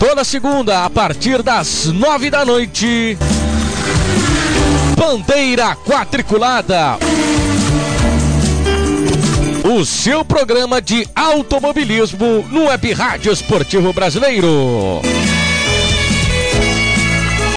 Toda 0.00 0.24
segunda, 0.24 0.86
a 0.86 0.88
partir 0.88 1.42
das 1.42 1.84
nove 1.84 2.30
da 2.30 2.42
noite. 2.42 3.18
Bandeira 4.96 5.76
Quadriculada. 5.76 6.96
O 9.62 9.84
seu 9.84 10.24
programa 10.24 10.80
de 10.80 11.06
automobilismo 11.14 12.42
no 12.50 12.64
Web 12.64 12.94
Rádio 12.94 13.30
Esportivo 13.30 13.92
Brasileiro. 13.92 15.02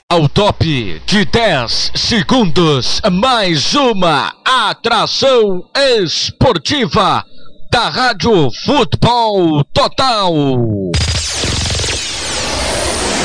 Ao 0.09 0.27
top 0.27 1.01
de 1.05 1.23
10 1.23 1.91
segundos, 1.95 3.01
mais 3.09 3.73
uma 3.73 4.35
atração 4.43 5.63
esportiva 5.73 7.23
da 7.71 7.87
Rádio 7.87 8.49
Futebol 8.65 9.63
Total. 9.73 10.33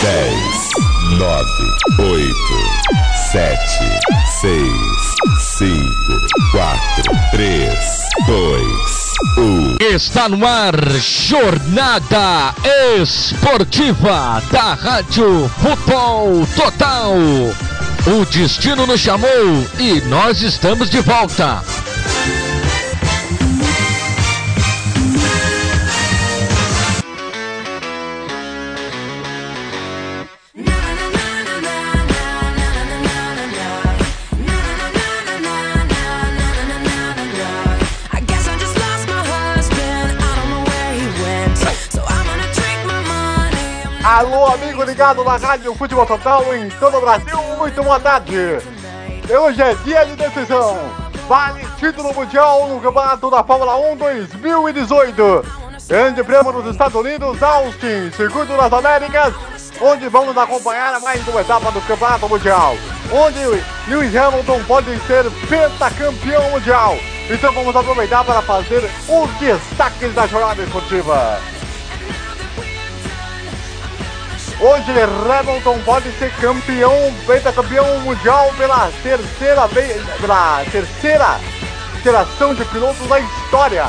10, 0.01 1.19
9, 1.19 1.45
8, 1.99 2.33
7, 3.33 3.59
6, 4.41 4.63
5, 5.59 5.77
4, 6.53 6.81
3, 7.33 7.69
2, 8.27 8.63
1. 9.39 9.77
Está 9.93 10.29
no 10.29 10.47
ar, 10.47 10.75
Jornada 11.01 12.55
Esportiva 13.01 14.41
da 14.53 14.75
Rádio 14.75 15.51
Futebol 15.61 16.47
Total. 16.55 17.15
O 18.07 18.25
destino 18.33 18.87
nos 18.87 19.01
chamou 19.01 19.29
e 19.81 20.01
nós 20.03 20.43
estamos 20.43 20.89
de 20.91 21.01
volta. 21.01 21.61
Alô, 44.19 44.47
amigo 44.47 44.83
ligado 44.83 45.23
na 45.23 45.37
Rádio 45.37 45.73
Futebol 45.77 46.05
Total 46.05 46.43
em 46.53 46.69
todo 46.71 46.97
o 46.97 47.01
Brasil, 47.01 47.41
muito 47.57 47.81
boa 47.85 48.01
tarde. 48.01 48.59
Hoje 49.31 49.63
é 49.63 49.75
dia 49.85 50.05
de 50.07 50.17
decisão. 50.17 50.77
Vale 51.29 51.65
título 51.79 52.13
mundial 52.13 52.67
no 52.67 52.81
Campeonato 52.81 53.31
da 53.31 53.45
Fórmula 53.45 53.77
1 53.77 53.97
2018. 53.97 55.45
Grande 55.87 56.25
Prêmio 56.25 56.51
dos 56.51 56.73
Estados 56.73 57.01
Unidos, 57.01 57.41
Austin, 57.41 58.11
Circuito 58.11 58.57
das 58.57 58.73
Américas, 58.73 59.35
onde 59.81 60.09
vamos 60.09 60.37
acompanhar 60.37 61.01
mais 61.01 61.29
uma 61.29 61.41
etapa 61.41 61.71
do 61.71 61.81
Campeonato 61.83 62.29
Mundial. 62.29 62.75
Onde 63.13 63.39
Lewis 63.87 64.17
Hamilton 64.17 64.65
pode 64.65 64.99
ser 65.07 65.31
pentacampeão 65.49 66.51
mundial. 66.51 66.99
Então 67.31 67.53
vamos 67.53 67.77
aproveitar 67.77 68.25
para 68.25 68.43
fazer 68.43 68.83
os 69.09 69.31
destaques 69.39 70.13
da 70.13 70.27
jornada 70.27 70.61
esportiva. 70.61 71.39
Hoje 74.61 74.91
Hamilton 74.91 75.79
pode 75.85 76.11
ser 76.19 76.33
campeão, 76.41 76.93
pentacampeão 77.25 78.01
mundial 78.01 78.53
pela 78.59 78.91
terceira 79.05 79.69
vez, 79.69 80.05
pela 80.21 80.65
terceira 80.65 81.39
geração 82.03 82.55
de 82.55 82.65
pilotos 82.65 83.07
da 83.07 83.21
história. 83.21 83.87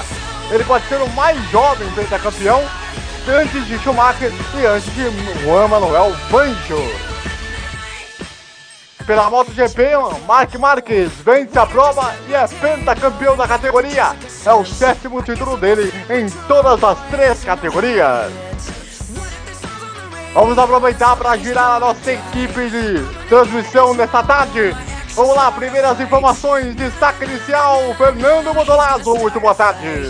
Ele 0.52 0.63
pode 0.63 0.88
ser 0.88 1.02
o 1.02 1.09
mais 1.09 1.41
jovem 1.50 1.90
pentacampeão 1.94 2.63
antes 3.28 3.66
de 3.66 3.80
Schumacher 3.80 4.31
e 4.59 4.66
antes 4.68 4.94
de 4.94 5.44
Juan 5.44 5.68
Manuel 5.69 6.13
Fangio. 6.30 7.09
Pela 9.07 9.28
MotoGP, 9.28 9.90
Mark 10.28 10.53
Marques 10.59 11.12
vence 11.25 11.57
a 11.57 11.66
prova 11.66 12.13
e 12.28 12.36
é 12.36 12.47
pentacampeão 12.47 13.36
da 13.36 13.47
categoria. 13.47 14.16
É 14.46 14.53
o 14.53 14.63
sétimo 14.63 15.24
título 15.24 15.57
dele 15.57 15.91
em 16.12 16.30
todas 16.47 16.84
as 16.84 17.00
três 17.09 17.44
categorias. 17.44 18.49
Vamos 20.34 20.58
aproveitar 20.60 21.16
para 21.16 21.36
girar 21.38 21.78
a 21.78 21.80
nossa 21.80 22.12
equipe 22.12 22.70
de 22.70 23.04
transmissão 23.28 23.94
nesta 23.96 24.22
tarde. 24.22 24.76
Vamos 25.16 25.36
lá, 25.36 25.52
primeiras 25.52 26.00
informações, 26.00 26.76
destaque 26.76 27.26
inicial, 27.26 27.94
Fernando 27.98 28.54
Modolazo, 28.54 29.16
muito 29.16 29.40
boa 29.40 29.56
tarde. 29.56 30.10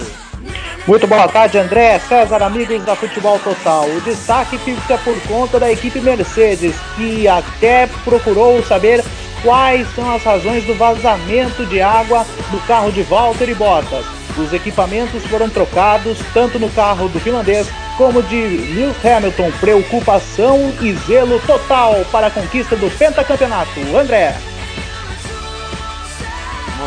Muito 0.85 1.07
boa 1.07 1.27
tarde, 1.27 1.57
André, 1.57 1.99
César, 1.99 2.43
amigos 2.43 2.83
da 2.83 2.95
Futebol 2.95 3.39
Total. 3.39 3.85
O 3.85 4.01
destaque 4.01 4.57
fica 4.57 4.97
por 4.97 5.19
conta 5.21 5.59
da 5.59 5.71
equipe 5.71 6.01
Mercedes, 6.01 6.75
que 6.95 7.27
até 7.27 7.87
procurou 8.03 8.61
saber 8.63 9.03
quais 9.41 9.87
são 9.95 10.13
as 10.13 10.23
razões 10.23 10.65
do 10.65 10.75
vazamento 10.75 11.65
de 11.65 11.81
água 11.81 12.25
do 12.51 12.59
carro 12.67 12.91
de 12.91 13.03
Valtteri 13.03 13.55
Bottas. 13.55 14.18
Os 14.37 14.53
equipamentos 14.53 15.25
foram 15.25 15.49
trocados 15.49 16.17
tanto 16.33 16.59
no 16.59 16.69
carro 16.69 17.09
do 17.09 17.19
finlandês 17.19 17.67
como 17.97 18.23
de 18.23 18.35
Lewis 18.35 18.95
Hamilton. 19.03 19.51
Preocupação 19.59 20.73
e 20.81 20.93
zelo 20.93 21.39
total 21.41 22.05
para 22.11 22.27
a 22.27 22.31
conquista 22.31 22.75
do 22.75 22.89
pentacampeonato. 22.97 23.79
André. 23.97 24.35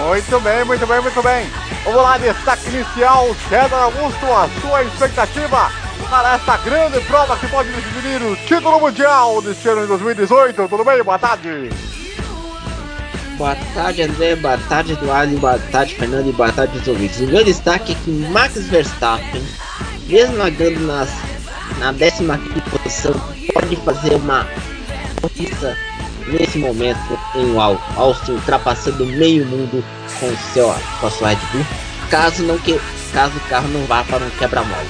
Muito 0.07 0.41
bem, 0.41 0.65
muito 0.65 0.87
bem, 0.87 1.01
muito 1.01 1.23
bem. 1.23 1.51
Vamos 1.85 2.03
lá, 2.03 2.17
destaque 2.17 2.69
inicial, 2.69 3.35
César 3.49 3.77
Augusto, 3.77 4.25
a 4.27 4.49
sua 4.61 4.85
expectativa 4.85 5.71
para 6.09 6.35
esta 6.35 6.57
grande 6.59 7.01
prova 7.03 7.37
que 7.37 7.47
pode 7.49 7.71
definir 7.71 8.23
o 8.23 8.37
título 8.37 8.81
mundial 8.81 9.41
deste 9.43 9.69
ano 9.69 9.83
de 9.83 9.89
2018. 9.89 10.69
Tudo 10.69 10.85
bem? 10.85 11.03
Boa 11.03 11.19
tarde. 11.19 11.71
Boa 13.37 13.57
tarde, 13.75 14.03
André. 14.03 14.37
Boa 14.37 14.59
tarde, 14.59 14.93
Eduardo. 14.93 15.37
Boa 15.39 15.59
tarde, 15.59 15.95
Fernando. 15.95 16.29
E 16.29 16.33
boa 16.33 16.53
tarde, 16.53 16.79
os 16.79 16.87
ouvintes. 16.89 17.21
O 17.21 17.27
meu 17.27 17.45
destaque 17.45 17.93
é 17.93 17.97
que 18.05 18.11
Max 18.11 18.55
Verstappen, 18.69 19.43
mesmo 20.07 20.37
largando 20.37 20.81
nas, 20.81 21.11
na 21.79 21.93
15 21.93 22.61
posição, 22.71 23.15
pode 23.55 23.77
fazer 23.77 24.15
uma 24.17 24.47
conquista 25.21 25.77
nesse 26.29 26.59
momento 26.59 27.19
em 27.35 27.59
Au- 27.59 27.81
Austin, 27.97 28.33
ultrapassando 28.33 29.05
meio 29.07 29.45
mundo 29.47 29.85
com, 30.21 30.37
seu, 30.53 30.73
com 31.01 31.07
a 31.07 31.11
sua 31.11 31.29
Red 31.31 31.37
Bull, 31.53 31.67
caso, 32.11 32.43
não 32.45 32.59
que, 32.59 32.81
caso 33.13 33.37
o 33.37 33.41
carro 33.49 33.69
não 33.69 33.85
vá 33.87 34.05
para 34.05 34.25
um 34.25 34.31
quebra-molas. 34.31 34.87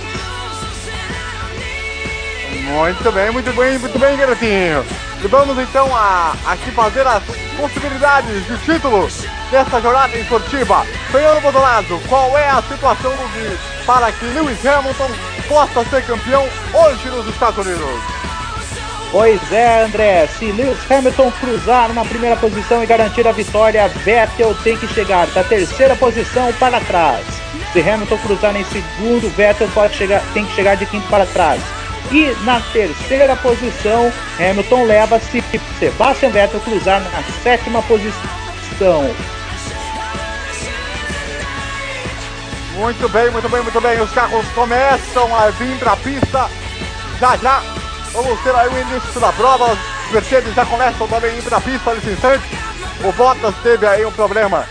Muito 2.65 3.13
bem, 3.13 3.31
muito 3.31 3.53
bem, 3.57 3.79
muito 3.79 3.99
bem, 3.99 4.17
garotinho. 4.17 4.85
E 5.25 5.29
vamos 5.29 5.57
então 5.57 5.95
a, 5.95 6.35
aqui 6.47 6.73
fazer 6.73 7.07
as 7.07 7.23
possibilidades 7.57 8.45
de 8.45 8.59
título 8.59 9.09
desta 9.53 9.81
jornada 9.81 10.17
esportiva. 10.17 10.85
Fernando 11.13 11.41
Bodolazo, 11.43 12.01
qual 12.09 12.37
é 12.37 12.49
a 12.49 12.61
situação 12.63 13.13
do 13.13 13.29
Gui 13.29 13.57
para 13.87 14.11
que 14.11 14.25
Lewis 14.25 14.67
Hamilton 14.67 15.11
possa 15.49 15.85
ser 15.85 16.05
campeão 16.07 16.45
hoje 16.75 17.09
nos 17.09 17.29
Estados 17.29 17.65
Unidos? 17.65 18.03
Pois 19.13 19.53
é, 19.53 19.85
André. 19.85 20.27
Se 20.27 20.51
Lewis 20.51 20.91
Hamilton 20.91 21.31
cruzar 21.39 21.93
na 21.93 22.05
primeira 22.05 22.35
posição 22.35 22.83
e 22.83 22.87
garantir 22.87 23.29
a 23.29 23.33
vitória, 23.33 23.87
Vettel 23.89 24.57
tem 24.65 24.77
que 24.77 24.89
chegar 24.89 25.29
da 25.29 25.45
terceira 25.45 25.95
posição 25.95 26.53
para 26.55 26.81
trás. 26.81 27.25
Se 27.73 27.81
Hamilton 27.81 28.19
cruzar 28.19 28.57
em 28.57 28.65
segundo, 28.65 29.31
Vettel 29.37 29.69
pode 29.73 29.95
chegar, 29.95 30.21
tem 30.35 30.45
que 30.45 30.55
chegar 30.57 30.77
de 30.77 30.87
quinto 30.87 31.07
para 31.07 31.27
trás. 31.27 31.63
E 32.13 32.37
na 32.45 32.61
terceira 32.61 33.35
posição, 33.37 34.13
Hamilton 34.39 34.85
leva 34.85 35.19
se 35.19 35.43
Sebastian 35.79 36.29
Vettel 36.29 36.61
cruzar 36.61 37.01
na 37.01 37.23
sétima 37.43 37.83
posição. 37.83 39.15
Muito 42.75 43.09
bem, 43.09 43.31
muito 43.31 43.49
bem, 43.49 43.63
muito 43.63 43.81
bem. 43.81 44.01
Os 44.03 44.11
carros 44.11 44.47
começam 44.49 45.35
a 45.35 45.49
vir 45.51 45.79
para 45.79 45.93
a 45.93 45.97
pista. 45.97 46.51
Já 47.19 47.37
já 47.39 47.63
vamos 48.13 48.39
ter 48.43 48.55
aí 48.57 48.69
o 48.69 48.79
início 48.79 49.19
da 49.19 49.33
prova. 49.33 49.73
Os 49.73 50.13
Mercedes 50.13 50.55
já 50.55 50.67
começam 50.67 51.09
também 51.09 51.31
a 51.31 51.35
ir 51.35 51.43
para 51.43 51.57
a 51.57 51.61
pista 51.63 51.95
nesse 51.95 52.11
instante. 52.11 52.45
O 53.05 53.13
Bottas 53.13 53.55
teve 53.63 53.87
aí 53.87 54.05
um 54.05 54.13
problema 54.13 54.67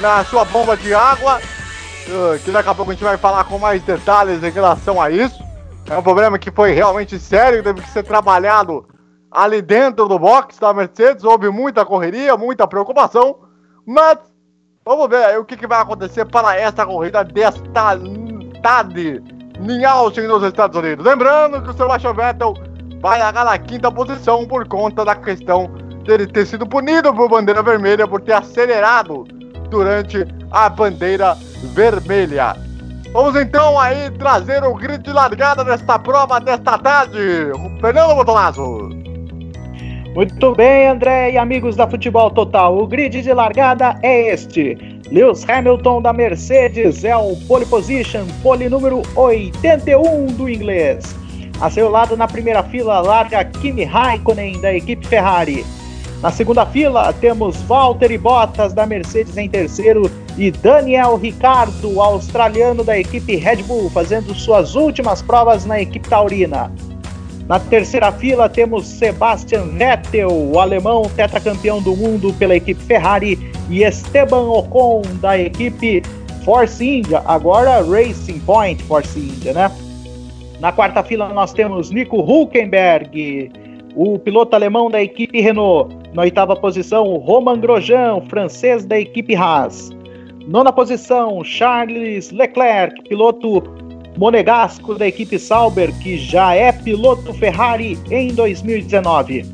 na 0.00 0.24
sua 0.24 0.44
bomba 0.44 0.76
de 0.76 0.92
água. 0.92 1.40
uh, 2.08 2.38
que 2.40 2.50
daqui 2.50 2.68
a 2.68 2.74
pouco 2.74 2.90
a 2.90 2.94
gente 2.94 3.04
vai 3.04 3.16
falar 3.16 3.44
com 3.44 3.60
mais 3.60 3.80
detalhes 3.82 4.42
em 4.42 4.50
relação 4.50 5.00
a 5.00 5.08
isso. 5.08 5.49
É 5.90 5.98
um 5.98 6.02
problema 6.04 6.38
que 6.38 6.52
foi 6.52 6.70
realmente 6.70 7.18
sério, 7.18 7.64
teve 7.64 7.82
que 7.82 7.90
ser 7.90 8.04
trabalhado 8.04 8.86
ali 9.28 9.60
dentro 9.60 10.06
do 10.06 10.20
box 10.20 10.56
da 10.60 10.72
Mercedes. 10.72 11.24
Houve 11.24 11.50
muita 11.50 11.84
correria, 11.84 12.36
muita 12.36 12.64
preocupação, 12.64 13.40
mas 13.84 14.16
vamos 14.84 15.08
ver 15.08 15.36
o 15.36 15.44
que, 15.44 15.56
que 15.56 15.66
vai 15.66 15.80
acontecer 15.80 16.24
para 16.26 16.56
essa 16.56 16.86
corrida 16.86 17.24
desta 17.24 17.68
tarde 18.62 19.20
em 19.68 19.84
Austin, 19.84 20.28
nos 20.28 20.44
Estados 20.44 20.78
Unidos. 20.78 21.04
Lembrando 21.04 21.60
que 21.60 21.70
o 21.70 21.72
Sebastian 21.72 22.14
Vettel 22.14 22.54
vai 23.00 23.18
largar 23.18 23.44
na 23.44 23.58
quinta 23.58 23.90
posição 23.90 24.46
por 24.46 24.68
conta 24.68 25.04
da 25.04 25.16
questão 25.16 25.66
dele 26.04 26.28
ter 26.28 26.46
sido 26.46 26.68
punido 26.68 27.12
por 27.12 27.28
bandeira 27.28 27.64
vermelha 27.64 28.06
por 28.06 28.20
ter 28.20 28.34
acelerado 28.34 29.24
durante 29.68 30.24
a 30.52 30.68
bandeira 30.68 31.36
vermelha. 31.74 32.69
Vamos 33.12 33.34
então 33.34 33.78
aí 33.78 34.08
trazer 34.12 34.62
o 34.62 34.72
grid 34.72 35.02
de 35.02 35.12
largada 35.12 35.64
desta 35.64 35.98
prova 35.98 36.38
desta 36.38 36.78
tarde. 36.78 37.18
Fernando 37.80 38.14
Botolazo. 38.14 38.88
Muito 40.14 40.54
bem, 40.54 40.86
André 40.86 41.32
e 41.32 41.38
amigos 41.38 41.74
da 41.74 41.88
Futebol 41.88 42.30
Total. 42.30 42.76
O 42.76 42.86
grid 42.86 43.20
de 43.20 43.32
largada 43.32 43.98
é 44.04 44.32
este. 44.32 44.78
Lewis 45.10 45.44
Hamilton 45.48 46.02
da 46.02 46.12
Mercedes 46.12 47.02
é 47.02 47.16
o 47.16 47.34
pole 47.48 47.66
position, 47.66 48.24
pole 48.44 48.68
número 48.68 49.02
81 49.16 50.26
do 50.26 50.48
inglês. 50.48 51.16
A 51.60 51.68
seu 51.68 51.90
lado 51.90 52.16
na 52.16 52.28
primeira 52.28 52.62
fila 52.62 53.00
larga 53.00 53.44
Kimi 53.44 53.82
Raikkonen 53.82 54.60
da 54.60 54.72
equipe 54.72 55.04
Ferrari. 55.08 55.66
Na 56.22 56.30
segunda 56.30 56.64
fila 56.64 57.12
temos 57.14 57.60
Valtteri 57.62 58.18
Bottas 58.18 58.72
da 58.72 58.86
Mercedes 58.86 59.36
em 59.36 59.48
terceiro 59.48 60.08
e 60.40 60.50
Daniel 60.50 61.16
Ricciardo, 61.16 62.00
australiano 62.00 62.82
da 62.82 62.98
equipe 62.98 63.36
Red 63.36 63.62
Bull, 63.64 63.90
fazendo 63.90 64.34
suas 64.34 64.74
últimas 64.74 65.20
provas 65.20 65.66
na 65.66 65.82
equipe 65.82 66.08
taurina. 66.08 66.72
Na 67.46 67.60
terceira 67.60 68.10
fila 68.10 68.48
temos 68.48 68.86
Sebastian 68.86 69.64
Vettel, 69.76 70.30
o 70.32 70.58
alemão 70.58 71.02
tetracampeão 71.14 71.82
do 71.82 71.94
mundo 71.94 72.32
pela 72.38 72.56
equipe 72.56 72.82
Ferrari, 72.82 73.38
e 73.68 73.84
Esteban 73.84 74.48
Ocon 74.50 75.02
da 75.20 75.38
equipe 75.38 76.02
Force 76.42 76.82
India, 76.82 77.22
agora 77.26 77.82
Racing 77.82 78.40
Point 78.40 78.82
Force 78.84 79.18
India, 79.18 79.52
né? 79.52 79.70
Na 80.58 80.72
quarta 80.72 81.02
fila 81.02 81.28
nós 81.34 81.52
temos 81.52 81.90
Nico 81.90 82.16
Hulkenberg, 82.16 83.52
o 83.94 84.18
piloto 84.18 84.56
alemão 84.56 84.90
da 84.90 85.02
equipe 85.02 85.38
Renault. 85.38 85.94
Na 86.14 86.22
oitava 86.22 86.56
posição, 86.56 87.04
Roman 87.18 87.60
Grosjean, 87.60 88.22
francês 88.22 88.86
da 88.86 88.98
equipe 88.98 89.36
Haas. 89.36 89.99
Nona 90.46 90.72
posição, 90.72 91.44
Charles 91.44 92.30
Leclerc, 92.30 93.02
piloto 93.08 93.62
monegasco 94.16 94.94
da 94.94 95.06
equipe 95.06 95.38
Sauber, 95.38 95.92
que 95.98 96.18
já 96.18 96.54
é 96.54 96.72
piloto 96.72 97.32
Ferrari 97.34 97.98
em 98.10 98.28
2019. 98.28 99.46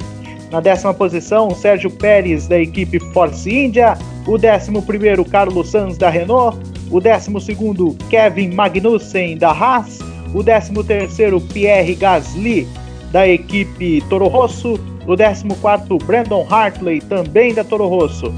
Na 0.50 0.60
décima 0.60 0.94
posição, 0.94 1.50
Sérgio 1.50 1.90
Pérez 1.90 2.46
da 2.46 2.58
equipe 2.58 3.00
Force 3.12 3.50
India. 3.50 3.98
O 4.26 4.38
décimo 4.38 4.80
primeiro, 4.80 5.24
Carlos 5.24 5.68
Sanz 5.68 5.98
da 5.98 6.08
Renault. 6.08 6.56
O 6.90 7.00
décimo 7.00 7.40
segundo, 7.40 7.96
Kevin 8.08 8.54
Magnussen 8.54 9.36
da 9.36 9.50
Haas. 9.50 9.98
O 10.32 10.42
décimo 10.42 10.84
terceiro, 10.84 11.40
Pierre 11.40 11.94
Gasly 11.94 12.66
da 13.10 13.26
equipe 13.26 14.02
Toro 14.08 14.28
Rosso. 14.28 14.78
O 15.06 15.16
décimo 15.16 15.56
quarto, 15.56 15.98
Brandon 15.98 16.46
Hartley, 16.48 17.00
também 17.00 17.52
da 17.52 17.64
Toro 17.64 17.88
Rosso. 17.88 18.32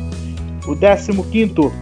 O 0.66 0.74
décimo 0.74 1.24
quinto, 1.24 1.72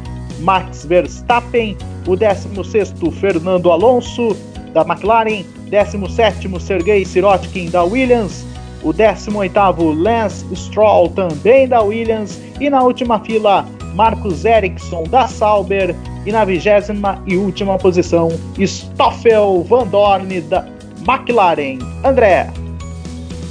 Max 0.40 0.84
Verstappen. 0.84 1.76
O 2.06 2.16
16, 2.16 2.94
Fernando 3.20 3.70
Alonso, 3.70 4.36
da 4.72 4.82
McLaren. 4.82 5.44
17, 5.70 6.60
Sergei 6.60 7.04
Sirotkin, 7.04 7.70
da 7.70 7.82
Williams. 7.82 8.44
O 8.82 8.92
18, 8.92 9.92
Lance 9.92 10.44
Stroll, 10.54 11.08
também 11.10 11.66
da 11.66 11.82
Williams. 11.82 12.40
E 12.60 12.70
na 12.70 12.82
última 12.82 13.18
fila, 13.20 13.66
Marcus 13.94 14.44
Ericsson, 14.44 15.04
da 15.04 15.26
Sauber. 15.26 15.94
E 16.24 16.32
na 16.32 16.44
vigésima 16.44 17.22
e 17.26 17.36
última 17.36 17.78
posição, 17.78 18.28
Stoffel 18.58 19.64
Van 19.68 19.86
Dorn, 19.86 20.40
da 20.42 20.66
McLaren. 21.06 21.78
André. 22.04 22.50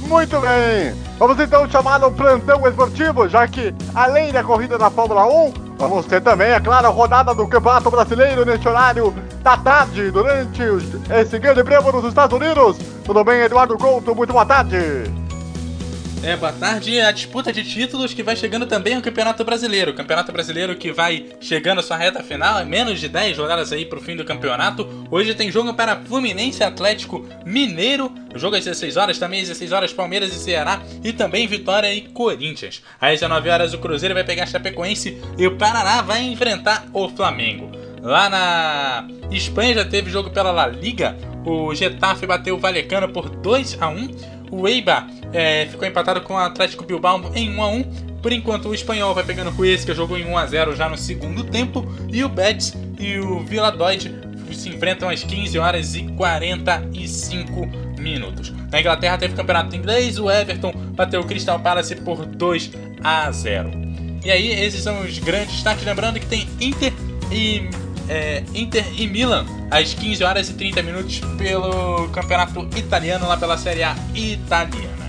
Muito 0.08 0.40
bem! 0.40 0.94
Vamos 1.18 1.40
então 1.40 1.68
chamar 1.68 2.04
o 2.04 2.12
plantão 2.12 2.66
esportivo, 2.68 3.26
já 3.28 3.48
que 3.48 3.74
além 3.94 4.30
da 4.32 4.44
corrida 4.44 4.76
da 4.76 4.90
Fórmula 4.90 5.26
1, 5.26 5.65
vamos 5.78 6.06
ter 6.06 6.20
também, 6.20 6.50
é 6.52 6.60
claro, 6.60 6.86
a 6.86 6.90
rodada 6.90 7.34
do 7.34 7.46
Campeonato 7.46 7.90
Brasileiro 7.90 8.44
neste 8.44 8.68
horário 8.68 9.14
da 9.42 9.56
tarde, 9.56 10.10
durante 10.10 10.62
esse 11.20 11.38
grande 11.38 11.62
prêmio 11.62 11.92
nos 11.92 12.04
Estados 12.04 12.36
Unidos. 12.36 12.78
Tudo 13.04 13.22
bem, 13.24 13.42
Eduardo 13.42 13.76
Couto? 13.76 14.14
Muito 14.14 14.32
boa 14.32 14.46
tarde! 14.46 15.25
É, 16.22 16.34
boa 16.36 16.52
tarde. 16.52 16.98
A 16.98 17.12
disputa 17.12 17.52
de 17.52 17.62
títulos 17.62 18.12
que 18.12 18.22
vai 18.22 18.34
chegando 18.34 18.66
também 18.66 18.94
ao 18.94 19.02
Campeonato 19.02 19.44
Brasileiro. 19.44 19.92
O 19.92 19.94
Campeonato 19.94 20.32
Brasileiro 20.32 20.74
que 20.74 20.90
vai 20.90 21.26
chegando 21.40 21.78
à 21.78 21.82
sua 21.82 21.96
reta 21.96 22.22
final, 22.22 22.58
é 22.58 22.64
menos 22.64 22.98
de 22.98 23.08
10 23.08 23.38
rodadas 23.38 23.72
aí 23.72 23.84
pro 23.84 24.00
fim 24.00 24.16
do 24.16 24.24
campeonato. 24.24 25.06
Hoje 25.10 25.34
tem 25.34 25.52
jogo 25.52 25.72
para 25.74 25.96
Fluminense 25.96 26.64
Atlético 26.64 27.24
Mineiro. 27.44 28.12
O 28.34 28.38
jogo 28.38 28.56
às 28.56 28.64
16 28.64 28.96
horas, 28.96 29.18
também 29.18 29.40
às 29.40 29.48
16 29.48 29.72
horas 29.72 29.92
Palmeiras 29.92 30.34
e 30.34 30.38
Ceará 30.38 30.82
e 31.04 31.12
também 31.12 31.46
Vitória 31.46 31.92
e 31.94 32.02
Corinthians. 32.02 32.82
Às 33.00 33.20
19 33.20 33.48
horas 33.48 33.74
o 33.74 33.78
Cruzeiro 33.78 34.14
vai 34.14 34.24
pegar 34.24 34.46
Chapecoense 34.46 35.22
e 35.38 35.46
o 35.46 35.56
Paraná 35.56 36.02
vai 36.02 36.22
enfrentar 36.22 36.86
o 36.92 37.08
Flamengo. 37.08 37.70
Lá 38.02 38.28
na 38.28 39.08
Espanha 39.30 39.74
já 39.74 39.84
teve 39.84 40.10
jogo 40.10 40.30
pela 40.30 40.50
La 40.50 40.66
Liga. 40.66 41.16
O 41.44 41.74
Getafe 41.74 42.26
bateu 42.26 42.56
o 42.56 42.58
Valecano 42.58 43.08
por 43.08 43.28
2 43.28 43.78
a 43.80 43.88
1 43.88 44.35
o 44.50 44.66
Eibar 44.68 45.08
é, 45.32 45.66
ficou 45.66 45.86
empatado 45.86 46.20
com 46.20 46.34
o 46.34 46.38
Atlético 46.38 46.84
Bilbao 46.84 47.32
em 47.34 47.50
1 47.50 47.62
a 47.62 47.68
1 47.68 47.82
Por 48.22 48.32
enquanto, 48.32 48.68
o 48.68 48.74
espanhol 48.74 49.14
vai 49.14 49.24
pegando 49.24 49.64
esse, 49.64 49.86
que 49.86 49.94
jogou 49.94 50.18
em 50.18 50.24
1 50.24 50.38
a 50.38 50.46
0 50.46 50.76
já 50.76 50.88
no 50.88 50.96
segundo 50.96 51.44
tempo. 51.44 51.86
E 52.12 52.24
o 52.24 52.28
Betis 52.28 52.74
e 52.98 53.18
o 53.18 53.40
Villadoid 53.40 54.14
se 54.52 54.68
enfrentam 54.68 55.08
às 55.08 55.22
15 55.22 55.58
horas 55.58 55.94
e 55.94 56.02
45 56.12 57.66
minutos. 57.98 58.52
Na 58.70 58.80
Inglaterra 58.80 59.18
teve 59.18 59.34
campeonato 59.34 59.74
inglês, 59.74 60.18
o 60.18 60.30
Everton 60.30 60.72
bateu 60.92 61.20
o 61.20 61.26
Crystal 61.26 61.58
Palace 61.58 61.94
por 61.96 62.24
2 62.24 62.70
a 63.02 63.30
0. 63.30 63.70
E 64.24 64.30
aí, 64.30 64.50
esses 64.50 64.82
são 64.82 65.02
os 65.02 65.18
grandes 65.18 65.54
destaques. 65.54 65.84
Lembrando 65.84 66.18
que 66.18 66.26
tem 66.26 66.48
Inter 66.60 66.92
e 67.30 67.68
é, 68.08 68.42
Inter 68.54 68.86
e 68.96 69.06
Milan 69.06 69.44
às 69.70 69.94
15 69.94 70.24
horas 70.24 70.48
e 70.48 70.54
30 70.54 70.82
minutos 70.82 71.20
pelo 71.38 72.08
campeonato 72.08 72.60
italiano, 72.76 73.26
lá 73.26 73.36
pela 73.36 73.58
Série 73.58 73.82
A 73.82 73.96
italiana. 74.14 75.06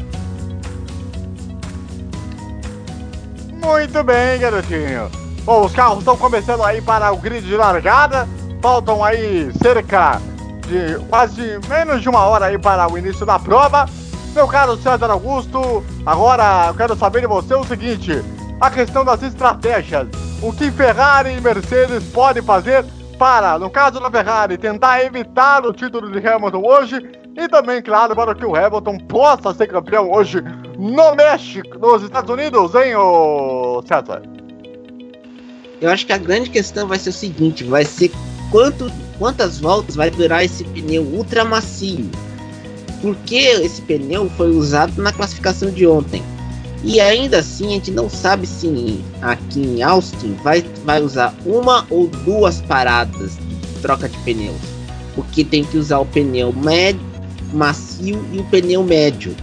Muito 3.54 4.04
bem, 4.04 4.39
garotinho. 4.39 5.12
Bom, 5.44 5.66
os 5.66 5.74
carros 5.74 6.00
estão 6.00 6.18
começando 6.18 6.63
aí 6.63 6.82
para 6.82 7.12
o 7.12 7.18
grid 7.18 7.46
de 7.46 7.56
largada. 7.56 8.27
Faltam 8.62 9.04
aí 9.04 9.51
cerca 9.62 10.22
de 10.68 11.00
quase 11.08 11.60
menos 11.70 12.01
de 12.01 12.10
uma 12.10 12.25
hora 12.25 12.48
aí 12.48 12.58
para 12.58 12.92
o 12.92 12.98
início 12.98 13.25
da 13.25 13.39
prova. 13.39 13.88
Meu 14.36 14.48
caro 14.48 14.77
César 14.77 15.10
Augusto, 15.10 15.84
agora 16.06 16.68
eu 16.68 16.75
quero 16.75 16.96
saber 16.96 17.22
de 17.22 17.27
você 17.27 17.54
o 17.56 17.63
seguinte: 17.63 18.22
a 18.60 18.70
questão 18.70 19.06
das 19.06 19.22
estratégias. 19.24 20.08
O 20.42 20.52
que 20.52 20.72
Ferrari 20.72 21.36
e 21.36 21.42
Mercedes 21.42 22.04
podem 22.06 22.42
fazer 22.44 22.86
para, 23.18 23.58
no 23.58 23.70
caso 23.70 24.00
da 24.00 24.12
Ferrari, 24.12 24.58
tentar 24.58 25.04
evitar 25.04 25.66
o 25.66 25.74
título 25.74 26.12
de 26.12 26.26
Hamilton 26.28 26.64
hoje 26.64 27.10
e 27.36 27.48
também, 27.48 27.82
claro, 27.82 28.16
para 28.16 28.34
que 28.36 28.46
o 28.46 28.56
Hamilton 28.56 28.98
possa 29.00 29.54
ser 29.54 29.68
campeão 29.68 30.12
hoje 30.12 30.42
no 30.78 31.16
México, 31.16 31.78
nos 31.80 32.04
Estados 32.04 32.30
Unidos, 32.30 32.74
hein, 32.76 32.96
ô 32.96 33.84
César? 33.88 34.22
Eu 35.80 35.92
acho 35.92 36.06
que 36.06 36.14
a 36.14 36.18
grande 36.18 36.50
questão 36.50 36.88
vai 36.88 36.98
ser 36.98 37.10
o 37.10 37.14
seguinte: 37.14 37.64
vai 37.64 37.86
ser 37.86 38.12
quanto, 38.52 38.92
quantas 39.20 39.60
voltas 39.60 39.96
vai 39.96 40.10
durar 40.10 40.44
esse 40.44 40.64
pneu 40.64 41.04
ultra 41.04 41.46
macio. 41.46 42.10
Porque 43.02 43.36
esse 43.36 43.82
pneu 43.84 44.28
foi 44.32 44.50
usado 44.50 45.00
na 45.02 45.14
classificação 45.14 45.70
de 45.70 45.86
ontem. 45.86 46.24
E 46.84 47.00
ainda 47.00 47.40
assim 47.40 47.68
a 47.68 47.70
gente 47.72 47.92
não 47.92 48.10
sabe 48.10 48.46
se 48.46 49.04
aqui 49.22 49.60
em 49.62 49.82
Austin 49.82 50.34
vai, 50.44 50.64
vai 50.86 51.02
usar 51.02 51.34
uma 51.46 51.86
ou 51.90 52.08
duas 52.08 52.62
paradas 52.62 53.36
de 53.36 53.82
troca 53.82 54.08
de 54.08 54.18
pneus. 54.20 54.62
Porque 55.16 55.44
tem 55.44 55.64
que 55.64 55.78
usar 55.78 56.00
o 56.00 56.06
pneu 56.06 56.54
médio, 56.54 57.02
macio 57.54 58.24
e 58.32 58.40
o 58.40 58.44
pneu 58.46 58.84
médio. 58.84 59.36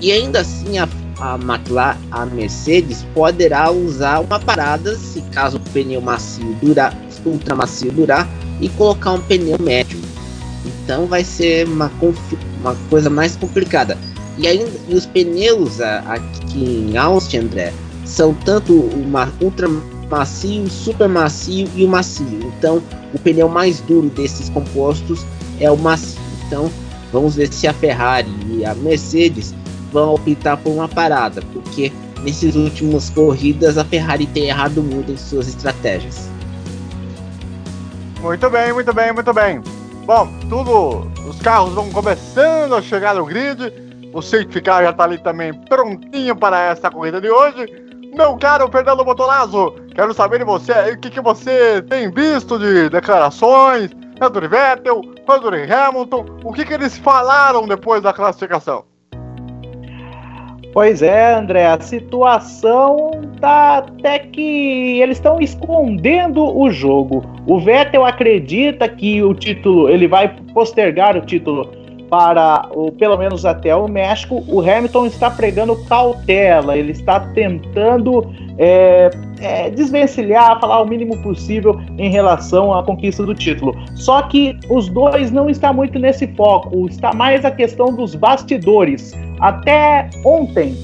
E 0.00 0.10
ainda 0.10 0.40
assim 0.40 0.78
a, 0.78 0.88
a 1.20 1.34
McLaren, 1.34 1.98
a 2.10 2.24
Mercedes 2.24 3.04
poderá 3.14 3.70
usar 3.70 4.20
uma 4.20 4.40
parada 4.40 4.96
se 4.96 5.20
caso 5.32 5.58
o 5.58 5.60
pneu 5.60 6.00
macio 6.00 6.56
durar, 6.62 6.96
ultra 7.26 7.54
macio 7.54 7.92
durar 7.92 8.26
e 8.60 8.68
colocar 8.70 9.12
um 9.12 9.20
pneu 9.20 9.58
médio. 9.60 10.00
Então 10.64 11.06
vai 11.06 11.24
ser 11.24 11.66
uma, 11.68 11.90
uma 12.60 12.74
coisa 12.88 13.10
mais 13.10 13.36
complicada. 13.36 13.98
E 14.38 14.46
ainda 14.46 14.70
os 14.88 15.06
pneus 15.06 15.80
aqui 15.80 16.86
em 16.88 16.96
Austin, 16.96 17.38
André, 17.38 17.72
são 18.04 18.34
tanto 18.34 18.72
uma 18.74 19.28
ultra 19.40 19.68
macio, 20.10 20.68
super 20.68 21.08
macio 21.08 21.68
e 21.74 21.84
o 21.84 21.88
macio. 21.88 22.52
Então, 22.58 22.82
o 23.14 23.18
pneu 23.18 23.48
mais 23.48 23.80
duro 23.80 24.08
desses 24.10 24.48
compostos 24.48 25.24
é 25.60 25.70
o 25.70 25.76
macio. 25.76 26.18
Então, 26.46 26.70
vamos 27.12 27.36
ver 27.36 27.52
se 27.52 27.68
a 27.68 27.72
Ferrari 27.72 28.30
e 28.48 28.64
a 28.64 28.74
Mercedes 28.74 29.54
vão 29.92 30.14
optar 30.14 30.56
por 30.56 30.70
uma 30.70 30.88
parada, 30.88 31.42
porque 31.52 31.92
nesses 32.22 32.54
últimos 32.56 33.10
corridas 33.10 33.78
a 33.78 33.84
Ferrari 33.84 34.26
tem 34.26 34.48
errado 34.48 34.82
muito 34.82 35.12
em 35.12 35.16
suas 35.16 35.48
estratégias. 35.48 36.28
Muito 38.20 38.50
bem, 38.50 38.72
muito 38.72 38.92
bem, 38.92 39.12
muito 39.12 39.32
bem. 39.32 39.62
Bom, 40.04 40.28
tudo. 40.48 41.10
Os 41.28 41.40
carros 41.40 41.72
vão 41.72 41.90
começando 41.90 42.74
a 42.74 42.82
chegar 42.82 43.14
no 43.14 43.24
grid. 43.24 43.89
O 44.12 44.20
car 44.62 44.82
já 44.82 44.92
tá 44.92 45.04
ali 45.04 45.18
também 45.18 45.52
prontinho 45.52 46.34
para 46.34 46.60
essa 46.60 46.90
corrida 46.90 47.20
de 47.20 47.30
hoje. 47.30 47.66
Meu 48.14 48.36
caro 48.36 48.68
Fernando 48.70 49.04
Botolazzo, 49.04 49.76
quero 49.94 50.12
saber 50.12 50.38
de 50.38 50.44
você 50.44 50.72
o 50.92 50.98
que, 50.98 51.10
que 51.10 51.20
você 51.20 51.80
tem 51.82 52.10
visto 52.10 52.58
de 52.58 52.88
declarações, 52.88 53.90
tanto 54.18 54.40
de 54.40 54.48
Vettel 54.48 55.00
quanto 55.24 55.46
Hamilton. 55.48 56.26
O 56.42 56.52
que, 56.52 56.64
que 56.64 56.74
eles 56.74 56.98
falaram 56.98 57.68
depois 57.68 58.02
da 58.02 58.12
classificação? 58.12 58.84
Pois 60.72 61.02
é, 61.02 61.34
André, 61.34 61.66
a 61.66 61.80
situação 61.80 63.10
tá 63.40 63.78
até 63.78 64.20
que 64.20 65.00
eles 65.00 65.18
estão 65.18 65.40
escondendo 65.40 66.44
o 66.44 66.70
jogo. 66.70 67.24
O 67.46 67.58
Vettel 67.58 68.04
acredita 68.04 68.88
que 68.88 69.22
o 69.22 69.34
título, 69.34 69.88
ele 69.88 70.06
vai 70.06 70.28
postergar 70.52 71.16
o 71.16 71.20
título 71.20 71.79
para 72.10 72.68
o, 72.72 72.90
pelo 72.90 73.16
menos 73.16 73.46
até 73.46 73.74
o 73.74 73.86
México. 73.86 74.44
O 74.48 74.60
Hamilton 74.60 75.06
está 75.06 75.30
pregando 75.30 75.76
cautela, 75.84 76.76
ele 76.76 76.90
está 76.90 77.20
tentando 77.20 78.28
é, 78.58 79.10
é, 79.40 79.70
desvencilhar, 79.70 80.60
falar 80.60 80.82
o 80.82 80.86
mínimo 80.86 81.16
possível 81.22 81.80
em 81.96 82.10
relação 82.10 82.76
à 82.76 82.82
conquista 82.82 83.24
do 83.24 83.34
título. 83.34 83.74
Só 83.94 84.22
que 84.22 84.58
os 84.68 84.88
dois 84.88 85.30
não 85.30 85.48
estão 85.48 85.72
muito 85.72 85.98
nesse 85.98 86.26
foco, 86.34 86.86
está 86.88 87.14
mais 87.14 87.44
a 87.44 87.50
questão 87.50 87.94
dos 87.94 88.14
bastidores. 88.16 89.12
Até 89.40 90.10
ontem 90.24 90.76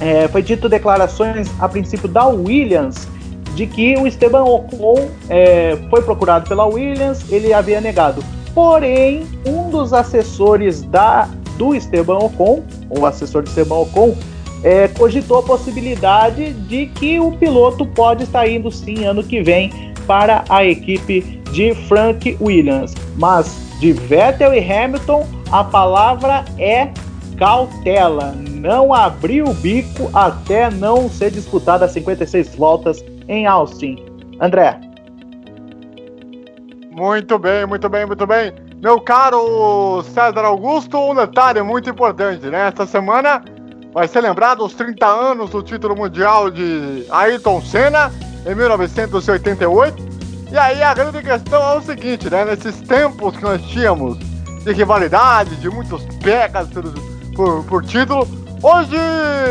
é, 0.00 0.28
foi 0.28 0.42
dito 0.42 0.68
declarações 0.68 1.50
a 1.58 1.68
princípio 1.68 2.08
da 2.08 2.26
Williams 2.26 3.08
de 3.54 3.66
que 3.66 3.96
o 3.96 4.06
Esteban 4.06 4.44
Ocon 4.44 5.08
é, 5.28 5.78
foi 5.88 6.02
procurado 6.02 6.48
pela 6.48 6.66
Williams, 6.66 7.30
ele 7.32 7.52
havia 7.52 7.80
negado. 7.80 8.22
Porém, 8.54 9.26
um 9.44 9.68
dos 9.68 9.92
assessores 9.92 10.82
da, 10.82 11.28
do 11.58 11.74
Esteban 11.74 12.18
Ocon, 12.18 12.62
o 12.88 13.04
assessor 13.04 13.42
de 13.42 13.48
Esteban 13.48 13.80
Ocon, 13.80 14.16
é, 14.62 14.88
cogitou 14.88 15.38
a 15.38 15.42
possibilidade 15.42 16.52
de 16.52 16.86
que 16.86 17.20
o 17.20 17.32
piloto 17.32 17.84
pode 17.84 18.22
estar 18.22 18.48
indo 18.48 18.70
sim 18.70 19.04
ano 19.04 19.22
que 19.22 19.42
vem 19.42 19.70
para 20.06 20.44
a 20.48 20.64
equipe 20.64 21.20
de 21.52 21.74
Frank 21.74 22.36
Williams. 22.40 22.94
Mas 23.16 23.64
de 23.80 23.92
Vettel 23.92 24.54
e 24.54 24.72
Hamilton, 24.72 25.26
a 25.50 25.62
palavra 25.64 26.44
é 26.58 26.88
cautela. 27.36 28.32
Não 28.32 28.94
abrir 28.94 29.42
o 29.42 29.52
bico 29.52 30.08
até 30.14 30.70
não 30.70 31.10
ser 31.10 31.30
disputada 31.30 31.88
56 31.88 32.54
voltas 32.54 33.04
em 33.28 33.46
Austin. 33.46 33.96
André. 34.40 34.80
Muito 36.94 37.40
bem, 37.40 37.66
muito 37.66 37.88
bem, 37.88 38.06
muito 38.06 38.24
bem. 38.24 38.54
Meu 38.80 39.00
caro 39.00 40.04
César 40.14 40.44
Augusto, 40.44 40.96
um 40.96 41.12
detalhe 41.12 41.60
muito 41.60 41.90
importante, 41.90 42.46
né? 42.46 42.68
Esta 42.68 42.86
semana 42.86 43.42
vai 43.92 44.06
ser 44.06 44.20
lembrado 44.20 44.64
os 44.64 44.74
30 44.74 45.04
anos 45.04 45.50
do 45.50 45.60
título 45.60 45.96
mundial 45.96 46.52
de 46.52 47.04
Ayrton 47.10 47.60
Senna, 47.62 48.12
em 48.46 48.54
1988. 48.54 50.14
E 50.52 50.56
aí 50.56 50.84
a 50.84 50.94
grande 50.94 51.20
questão 51.20 51.60
é 51.60 51.76
o 51.78 51.82
seguinte, 51.82 52.30
né? 52.30 52.44
Nesses 52.44 52.80
tempos 52.82 53.36
que 53.36 53.42
nós 53.42 53.60
tínhamos 53.62 54.16
de 54.62 54.72
rivalidade, 54.72 55.56
de 55.56 55.68
muitos 55.68 56.04
pegas 56.22 56.68
por, 56.68 56.84
por, 57.34 57.64
por 57.64 57.84
título, 57.84 58.24
hoje 58.62 58.96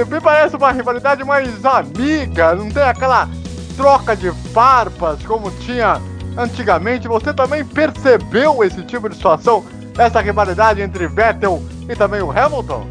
me 0.07 0.21
parece 0.21 0.55
uma 0.55 0.71
rivalidade 0.71 1.25
mais 1.25 1.65
amiga, 1.65 2.55
não 2.55 2.69
tem 2.69 2.83
aquela 2.83 3.27
troca 3.75 4.15
de 4.15 4.31
farpas 4.53 5.21
como 5.25 5.51
tinha 5.59 5.99
antigamente. 6.37 7.07
Você 7.07 7.33
também 7.33 7.63
percebeu 7.63 8.63
esse 8.63 8.81
tipo 8.83 9.09
de 9.09 9.15
situação, 9.15 9.63
essa 9.97 10.21
rivalidade 10.21 10.81
entre 10.81 11.07
Vettel 11.07 11.61
e 11.89 11.95
também 11.95 12.21
o 12.21 12.31
Hamilton? 12.31 12.87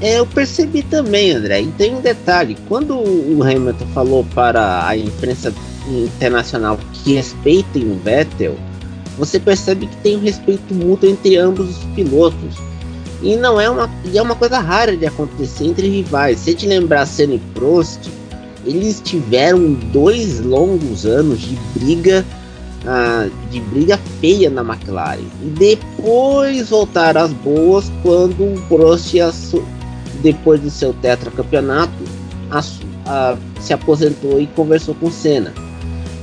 É, 0.00 0.18
eu 0.18 0.26
percebi 0.26 0.82
também, 0.82 1.32
André. 1.32 1.62
E 1.62 1.72
tem 1.72 1.94
um 1.94 2.00
detalhe: 2.00 2.56
quando 2.68 2.96
o 2.96 3.42
Hamilton 3.42 3.86
falou 3.94 4.24
para 4.34 4.86
a 4.86 4.96
imprensa 4.96 5.52
internacional 5.88 6.78
que 6.92 7.14
respeitem 7.14 7.90
o 7.90 7.96
Vettel, 7.96 8.56
você 9.18 9.38
percebe 9.38 9.86
que 9.86 9.96
tem 9.98 10.16
um 10.16 10.20
respeito 10.20 10.74
mútuo 10.74 11.08
entre 11.08 11.36
ambos 11.36 11.78
os 11.78 11.84
pilotos. 11.94 12.56
E 13.22 13.36
não 13.36 13.58
é 13.58 13.70
uma, 13.70 13.88
e 14.04 14.18
é 14.18 14.22
uma 14.22 14.34
coisa 14.34 14.58
rara 14.58 14.96
de 14.96 15.06
acontecer 15.06 15.64
entre 15.64 15.88
rivais. 15.88 16.40
Se 16.40 16.54
te 16.54 16.66
lembrar 16.66 17.06
Senna 17.06 17.34
e 17.34 17.38
Prost, 17.38 18.10
eles 18.66 19.00
tiveram 19.00 19.72
dois 19.92 20.40
longos 20.40 21.04
anos 21.04 21.40
de 21.40 21.56
briga 21.78 22.24
ah, 22.86 23.28
de 23.50 23.60
briga 23.60 23.98
feia 24.20 24.50
na 24.50 24.62
McLaren. 24.62 25.24
E 25.42 25.50
depois 25.50 26.68
voltaram 26.68 27.22
às 27.22 27.32
boas 27.32 27.90
quando 28.02 28.44
o 28.44 28.62
Prost 28.68 29.14
depois 30.22 30.60
do 30.60 30.70
seu 30.70 30.92
tetracampeonato 30.94 31.92
ah, 32.50 33.36
se 33.60 33.72
aposentou 33.72 34.40
e 34.40 34.46
conversou 34.48 34.94
com 34.94 35.10
Senna. 35.10 35.52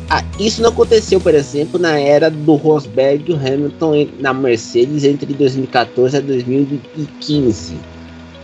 Ah, 0.10 0.24
isso 0.40 0.62
não 0.62 0.70
aconteceu 0.70 1.20
por 1.22 1.34
exemplo 1.34 1.80
na 1.80 1.98
era 1.98 2.30
do 2.30 2.56
Rosberg 2.56 3.32
e 3.32 3.34
o 3.34 3.38
Hamilton 3.38 4.08
na 4.20 4.34
Mercedes 4.34 5.04
entre 5.04 5.34
2014 5.34 6.18
a 6.18 6.20
2015 6.20 7.91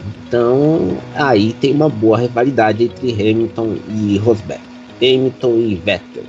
então, 0.06 0.98
aí 1.16 1.54
tem 1.54 1.74
uma 1.74 1.90
boa 1.90 2.18
rivalidade 2.18 2.84
entre 2.84 3.12
Hamilton 3.12 3.78
e 3.88 4.18
Rosberg. 4.18 4.62
Hamilton 5.02 5.56
e 5.58 5.76
Vettel. 5.76 6.24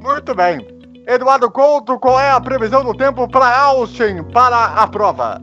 Muito 0.00 0.34
bem. 0.34 0.66
Eduardo 1.06 1.50
Couto, 1.50 1.98
qual 1.98 2.18
é 2.18 2.30
a 2.30 2.40
previsão 2.40 2.84
do 2.84 2.94
tempo 2.94 3.28
para 3.28 3.58
Austin 3.58 4.22
para 4.32 4.64
a 4.64 4.86
prova? 4.86 5.40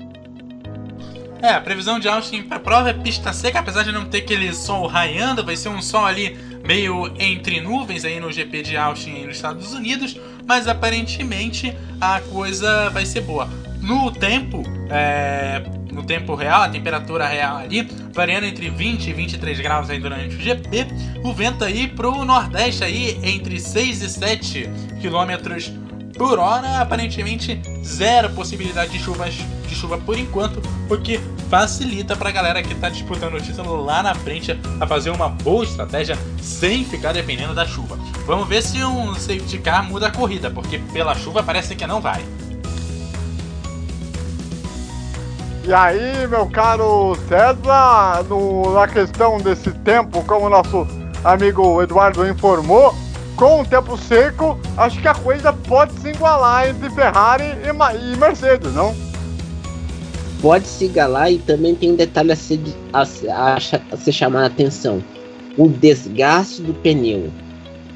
É, 1.41 1.49
a 1.55 1.61
previsão 1.61 1.99
de 1.99 2.07
Austin 2.07 2.43
pra 2.43 2.59
prova 2.59 2.89
é 2.89 2.93
pista 2.93 3.33
seca, 3.33 3.59
apesar 3.59 3.83
de 3.83 3.91
não 3.91 4.05
ter 4.05 4.19
aquele 4.19 4.53
sol 4.53 4.87
raiando, 4.87 5.43
vai 5.43 5.57
ser 5.57 5.67
um 5.67 5.81
sol 5.81 6.05
ali 6.05 6.37
meio 6.65 7.13
entre 7.19 7.59
nuvens 7.59 8.05
aí 8.05 8.17
no 8.17 8.31
GP 8.31 8.61
de 8.61 8.77
Austin 8.77 9.11
aí 9.11 9.25
nos 9.25 9.35
Estados 9.35 9.73
Unidos, 9.73 10.17
mas 10.45 10.69
aparentemente 10.69 11.75
a 11.99 12.21
coisa 12.21 12.89
vai 12.91 13.05
ser 13.05 13.21
boa. 13.21 13.49
No 13.83 14.11
tempo, 14.11 14.63
é, 14.89 15.61
no 15.91 16.03
tempo 16.03 16.35
real, 16.35 16.61
a 16.61 16.69
temperatura 16.69 17.27
real 17.27 17.57
ali, 17.57 17.81
variando 18.13 18.45
entre 18.45 18.69
20 18.69 19.09
e 19.09 19.13
23 19.13 19.59
graus 19.59 19.89
aí 19.89 19.99
durante 19.99 20.35
o 20.35 20.39
GP, 20.39 20.87
o 21.21 21.33
vento 21.33 21.65
aí 21.65 21.89
pro 21.89 22.23
nordeste 22.23 22.85
aí 22.85 23.19
entre 23.21 23.59
6 23.59 24.01
e 24.01 24.09
7 24.09 24.69
quilômetros 25.01 25.69
por 26.17 26.39
hora, 26.39 26.79
aparentemente 26.79 27.61
zero 27.83 28.29
possibilidade 28.29 28.91
de 28.91 28.99
chuvas 28.99 29.33
de 29.67 29.75
chuva 29.75 29.97
por 29.97 30.17
enquanto, 30.17 30.61
o 30.89 30.97
que 30.97 31.19
facilita 31.49 32.15
pra 32.15 32.31
galera 32.31 32.63
que 32.63 32.75
tá 32.75 32.87
disputando 32.87 33.33
o 33.33 33.41
título 33.41 33.83
lá 33.83 34.01
na 34.01 34.15
frente 34.15 34.57
a 34.79 34.87
fazer 34.87 35.09
uma 35.09 35.27
boa 35.27 35.65
estratégia 35.65 36.17
sem 36.41 36.85
ficar 36.85 37.11
dependendo 37.11 37.53
da 37.53 37.65
chuva. 37.65 37.97
Vamos 38.25 38.47
ver 38.47 38.61
se 38.61 38.83
um 38.83 39.13
safety 39.15 39.57
car 39.57 39.83
muda 39.83 40.07
a 40.07 40.11
corrida, 40.11 40.49
porque 40.49 40.77
pela 40.93 41.15
chuva 41.15 41.43
parece 41.43 41.75
que 41.75 41.85
não 41.85 41.99
vai. 41.99 42.23
E 45.65 45.73
aí, 45.73 46.27
meu 46.27 46.45
caro 46.47 47.15
César, 47.27 48.23
no- 48.27 48.73
na 48.73 48.87
questão 48.87 49.37
desse 49.37 49.71
tempo, 49.71 50.21
como 50.25 50.47
o 50.47 50.49
nosso 50.49 50.85
amigo 51.23 51.81
Eduardo 51.81 52.27
informou, 52.27 52.93
com 53.37 53.61
o 53.61 53.65
tempo 53.65 53.97
seco, 53.97 54.59
acho 54.77 55.01
que 55.01 55.07
a 55.07 55.13
coisa 55.15 55.53
pode 55.53 55.93
se 55.93 56.09
igualar 56.09 56.69
entre 56.69 56.89
Ferrari 56.89 57.45
e, 57.45 58.13
e 58.13 58.17
Mercedes, 58.17 58.73
não? 58.73 58.93
Pode 60.41 60.67
se 60.67 60.85
igualar 60.85 61.31
e 61.31 61.37
também 61.39 61.73
tem 61.73 61.93
um 61.93 61.95
detalhe 61.95 62.33
a 62.33 62.35
ser, 62.35 62.59
a, 62.91 63.05
se- 63.05 63.29
a 63.29 63.55
a 63.91 63.97
ser 63.97 64.11
chamado 64.11 64.43
a 64.43 64.47
atenção: 64.47 65.01
o 65.57 65.69
desgaste 65.69 66.61
do 66.61 66.73
pneu. 66.73 67.31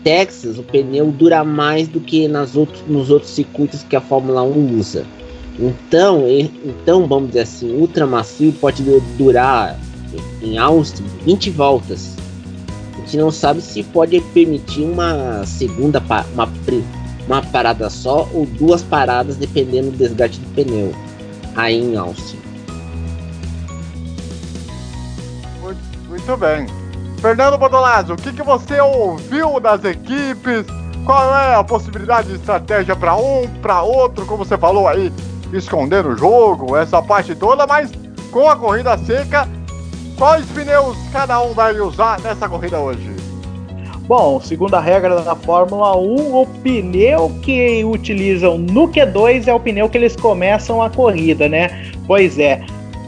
Texas, 0.03 0.57
o 0.57 0.63
pneu 0.63 1.11
dura 1.11 1.43
mais 1.43 1.89
do 1.89 1.99
que 1.99 2.29
nas 2.29 2.55
outros, 2.55 2.81
nos 2.87 3.09
outros 3.09 3.31
circuitos 3.31 3.83
que 3.83 3.95
a 3.95 3.99
Fórmula 4.01 4.41
1 4.41 4.79
usa. 4.79 5.05
Então, 5.59 6.25
então 6.27 7.07
vamos 7.07 7.29
dizer 7.29 7.41
assim, 7.41 7.75
ultra 7.75 8.05
macio 8.05 8.53
pode 8.53 8.83
du- 8.83 9.01
durar 9.17 9.75
em 10.41 10.57
Austin 10.57 11.03
20 11.25 11.49
voltas. 11.49 12.15
A 12.93 12.99
gente 12.99 13.17
não 13.17 13.31
sabe 13.31 13.61
se 13.61 13.81
pode 13.83 14.19
permitir 14.33 14.83
uma 14.83 15.45
segunda 15.45 16.01
uma, 16.33 16.47
uma 17.25 17.41
parada 17.41 17.89
só 17.89 18.27
ou 18.33 18.45
duas 18.45 18.83
paradas 18.83 19.35
dependendo 19.35 19.91
do 19.91 19.97
desgaste 19.97 20.39
do 20.39 20.53
pneu 20.53 20.93
aí 21.55 21.81
em 21.81 21.97
Austin. 21.97 22.37
Muito, 25.61 25.79
muito 26.07 26.37
bem. 26.37 26.67
Fernando 27.19 27.57
Bodolazzo, 27.57 28.13
o 28.13 28.17
que, 28.17 28.31
que 28.31 28.43
você 28.43 28.79
ouviu 28.79 29.59
das 29.59 29.83
equipes? 29.83 30.65
Qual 31.03 31.35
é 31.35 31.55
a 31.55 31.63
possibilidade 31.63 32.27
de 32.27 32.35
estratégia 32.35 32.95
para 32.95 33.15
um, 33.15 33.47
para 33.61 33.81
outro, 33.81 34.25
como 34.25 34.43
você 34.45 34.57
falou 34.57 34.87
aí, 34.87 35.11
esconder 35.53 36.05
o 36.05 36.15
jogo, 36.15 36.75
essa 36.75 37.01
parte 37.01 37.35
toda, 37.35 37.65
mas 37.65 37.91
com 38.31 38.49
a 38.49 38.55
corrida 38.55 38.97
seca, 38.97 39.47
quais 40.17 40.45
pneus 40.47 40.97
cada 41.11 41.41
um 41.41 41.53
vai 41.53 41.79
usar 41.79 42.19
nessa 42.21 42.47
corrida 42.47 42.79
hoje? 42.79 43.15
Bom, 44.07 44.39
segundo 44.39 44.73
a 44.73 44.79
regra 44.79 45.21
da 45.21 45.35
Fórmula 45.35 45.97
1, 45.97 46.41
o 46.41 46.45
pneu 46.63 47.29
que 47.41 47.83
utilizam 47.83 48.57
no 48.57 48.87
Q2 48.87 49.47
é 49.47 49.53
o 49.53 49.59
pneu 49.59 49.89
que 49.89 49.97
eles 49.97 50.15
começam 50.15 50.81
a 50.81 50.89
corrida, 50.89 51.49
né? 51.49 51.91
Pois 52.07 52.39
é. 52.39 52.63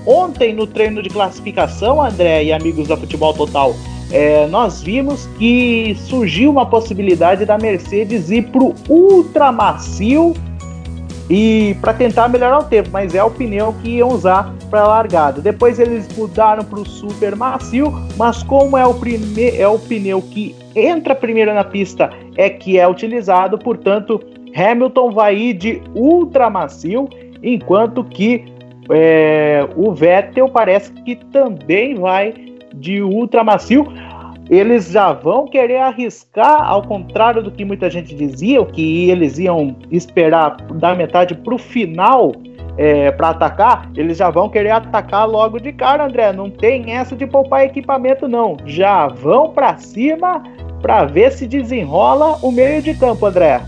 Ontem 0.06 0.54
no 0.54 0.68
treino 0.68 1.02
de 1.02 1.10
classificação, 1.10 2.02
André 2.02 2.44
e 2.46 2.52
amigos 2.52 2.90
da 2.90 2.98
Futebol 2.98 3.34
Total, 3.34 3.74
é, 4.12 4.48
nós 4.48 4.82
vimos 4.82 5.28
que 5.38 5.96
surgiu 6.08 6.52
uma 6.52 6.66
possibilidade 6.66 7.46
da 7.46 7.58
Mercedes 7.58 8.30
ir 8.30 8.48
para 8.50 8.64
o 8.64 8.76
ultra 8.90 9.52
macio 9.52 10.34
e 11.30 11.78
para 11.80 11.94
tentar 11.94 12.28
melhorar 12.28 12.60
o 12.60 12.64
tempo, 12.64 12.90
mas 12.92 13.14
é 13.14 13.24
o 13.24 13.30
pneu 13.30 13.74
que 13.82 13.98
iam 13.98 14.10
usar 14.10 14.52
para 14.70 14.88
largada. 14.88 15.42
Depois 15.42 15.80
eles 15.80 16.08
mudaram 16.18 16.64
para 16.64 16.80
o 16.80 16.86
super 16.86 17.36
macio, 17.36 17.94
mas 18.18 18.42
como 18.42 18.76
é 18.76 18.86
o, 18.86 18.94
prime 18.94 19.52
é 19.56 19.68
o 19.68 19.78
pneu 19.78 20.22
que 20.22 20.56
entra 20.76 21.14
primeiro 21.14 21.54
na 21.54 21.64
pista 21.64 22.10
é 22.36 22.50
que 22.50 22.80
é 22.80 22.88
utilizado, 22.88 23.58
portanto 23.58 24.20
Hamilton 24.56 25.12
vai 25.12 25.36
ir 25.36 25.54
de 25.54 25.82
ultra 25.94 26.50
macio, 26.50 27.08
enquanto 27.44 28.04
que 28.04 28.46
é, 28.92 29.68
o 29.76 29.94
Vettel 29.94 30.50
parece 30.50 30.92
que 30.92 31.16
também 31.16 31.96
vai 31.96 32.34
de 32.74 33.02
ultra 33.02 33.44
macio. 33.44 33.86
Eles 34.50 34.92
já 34.92 35.14
vão 35.14 35.46
querer 35.48 35.78
arriscar, 35.78 36.68
ao 36.68 36.82
contrário 36.82 37.44
do 37.44 37.52
que 37.52 37.64
muita 37.64 37.90
gente 37.90 38.16
dizia, 38.16 38.66
que 38.66 39.10
eles 39.10 39.38
iam 39.38 39.76
esperar 39.92 40.58
da 40.74 40.96
metade 40.96 41.36
para 41.36 41.54
o 41.54 41.58
final 41.58 42.32
é, 42.78 43.12
para 43.12 43.30
atacar. 43.30 43.92
Eles 43.96 44.18
já 44.18 44.30
vão 44.30 44.50
querer 44.50 44.72
atacar 44.72 45.28
logo 45.28 45.60
de 45.60 45.72
cara, 45.72 46.06
André. 46.06 46.34
Não 46.34 46.50
tem 46.50 46.96
essa 46.96 47.16
de 47.16 47.28
poupar 47.28 47.64
equipamento, 47.64 48.28
não. 48.28 48.58
Já 48.66 49.08
vão 49.08 49.52
para 49.52 49.78
cima 49.78 50.42
para 50.82 51.06
ver 51.06 51.32
se 51.32 51.46
desenrola 51.46 52.38
o 52.42 52.52
meio 52.52 52.82
de 52.82 52.94
campo, 52.96 53.26
André. 53.26 53.62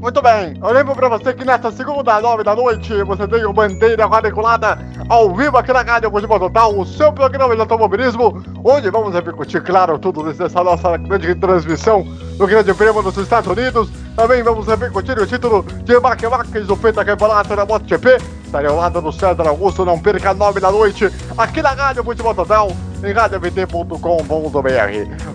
Muito 0.00 0.22
bem, 0.22 0.58
eu 0.62 0.72
lembro 0.72 0.94
pra 0.94 1.10
você 1.10 1.34
que 1.34 1.44
nesta 1.44 1.70
segunda, 1.70 2.18
nove 2.22 2.42
da 2.42 2.56
noite, 2.56 3.02
você 3.04 3.28
tem 3.28 3.44
o 3.44 3.52
Bandeira 3.52 4.08
Quadriculada 4.08 4.78
ao 5.10 5.36
vivo 5.36 5.58
aqui 5.58 5.74
na 5.74 5.82
Rádio 5.82 6.10
Futebol 6.10 6.40
Total, 6.40 6.74
o 6.74 6.86
seu 6.86 7.12
programa 7.12 7.54
de 7.54 7.60
automobilismo, 7.60 8.42
onde 8.64 8.88
vamos 8.88 9.12
repercutir, 9.12 9.62
claro, 9.62 9.98
tudo 9.98 10.22
nessa 10.22 10.64
nossa 10.64 10.96
grande 10.96 11.34
transmissão 11.34 12.02
do 12.38 12.46
Grande 12.46 12.72
Prêmio 12.72 13.02
dos 13.02 13.18
Estados 13.18 13.50
Unidos. 13.50 13.90
Também 14.16 14.42
vamos 14.42 14.66
repercutir 14.66 15.18
o 15.18 15.26
título 15.26 15.62
de 15.84 16.00
Mark 16.00 16.22
Marques 16.22 16.66
do 16.66 16.78
Pentacampeonato 16.78 17.54
da 17.54 17.66
MotoGP. 17.66 18.16
Estarei 18.42 18.70
ao 18.70 18.76
lado 18.76 19.02
do 19.02 19.12
César 19.12 19.46
Augusto, 19.46 19.84
não 19.84 19.98
perca 19.98 20.32
nove 20.32 20.60
da 20.60 20.72
noite, 20.72 21.12
aqui 21.36 21.60
na 21.60 21.72
Rádio 21.72 22.02
Futebol 22.02 22.34
Total, 22.34 22.72
em 23.04 23.12
radiovt.com.br. 23.12 23.98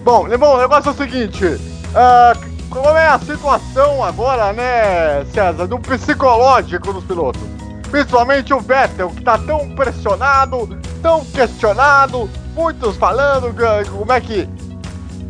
Bom, 0.03 0.27
irmão, 0.27 0.55
o 0.55 0.57
negócio 0.57 0.89
é 0.89 0.91
o 0.91 0.95
seguinte, 0.95 1.45
ah, 1.93 2.33
como 2.81 2.97
é 2.97 3.07
a 3.07 3.19
situação 3.19 4.03
agora, 4.03 4.51
né, 4.51 5.23
César, 5.33 5.65
do 5.67 5.79
psicológico 5.79 6.91
dos 6.91 7.03
pilotos? 7.05 7.41
Principalmente 7.89 8.53
o 8.53 8.59
Vettel, 8.59 9.09
que 9.11 9.23
tá 9.23 9.37
tão 9.37 9.69
pressionado, 9.75 10.67
tão 11.01 11.23
questionado, 11.23 12.29
muitos 12.53 12.97
falando 12.97 13.53
que- 13.53 13.89
como 13.89 14.11
é 14.11 14.19
que 14.19 14.49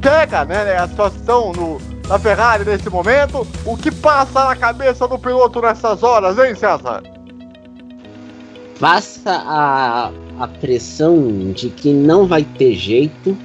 pega 0.02 0.46
né, 0.46 0.76
a 0.78 0.88
situação 0.88 1.52
no, 1.52 1.80
na 2.08 2.17
Ferrari 2.17 2.65
nesse 2.65 2.89
momento. 2.89 3.46
O 3.65 3.78
que 3.78 3.91
passa 3.91 4.46
na 4.46 4.56
cabeça 4.56 5.08
do 5.08 5.20
piloto 5.20 5.62
nessas 5.62 6.02
horas, 6.02 6.38
hein, 6.39 6.56
César? 6.56 7.04
Passa 8.80 9.32
a, 9.46 10.12
a 10.39 10.48
pressão 10.48 11.52
de 11.54 11.70
que 11.70 11.93
não 11.93 12.28
vai 12.28 12.43
ter 12.43 12.74
jeito 12.76 13.38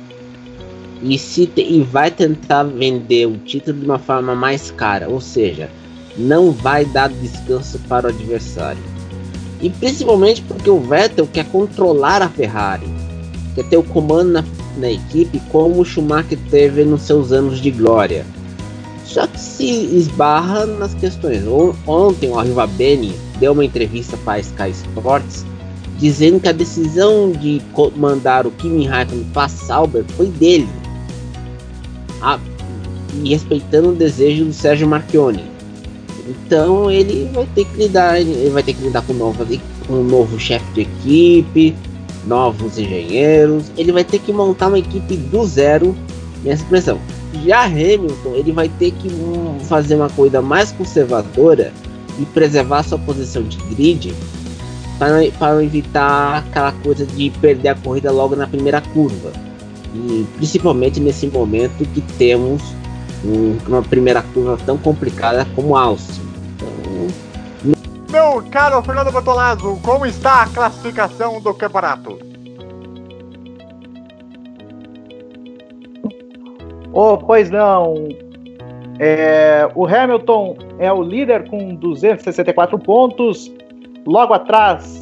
e, 1.03 1.19
se 1.19 1.51
e 1.57 1.83
vai 1.83 2.11
tentar 2.11 2.65
vender 2.65 3.27
o 3.27 3.37
título 3.39 3.79
de 3.79 3.85
uma 3.87 3.99
forma 3.99 4.35
mais 4.35 4.71
cara, 4.71 5.09
ou 5.09 5.21
seja, 5.21 5.71
não 6.17 6.51
vai 6.51 6.85
dar 6.85 7.09
descanso 7.09 7.79
para 7.89 8.07
o 8.07 8.11
adversário. 8.11 8.83
E 9.63 9.71
principalmente 9.71 10.43
porque 10.43 10.69
o 10.71 10.81
Vettel 10.81 11.27
quer 11.27 11.45
controlar 11.47 12.23
a 12.23 12.29
Ferrari, 12.29 12.87
quer 13.55 13.65
ter 13.65 13.77
o 13.77 13.83
comando 13.83 14.33
na, 14.33 14.45
na 14.79 14.91
equipe 14.91 15.41
como 15.51 15.81
o 15.81 15.85
Schumacher 15.85 16.39
teve 16.51 16.85
nos 16.85 17.03
seus 17.03 17.33
anos 17.33 17.61
de 17.61 17.71
glória. 17.71 18.25
Só 19.05 19.27
que 19.27 19.41
se 19.41 19.65
esbarra 19.97 20.67
nas 20.67 20.95
questões. 20.95 21.45
On- 21.47 21.75
Ontem 21.87 22.31
o 22.31 22.39
Arriva 22.39 22.67
Bene 22.67 23.13
deu 23.41 23.53
uma 23.53 23.65
entrevista 23.65 24.17
para 24.19 24.35
a 24.35 24.41
Sky 24.41 24.71
Sports 24.71 25.45
dizendo 25.99 26.41
que 26.41 26.49
a 26.49 26.53
decisão 26.53 27.31
de 27.33 27.61
mandar 27.97 28.47
o 28.47 28.51
Kimi 28.53 28.87
Raikkonen 28.87 29.27
para 29.35 29.49
Sauber 29.49 30.05
foi 30.17 30.29
dele. 30.29 30.69
A- 32.21 32.39
e 33.23 33.31
respeitando 33.31 33.91
o 33.91 33.95
desejo 33.95 34.45
do 34.45 34.53
Sérgio 34.53 34.87
Marchione. 34.87 35.45
Então 36.29 36.91
ele 36.91 37.29
vai 37.33 37.47
ter 37.55 37.65
que 37.65 37.77
lidar, 37.77 38.21
ele 38.21 38.51
vai 38.51 38.63
ter 38.63 38.75
que 38.75 38.83
lidar 38.83 39.03
com, 39.03 39.13
novas, 39.13 39.49
com 39.87 39.95
um 39.95 40.05
novo 40.05 40.39
chefe 40.39 40.65
de 40.75 40.81
equipe, 40.83 41.75
novos 42.27 42.79
engenheiros. 42.79 43.65
Ele 43.77 43.91
vai 43.91 44.05
ter 44.05 44.21
que 44.21 44.33
montar 44.33 44.69
uma 44.69 44.79
equipe 44.79 45.17
do 45.17 45.45
zero 45.45 45.97
nessa 46.45 46.65
pressão. 46.67 46.99
Já 47.45 47.65
Hamilton, 47.65 48.35
ele 48.35 48.53
vai 48.53 48.69
ter 48.69 48.91
que 48.93 49.09
hum, 49.09 49.57
fazer 49.65 49.97
uma 49.97 50.11
coisa 50.11 50.41
mais 50.41 50.71
conservadora 50.73 51.73
e 52.19 52.25
preservar 52.27 52.83
sua 52.83 52.99
posição 52.99 53.43
de 53.43 53.57
grid 53.75 54.13
para 55.39 55.65
evitar 55.65 56.39
aquela 56.39 56.73
coisa 56.73 57.07
de 57.07 57.31
perder 57.41 57.69
a 57.71 57.75
corrida 57.75 58.13
logo 58.13 58.37
na 58.37 58.47
primeira 58.47 58.81
curva. 58.81 59.33
E 59.95 60.27
principalmente 60.37 61.01
nesse 61.01 61.27
momento 61.27 61.85
que 61.93 62.01
temos 62.19 62.63
um- 63.25 63.57
uma 63.67 63.83
primeira 63.83 64.23
curva 64.23 64.59
tão 64.65 64.79
complicada 64.79 65.47
como 65.55 65.77
Austin. 65.77 66.23
Então, 67.65 68.35
Meu 68.35 68.43
caro 68.51 68.83
Fernando 68.83 69.13
Bertolazzo, 69.13 69.79
como 69.83 70.05
está 70.07 70.43
a 70.43 70.47
classificação 70.47 71.41
do 71.41 71.55
campeonato? 71.55 72.19
Oh, 76.93 77.17
pois 77.19 77.51
não. 77.51 78.09
É, 78.99 79.69
o 79.75 79.87
Hamilton 79.87 80.57
é 80.79 80.93
o 80.93 81.03
líder 81.03 81.49
com 81.49 81.75
264 81.75 82.79
pontos. 82.79 83.51
Logo 84.07 84.35
atrás 84.35 85.00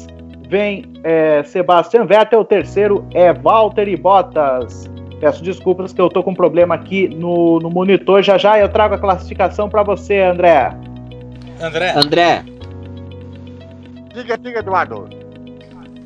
vem 0.49 0.83
é, 1.03 1.43
Sebastian 1.43 2.05
Vettel. 2.05 2.41
O 2.41 2.45
terceiro 2.45 3.07
é 3.13 3.31
Valtteri 3.31 3.95
Bottas. 3.95 4.89
Peço 5.21 5.43
desculpas 5.43 5.93
que 5.93 6.01
eu 6.01 6.09
tô 6.09 6.23
com 6.23 6.31
um 6.31 6.35
problema 6.35 6.75
aqui 6.75 7.07
no, 7.09 7.59
no 7.59 7.69
monitor. 7.69 8.23
Já 8.23 8.37
já 8.37 8.57
eu 8.59 8.67
trago 8.69 8.95
a 8.95 8.97
classificação 8.97 9.69
para 9.69 9.83
você, 9.83 10.21
André. 10.21 10.73
André, 11.61 11.93
André, 11.95 12.43
Diga, 14.13 14.37
diga, 14.37 14.59
Eduardo. 14.59 15.09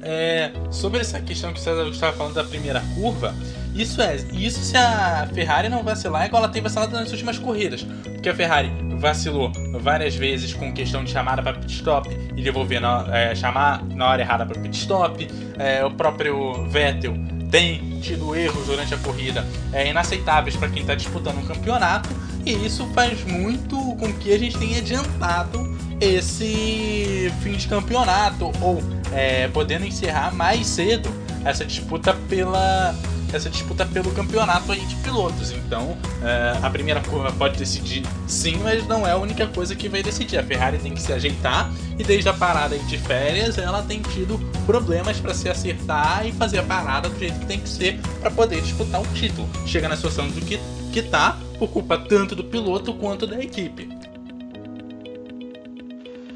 é, 0.02 0.52
sobre 0.72 1.00
essa 1.00 1.22
questão 1.22 1.54
que 1.54 1.60
o 1.60 1.62
César 1.62 1.88
estava 1.88 2.12
falando 2.14 2.34
da 2.34 2.44
primeira 2.44 2.82
curva, 2.96 3.34
isso 3.76 4.02
é, 4.02 4.16
isso 4.34 4.60
se 4.60 4.78
a 4.78 5.28
Ferrari 5.34 5.68
não 5.68 5.84
vacilar 5.84 6.26
igual 6.26 6.44
ela 6.44 6.52
tem 6.52 6.62
vacilado 6.62 6.92
nas 6.94 7.12
últimas 7.12 7.40
corridas. 7.40 7.84
Porque 8.04 8.30
a 8.30 8.36
Ferrari 8.36 8.72
vacilou 8.98 9.52
várias 9.82 10.16
vezes 10.16 10.54
com 10.54 10.72
questão 10.72 11.04
de 11.04 11.12
chamada 11.12 11.42
para 11.42 11.54
pit 11.54 11.74
stop 11.74 12.10
e 12.36 12.42
devolver 12.42 12.80
na, 12.80 13.06
é, 13.12 13.36
chamar 13.36 13.84
na 13.84 14.08
hora 14.08 14.22
errada 14.22 14.46
para 14.46 14.60
pit 14.62 14.78
stop. 14.78 15.28
É, 15.58 15.84
o 15.84 15.92
próprio 15.92 16.66
Vettel 16.70 17.14
tem 17.50 18.00
tido 18.00 18.36
erros 18.36 18.66
durante 18.66 18.94
a 18.94 18.98
corrida 18.98 19.46
é, 19.72 19.90
inaceitáveis 19.90 20.56
para 20.56 20.70
quem 20.70 20.82
está 20.82 20.96
disputando 20.96 21.38
um 21.38 21.46
campeonato. 21.46 22.10
E 22.46 22.54
isso 22.54 22.86
faz 22.94 23.24
muito 23.24 23.78
com 23.96 24.14
que 24.14 24.34
a 24.34 24.38
gente 24.38 24.58
tenha 24.58 24.80
adiantado 24.80 25.76
esse 26.00 27.32
fim 27.42 27.54
de 27.54 27.68
campeonato 27.68 28.52
ou 28.62 28.84
é, 29.12 29.48
podendo 29.48 29.86
encerrar 29.86 30.34
mais 30.34 30.68
cedo 30.68 31.10
essa 31.46 31.66
disputa 31.66 32.14
pela 32.28 32.96
essa 33.36 33.50
disputa 33.50 33.86
pelo 33.86 34.12
campeonato 34.12 34.72
aí 34.72 34.86
de 34.86 34.96
pilotos. 34.98 35.52
Então, 35.52 35.98
é, 36.22 36.58
a 36.62 36.70
primeira 36.70 37.02
curva 37.02 37.32
pode 37.32 37.58
decidir 37.58 38.04
sim, 38.28 38.58
mas 38.64 38.88
não 38.88 39.08
é 39.08 39.12
a 39.12 39.18
única 39.18 39.48
coisa 39.48 39.76
que 39.76 39.90
vai 39.90 40.04
decidir. 40.04 40.38
A 40.38 40.44
Ferrari 40.44 40.78
tem 40.78 40.94
que 40.94 41.02
se 41.02 41.12
ajeitar 41.12 41.72
e 41.98 42.04
desde 42.04 42.30
a 42.30 42.34
parada 42.34 42.76
aí 42.76 42.84
de 42.84 42.98
férias 42.98 43.58
ela 43.58 43.82
tem 43.84 44.02
tido 44.02 44.40
problemas 44.66 45.20
para 45.20 45.34
se 45.34 45.50
acertar 45.50 46.26
e 46.26 46.32
fazer 46.32 46.60
a 46.60 46.64
parada 46.64 47.10
do 47.10 47.20
jeito 47.20 47.40
que 47.40 47.46
tem 47.46 47.60
que 47.60 47.70
ser 47.70 48.00
para 48.20 48.32
poder 48.32 48.62
disputar 48.62 49.02
o 49.02 49.08
título. 49.14 49.48
Chega 49.66 49.90
na 49.90 49.96
situação 49.96 50.28
do 50.30 50.42
que 50.42 50.60
que 50.94 51.02
tá 51.02 51.40
por 51.58 51.70
culpa 51.70 51.98
tanto 51.98 52.36
do 52.36 52.44
piloto 52.44 52.94
quanto 52.94 53.26
da 53.26 53.40
equipe. 53.40 53.90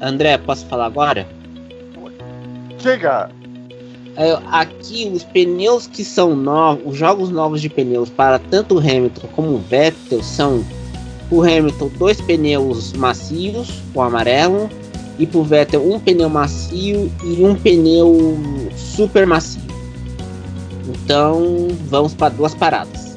André, 0.00 0.36
posso 0.38 0.66
falar 0.66 0.86
agora? 0.86 1.26
Diga. 2.78 3.30
É, 4.20 4.36
aqui 4.50 5.08
os 5.14 5.22
pneus 5.22 5.86
que 5.86 6.04
são 6.04 6.34
novos, 6.34 6.82
os 6.84 6.98
jogos 6.98 7.30
novos 7.30 7.62
de 7.62 7.68
pneus 7.68 8.10
para 8.10 8.40
tanto 8.40 8.74
o 8.74 8.78
Hamilton 8.78 9.28
como 9.36 9.54
o 9.54 9.58
Vettel 9.58 10.20
são 10.24 10.64
o 11.30 11.40
Hamilton 11.40 11.88
dois 11.96 12.20
pneus 12.20 12.92
macios, 12.94 13.80
o 13.94 14.00
amarelo, 14.02 14.68
e 15.20 15.26
pro 15.26 15.44
Vettel 15.44 15.88
um 15.88 16.00
pneu 16.00 16.28
macio 16.28 17.12
e 17.22 17.44
um 17.44 17.54
pneu 17.54 18.36
super 18.76 19.24
macio. 19.24 19.62
Então 20.88 21.68
vamos 21.88 22.12
para 22.12 22.30
duas 22.30 22.56
paradas. 22.56 23.16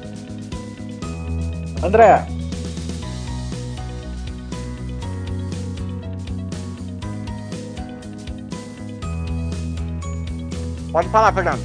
André, 1.83 2.27
Pode 10.91 11.09
falar, 11.09 11.33
Fernando. 11.33 11.61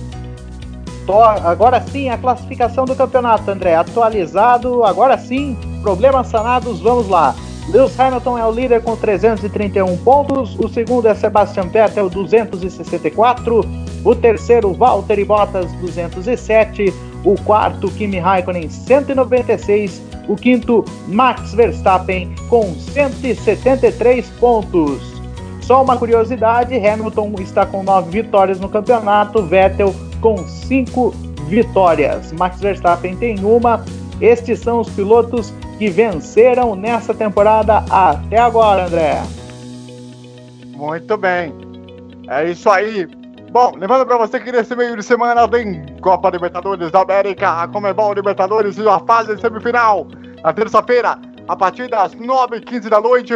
agora 1.44 1.80
sim 1.80 2.08
a 2.08 2.18
classificação 2.18 2.84
do 2.84 2.94
campeonato, 2.94 3.50
André. 3.50 3.74
Atualizado, 3.74 4.84
agora 4.84 5.18
sim, 5.18 5.56
problemas 5.82 6.28
sanados, 6.28 6.80
vamos 6.80 7.08
lá. 7.08 7.34
Lewis 7.68 7.98
Hamilton 7.98 8.38
é 8.38 8.46
o 8.46 8.50
líder 8.52 8.82
com 8.82 8.96
331 8.96 9.96
pontos, 9.98 10.56
o 10.58 10.68
segundo 10.68 11.08
é 11.08 11.14
Sebastian 11.14 11.66
Vettel, 11.68 12.08
264, 12.08 13.60
o 14.04 14.14
terceiro 14.14 14.72
Valtteri 14.72 15.24
Bottas, 15.24 15.72
207, 15.80 16.94
o 17.24 17.34
quarto 17.42 17.90
Kimi 17.90 18.20
Raikkonen, 18.20 18.70
196, 18.70 20.00
o 20.28 20.36
quinto 20.36 20.84
Max 21.08 21.54
Verstappen 21.54 22.32
com 22.48 22.72
173 22.74 24.28
pontos. 24.38 25.15
Só 25.66 25.82
uma 25.82 25.96
curiosidade: 25.96 26.74
Hamilton 26.76 27.34
está 27.40 27.66
com 27.66 27.82
9 27.82 28.22
vitórias 28.22 28.60
no 28.60 28.68
campeonato, 28.68 29.42
Vettel 29.42 29.92
com 30.20 30.38
5 30.46 31.10
vitórias. 31.48 32.32
Max 32.32 32.60
Verstappen 32.60 33.16
tem 33.16 33.44
uma. 33.44 33.84
Estes 34.20 34.60
são 34.60 34.80
os 34.80 34.88
pilotos 34.90 35.52
que 35.76 35.88
venceram 35.88 36.76
nessa 36.76 37.12
temporada 37.12 37.84
até 37.90 38.38
agora, 38.38 38.86
André. 38.86 39.20
Muito 40.76 41.16
bem. 41.16 41.52
É 42.28 42.48
isso 42.48 42.70
aí. 42.70 43.08
Bom, 43.50 43.72
lembrando 43.76 44.06
pra 44.06 44.18
você 44.18 44.38
que 44.38 44.52
nesse 44.52 44.74
meio 44.76 44.96
de 44.96 45.02
semana 45.02 45.48
tem 45.48 45.84
Copa 46.00 46.30
Libertadores 46.30 46.92
da 46.92 47.00
América, 47.00 47.62
a 47.62 47.68
Comebol 47.68 48.14
Libertadores 48.14 48.78
e 48.78 48.88
a 48.88 49.00
fase 49.00 49.36
semifinal. 49.40 50.06
Na 50.42 50.52
terça-feira, 50.52 51.18
a 51.48 51.56
partir 51.56 51.88
das 51.88 52.14
9h15 52.14 52.88
da 52.88 53.00
noite, 53.00 53.34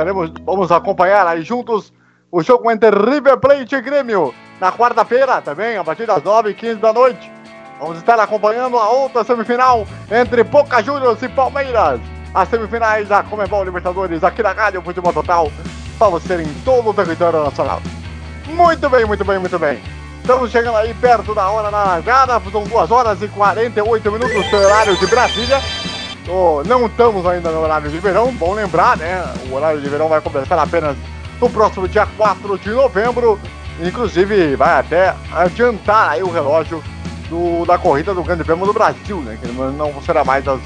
estaremos, 0.00 0.32
vamos 0.44 0.72
acompanhar 0.72 1.26
aí 1.26 1.42
juntos 1.42 1.92
o 2.32 2.42
jogo 2.42 2.70
entre 2.70 2.90
River 2.90 3.38
Plate 3.38 3.74
e 3.74 3.80
Grêmio. 3.80 4.34
Na 4.60 4.72
quarta-feira, 4.72 5.40
também, 5.42 5.76
a 5.76 5.84
partir 5.84 6.06
das 6.06 6.22
9h15 6.22 6.76
da 6.76 6.92
noite, 6.92 7.30
vamos 7.78 7.98
estar 7.98 8.18
acompanhando 8.18 8.78
a 8.78 8.88
outra 8.88 9.24
semifinal 9.24 9.86
entre 10.10 10.42
Boca 10.42 10.82
Juniors 10.82 11.22
e 11.22 11.28
Palmeiras. 11.28 12.00
As 12.34 12.48
semifinais 12.48 13.08
da 13.08 13.22
Comebol 13.22 13.64
Libertadores 13.64 14.22
aqui 14.22 14.42
na 14.42 14.52
Rádio 14.52 14.82
Futebol 14.82 15.12
Total, 15.12 15.50
para 15.98 16.08
você 16.08 16.40
em 16.40 16.54
todo 16.64 16.90
o 16.90 16.94
território 16.94 17.42
nacional. 17.42 17.82
Muito 18.46 18.88
bem, 18.88 19.04
muito 19.04 19.24
bem, 19.24 19.38
muito 19.38 19.58
bem. 19.58 19.82
Estamos 20.20 20.50
chegando 20.50 20.76
aí 20.76 20.94
perto 20.94 21.34
da 21.34 21.50
hora 21.50 21.70
da 21.70 21.84
largada, 21.84 22.40
são 22.52 22.62
2 22.62 22.90
horas 22.90 23.20
e 23.22 23.28
48 23.28 24.12
minutos 24.12 24.46
pelo 24.46 24.64
horário 24.64 24.96
de 24.96 25.06
Brasília. 25.06 25.60
Oh, 26.32 26.62
não 26.64 26.86
estamos 26.86 27.26
ainda 27.26 27.50
no 27.50 27.60
horário 27.60 27.90
de 27.90 27.98
verão, 27.98 28.32
bom 28.32 28.54
lembrar, 28.54 28.96
né? 28.96 29.24
O 29.50 29.54
horário 29.54 29.80
de 29.80 29.88
verão 29.88 30.08
vai 30.08 30.20
começar 30.20 30.60
apenas 30.62 30.96
no 31.40 31.50
próximo 31.50 31.88
dia 31.88 32.06
4 32.16 32.56
de 32.58 32.70
novembro. 32.70 33.38
Inclusive, 33.80 34.54
vai 34.54 34.78
até 34.78 35.14
adiantar 35.32 36.10
aí 36.10 36.22
o 36.22 36.30
relógio 36.30 36.82
do- 37.28 37.64
da 37.66 37.76
corrida 37.78 38.14
do 38.14 38.22
Grande 38.22 38.44
Prêmio 38.44 38.64
do 38.66 38.72
Brasil, 38.72 39.16
né? 39.22 39.36
Que 39.42 39.48
não 39.48 40.00
será 40.02 40.22
mais 40.22 40.46
às, 40.46 40.60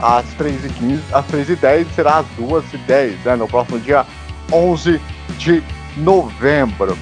às 0.00 0.24
3h15, 0.38 1.00
às 1.12 1.24
3h10, 1.26 1.86
será 1.96 2.18
às 2.18 2.26
2h10, 2.38 3.16
né? 3.24 3.34
No 3.34 3.48
próximo 3.48 3.80
dia 3.80 4.06
11 4.52 5.00
de 5.38 5.60
novembro. 5.96 6.96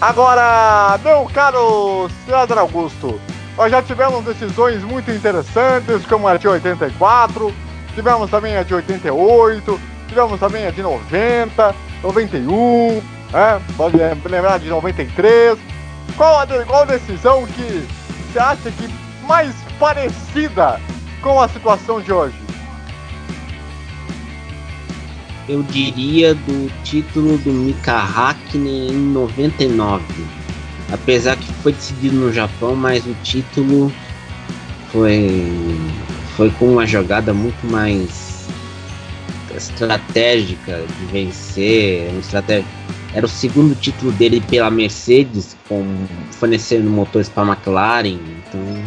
Agora, 0.00 0.98
meu 1.02 1.24
caro 1.34 2.08
César 2.26 2.58
Augusto, 2.60 3.18
nós 3.56 3.70
já 3.70 3.82
tivemos 3.82 4.24
decisões 4.24 4.82
muito 4.82 5.10
interessantes, 5.10 6.04
como 6.06 6.26
a 6.26 6.36
de 6.36 6.48
84, 6.48 7.54
tivemos 7.94 8.30
também 8.30 8.56
a 8.56 8.62
de 8.62 8.74
88, 8.74 9.80
tivemos 10.08 10.40
também 10.40 10.66
a 10.66 10.70
de 10.70 10.82
90, 10.82 11.74
91, 12.02 13.02
né? 13.32 13.60
pode 13.76 13.96
lembrar 13.96 14.58
de 14.58 14.68
93. 14.68 15.58
Qual 16.16 16.40
a, 16.40 16.46
qual 16.66 16.86
decisão 16.86 17.46
que 17.46 17.86
você 18.32 18.38
acha 18.38 18.70
que 18.72 18.88
mais 19.26 19.54
parecida 19.78 20.80
com 21.22 21.40
a 21.40 21.48
situação 21.48 22.00
de 22.00 22.12
hoje? 22.12 22.34
Eu 25.48 25.62
diria 25.62 26.34
do 26.34 26.70
título 26.82 27.36
do 27.38 27.52
Mika 27.52 27.96
Hakkinen 27.96 28.88
em 28.88 29.12
99. 29.12 30.43
Apesar 30.92 31.36
que 31.36 31.52
foi 31.54 31.72
decidido 31.72 32.16
no 32.16 32.32
Japão, 32.32 32.76
mas 32.76 33.04
o 33.06 33.14
título 33.22 33.92
foi, 34.92 35.42
foi 36.36 36.50
com 36.50 36.72
uma 36.72 36.86
jogada 36.86 37.32
muito 37.34 37.66
mais 37.66 38.46
estratégica 39.56 40.84
de 40.98 41.06
vencer. 41.06 42.08
uma 42.10 42.20
estratégia- 42.20 42.66
Era 43.14 43.26
o 43.26 43.28
segundo 43.28 43.74
título 43.76 44.10
dele 44.12 44.40
pela 44.40 44.70
Mercedes, 44.70 45.56
com, 45.68 45.84
fornecendo 46.32 46.90
motores 46.90 47.28
para 47.28 47.44
a 47.44 47.46
McLaren. 47.52 48.18
Então, 48.48 48.82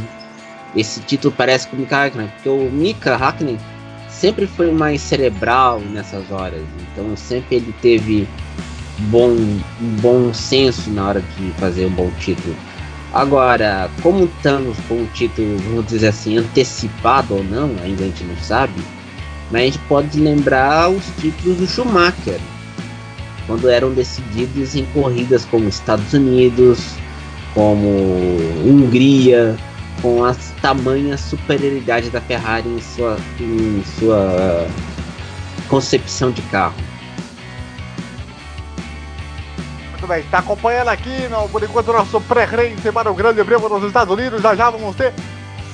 esse 0.75 0.99
título 0.99 1.33
parece 1.36 1.67
com 1.67 1.77
o 1.77 1.79
Mika 1.79 2.03
Hakkinen, 2.03 2.27
porque 2.27 2.49
o 2.49 2.69
Mika 2.69 3.15
Hakkinen 3.15 3.57
sempre 4.10 4.45
foi 4.45 4.71
mais 4.71 4.99
cerebral 5.01 5.79
nessas 5.79 6.29
horas. 6.29 6.62
Então 6.91 7.15
sempre 7.15 7.57
ele 7.57 7.73
teve 7.81 8.27
bom, 8.99 9.36
bom 10.01 10.33
senso 10.33 10.89
na 10.89 11.07
hora 11.07 11.21
de 11.21 11.51
fazer 11.53 11.86
um 11.86 11.91
bom 11.91 12.12
título. 12.19 12.55
Agora, 13.13 13.89
como 14.01 14.25
estamos 14.25 14.77
com 14.88 14.95
um 14.95 15.05
título, 15.13 15.57
vamos 15.60 15.88
dizer 15.88 16.10
assim, 16.10 16.38
antecipado 16.38 17.36
ou 17.36 17.43
não, 17.43 17.71
ainda 17.83 18.03
a 18.03 18.07
gente 18.07 18.23
não 18.23 18.38
sabe, 18.38 18.73
mas 19.49 19.62
a 19.62 19.65
gente 19.65 19.79
pode 19.79 20.19
lembrar 20.19 20.89
os 20.89 21.05
títulos 21.19 21.57
do 21.57 21.67
Schumacher, 21.67 22.39
quando 23.45 23.69
eram 23.69 23.91
decididos 23.93 24.75
em 24.75 24.86
corridas 24.88 25.45
como 25.45 25.69
Estados 25.69 26.13
Unidos, 26.13 26.79
como 27.53 27.88
Hungria, 28.65 29.55
com 30.01 30.23
a 30.23 30.36
tamanha 30.62 31.17
superioridade 31.17 32.10
da 32.10 32.21
Ferrari 32.21 32.67
em 32.69 32.81
sua, 32.81 33.17
em 33.39 33.81
sua 33.99 34.67
concepção 35.69 36.29
de 36.29 36.41
carro. 36.43 36.75
Muito 40.08 40.20
bem, 40.20 40.20
está 40.20 40.38
acompanhando 40.39 40.88
aqui, 40.88 41.28
no, 41.28 41.50
por 41.50 41.62
enquanto, 41.62 41.89
o 41.89 41.93
nosso 41.93 42.22
pré-race 42.22 42.91
para 42.93 43.12
o 43.12 43.13
Grande 43.13 43.43
Prêmio 43.43 43.67
dos 43.67 43.84
Estados 43.84 44.13
Unidos. 44.13 44.41
Já 44.41 44.56
já 44.56 44.70
vamos 44.70 44.96
ter 44.96 45.13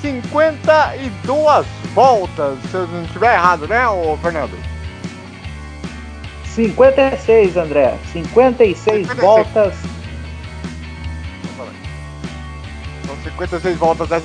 52 0.01 1.67
voltas, 1.93 2.57
se 2.71 2.73
eu 2.73 2.87
não 2.87 3.03
estiver 3.03 3.35
errado, 3.35 3.67
né, 3.67 3.87
ô 3.87 4.17
Fernando? 4.17 4.57
56, 6.45 7.57
André. 7.57 7.95
56 8.11 9.07
56. 9.07 9.19
voltas. 9.19 9.75
São 13.05 13.15
56 13.23 13.77
voltas 13.77 14.09
né? 14.09 14.21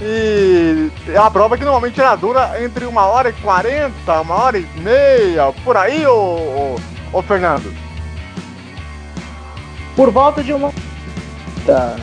E 0.00 0.90
é 1.08 1.18
uma 1.18 1.30
prova 1.32 1.58
que 1.58 1.64
normalmente 1.64 2.00
ela 2.00 2.14
dura 2.14 2.62
entre 2.62 2.84
uma 2.84 3.06
hora 3.06 3.30
e 3.30 3.32
40, 3.32 4.20
uma 4.20 4.34
hora 4.36 4.58
e 4.58 4.66
meia, 4.76 5.52
por 5.64 5.76
aí, 5.76 6.06
ô, 6.06 6.12
ô, 6.12 6.76
ô 7.12 7.22
Fernando. 7.22 7.85
Por 9.96 10.10
volta 10.10 10.44
de 10.44 10.52
uma. 10.52 10.70
Tá, 11.64 11.96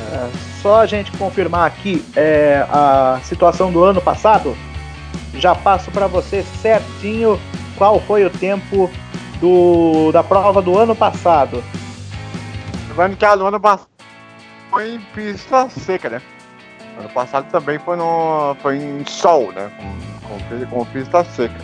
só 0.62 0.82
a 0.82 0.86
gente 0.86 1.12
confirmar 1.14 1.68
aqui 1.68 2.04
é, 2.16 2.66
a 2.70 3.20
situação 3.24 3.72
do 3.72 3.84
ano 3.84 4.02
passado. 4.02 4.58
Já 5.36 5.56
passo 5.56 5.92
para 5.92 6.08
você 6.08 6.44
certinho 6.62 7.40
qual 7.78 8.00
foi 8.02 8.26
o 8.26 8.30
tempo 8.30 8.90
do, 9.40 10.12
da 10.12 10.24
prova 10.24 10.62
do 10.62 10.78
ano 10.78 10.96
passado. 10.96 11.64
Lembrando 12.90 13.16
que 13.16 13.38
do 13.38 13.46
ano 13.46 13.60
passado 13.60 13.88
foi 14.74 14.96
em 14.96 15.00
pista 15.14 15.70
seca, 15.70 16.10
né? 16.10 16.22
Ano 16.98 17.10
passado 17.10 17.50
também 17.52 17.78
foi, 17.80 17.96
no, 17.96 18.56
foi 18.62 18.78
em 18.78 19.06
sol, 19.06 19.52
né? 19.52 19.72
Com, 19.78 20.40
com, 20.40 20.66
com 20.66 20.86
pista 20.86 21.24
seca. 21.24 21.60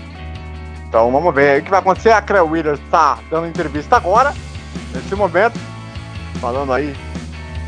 Então 0.88 1.12
vamos 1.12 1.34
ver 1.34 1.62
o 1.62 1.64
que 1.64 1.70
vai 1.70 1.80
acontecer. 1.80 2.12
A 2.12 2.22
Creu 2.22 2.48
Williams 2.48 2.80
está 2.80 3.18
dando 3.30 3.48
entrevista 3.48 3.96
agora, 3.96 4.34
nesse 4.94 5.16
momento, 5.16 5.60
falando 6.40 6.74
aí 6.74 6.96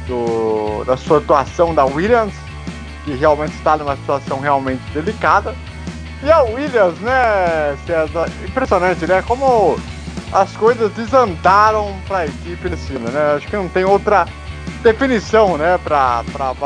do, 0.08 0.84
da 0.86 0.98
sua 0.98 1.18
atuação 1.18 1.74
da 1.74 1.86
Williams, 1.86 2.34
que 3.06 3.14
realmente 3.14 3.54
está 3.56 3.78
numa 3.78 3.96
situação 3.96 4.40
realmente 4.40 4.82
delicada. 4.94 5.56
E 6.24 6.32
a 6.32 6.42
Williams, 6.44 7.00
né, 7.00 7.76
César, 7.86 8.30
impressionante, 8.48 9.08
né? 9.08 9.22
Como 9.24 9.78
as 10.32 10.56
coisas 10.56 10.92
desandaram 10.94 11.96
para 12.08 12.20
a 12.20 12.26
equipe 12.26 12.70
nesse 12.70 12.96
ano, 12.96 13.10
né? 13.10 13.36
Acho 13.38 13.48
que 13.48 13.56
não 13.56 13.68
tem 13.68 13.84
outra 13.84 14.28
definição, 14.84 15.58
né, 15.58 15.80
pra 15.84 16.24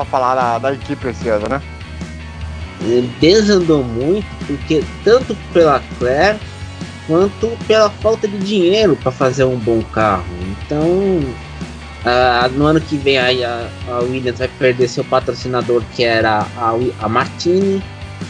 falar 0.10 0.36
da, 0.36 0.58
da 0.60 0.74
equipe 0.74 1.08
esse 1.08 1.30
ano, 1.30 1.48
né? 1.50 1.62
Ele 2.82 3.08
desandou 3.20 3.84
muito, 3.84 4.28
porque 4.46 4.84
tanto 5.04 5.36
pela 5.54 5.82
Claire 5.98 6.38
quanto 7.08 7.58
pela 7.68 7.90
falta 7.90 8.28
de 8.28 8.38
dinheiro 8.40 8.96
para 8.96 9.12
fazer 9.12 9.46
um 9.46 9.58
bom 9.58 9.82
carro. 9.94 10.26
Então, 10.42 11.24
ah, 12.06 12.48
no 12.54 12.66
ano 12.66 12.80
que 12.80 12.98
vem 12.98 13.18
aí 13.18 13.44
a, 13.44 13.68
a 13.88 14.00
Williams 14.00 14.38
vai 14.38 14.48
perder 14.48 14.88
seu 14.88 15.04
patrocinador 15.04 15.82
que 15.96 16.04
era 16.04 16.46
a, 16.56 16.76
a 17.00 17.10
Martini, 17.10 17.84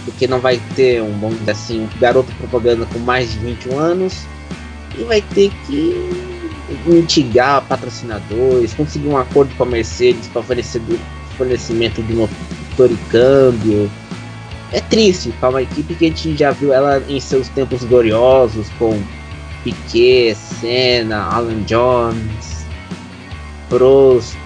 porque 0.06 0.28
não 0.28 0.40
vai 0.40 0.62
ter 0.76 1.02
um 1.02 1.12
bom 1.12 1.34
assim, 1.48 1.82
um 1.82 2.00
garoto 2.00 2.34
propaganda 2.36 2.86
com 2.86 3.00
mais 3.00 3.34
de 3.34 3.40
21 3.40 3.78
anos 3.78 4.26
e 4.98 5.04
vai 5.04 5.22
ter 5.22 5.52
que 5.68 5.94
mitigar 6.86 7.66
patrocinadores, 7.68 8.74
conseguir 8.74 9.10
um 9.10 9.18
acordo 9.18 9.54
com 9.56 9.64
a 9.64 9.68
Mercedes 9.68 10.28
para 10.28 10.42
fornecimento 10.42 12.02
de 12.02 12.14
motor 12.14 12.90
e 12.90 12.96
câmbio. 13.10 13.92
É 14.72 14.80
triste 14.80 15.34
para 15.40 15.50
uma 15.50 15.62
equipe 15.62 15.94
que 15.96 16.06
a 16.06 16.08
gente 16.08 16.38
já 16.38 16.52
viu 16.52 16.74
ela 16.74 17.04
em 17.10 17.20
seus 17.20 17.50
tempos 17.50 17.84
gloriosos 17.84 18.68
com 18.80 19.00
Piquet, 19.64 20.34
Senna, 20.36 21.24
Alan 21.24 21.62
Jones, 21.64 22.55
Prost, 23.70 24.38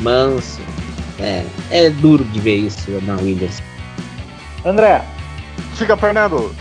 Manso. 0.00 0.60
É, 1.20 1.44
é 1.70 1.90
duro 1.90 2.24
de 2.24 2.40
ver 2.40 2.56
isso 2.56 2.90
na 3.02 3.16
Williams. 3.16 3.62
André, 4.64 5.02
Diga, 5.76 5.96
Fernando. 5.96 6.54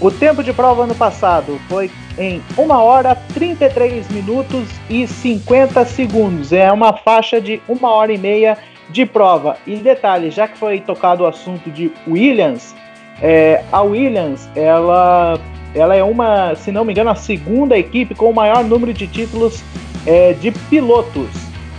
o 0.00 0.10
tempo 0.10 0.42
de 0.42 0.52
prova 0.52 0.84
ano 0.84 0.94
passado 0.94 1.60
foi 1.68 1.90
em 2.18 2.42
1 2.56 2.70
hora 2.70 3.14
33 3.34 4.08
minutos 4.10 4.68
e 4.88 5.06
50 5.06 5.84
segundos. 5.84 6.52
É 6.52 6.70
uma 6.72 6.92
faixa 6.92 7.40
de 7.40 7.60
1 7.68 7.84
hora 7.84 8.12
e 8.12 8.18
meia 8.18 8.58
de 8.90 9.04
prova. 9.04 9.56
E 9.66 9.76
detalhe, 9.76 10.30
já 10.30 10.48
que 10.48 10.58
foi 10.58 10.80
tocado 10.80 11.24
o 11.24 11.26
assunto 11.26 11.70
de 11.70 11.92
Williams, 12.06 12.74
é, 13.22 13.62
a 13.70 13.82
Williams 13.82 14.48
ela, 14.56 15.38
ela 15.74 15.94
é 15.94 16.02
uma, 16.02 16.54
se 16.54 16.72
não 16.72 16.84
me 16.84 16.92
engano, 16.92 17.10
a 17.10 17.14
segunda 17.14 17.76
equipe 17.76 18.14
com 18.14 18.30
o 18.30 18.34
maior 18.34 18.64
número 18.64 18.92
de 18.92 19.06
títulos 19.06 19.62
é, 20.06 20.32
de 20.34 20.50
pilotos. 20.50 21.30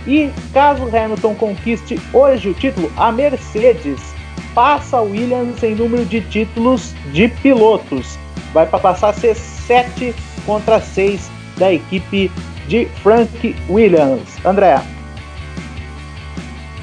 E 0.06 0.30
caso 0.52 0.84
Hamilton 0.84 1.34
conquiste 1.34 2.00
hoje 2.12 2.50
o 2.50 2.54
título, 2.54 2.90
a 2.96 3.10
Mercedes 3.10 4.14
passa 4.54 4.98
a 4.98 5.02
Williams 5.02 5.62
em 5.62 5.74
número 5.74 6.04
de 6.04 6.20
títulos 6.20 6.94
de 7.12 7.28
pilotos. 7.28 8.18
Vai 8.54 8.66
para 8.66 8.78
passar 8.78 9.10
a 9.10 9.12
ser 9.12 9.34
7 9.34 10.14
contra 10.46 10.80
6 10.80 11.30
da 11.58 11.72
equipe 11.72 12.30
de 12.68 12.86
Frank 13.02 13.54
Williams. 13.68 14.44
André. 14.44 14.80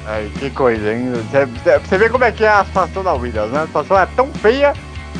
Ai, 0.06 0.30
que 0.38 0.50
coisa, 0.50 0.92
hein? 0.92 1.12
Você- 1.82 1.98
vê 1.98 2.10
como 2.10 2.24
é 2.24 2.30
que 2.30 2.44
é 2.44 2.48
a 2.48 2.64
situação 2.64 3.02
da 3.02 3.14
Williams, 3.14 3.50
né? 3.50 3.62
A 3.62 3.66
situação 3.66 3.98
é 3.98 4.06
tão 4.14 4.28
feia 4.34 4.74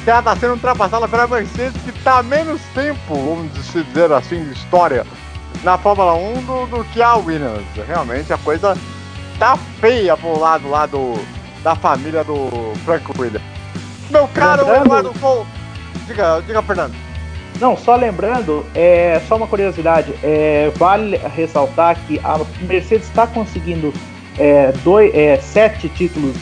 que 0.05 0.11
ela 0.11 0.23
tá 0.23 0.37
sendo 0.37 0.53
ultrapassada 0.53 1.09
pela 1.09 1.27
Mercedes, 1.27 1.81
que 1.83 1.93
tá 2.05 2.19
há 2.19 2.23
menos 2.23 2.61
tempo, 2.75 3.15
vamos 3.15 3.51
dizer 3.73 4.13
assim, 4.13 4.45
de 4.45 4.53
história 4.53 5.07
na 5.63 5.79
Fórmula 5.79 6.15
1 6.15 6.35
do, 6.45 6.67
do 6.67 6.85
que 6.85 7.03
a 7.03 7.15
Williams. 7.17 7.65
Realmente 7.87 8.33
a 8.33 8.39
coisa 8.39 8.77
tá 9.39 9.57
feia 9.81 10.17
pro 10.17 10.39
lado 10.39 10.69
lá 10.69 10.87
do, 10.87 11.15
da 11.63 11.75
família 11.75 12.23
do 12.25 12.73
Frank 12.85 13.05
Williams. 13.19 13.43
Meu 14.11 14.29
caro 14.29 14.65
Lembrando- 14.67 14.85
Eduardo 14.87 15.21
Couto. 15.21 15.47
Diga, 16.07 16.43
diga, 16.47 16.63
Fernando. 16.63 16.95
Não, 17.61 17.77
só 17.77 17.95
lembrando, 17.95 18.67
é 18.75 19.23
só 19.29 19.37
uma 19.37 19.47
curiosidade, 19.47 20.13
é, 20.25 20.73
vale 20.77 21.17
ressaltar 21.17 21.97
que 22.07 22.21
a 22.25 22.39
Mercedes 22.63 23.07
está 23.07 23.29
conseguindo 23.29 23.95
é, 24.37 24.73
dois, 24.83 25.15
é, 25.15 25.37
sete 25.39 25.89
títulos 25.89 26.37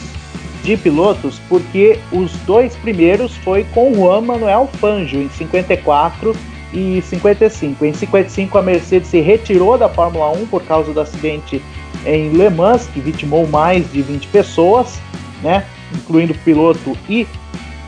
de 0.63 0.75
pilotos, 0.75 1.39
porque 1.47 1.99
os 2.11 2.31
dois 2.47 2.75
primeiros 2.77 3.35
foi 3.37 3.63
com 3.75 3.91
o 3.91 3.95
Juan 3.95 4.21
Manuel 4.21 4.67
Fangio 4.79 5.21
em 5.21 5.29
54 5.29 6.35
e 6.73 7.01
55. 7.01 7.85
Em 7.85 7.93
55 7.93 8.57
a 8.57 8.61
Mercedes 8.61 9.09
se 9.09 9.21
retirou 9.21 9.77
da 9.77 9.87
Fórmula 9.87 10.31
1 10.31 10.47
por 10.47 10.63
causa 10.63 10.91
do 10.91 10.99
acidente 10.99 11.63
em 12.05 12.29
Le 12.29 12.49
Mans, 12.49 12.87
que 12.87 12.99
vitimou 12.99 13.47
mais 13.47 13.89
de 13.91 14.01
20 14.01 14.27
pessoas, 14.27 14.99
né, 15.41 15.65
incluindo 15.93 16.33
piloto 16.33 16.97
e 17.07 17.27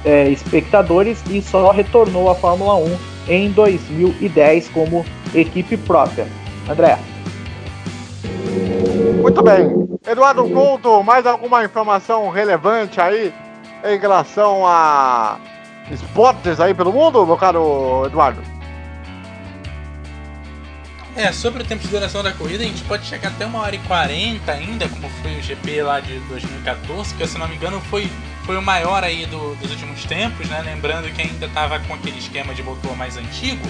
é, 0.05 0.29
espectadores, 0.29 1.21
e 1.29 1.41
só 1.41 1.71
retornou 1.71 2.29
à 2.29 2.35
Fórmula 2.35 2.75
1 2.75 2.97
em 3.27 3.51
2010 3.51 4.69
como 4.69 5.05
equipe 5.33 5.75
própria. 5.75 6.27
André. 6.69 6.97
Muito 9.21 9.41
bem. 9.41 9.85
Eduardo 10.07 10.47
Couto, 10.49 11.03
mais 11.03 11.25
alguma 11.25 11.65
informação 11.65 12.29
relevante 12.29 13.01
aí 13.01 13.33
em 13.83 13.97
relação 13.97 14.65
a 14.65 15.37
esportes 15.91 16.59
aí 16.59 16.73
pelo 16.73 16.93
mundo, 16.93 17.25
meu 17.25 17.37
caro 17.37 18.03
Eduardo? 18.05 18.54
É, 21.15 21.31
sobre 21.31 21.63
o 21.63 21.65
tempo 21.65 21.81
de 21.81 21.87
duração 21.87 22.21
da 22.21 22.33
corrida, 22.33 22.63
a 22.63 22.67
gente 22.67 22.83
pode 22.83 23.05
chegar 23.05 23.29
até 23.29 23.45
uma 23.45 23.59
hora 23.59 23.73
e 23.75 23.79
40 23.79 24.51
ainda, 24.51 24.87
como 24.89 25.07
foi 25.21 25.37
o 25.37 25.41
GP 25.41 25.81
lá 25.81 26.01
de 26.01 26.19
2014, 26.19 27.15
que 27.15 27.25
se 27.25 27.37
não 27.37 27.47
me 27.47 27.55
engano 27.55 27.79
foi, 27.89 28.11
foi 28.43 28.57
o 28.57 28.61
maior 28.61 29.01
aí 29.01 29.25
do- 29.25 29.55
dos 29.55 29.71
últimos 29.71 30.03
tempos, 30.03 30.49
né? 30.49 30.61
Lembrando 30.61 31.09
que 31.13 31.21
ainda 31.21 31.45
estava 31.45 31.79
com 31.79 31.93
aquele 31.93 32.17
esquema 32.19 32.53
de 32.53 32.61
motor 32.63 32.97
mais 32.97 33.15
antigo. 33.15 33.65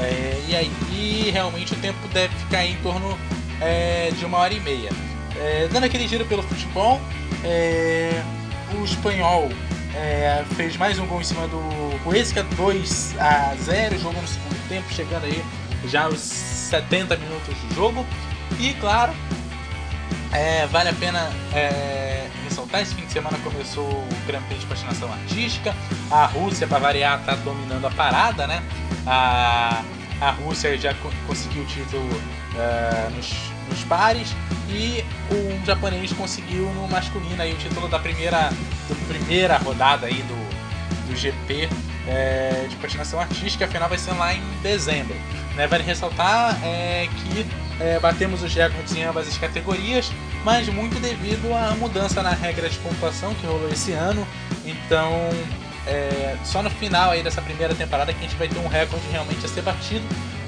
É, 0.00 0.42
e 0.48 0.56
aí 0.56 1.30
realmente 1.30 1.72
o 1.72 1.76
tempo 1.76 1.98
deve 2.12 2.34
ficar 2.34 2.64
em 2.66 2.74
torno 2.78 3.16
é, 3.60 4.10
de 4.18 4.24
uma 4.24 4.38
hora 4.38 4.52
e 4.52 4.58
meia. 4.58 4.90
É, 5.36 5.68
dando 5.72 5.84
aquele 5.84 6.08
giro 6.08 6.24
pelo 6.24 6.42
futebol, 6.42 7.00
é, 7.44 8.20
o 8.76 8.84
espanhol 8.84 9.48
é, 9.94 10.42
fez 10.56 10.76
mais 10.76 10.98
um 10.98 11.06
gol 11.06 11.20
em 11.20 11.24
cima 11.24 11.46
do 11.46 11.60
Huesca, 12.04 12.42
2 12.56 13.14
a 13.20 13.54
0 13.62 13.98
jogo 14.00 14.20
no 14.20 14.26
segundo 14.26 14.68
tempo, 14.68 14.92
chegando 14.92 15.24
aí 15.26 15.44
já 15.86 16.04
aos 16.04 16.20
70 16.72 17.16
minutos 17.18 17.54
de 17.60 17.74
jogo. 17.74 18.06
E 18.58 18.72
claro, 18.74 19.12
é, 20.32 20.66
vale 20.68 20.88
a 20.88 20.92
pena 20.94 21.30
é, 21.54 22.26
ressaltar, 22.44 22.80
esse 22.80 22.94
fim 22.94 23.04
de 23.04 23.12
semana 23.12 23.36
começou 23.44 23.84
o 23.84 24.08
Grand 24.26 24.40
Prix 24.44 24.60
de 24.62 24.66
patinação 24.66 25.12
artística. 25.12 25.74
A 26.10 26.24
Rússia, 26.24 26.66
para 26.66 26.78
variar, 26.78 27.20
está 27.20 27.34
dominando 27.34 27.86
a 27.86 27.90
parada, 27.90 28.46
né? 28.46 28.62
A, 29.06 29.82
a 30.20 30.30
Rússia 30.30 30.76
já 30.78 30.94
co- 30.94 31.12
conseguiu 31.26 31.62
o 31.62 31.66
título 31.66 32.08
é, 32.56 33.10
nos, 33.10 33.30
nos 33.68 33.84
pares 33.84 34.34
e 34.70 35.04
o 35.30 35.66
japonês 35.66 36.10
conseguiu 36.14 36.64
no 36.72 36.88
masculino 36.88 37.42
aí 37.42 37.52
o 37.52 37.56
título 37.56 37.86
da 37.88 37.98
primeira, 37.98 38.48
da 38.48 38.94
primeira 39.08 39.58
rodada 39.58 40.06
aí 40.06 40.22
do, 40.22 41.08
do 41.10 41.16
GP 41.16 41.68
é, 42.06 42.66
de 42.68 42.76
patinação 42.76 43.20
artística. 43.20 43.64
A 43.64 43.68
final 43.68 43.88
vai 43.88 43.98
ser 43.98 44.12
lá 44.12 44.34
em 44.34 44.42
dezembro. 44.62 45.14
Né? 45.56 45.66
Vale 45.66 45.82
ressaltar 45.82 46.58
é, 46.64 47.08
que 47.08 47.46
é, 47.80 47.98
batemos 47.98 48.42
os 48.42 48.54
recordes 48.54 48.94
em 48.94 49.02
ambas 49.02 49.28
as 49.28 49.36
categorias, 49.38 50.10
mas 50.44 50.68
muito 50.68 51.00
devido 51.00 51.52
à 51.54 51.74
mudança 51.74 52.22
na 52.22 52.30
regra 52.30 52.68
de 52.68 52.78
pontuação 52.78 53.34
que 53.34 53.46
rolou 53.46 53.68
esse 53.68 53.92
ano. 53.92 54.26
Então, 54.64 55.12
é, 55.86 56.36
só 56.44 56.62
no 56.62 56.70
final 56.70 57.10
aí 57.10 57.22
dessa 57.22 57.42
primeira 57.42 57.74
temporada 57.74 58.12
que 58.12 58.18
a 58.20 58.22
gente 58.22 58.36
vai 58.36 58.48
ter 58.48 58.58
um 58.58 58.68
recorde 58.68 59.04
realmente 59.10 59.44
a 59.44 59.48
ser 59.48 59.62
batido, 59.62 60.04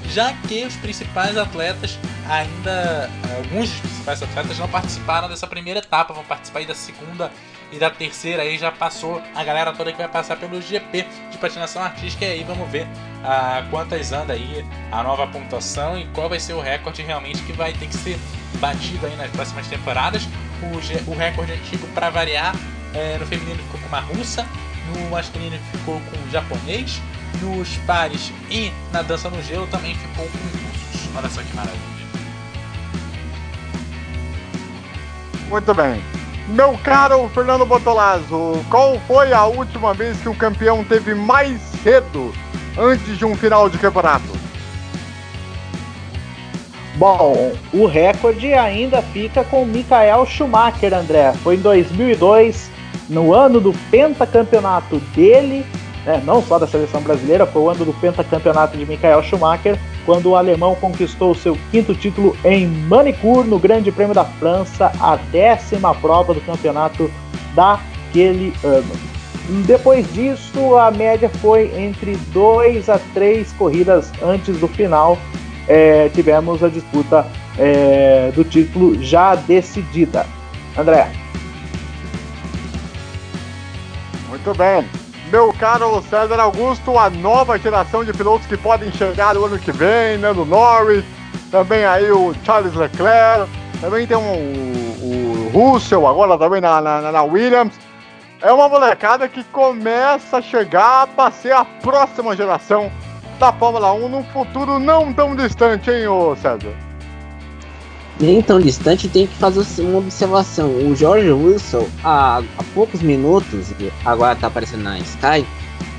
já 0.09 0.33
que 0.47 0.63
os 0.65 0.75
principais 0.75 1.37
atletas 1.37 1.97
ainda, 2.27 3.09
alguns 3.37 3.69
dos 3.69 3.79
principais 3.79 4.23
atletas 4.23 4.59
não 4.59 4.67
participaram 4.67 5.27
dessa 5.27 5.47
primeira 5.47 5.79
etapa, 5.79 6.13
vão 6.13 6.23
participar 6.23 6.59
aí 6.59 6.65
da 6.65 6.75
segunda 6.75 7.31
e 7.71 7.77
da 7.77 7.89
terceira 7.89 8.43
aí 8.43 8.57
já 8.57 8.71
passou 8.71 9.21
a 9.33 9.43
galera 9.43 9.73
toda 9.73 9.91
que 9.91 9.97
vai 9.97 10.07
passar 10.07 10.37
pelo 10.37 10.61
GP 10.61 11.05
de 11.31 11.37
patinação 11.37 11.81
artística 11.81 12.23
e 12.25 12.31
aí 12.31 12.43
vamos 12.43 12.69
ver 12.69 12.87
ah, 13.23 13.65
quantas 13.69 14.11
anda 14.11 14.33
aí 14.33 14.65
a 14.91 15.03
nova 15.03 15.27
pontuação 15.27 15.97
e 15.97 16.05
qual 16.07 16.29
vai 16.29 16.39
ser 16.39 16.53
o 16.53 16.61
recorde 16.61 17.01
realmente 17.01 17.41
que 17.43 17.53
vai 17.53 17.73
ter 17.73 17.87
que 17.87 17.95
ser 17.95 18.19
batido 18.59 19.05
aí 19.05 19.15
nas 19.15 19.29
próximas 19.31 19.67
temporadas. 19.67 20.27
O, 20.61 21.11
o 21.11 21.15
recorde 21.15 21.51
antigo 21.51 21.87
para 21.87 22.09
variar 22.09 22.55
é, 22.93 23.17
no 23.17 23.25
feminino 23.25 23.61
ficou 23.63 23.79
com 23.81 23.87
uma 23.87 23.99
russa, 23.99 24.47
no 24.93 25.09
masculino 25.09 25.57
ficou 25.71 25.99
com 25.99 26.17
um 26.17 26.31
japonês, 26.31 27.01
nos 27.41 27.77
pares 27.85 28.31
e 28.49 28.71
na 28.91 29.01
dança 29.01 29.29
no 29.29 29.41
gelo 29.41 29.67
também 29.67 29.95
ficou 29.95 30.25
com 30.25 30.37
russos. 30.37 31.09
Olha 31.15 31.29
só 31.29 31.41
que 31.41 31.55
maravilha. 31.55 31.95
Muito 35.49 35.73
bem. 35.73 36.01
Meu 36.47 36.77
caro 36.83 37.29
Fernando 37.33 37.65
Botolazzo, 37.65 38.63
qual 38.69 38.99
foi 39.07 39.33
a 39.33 39.45
última 39.45 39.93
vez 39.93 40.19
que 40.19 40.29
o 40.29 40.35
campeão 40.35 40.83
teve 40.83 41.15
mais 41.15 41.59
cedo 41.81 42.33
antes 42.77 43.17
de 43.17 43.25
um 43.25 43.35
final 43.35 43.69
de 43.69 43.77
campeonato? 43.77 44.45
Bom, 46.97 47.53
o 47.73 47.87
recorde 47.87 48.53
ainda 48.53 49.01
fica 49.01 49.43
com 49.43 49.65
Michael 49.65 50.25
Schumacher, 50.25 50.93
André. 50.93 51.33
Foi 51.43 51.55
em 51.55 51.59
2002, 51.59 52.69
no 53.09 53.33
ano 53.33 53.59
do 53.59 53.73
pentacampeonato 53.91 54.99
dele, 55.15 55.65
né, 56.05 56.21
não 56.23 56.41
só 56.41 56.59
da 56.59 56.67
seleção 56.67 57.01
brasileira, 57.01 57.45
foi 57.45 57.61
o 57.61 57.69
ano 57.69 57.83
do 57.83 57.93
pentacampeonato 57.93 58.77
de 58.77 58.85
Michael 58.85 59.23
Schumacher. 59.23 59.77
quando 60.05 60.29
o 60.29 60.35
alemão 60.35 60.75
conquistou 60.75 61.33
seu 61.33 61.57
quinto 61.71 61.95
título 61.95 62.37
em 62.45 62.67
Manicure, 62.67 63.47
no 63.47 63.57
Grande 63.57 63.91
Prêmio 63.91 64.13
da 64.13 64.23
França, 64.23 64.91
a 64.99 65.15
décima 65.15 65.95
prova 65.95 66.33
do 66.33 66.41
campeonato 66.41 67.09
daquele 67.55 68.53
ano. 68.63 69.15
Depois 69.65 70.11
disso, 70.13 70.75
a 70.75 70.89
média 70.91 71.29
foi 71.29 71.71
entre 71.77 72.15
2 72.33 72.89
a 72.89 72.99
3 73.13 73.51
corridas 73.53 74.11
antes 74.23 74.57
do 74.57 74.67
final. 74.67 75.17
É, 75.67 76.09
tivemos 76.09 76.63
a 76.63 76.67
disputa 76.67 77.25
é, 77.57 78.31
do 78.35 78.43
título 78.43 79.01
já 79.03 79.35
decidida. 79.35 80.25
André. 80.77 81.09
Muito 84.29 84.53
bem. 84.55 85.04
Meu 85.31 85.51
caro 85.53 86.01
César 86.03 86.39
Augusto, 86.39 86.97
a 86.99 87.09
nova 87.09 87.57
geração 87.57 88.03
de 88.03 88.13
pilotos 88.13 88.45
que 88.47 88.55
podem 88.55 88.91
chegar 88.91 89.33
no 89.33 89.45
ano 89.45 89.57
que 89.57 89.71
vem, 89.71 90.17
né? 90.19 90.31
Do 90.33 90.45
Norris, 90.45 91.03
também 91.49 91.83
aí 91.83 92.11
o 92.11 92.33
Charles 92.43 92.75
Leclerc, 92.75 93.49
também 93.81 94.05
tem 94.05 94.15
um, 94.15 94.21
o, 94.21 95.51
o 95.53 95.71
Russell 95.71 96.07
agora 96.07 96.37
também 96.37 96.61
na, 96.61 96.79
na, 96.79 97.11
na 97.11 97.23
Williams. 97.23 97.73
É 98.41 98.51
uma 98.51 98.69
molecada 98.69 99.27
que 99.27 99.43
começa 99.45 100.37
a 100.37 100.41
chegar 100.41 101.07
para 101.07 101.31
ser 101.31 101.53
a 101.53 101.65
próxima 101.65 102.35
geração 102.35 102.91
da 103.39 103.51
Fórmula 103.51 103.93
1 103.93 104.07
num 104.07 104.23
futuro 104.25 104.77
não 104.77 105.11
tão 105.11 105.35
distante, 105.35 105.89
hein, 105.89 106.07
ô 106.07 106.35
César? 106.35 106.84
Nem 108.19 108.41
tão 108.41 108.59
distante, 108.59 109.07
tem 109.07 109.27
que 109.27 109.35
fazer 109.35 109.63
uma 109.81 109.99
observação. 109.99 110.69
O 110.69 110.95
George 110.95 111.29
Russell, 111.29 111.87
há, 112.03 112.41
há 112.57 112.63
poucos 112.73 113.01
minutos, 113.01 113.67
agora 114.05 114.33
está 114.33 114.47
aparecendo 114.47 114.83
na 114.83 114.99
Sky, 114.99 115.45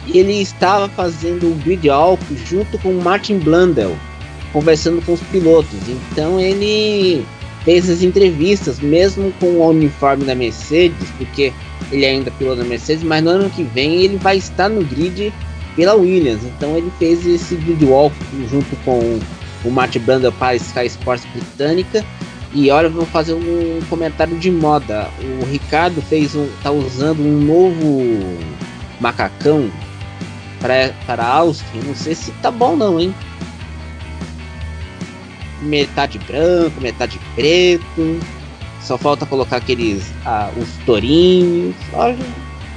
ele 0.08 0.40
estava 0.40 0.88
fazendo 0.88 1.48
um 1.48 1.54
vídeo 1.54 1.92
alto 1.92 2.24
junto 2.46 2.78
com 2.78 2.90
o 2.90 3.02
Martin 3.02 3.38
Blundell, 3.38 3.96
conversando 4.52 5.04
com 5.04 5.12
os 5.12 5.20
pilotos. 5.20 5.78
Então 5.88 6.40
ele 6.40 7.24
fez 7.64 7.90
as 7.90 8.02
entrevistas, 8.02 8.78
mesmo 8.78 9.32
com 9.40 9.46
o 9.46 9.68
uniforme 9.68 10.24
da 10.24 10.34
Mercedes, 10.34 11.08
porque 11.18 11.52
ele 11.90 12.06
ainda 12.06 12.30
é 12.30 12.32
piloto 12.32 12.58
da 12.58 12.64
Mercedes, 12.64 13.02
mas 13.02 13.22
no 13.22 13.30
ano 13.30 13.50
que 13.50 13.64
vem 13.64 14.02
ele 14.02 14.16
vai 14.16 14.36
estar 14.36 14.68
no 14.68 14.84
grid 14.84 15.32
pela 15.74 15.94
Williams. 15.94 16.44
Então 16.44 16.76
ele 16.76 16.90
fez 16.98 17.26
esse 17.26 17.56
vídeo 17.56 17.90
walk 17.90 18.14
junto 18.48 18.76
com 18.84 19.18
o 19.64 19.70
Matt 19.70 19.96
Brandel 19.98 20.32
para 20.32 20.56
Sky 20.56 20.86
Sports 20.86 21.26
britânica. 21.32 22.04
E 22.52 22.70
olha, 22.70 22.88
vou 22.88 23.04
fazer 23.06 23.34
um 23.34 23.80
comentário 23.90 24.38
de 24.38 24.50
moda. 24.50 25.08
O 25.40 25.44
Ricardo 25.44 26.00
fez 26.02 26.34
um, 26.34 26.48
tá 26.62 26.70
usando 26.70 27.20
um 27.20 27.40
novo 27.40 28.38
macacão 29.00 29.70
para 30.60 30.94
para 31.06 31.26
Austin. 31.26 31.80
Não 31.84 31.94
sei 31.94 32.14
se 32.14 32.30
tá 32.42 32.50
bom 32.50 32.76
não, 32.76 32.98
hein? 33.00 33.14
Metade 35.62 36.18
branco, 36.18 36.80
metade 36.80 37.18
preto. 37.34 38.20
Só 38.80 38.96
falta 38.96 39.26
colocar 39.26 39.56
aqueles 39.56 40.12
ah, 40.24 40.50
os 40.56 40.68
tourinhos. 40.84 41.74
Olha, 41.92 42.16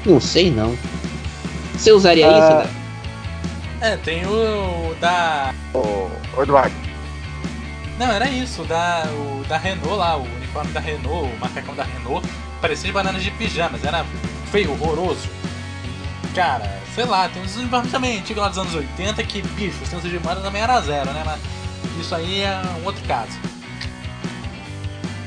não 0.06 0.20
sei 0.20 0.50
não. 0.50 0.76
Você 1.74 1.92
usaria 1.92 2.28
Ah. 2.28 2.64
isso, 2.64 2.74
né? 2.74 2.79
É, 3.82 3.96
tem 3.98 4.26
o 4.26 4.96
da. 5.00 5.54
Ô, 5.74 6.10
ô 6.38 6.44
Eduardo. 6.44 6.76
Não, 7.98 8.12
era 8.12 8.30
isso, 8.30 8.62
o 8.62 8.66
da, 8.66 9.04
o 9.12 9.44
da 9.48 9.58
Renault 9.58 9.96
lá, 9.96 10.18
o 10.18 10.22
uniforme 10.24 10.72
da 10.72 10.80
Renault, 10.80 11.34
o 11.34 11.40
macacão 11.40 11.76
da 11.76 11.84
Renault, 11.84 12.28
parecia 12.62 12.88
de 12.88 12.94
bananas 12.94 13.22
de 13.24 13.32
pijamas, 13.32 13.84
era 13.84 14.06
feio, 14.52 14.72
horroroso. 14.72 15.28
Cara, 16.34 16.80
sei 16.96 17.06
lá, 17.06 17.28
tem 17.28 17.42
uns 17.42 17.58
uniformes 17.58 17.92
também 17.92 18.20
antigos 18.20 18.42
lá 18.42 18.50
dos 18.50 18.58
anos 18.58 18.74
80 18.76 19.22
que, 19.24 19.42
bicho, 19.42 19.84
o 19.84 19.86
senso 19.86 20.08
de 20.08 20.18
moda 20.20 20.40
também 20.42 20.62
era 20.62 20.80
zero, 20.82 21.12
né? 21.12 21.24
Mas 21.26 21.42
isso 22.00 22.16
aí 22.16 22.42
é 22.42 22.62
um 22.82 22.86
outro 22.86 23.04
caso. 23.06 23.38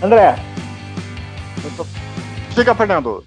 André, 0.02 0.36
Diga, 2.54 2.74
Fernando. 2.74 3.24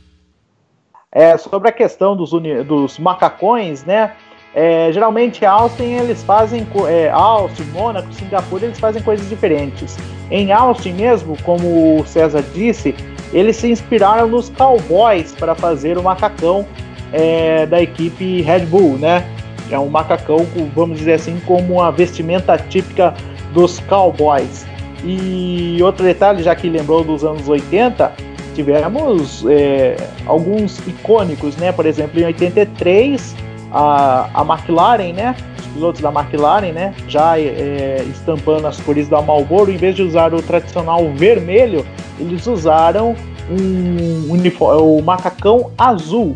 é, 1.11 1.37
sobre 1.37 1.69
a 1.69 1.71
questão 1.71 2.15
dos, 2.15 2.33
uni- 2.33 2.63
dos 2.63 2.97
macacões, 2.99 3.83
né? 3.83 4.15
É, 4.55 4.89
geralmente 4.93 5.45
Austin 5.45 5.95
eles 5.95 6.23
fazem 6.23 6.65
é, 6.87 7.09
Austin, 7.09 7.65
Mônaco, 7.73 8.11
Singapura 8.13 8.63
eles 8.63 8.79
fazem 8.79 9.03
coisas 9.03 9.27
diferentes. 9.27 9.97
Em 10.31 10.53
Austin 10.53 10.93
mesmo, 10.93 11.37
como 11.43 11.99
o 11.99 12.05
César 12.07 12.41
disse, 12.53 12.95
eles 13.33 13.57
se 13.57 13.69
inspiraram 13.69 14.29
nos 14.29 14.49
cowboys 14.49 15.33
para 15.33 15.53
fazer 15.53 15.97
o 15.97 16.03
macacão 16.03 16.65
é, 17.11 17.65
da 17.65 17.81
equipe 17.81 18.41
Red 18.41 18.65
Bull, 18.67 18.97
né? 18.97 19.25
É 19.69 19.77
um 19.77 19.89
macacão, 19.89 20.47
vamos 20.73 20.99
dizer 20.99 21.13
assim, 21.13 21.41
como 21.45 21.81
a 21.81 21.91
vestimenta 21.91 22.57
típica 22.57 23.13
dos 23.53 23.79
cowboys. 23.81 24.65
E 25.03 25.79
outro 25.83 26.05
detalhe, 26.05 26.41
já 26.41 26.55
que 26.55 26.69
lembrou 26.69 27.03
dos 27.03 27.25
anos 27.25 27.49
80, 27.49 28.11
tivemos 28.53 29.45
é, 29.49 29.97
alguns 30.25 30.79
icônicos, 30.87 31.57
né? 31.57 31.73
Por 31.73 31.85
exemplo, 31.85 32.19
em 32.21 32.25
83, 32.25 33.35
a, 33.71 34.29
a 34.33 34.41
McLaren, 34.41 35.13
né? 35.13 35.35
Os 35.59 35.65
pilotos 35.67 36.01
da 36.01 36.09
McLaren, 36.11 36.71
né? 36.71 36.93
Já 37.07 37.39
é, 37.39 38.05
estampando 38.09 38.67
as 38.67 38.79
cores 38.79 39.07
da 39.07 39.21
Marlboro, 39.21 39.71
em 39.71 39.77
vez 39.77 39.95
de 39.95 40.03
usar 40.03 40.33
o 40.33 40.41
tradicional 40.41 41.09
vermelho, 41.13 41.85
eles 42.19 42.47
usaram 42.47 43.15
um 43.49 44.31
uniforme, 44.31 44.81
o 44.81 45.01
macacão 45.01 45.71
azul, 45.77 46.35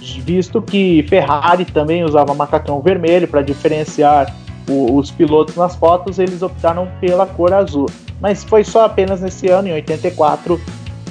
visto 0.00 0.62
que 0.62 1.04
Ferrari 1.08 1.64
também 1.64 2.04
usava 2.04 2.34
macacão 2.34 2.80
vermelho 2.80 3.26
para 3.26 3.42
diferenciar 3.42 4.32
o- 4.68 4.96
os 4.96 5.10
pilotos 5.10 5.56
nas 5.56 5.74
fotos, 5.74 6.18
eles 6.18 6.42
optaram 6.42 6.88
pela 7.00 7.26
cor 7.26 7.52
azul. 7.52 7.86
Mas 8.20 8.44
foi 8.44 8.62
só 8.64 8.84
apenas 8.84 9.20
nesse 9.20 9.48
ano, 9.48 9.68
em 9.68 9.72
84, 9.72 10.60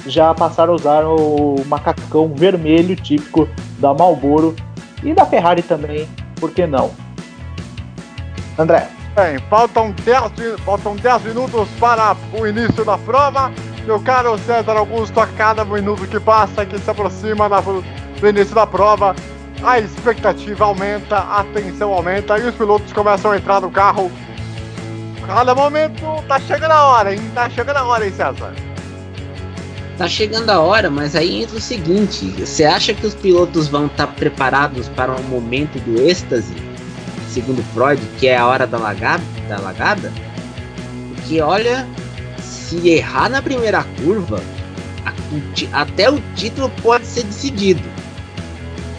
já 0.06 0.32
passaram 0.34 0.72
a 0.72 0.76
usar 0.76 1.04
o 1.04 1.56
macacão 1.66 2.32
vermelho 2.34 2.96
típico 2.96 3.48
da 3.78 3.92
Marlboro 3.92 4.54
e 5.04 5.12
da 5.14 5.24
Ferrari 5.26 5.62
também, 5.62 6.08
por 6.40 6.50
que 6.50 6.66
não? 6.66 6.90
André, 8.58 8.88
Bem, 9.14 9.38
faltam 9.48 9.92
10, 10.04 10.22
mi- 10.36 10.58
faltam 10.64 10.96
10 10.96 11.22
minutos 11.22 11.68
para 11.78 12.16
o 12.32 12.44
início 12.44 12.84
da 12.84 12.98
prova. 12.98 13.52
Meu 13.86 14.00
caro 14.00 14.36
César 14.38 14.76
Augusto, 14.76 15.20
a 15.20 15.26
cada 15.28 15.64
minuto 15.64 16.04
que 16.08 16.18
passa, 16.18 16.66
que 16.66 16.76
se 16.80 16.90
aproxima 16.90 17.48
da- 17.48 17.60
do 17.60 17.84
início 18.28 18.52
da 18.56 18.66
prova, 18.66 19.14
a 19.62 19.78
expectativa 19.78 20.64
aumenta, 20.64 21.18
a 21.18 21.44
tensão 21.54 21.92
aumenta 21.92 22.36
e 22.40 22.48
os 22.48 22.56
pilotos 22.56 22.92
começam 22.92 23.30
a 23.30 23.36
entrar 23.36 23.60
no 23.60 23.70
carro. 23.70 24.10
Cada 25.28 25.54
momento 25.54 26.02
tá 26.26 26.40
chegando 26.40 26.72
a 26.72 26.84
hora, 26.84 27.14
hein? 27.14 27.30
Tá 27.34 27.48
chegando 27.48 27.76
a 27.76 27.84
hora, 27.84 28.04
hein, 28.04 28.10
César? 28.12 28.52
Tá 29.96 30.08
chegando 30.08 30.50
a 30.50 30.58
hora, 30.60 30.90
mas 30.90 31.14
aí 31.14 31.42
entra 31.42 31.56
o 31.56 31.60
seguinte: 31.60 32.24
você 32.38 32.64
acha 32.64 32.92
que 32.92 33.06
os 33.06 33.14
pilotos 33.14 33.68
vão 33.68 33.86
estar 33.86 34.08
preparados 34.08 34.88
para 34.88 35.14
um 35.14 35.22
momento 35.24 35.78
do 35.84 36.00
êxtase, 36.00 36.54
segundo 37.30 37.62
Freud, 37.72 38.00
que 38.18 38.26
é 38.26 38.36
a 38.36 38.46
hora 38.46 38.66
da 38.66 38.76
lagada? 38.78 39.22
Da 39.48 39.58
lagada? 39.58 40.12
Porque 41.14 41.40
olha, 41.40 41.86
se 42.42 42.88
errar 42.88 43.28
na 43.28 43.40
primeira 43.40 43.84
curva, 44.02 44.42
a- 45.06 45.12
o 45.32 45.40
até 45.72 46.10
o 46.10 46.20
título 46.34 46.68
pode 46.82 47.06
ser 47.06 47.22
decidido. 47.22 47.82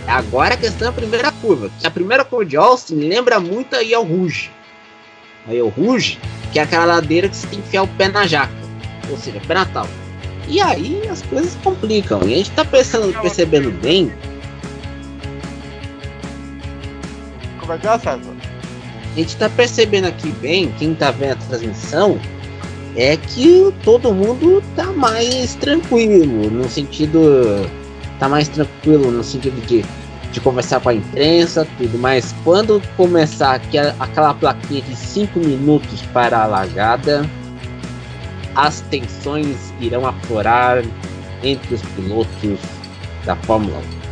Agora 0.08 0.54
a 0.54 0.58
questão 0.58 0.88
é 0.88 0.92
a 0.92 0.94
primeira 0.94 1.32
curva. 1.32 1.70
Que 1.80 1.88
a 1.88 1.92
primeira 1.92 2.24
curva 2.24 2.46
de 2.46 2.56
Austin 2.56 2.96
lembra 2.96 3.40
muito 3.40 3.76
aí 3.76 3.94
ao 3.94 4.04
Rouge. 4.04 4.50
Aí 5.48 5.62
o 5.62 5.68
Rouge, 5.68 6.20
que 6.54 6.60
é 6.60 6.62
aquela 6.62 6.86
ladeira 6.86 7.28
que 7.28 7.36
você 7.36 7.48
tem 7.48 7.60
que 7.60 7.68
enfiar 7.68 7.84
o 7.84 7.88
pé 7.88 8.08
na 8.08 8.26
jaca, 8.26 8.54
ou 9.10 9.18
seja, 9.18 9.42
pé 9.46 9.56
na 9.56 9.66
tal. 9.66 9.88
E 10.48 10.62
aí 10.62 11.02
as 11.10 11.22
coisas 11.24 11.56
complicam. 11.64 12.22
E 12.24 12.34
a 12.34 12.38
gente 12.38 12.52
tá 12.52 12.64
pensando, 12.64 13.20
percebendo 13.22 13.72
bem, 13.82 14.12
Como 17.66 17.74
é 17.74 17.78
que 17.80 17.88
é, 17.88 17.98
César? 17.98 18.20
a 19.16 19.16
gente 19.16 19.38
tá 19.38 19.50
percebendo 19.50 20.08
aqui 20.08 20.30
bem, 20.34 20.72
quem 20.78 20.94
tá 20.94 21.10
vendo 21.10 21.32
a 21.32 21.36
transmissão, 21.36 22.20
é 22.96 23.18
que 23.18 23.74
todo 23.84 24.14
mundo 24.14 24.62
tá 24.76 24.86
mais 24.92 25.56
tranquilo, 25.56 26.52
no 26.52 26.70
sentido. 26.70 27.68
tá 28.20 28.30
mais 28.30 28.48
tranquilo 28.48 29.10
no 29.10 29.24
sentido 29.24 29.60
de, 29.66 29.84
de 30.32 30.40
conversar 30.42 30.80
com 30.80 30.90
a 30.90 30.94
imprensa, 30.94 31.68
tudo, 31.78 31.98
mas 31.98 32.36
quando 32.44 32.82
começar 32.96 33.56
aquela, 33.56 33.96
aquela 34.00 34.34
plaquinha 34.34 34.82
de 34.82 34.96
5 34.96 35.40
minutos 35.40 36.02
para 36.14 36.44
a 36.44 36.46
largada, 36.46 37.28
as 38.56 38.82
tensões 38.82 39.74
irão 39.80 40.06
aflorar 40.06 40.84
entre 41.44 41.76
os 41.76 41.82
pilotos 41.82 42.60
da 43.26 43.36
Fórmula 43.36 43.80
1. 44.02 44.06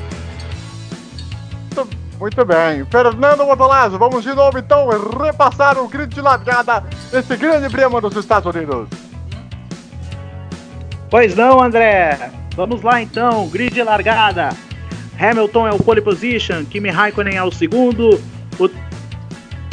Muito 2.20 2.46
bem. 2.46 2.86
Fernando 2.86 3.46
Bortolazzo, 3.46 3.98
vamos 3.98 4.24
de 4.24 4.34
novo 4.34 4.58
então 4.58 4.88
repassar 5.22 5.78
o 5.78 5.88
grid 5.88 6.14
de 6.14 6.22
largada 6.22 6.84
desse 7.12 7.36
grande 7.36 7.70
prêmio 7.70 8.00
dos 8.00 8.16
Estados 8.16 8.54
Unidos. 8.56 8.88
Pois 11.10 11.36
não, 11.36 11.62
André. 11.62 12.32
Vamos 12.56 12.82
lá 12.82 13.02
então, 13.02 13.48
grid 13.50 13.74
de 13.74 13.84
largada. 13.84 14.50
Hamilton 15.20 15.68
é 15.68 15.72
o 15.74 15.78
pole 15.78 16.02
position, 16.02 16.64
Kimi 16.66 16.90
Raikkonen 16.90 17.36
é 17.36 17.44
o 17.44 17.52
segundo, 17.52 18.20
o 18.60 18.70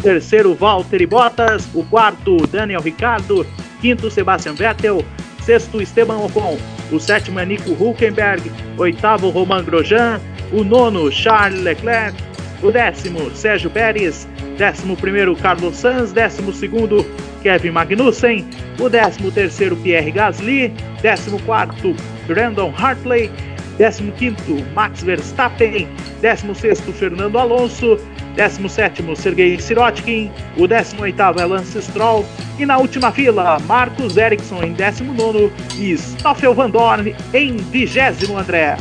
terceiro 0.02 0.54
Valtteri 0.54 1.06
Bottas, 1.06 1.68
o 1.74 1.84
quarto 1.84 2.46
Daniel 2.48 2.80
Ricciardo, 2.80 3.46
quinto 3.80 4.10
Sebastian 4.10 4.54
Vettel, 4.54 5.04
sexto 5.42 5.80
Esteban 5.80 6.18
Ocon, 6.18 6.58
o 6.92 6.98
sétimo 6.98 7.40
é 7.40 7.46
Nico 7.46 7.70
Hulkenberg, 7.72 8.50
oitavo 8.78 9.30
Romain 9.30 9.64
Grosjean, 9.64 10.20
o 10.52 10.62
nono 10.62 11.10
Charles 11.10 11.62
Leclerc, 11.62 12.16
o 12.62 12.70
décimo 12.70 13.30
Sérgio 13.30 13.70
Pérez, 13.70 14.28
décimo 14.58 14.96
primeiro 14.96 15.34
Carlos 15.36 15.76
Sainz, 15.76 16.12
décimo 16.12 16.52
segundo 16.52 17.04
Kevin 17.42 17.70
Magnussen, 17.70 18.46
o 18.78 18.88
décimo 18.88 19.30
terceiro 19.30 19.76
Pierre 19.76 20.10
Gasly, 20.10 20.68
décimo 21.00 21.40
quarto 21.40 21.94
Brandon 22.26 22.72
Hartley, 22.76 23.30
décimo 23.78 24.12
quinto 24.12 24.62
Max 24.74 25.02
Verstappen, 25.02 25.88
décimo 26.20 26.54
sexto 26.54 26.92
Fernando 26.92 27.38
Alonso, 27.38 27.98
17 28.40 29.16
Sergei 29.16 29.60
Sirotkin, 29.60 30.32
o 30.56 30.66
18 30.66 31.20
é 31.38 31.44
Lance 31.44 31.82
Stroll 31.82 32.24
e 32.58 32.64
na 32.64 32.78
última 32.78 33.12
fila 33.12 33.58
Marcos 33.66 34.16
Ericsson 34.16 34.62
em 34.62 34.72
19 34.72 35.52
e 35.76 35.92
Stoffel 35.92 36.54
Van 36.54 36.70
Dorn 36.70 37.14
em 37.34 37.58
20 37.58 38.32
André. 38.34 38.78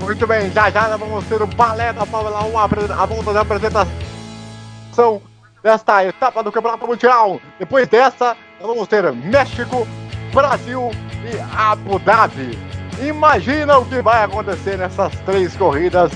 Muito 0.00 0.26
bem, 0.26 0.50
já 0.50 0.70
já 0.70 0.96
vamos 0.96 1.24
ter 1.26 1.40
o 1.40 1.46
balé 1.46 1.92
da 1.92 2.04
Fórmula 2.04 2.44
1, 2.44 2.58
a 2.58 3.06
volta 3.06 3.32
da 3.32 3.42
apresentação 3.42 5.22
desta 5.62 6.04
etapa 6.04 6.42
do 6.42 6.50
Campeonato 6.50 6.84
Mundial. 6.84 7.40
Depois 7.60 7.86
dessa, 7.86 8.36
vamos 8.60 8.88
ter 8.88 9.12
México, 9.12 9.86
Brasil 10.34 10.90
e 11.32 11.56
Abu 11.56 12.00
Dhabi. 12.00 12.58
Imagina 13.06 13.78
o 13.78 13.84
que 13.84 14.02
vai 14.02 14.24
acontecer 14.24 14.76
nessas 14.76 15.14
três 15.20 15.56
corridas 15.56 16.10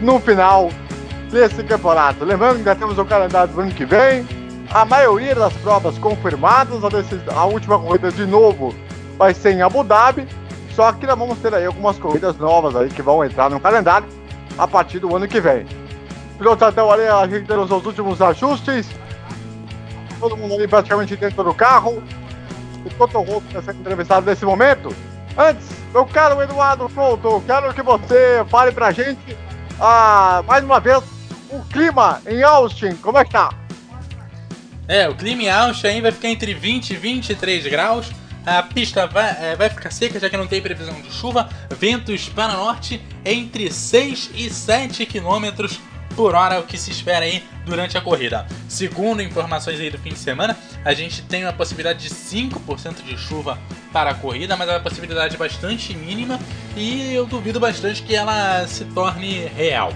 no 0.00 0.18
final 0.20 0.70
desse 1.30 1.62
campeonato. 1.62 2.24
Lembrando 2.24 2.58
que 2.58 2.64
já 2.64 2.74
temos 2.74 2.98
o 2.98 3.04
calendário 3.04 3.52
do 3.52 3.60
ano 3.60 3.70
que 3.70 3.84
vem, 3.84 4.26
a 4.72 4.84
maioria 4.84 5.34
das 5.34 5.52
provas 5.54 5.98
confirmadas, 5.98 6.80
a, 6.84 7.34
a 7.34 7.44
última 7.44 7.78
corrida 7.78 8.10
de 8.10 8.26
novo 8.26 8.74
vai 9.18 9.34
ser 9.34 9.52
em 9.52 9.62
Abu 9.62 9.84
Dhabi, 9.84 10.26
só 10.74 10.92
que 10.92 11.06
nós 11.06 11.18
vamos 11.18 11.38
ter 11.38 11.54
aí 11.54 11.66
algumas 11.66 11.98
corridas 11.98 12.36
novas 12.38 12.74
aí 12.76 12.88
que 12.88 13.02
vão 13.02 13.24
entrar 13.24 13.50
no 13.50 13.60
calendário 13.60 14.08
a 14.56 14.66
partir 14.66 14.98
do 14.98 15.14
ano 15.14 15.28
que 15.28 15.40
vem. 15.40 15.66
Piloto 16.38 16.64
até 16.64 16.80
ali, 16.80 17.02
a 17.02 17.26
gente 17.26 17.46
tem 17.46 17.56
os 17.56 17.70
últimos 17.70 18.22
ajustes, 18.22 18.88
todo 20.18 20.36
mundo 20.36 20.54
ali 20.54 20.66
praticamente 20.66 21.16
dentro 21.16 21.44
do 21.44 21.52
carro, 21.52 22.02
o 22.84 22.90
Toto 22.96 23.22
Wolff 23.22 23.46
está 23.48 23.60
sendo 23.60 23.80
entrevistado 23.80 24.24
nesse 24.24 24.44
momento. 24.44 24.94
Antes, 25.36 25.68
meu 25.92 26.06
caro 26.06 26.40
Eduardo 26.40 26.88
Couto, 26.88 27.42
quero 27.46 27.74
que 27.74 27.82
você 27.82 28.44
fale 28.48 28.72
pra 28.72 28.90
gente, 28.90 29.36
ah, 29.80 30.42
mais 30.46 30.62
uma 30.62 30.78
vez, 30.78 31.02
o 31.50 31.60
clima 31.72 32.20
em 32.26 32.42
Austin, 32.42 32.94
como 32.96 33.18
é 33.18 33.24
que 33.24 33.30
tá? 33.30 33.50
É, 34.86 35.08
o 35.08 35.14
clima 35.14 35.42
em 35.42 35.50
Austin 35.50 36.00
vai 36.02 36.12
ficar 36.12 36.28
entre 36.28 36.52
20 36.52 36.90
e 36.90 36.96
23 36.96 37.66
graus. 37.66 38.10
A 38.44 38.62
pista 38.62 39.06
vai, 39.06 39.36
é, 39.40 39.56
vai 39.56 39.68
ficar 39.70 39.90
seca, 39.90 40.18
já 40.18 40.28
que 40.28 40.36
não 40.36 40.46
tem 40.46 40.60
previsão 40.60 41.00
de 41.00 41.12
chuva. 41.12 41.48
Ventos 41.78 42.28
para 42.28 42.54
norte 42.54 43.00
entre 43.24 43.70
6 43.70 44.30
e 44.34 44.50
7 44.50 45.06
km 45.06 45.68
por 46.16 46.34
hora, 46.34 46.60
o 46.60 46.64
que 46.64 46.76
se 46.76 46.90
espera 46.90 47.24
aí 47.24 47.42
durante 47.64 47.96
a 47.96 48.00
corrida. 48.00 48.46
Segundo 48.68 49.22
informações 49.22 49.78
aí 49.80 49.90
do 49.90 49.98
fim 49.98 50.10
de 50.10 50.18
semana, 50.18 50.56
a 50.84 50.92
gente 50.92 51.22
tem 51.22 51.44
uma 51.44 51.52
possibilidade 51.52 52.00
de 52.08 52.10
5% 52.14 53.02
de 53.04 53.16
chuva 53.16 53.58
para 53.92 54.10
a 54.10 54.14
corrida, 54.14 54.56
mas 54.56 54.68
é 54.68 54.72
uma 54.72 54.80
possibilidade 54.80 55.36
bastante 55.36 55.94
mínima 55.94 56.38
e 56.76 57.12
eu 57.14 57.26
duvido 57.26 57.58
bastante 57.60 58.02
que 58.02 58.14
ela 58.14 58.66
se 58.66 58.84
torne 58.86 59.46
real. 59.56 59.92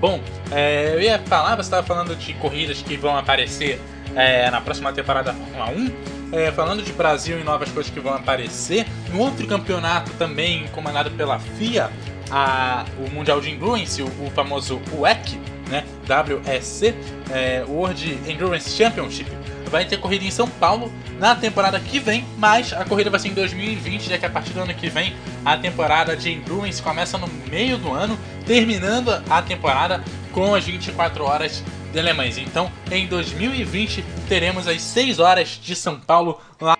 Bom, 0.00 0.20
é, 0.50 0.92
eu 0.94 1.00
ia 1.00 1.18
falar, 1.20 1.54
você 1.56 1.62
estava 1.62 1.86
falando 1.86 2.14
de 2.14 2.34
corridas 2.34 2.82
que 2.82 2.96
vão 2.96 3.16
aparecer 3.16 3.80
é, 4.14 4.50
na 4.50 4.60
próxima 4.60 4.92
temporada 4.92 5.32
da 5.32 5.38
Fórmula 5.38 5.70
1. 5.70 6.16
É, 6.32 6.50
falando 6.50 6.82
de 6.82 6.92
Brasil 6.92 7.38
e 7.40 7.44
novas 7.44 7.70
coisas 7.70 7.90
que 7.92 8.00
vão 8.00 8.12
aparecer, 8.12 8.84
um 9.14 9.18
outro 9.20 9.46
campeonato 9.46 10.10
também 10.14 10.66
comandado 10.72 11.08
pela 11.12 11.38
FIA, 11.38 11.88
a- 12.30 12.84
o 12.98 13.08
Mundial 13.14 13.40
de 13.40 13.50
Endurance, 13.50 14.02
o, 14.02 14.06
o 14.06 14.30
famoso 14.34 14.82
WEC, 14.92 15.38
né, 15.68 15.84
WEC, 16.08 16.94
é, 17.30 17.64
World 17.66 18.18
Endurance 18.26 18.70
Championship, 18.70 19.30
vai 19.70 19.84
ter 19.84 19.98
corrida 19.98 20.24
em 20.24 20.30
São 20.30 20.48
Paulo 20.48 20.92
na 21.18 21.34
temporada 21.34 21.80
que 21.80 21.98
vem, 21.98 22.24
mas 22.38 22.72
a 22.72 22.84
corrida 22.84 23.10
vai 23.10 23.18
ser 23.18 23.28
em 23.28 23.34
2020, 23.34 24.08
já 24.08 24.18
que 24.18 24.26
a 24.26 24.30
partir 24.30 24.52
do 24.52 24.60
ano 24.60 24.74
que 24.74 24.88
vem 24.88 25.16
a 25.44 25.56
temporada 25.56 26.16
de 26.16 26.30
Endurance 26.30 26.82
começa 26.82 27.18
no 27.18 27.26
meio 27.50 27.78
do 27.78 27.92
ano, 27.92 28.18
terminando 28.46 29.10
a 29.28 29.42
temporada 29.42 30.02
com 30.32 30.54
as 30.54 30.64
24 30.64 31.24
horas 31.24 31.64
de 31.92 32.02
Le. 32.02 32.12
Então, 32.40 32.70
em 32.90 33.06
2020 33.06 34.04
teremos 34.28 34.68
as 34.68 34.82
6 34.82 35.18
horas 35.18 35.48
de 35.48 35.74
São 35.74 35.98
Paulo 35.98 36.40
lá 36.60 36.76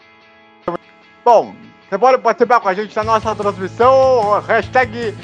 Bom, 1.25 1.55
você 1.89 1.99
pode 1.99 2.19
participar 2.19 2.61
com 2.61 2.69
a 2.69 2.75
gente 2.75 2.95
na 2.95 3.03
nossa 3.03 3.35
transmissão, 3.35 4.41
hashtag 4.47 5.15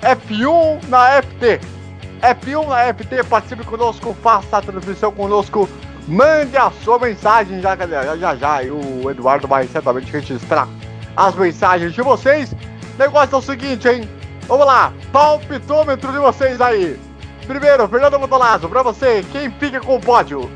F1 0.00 0.88
na 0.88 1.22
FT. 1.22 1.75
F1 2.20 2.68
na 2.68 2.94
FT, 2.94 3.24
participe 3.24 3.64
conosco, 3.64 4.16
faça 4.22 4.58
a 4.58 4.62
transmissão 4.62 5.12
conosco, 5.12 5.68
mande 6.08 6.56
a 6.56 6.70
sua 6.82 6.98
mensagem 6.98 7.60
já, 7.60 7.74
galera, 7.74 8.16
já 8.18 8.34
já, 8.36 8.62
e 8.62 8.70
o 8.70 9.10
Eduardo 9.10 9.46
vai 9.46 9.66
certamente 9.66 10.10
registrar 10.10 10.68
as 11.16 11.34
mensagens 11.34 11.92
de 11.92 12.02
vocês. 12.02 12.52
O 12.52 12.98
negócio 12.98 13.34
é 13.34 13.38
o 13.38 13.42
seguinte, 13.42 13.88
hein? 13.88 14.08
Vamos 14.46 14.66
lá, 14.66 14.92
palpitômetro 15.12 16.12
de 16.12 16.18
vocês 16.18 16.60
aí. 16.60 16.98
Primeiro, 17.46 17.86
Fernando 17.88 18.18
Motolazzo, 18.18 18.68
pra 18.68 18.82
você, 18.82 19.24
quem 19.32 19.50
fica 19.50 19.80
com 19.80 19.96
o 19.96 20.00
pódio? 20.00 20.50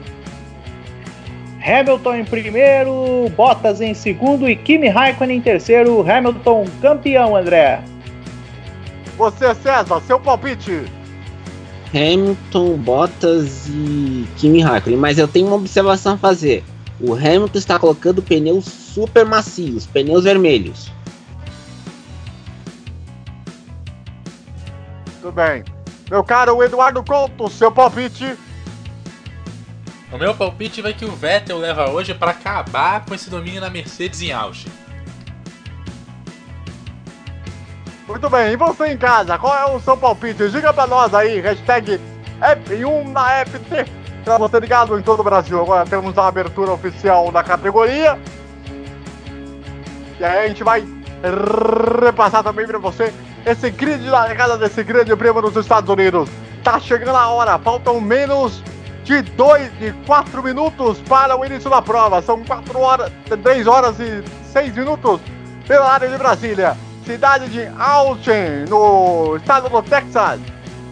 Hamilton 1.64 2.14
em 2.16 2.24
primeiro, 2.24 3.28
Bottas 3.36 3.80
em 3.80 3.92
segundo 3.92 4.48
e 4.48 4.56
Kimi 4.56 4.88
Raikkonen 4.88 5.38
em 5.38 5.42
terceiro. 5.42 6.04
Hamilton 6.10 6.64
campeão, 6.80 7.36
André. 7.36 7.80
Você, 9.16 9.54
César, 9.56 10.00
seu 10.00 10.18
palpite. 10.18 10.84
Hamilton, 11.92 12.76
Bottas 12.78 13.66
e 13.68 14.26
Kimi 14.36 14.60
Raikkonen. 14.60 14.98
Mas 14.98 15.18
eu 15.18 15.28
tenho 15.28 15.46
uma 15.46 15.56
observação 15.56 16.14
a 16.14 16.18
fazer. 16.18 16.64
O 17.00 17.14
Hamilton 17.14 17.58
está 17.58 17.78
colocando 17.78 18.22
pneus 18.22 18.64
super 18.64 19.24
macios, 19.24 19.86
pneus 19.86 20.24
vermelhos. 20.24 20.90
Tudo 25.20 25.32
bem. 25.32 25.64
Meu 26.10 26.24
caro 26.24 26.62
Eduardo 26.62 27.02
Couto, 27.04 27.48
seu 27.48 27.70
palpite. 27.70 28.36
O 30.12 30.18
meu 30.18 30.34
palpite 30.34 30.82
vai 30.82 30.92
que 30.92 31.04
o 31.04 31.12
Vettel 31.12 31.58
leva 31.58 31.88
hoje 31.88 32.12
para 32.12 32.32
acabar 32.32 33.04
com 33.04 33.14
esse 33.14 33.30
domínio 33.30 33.60
da 33.60 33.70
Mercedes 33.70 34.20
em 34.20 34.32
Austin. 34.32 34.70
Muito 38.10 38.28
bem, 38.28 38.52
e 38.52 38.56
você 38.56 38.88
em 38.88 38.98
casa, 38.98 39.38
qual 39.38 39.56
é 39.56 39.64
o 39.66 39.78
seu 39.78 39.96
palpite? 39.96 40.48
Diga 40.48 40.72
pra 40.72 40.84
nós 40.84 41.14
aí, 41.14 41.38
hashtag 41.38 42.00
F1 42.40 43.12
na 43.12 43.46
FT. 43.46 43.86
Pra 44.24 44.36
você 44.36 44.58
ligado 44.58 44.98
em 44.98 45.02
todo 45.02 45.20
o 45.20 45.22
Brasil. 45.22 45.60
Agora 45.60 45.86
temos 45.86 46.18
a 46.18 46.26
abertura 46.26 46.72
oficial 46.72 47.30
da 47.30 47.44
categoria. 47.44 48.18
E 50.18 50.24
aí 50.24 50.44
a 50.44 50.48
gente 50.48 50.64
vai 50.64 50.84
repassar 52.04 52.42
também 52.42 52.66
pra 52.66 52.80
você 52.80 53.14
esse 53.46 53.70
grid 53.70 54.04
da 54.04 54.24
largada 54.24 54.58
desse 54.58 54.82
grande 54.82 55.14
prêmio 55.14 55.40
nos 55.40 55.54
Estados 55.54 55.88
Unidos. 55.88 56.28
Tá 56.64 56.80
chegando 56.80 57.16
a 57.16 57.28
hora, 57.28 57.60
faltam 57.60 58.00
menos 58.00 58.60
de 59.04 59.22
2 59.22 59.70
e 59.80 59.92
4 60.04 60.42
minutos 60.42 60.98
para 61.08 61.38
o 61.38 61.44
início 61.44 61.70
da 61.70 61.80
prova. 61.80 62.20
São 62.22 62.42
4 62.44 62.76
horas, 62.80 63.12
3 63.40 63.66
horas 63.68 64.00
e 64.00 64.24
6 64.52 64.74
minutos 64.74 65.20
pela 65.68 65.92
área 65.92 66.08
de 66.08 66.18
Brasília. 66.18 66.76
Cidade 67.10 67.48
de 67.48 67.66
Austin, 67.76 68.66
no 68.68 69.34
estado 69.34 69.68
do 69.68 69.82
Texas, 69.82 70.38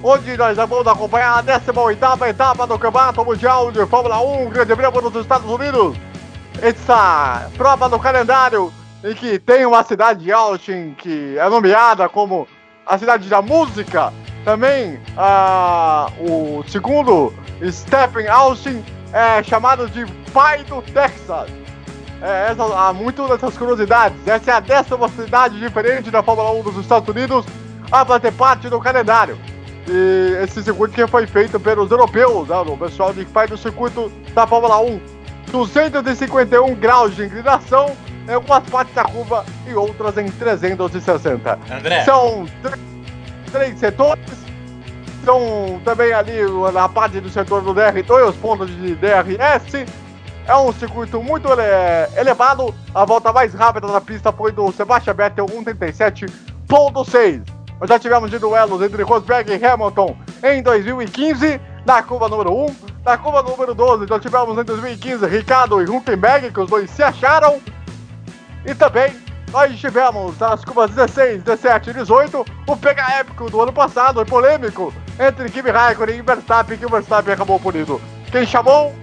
onde 0.03 0.37
nós 0.37 0.57
vamos 0.57 0.85
acompanhar 0.85 1.39
a 1.39 1.43
18ª 1.45 2.29
etapa 2.29 2.67
do 2.67 2.77
Campeonato 2.77 3.25
Mundial 3.25 3.71
de 3.71 3.87
Fórmula 3.87 4.21
1, 4.21 4.51
Grande 4.51 4.75
Prêmio 4.75 5.01
dos 5.01 5.23
Estados 5.23 5.49
Unidos. 5.49 5.97
Essa 6.61 7.49
prova 7.57 7.89
do 7.89 8.01
calendário 8.01 8.73
em 9.05 9.15
que 9.15 9.39
tem 9.39 9.65
uma 9.65 9.85
cidade 9.85 10.25
de 10.25 10.33
Austin 10.33 10.93
que 10.99 11.39
é 11.39 11.49
nomeada 11.49 12.09
como 12.09 12.49
a 12.85 12.99
cidade 12.99 13.29
da 13.29 13.41
música. 13.41 14.13
Também 14.45 14.99
ah, 15.17 16.11
o 16.19 16.65
segundo 16.67 17.33
Stephen 17.65 18.27
Austin 18.27 18.85
é 19.13 19.41
chamado 19.45 19.89
de 19.89 20.05
pai 20.33 20.65
do 20.65 20.83
Texas. 20.83 21.49
É, 22.21 22.51
essa, 22.51 22.65
há 22.65 22.93
muito 22.93 23.27
dessas 23.29 23.57
curiosidades. 23.57 24.17
Essa 24.27 24.51
é 24.51 24.55
a 24.55 24.61
décima 24.61 25.09
cidade 25.09 25.59
diferente 25.59 26.11
da 26.11 26.23
Fórmula 26.23 26.51
1 26.53 26.63
dos 26.63 26.77
Estados 26.79 27.09
Unidos 27.09 27.45
a 27.93 28.05
fazer 28.05 28.33
parte 28.33 28.69
do 28.69 28.81
calendário. 28.81 29.39
E 29.89 30.37
esse 30.43 30.63
circuito 30.63 30.95
que 30.95 31.07
foi 31.07 31.27
feito 31.27 31.59
pelos 31.59 31.91
europeus, 31.91 32.49
né, 32.49 32.57
o 32.59 32.77
pessoal 32.77 33.15
que 33.15 33.25
faz 33.27 33.51
o 33.51 33.57
circuito 33.57 34.11
da 34.35 34.47
Fórmula 34.47 34.79
1. 34.81 35.01
251 35.51 36.75
graus 36.75 37.17
de 37.17 37.25
inclinação 37.25 37.97
em 38.29 38.35
algumas 38.35 38.63
partes 38.69 38.95
da 38.95 39.05
curva 39.05 39.47
e 39.67 39.73
outras 39.75 40.19
em 40.19 40.29
360. 40.31 41.59
André. 41.71 42.05
São 42.05 42.45
tr- 42.63 42.79
três 43.51 43.79
setores. 43.79 44.23
São 45.25 45.81
também 45.85 46.13
ali 46.13 46.33
na 46.73 46.89
parte 46.89 47.21
do 47.21 47.31
setor 47.31 47.63
do 47.63 47.75
DR2, 47.75 48.29
os 48.29 48.37
pontos 48.37 48.69
de 48.69 48.95
DRS. 48.97 49.87
É 50.49 50.57
um 50.57 50.73
circuito 50.73 51.23
muito 51.23 51.47
ele- 51.53 52.19
elevado. 52.19 52.75
A 52.95 53.05
volta 53.05 53.31
mais 53.33 53.53
rápida 53.53 53.87
da 53.87 54.01
pista 54.01 54.33
foi 54.33 54.51
do 54.51 54.73
Sebastian 54.73 55.13
Vettel 55.13 55.47
137.6. 55.47 57.43
Nós 57.79 57.89
já 57.89 57.99
tivemos 57.99 58.31
de 58.31 58.39
duelos 58.39 58.81
entre 58.83 59.03
Rosberg 59.03 59.53
e 59.53 59.65
Hamilton 59.65 60.17
em 60.43 60.63
2015, 60.63 61.61
na 61.85 62.03
curva 62.03 62.29
número 62.29 62.53
1. 62.53 62.75
Na 63.05 63.17
curva 63.19 63.43
número 63.43 63.75
12, 63.75 64.07
nós 64.07 64.23
tivemos 64.23 64.59
em 64.59 64.65
2015 64.65 65.27
Ricardo 65.27 65.83
e 65.83 65.89
Huckenberg, 65.89 66.51
que 66.51 66.61
os 66.61 66.69
dois 66.71 66.91
se 66.91 67.03
acharam. 67.03 67.61
E 68.65 68.75
também 68.75 69.15
nós 69.53 69.79
tivemos 69.79 70.39
nas 70.39 70.65
curvas 70.65 70.91
16, 70.91 71.43
17 71.43 71.91
e 71.91 71.93
18 71.93 72.45
o 72.67 72.77
pega 72.77 73.03
épico 73.13 73.49
do 73.51 73.61
ano 73.61 73.73
passado, 73.73 74.21
e 74.21 74.25
polêmico, 74.25 74.93
entre 75.21 75.49
Kimi 75.51 75.71
Raikkonen 75.71 76.17
e 76.17 76.23
Verstappen, 76.23 76.77
que 76.79 76.87
o 76.87 76.91
Verstappen 76.91 77.35
acabou 77.35 77.61
punido. 77.61 78.01
Quem 78.33 78.45
chamou? 78.47 78.95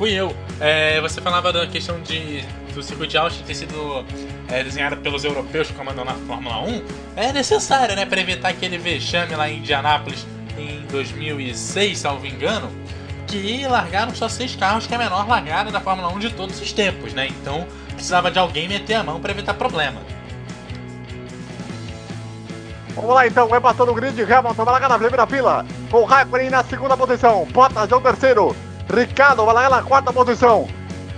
Fui 0.00 0.14
eu. 0.14 0.34
É, 0.58 0.98
você 1.02 1.20
falava 1.20 1.52
da 1.52 1.66
questão 1.66 2.00
de 2.00 2.42
do 2.72 2.82
circuito 2.82 3.10
de 3.10 3.18
Austin 3.18 3.42
ter 3.42 3.54
sido 3.54 4.02
é, 4.48 4.64
desenhado 4.64 4.96
pelos 4.96 5.26
europeus 5.26 5.68
que 5.68 5.74
comandam 5.74 6.06
na 6.06 6.14
Fórmula 6.14 6.62
1. 6.62 6.82
É 7.16 7.32
necessário, 7.34 7.94
né? 7.94 8.06
Para 8.06 8.18
evitar 8.22 8.48
aquele 8.48 8.78
vexame 8.78 9.36
lá 9.36 9.50
em 9.50 9.58
Indianápolis 9.58 10.26
em 10.56 10.86
2006, 10.90 11.98
salvo 11.98 12.24
engano. 12.26 12.70
Que 13.26 13.66
largaram 13.66 14.14
só 14.14 14.26
seis 14.26 14.56
carros, 14.56 14.86
que 14.86 14.94
é 14.94 14.96
a 14.96 15.00
menor 15.00 15.28
largada 15.28 15.70
da 15.70 15.82
Fórmula 15.82 16.08
1 16.14 16.18
de 16.18 16.30
todos 16.30 16.58
os 16.58 16.72
tempos, 16.72 17.12
né? 17.12 17.26
Então 17.26 17.66
precisava 17.92 18.30
de 18.30 18.38
alguém 18.38 18.70
meter 18.70 18.94
a 18.94 19.04
mão 19.04 19.20
para 19.20 19.32
evitar 19.32 19.52
problema. 19.52 20.00
Vamos 22.94 23.14
lá 23.14 23.26
então, 23.26 23.46
vai 23.48 23.60
passando 23.60 23.92
o 23.92 23.94
grid, 23.94 24.18
Hamilton 24.22 24.64
vai 24.64 24.72
largar 24.72 24.88
na 24.88 24.98
primeira 24.98 25.26
fila, 25.26 25.66
com 25.90 26.04
Raikkonen 26.04 26.48
na 26.48 26.64
segunda 26.64 26.96
posição, 26.96 27.46
Bottas 27.52 27.92
é 27.92 27.94
o 27.94 28.00
terceiro, 28.00 28.56
Ricardo 28.90 29.44
vai 29.44 29.54
largar 29.54 29.70
na 29.70 29.82
quarta 29.82 30.12
posição, 30.12 30.68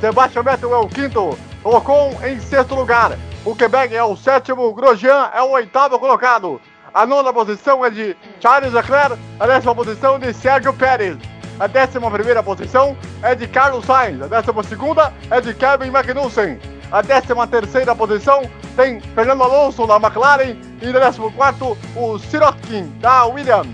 Sebastian 0.01 0.43
Vettel 0.43 0.75
é 0.75 0.79
o 0.79 0.89
quinto, 0.89 1.39
Ocon 1.65 2.13
em 2.25 2.39
sexto 2.39 2.75
lugar, 2.75 3.17
o 3.45 3.55
Quebec 3.55 3.95
é 3.95 4.05
o 4.05 4.17
sétimo, 4.17 4.73
Grosjean 4.75 5.31
é 5.35 5.41
o 5.43 5.51
oitavo 5.51 5.99
colocado, 5.99 6.61
a 6.93 7.07
nona 7.07 7.33
posição 7.33 7.85
é 7.85 7.91
de 7.91 8.17
Charles 8.41 8.73
Leclerc, 8.73 9.19
a 9.41 9.47
décima 9.47 9.75
posição 9.75 10.19
de 10.19 10.35
Sérgio 10.35 10.73
Pérez, 10.75 11.17
a 11.59 11.67
décima 11.67 12.11
primeira 12.11 12.43
posição 12.43 12.97
é 13.23 13.35
de 13.35 13.49
Carlos 13.49 13.87
Sainz, 13.87 14.21
a 14.21 14.27
décima 14.27 14.63
segunda 14.63 15.13
é 15.31 15.41
de 15.41 15.55
Kevin 15.55 15.91
Magnussen, 15.91 16.59
a 16.93 17.03
13 17.03 17.47
terceira 17.51 17.95
posição 17.95 18.43
tem 18.77 19.01
Fernando 19.01 19.45
Alonso 19.45 19.87
da 19.87 19.97
McLaren. 19.97 20.59
E 20.83 20.87
na 20.93 21.01
14 21.01 21.79
o 21.97 22.19
Sirotkin 22.19 22.93
da 23.01 23.25
Williams. 23.25 23.69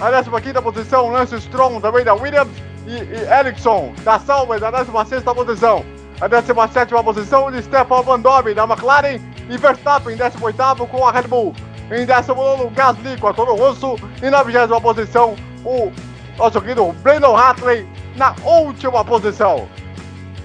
A 0.00 0.10
15 0.40 0.60
posição 0.60 1.08
Lance 1.08 1.40
Stroll 1.40 1.80
também 1.80 2.04
da 2.04 2.14
Williams 2.14 2.50
e, 2.86 2.92
e 2.92 3.38
Ericsson 3.38 3.92
da 4.04 4.18
Sauber 4.18 4.60
na 4.60 4.70
16 4.70 5.22
posição. 5.22 5.84
A 6.20 6.28
17 6.28 6.94
posição 7.04 7.50
de 7.50 7.62
Stefan 7.62 8.02
Van 8.02 8.20
Dorn 8.20 8.54
da 8.54 8.64
McLaren 8.64 9.20
e 9.50 9.58
Verstappen 9.58 10.14
em 10.14 10.16
18 10.16 10.86
com 10.86 11.06
a 11.06 11.12
Red 11.12 11.28
Bull. 11.28 11.54
Em 11.90 12.06
19 12.06 12.70
Gasly 12.74 13.18
com 13.18 13.28
a 13.28 13.34
Toro 13.34 13.54
Rosso 13.54 13.96
e 14.22 14.30
na 14.30 14.42
20 14.42 14.80
posição 14.80 15.34
o 15.64 15.92
nosso 16.38 16.60
querido 16.60 16.92
Brandon 17.02 17.36
Hartley 17.36 17.86
na 18.16 18.34
última 18.44 19.04
posição. 19.04 19.68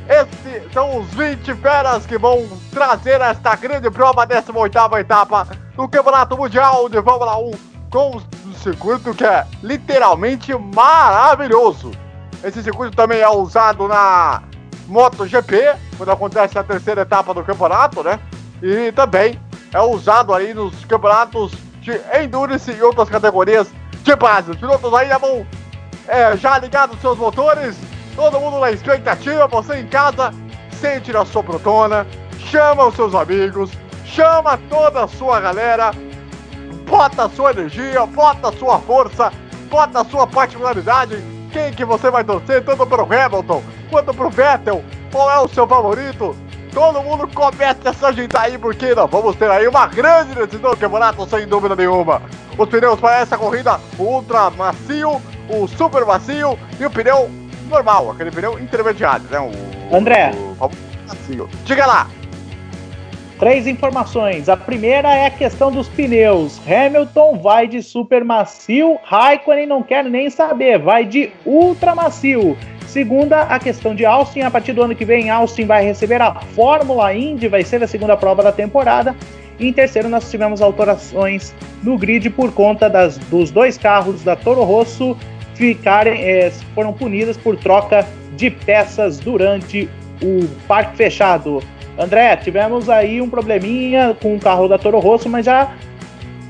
Esses 0.09 0.73
são 0.73 0.99
os 0.99 1.07
20 1.11 1.55
feras 1.55 2.05
que 2.05 2.17
vão 2.17 2.45
trazer 2.71 3.21
esta 3.21 3.55
grande 3.55 3.89
prova, 3.89 4.27
18ª 4.27 4.99
etapa 4.99 5.47
do 5.75 5.87
Campeonato 5.87 6.37
Mundial 6.37 6.89
de 6.89 7.01
Fórmula 7.01 7.37
1 7.37 7.51
com 7.89 8.17
um 8.17 8.53
circuito 8.55 9.13
que 9.13 9.23
é 9.23 9.45
literalmente 9.61 10.53
maravilhoso. 10.53 11.91
Esse 12.43 12.63
circuito 12.63 12.95
também 12.95 13.19
é 13.19 13.29
usado 13.29 13.87
na 13.87 14.43
MotoGP, 14.87 15.75
quando 15.97 16.11
acontece 16.11 16.57
a 16.57 16.63
terceira 16.63 17.01
etapa 17.01 17.33
do 17.33 17.43
campeonato, 17.43 18.03
né? 18.03 18.19
E 18.61 18.91
também 18.91 19.39
é 19.73 19.79
usado 19.81 20.33
aí 20.33 20.53
nos 20.53 20.83
campeonatos 20.85 21.51
de 21.81 21.91
Endurance 22.21 22.71
e 22.71 22.81
outras 22.81 23.09
categorias 23.09 23.67
de 24.03 24.15
base. 24.15 24.51
Os 24.51 24.57
pilotos 24.57 24.91
já 25.07 25.17
vão 25.17 25.45
é, 26.07 26.35
já 26.35 26.57
ligados 26.57 26.99
seus 26.99 27.17
motores, 27.17 27.77
todo 28.15 28.39
mundo 28.39 28.59
na 28.59 28.71
expectativa, 28.71 29.47
você 29.47 29.77
em 29.77 29.87
casa, 29.87 30.33
sente 30.71 31.13
na 31.13 31.25
sua 31.25 31.43
protona, 31.43 32.05
chama 32.39 32.85
os 32.85 32.95
seus 32.95 33.13
amigos, 33.13 33.71
chama 34.05 34.57
toda 34.69 35.03
a 35.03 35.07
sua 35.07 35.39
galera, 35.39 35.91
bota 36.85 37.25
a 37.25 37.29
sua 37.29 37.51
energia, 37.51 38.05
bota 38.05 38.49
a 38.49 38.53
sua 38.53 38.79
força, 38.79 39.31
bota 39.69 40.01
a 40.01 40.05
sua 40.05 40.27
particularidade, 40.27 41.15
quem 41.51 41.71
que 41.73 41.85
você 41.85 42.09
vai 42.09 42.23
torcer, 42.23 42.63
tanto 42.63 42.85
pro 42.85 43.03
Hamilton 43.03 43.61
quanto 43.89 44.13
pro 44.13 44.29
Vettel, 44.29 44.83
qual 45.11 45.29
é 45.29 45.39
o 45.39 45.47
seu 45.47 45.67
favorito? 45.67 46.35
Todo 46.73 47.03
mundo 47.03 47.27
começa 47.33 47.89
a 47.89 47.93
se 47.93 48.05
ajeitar 48.05 48.43
aí, 48.43 48.57
porque 48.57 48.95
nós 48.95 49.09
vamos 49.09 49.35
ter 49.35 49.51
aí 49.51 49.67
uma 49.67 49.87
grande 49.87 50.33
decisão 50.33 50.71
do 50.71 50.77
campeonato, 50.77 51.27
sem 51.29 51.45
dúvida 51.45 51.75
nenhuma. 51.75 52.21
Os 52.57 52.69
pneus 52.69 52.99
para 52.99 53.17
essa 53.17 53.37
corrida, 53.37 53.79
o 53.99 54.03
ultra 54.03 54.49
macio, 54.51 55.21
o 55.49 55.67
super 55.67 56.05
macio 56.05 56.57
e 56.79 56.85
o 56.85 56.89
pneu 56.89 57.29
normal, 57.69 58.11
aquele 58.11 58.31
pneu 58.31 58.57
intermediário, 58.57 59.25
né? 59.29 59.39
O, 59.39 59.95
André. 59.95 60.31
O, 60.33 60.55
famoso 60.55 60.77
macio. 61.07 61.49
Diga 61.65 61.85
lá. 61.85 62.07
Três 63.41 63.65
informações. 63.65 64.47
A 64.49 64.55
primeira 64.55 65.11
é 65.15 65.25
a 65.25 65.31
questão 65.31 65.71
dos 65.71 65.89
pneus. 65.89 66.61
Hamilton 66.63 67.39
vai 67.39 67.67
de 67.67 67.81
super 67.81 68.23
macio, 68.23 68.99
Raikkonen 69.03 69.65
não 69.65 69.81
quer 69.81 70.05
nem 70.05 70.29
saber, 70.29 70.77
vai 70.77 71.05
de 71.05 71.31
ultra 71.43 71.95
macio. 71.95 72.55
Segunda, 72.85 73.41
a 73.41 73.57
questão 73.57 73.95
de 73.95 74.05
Austin. 74.05 74.41
A 74.41 74.51
partir 74.51 74.73
do 74.73 74.83
ano 74.83 74.95
que 74.95 75.03
vem, 75.03 75.31
Austin 75.31 75.65
vai 75.65 75.83
receber 75.83 76.21
a 76.21 76.35
Fórmula 76.35 77.15
Indy, 77.15 77.47
vai 77.47 77.63
ser 77.63 77.81
a 77.81 77.87
segunda 77.87 78.15
prova 78.15 78.43
da 78.43 78.51
temporada. 78.51 79.15
E 79.59 79.67
em 79.67 79.73
terceiro, 79.73 80.07
nós 80.07 80.29
tivemos 80.29 80.61
alterações 80.61 81.51
no 81.81 81.97
grid 81.97 82.29
por 82.29 82.53
conta 82.53 82.87
das, 82.87 83.17
dos 83.17 83.49
dois 83.49 83.75
carros 83.75 84.21
da 84.21 84.35
Toro 84.35 84.61
Rosso 84.63 85.17
ficarem, 85.55 86.21
eh, 86.21 86.51
foram 86.75 86.93
punidas 86.93 87.37
por 87.37 87.57
troca 87.57 88.05
de 88.37 88.51
peças 88.51 89.17
durante 89.17 89.89
o 90.21 90.47
parque 90.67 90.95
fechado. 90.95 91.59
André, 91.97 92.35
tivemos 92.37 92.89
aí 92.89 93.21
um 93.21 93.29
probleminha 93.29 94.15
com 94.21 94.35
o 94.35 94.39
carro 94.39 94.67
da 94.67 94.77
Toro 94.77 94.99
Rosso, 94.99 95.29
mas 95.29 95.45
já, 95.45 95.71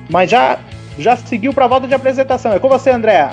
mas 0.10 0.30
já, 0.30 0.60
já 0.98 1.16
seguiu 1.16 1.54
para 1.54 1.66
a 1.66 1.68
volta 1.68 1.88
de 1.88 1.94
apresentação. 1.94 2.54
É 2.54 2.60
com 2.60 2.70
você, 2.70 2.92
André. 2.92 3.30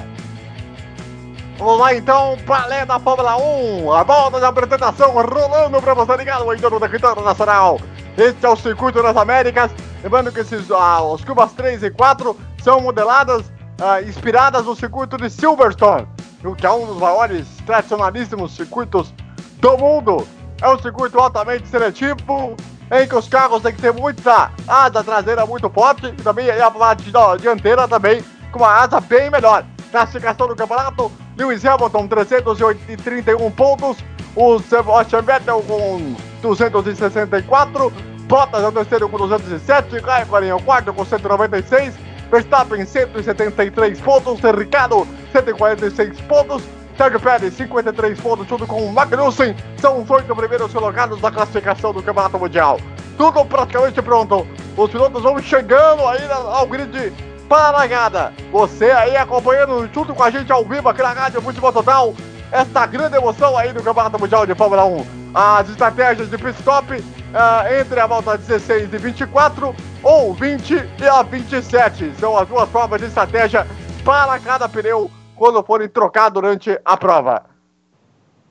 Vamos 1.58 1.78
lá 1.80 1.92
então, 1.92 2.36
palé 2.46 2.86
da 2.86 3.00
Fórmula 3.00 3.36
1, 3.36 3.92
a 3.92 4.02
volta 4.04 4.38
de 4.38 4.46
apresentação 4.46 5.10
rolando 5.10 5.82
para 5.82 5.92
você 5.92 6.16
ligado 6.16 6.54
em 6.54 6.58
torno 6.58 6.78
da 6.78 6.88
Critório 6.88 7.20
Nacional. 7.20 7.80
Este 8.16 8.46
é 8.46 8.48
o 8.48 8.54
Circuito 8.54 9.02
das 9.02 9.16
Américas, 9.16 9.70
lembrando 10.02 10.30
que 10.30 10.38
esses, 10.38 10.70
ah, 10.70 11.02
os 11.02 11.24
curvas 11.24 11.52
3 11.54 11.82
e 11.82 11.90
4 11.90 12.36
são 12.62 12.80
modeladas, 12.80 13.50
ah, 13.80 14.00
inspiradas 14.00 14.66
no 14.66 14.76
circuito 14.76 15.16
de 15.16 15.28
Silverstone, 15.28 16.06
que 16.56 16.64
é 16.64 16.70
um 16.70 16.86
dos 16.86 16.98
maiores, 16.98 17.48
tradicionalíssimos 17.66 18.54
circuitos 18.54 19.12
do 19.60 19.76
mundo. 19.76 20.26
É 20.60 20.68
um 20.68 20.78
circuito 20.78 21.18
altamente 21.18 21.68
seletivo, 21.68 22.56
em 22.90 23.06
que 23.06 23.14
os 23.14 23.28
carros 23.28 23.62
têm 23.62 23.72
que 23.72 23.80
ter 23.80 23.92
muita 23.92 24.50
asa 24.66 25.04
traseira 25.04 25.46
muito 25.46 25.70
forte 25.70 26.06
e 26.06 26.22
também 26.22 26.50
a 26.50 26.70
parte 26.70 27.12
dianteira 27.40 27.86
também 27.86 28.24
com 28.50 28.58
uma 28.58 28.82
asa 28.82 29.00
bem 29.00 29.30
melhor. 29.30 29.64
Classificação 29.90 30.48
do 30.48 30.56
campeonato, 30.56 31.12
Lewis 31.36 31.64
Hamilton 31.64 32.08
331 32.08 33.50
pontos, 33.52 33.98
o 34.34 34.58
Sebastian 34.58 35.22
Vettel 35.22 35.62
com 35.62 36.16
264, 36.42 37.92
Bottas 38.28 38.62
é 38.62 38.68
o 38.68 38.72
terceiro 38.72 39.08
com 39.08 39.16
207, 39.16 39.98
Raikkonen 40.00 40.50
é 40.50 40.54
o 40.54 40.60
quarto 40.60 40.92
com 40.92 41.04
196, 41.04 41.94
Verstappen 42.30 42.84
173 42.84 44.00
pontos, 44.00 44.40
Ricardo 44.40 45.08
146 45.32 46.20
pontos, 46.22 46.62
Sérgio 46.98 47.20
Pérez 47.20 47.54
53 47.54 48.18
pontos 48.18 48.48
junto 48.48 48.66
com 48.66 48.82
o 48.82 48.92
Magnussen, 48.92 49.54
são 49.80 50.02
os 50.02 50.10
oito 50.10 50.34
primeiros 50.34 50.72
colocados 50.72 51.20
da 51.20 51.30
classificação 51.30 51.92
do 51.92 52.02
Campeonato 52.02 52.36
Mundial. 52.36 52.80
Tudo 53.16 53.44
praticamente 53.44 54.02
pronto, 54.02 54.44
os 54.76 54.90
pilotos 54.90 55.22
vão 55.22 55.40
chegando 55.40 56.04
aí 56.08 56.28
ao 56.28 56.66
grid 56.66 57.12
para 57.48 57.68
a 57.68 57.70
largada. 57.70 58.32
Você 58.50 58.90
aí 58.90 59.16
acompanhando 59.16 59.88
junto 59.94 60.12
com 60.12 60.24
a 60.24 60.30
gente 60.30 60.50
ao 60.50 60.64
vivo 60.64 60.88
aqui 60.88 61.00
na 61.00 61.12
Rádio 61.12 61.40
Futebol 61.40 61.72
Total, 61.72 62.12
esta 62.50 62.84
grande 62.84 63.16
emoção 63.16 63.56
aí 63.56 63.72
do 63.72 63.80
Campeonato 63.80 64.18
Mundial 64.18 64.44
de 64.44 64.56
Fórmula 64.56 64.84
1. 64.84 65.06
As 65.34 65.70
estratégias 65.70 66.28
de 66.28 66.36
pit 66.36 66.58
stop 66.58 67.04
ah, 67.32 67.64
entre 67.80 68.00
a 68.00 68.08
volta 68.08 68.36
16 68.36 68.92
e 68.92 68.98
24 68.98 69.72
ou 70.02 70.34
20 70.34 70.88
e 70.98 71.06
a 71.06 71.22
27. 71.22 72.12
São 72.18 72.36
as 72.36 72.48
duas 72.48 72.68
provas 72.68 73.00
de 73.00 73.06
estratégia 73.06 73.64
para 74.04 74.36
cada 74.40 74.68
pneu 74.68 75.08
quando 75.38 75.62
forem 75.62 75.88
trocar 75.88 76.28
durante 76.28 76.78
a 76.84 76.96
prova. 76.96 77.46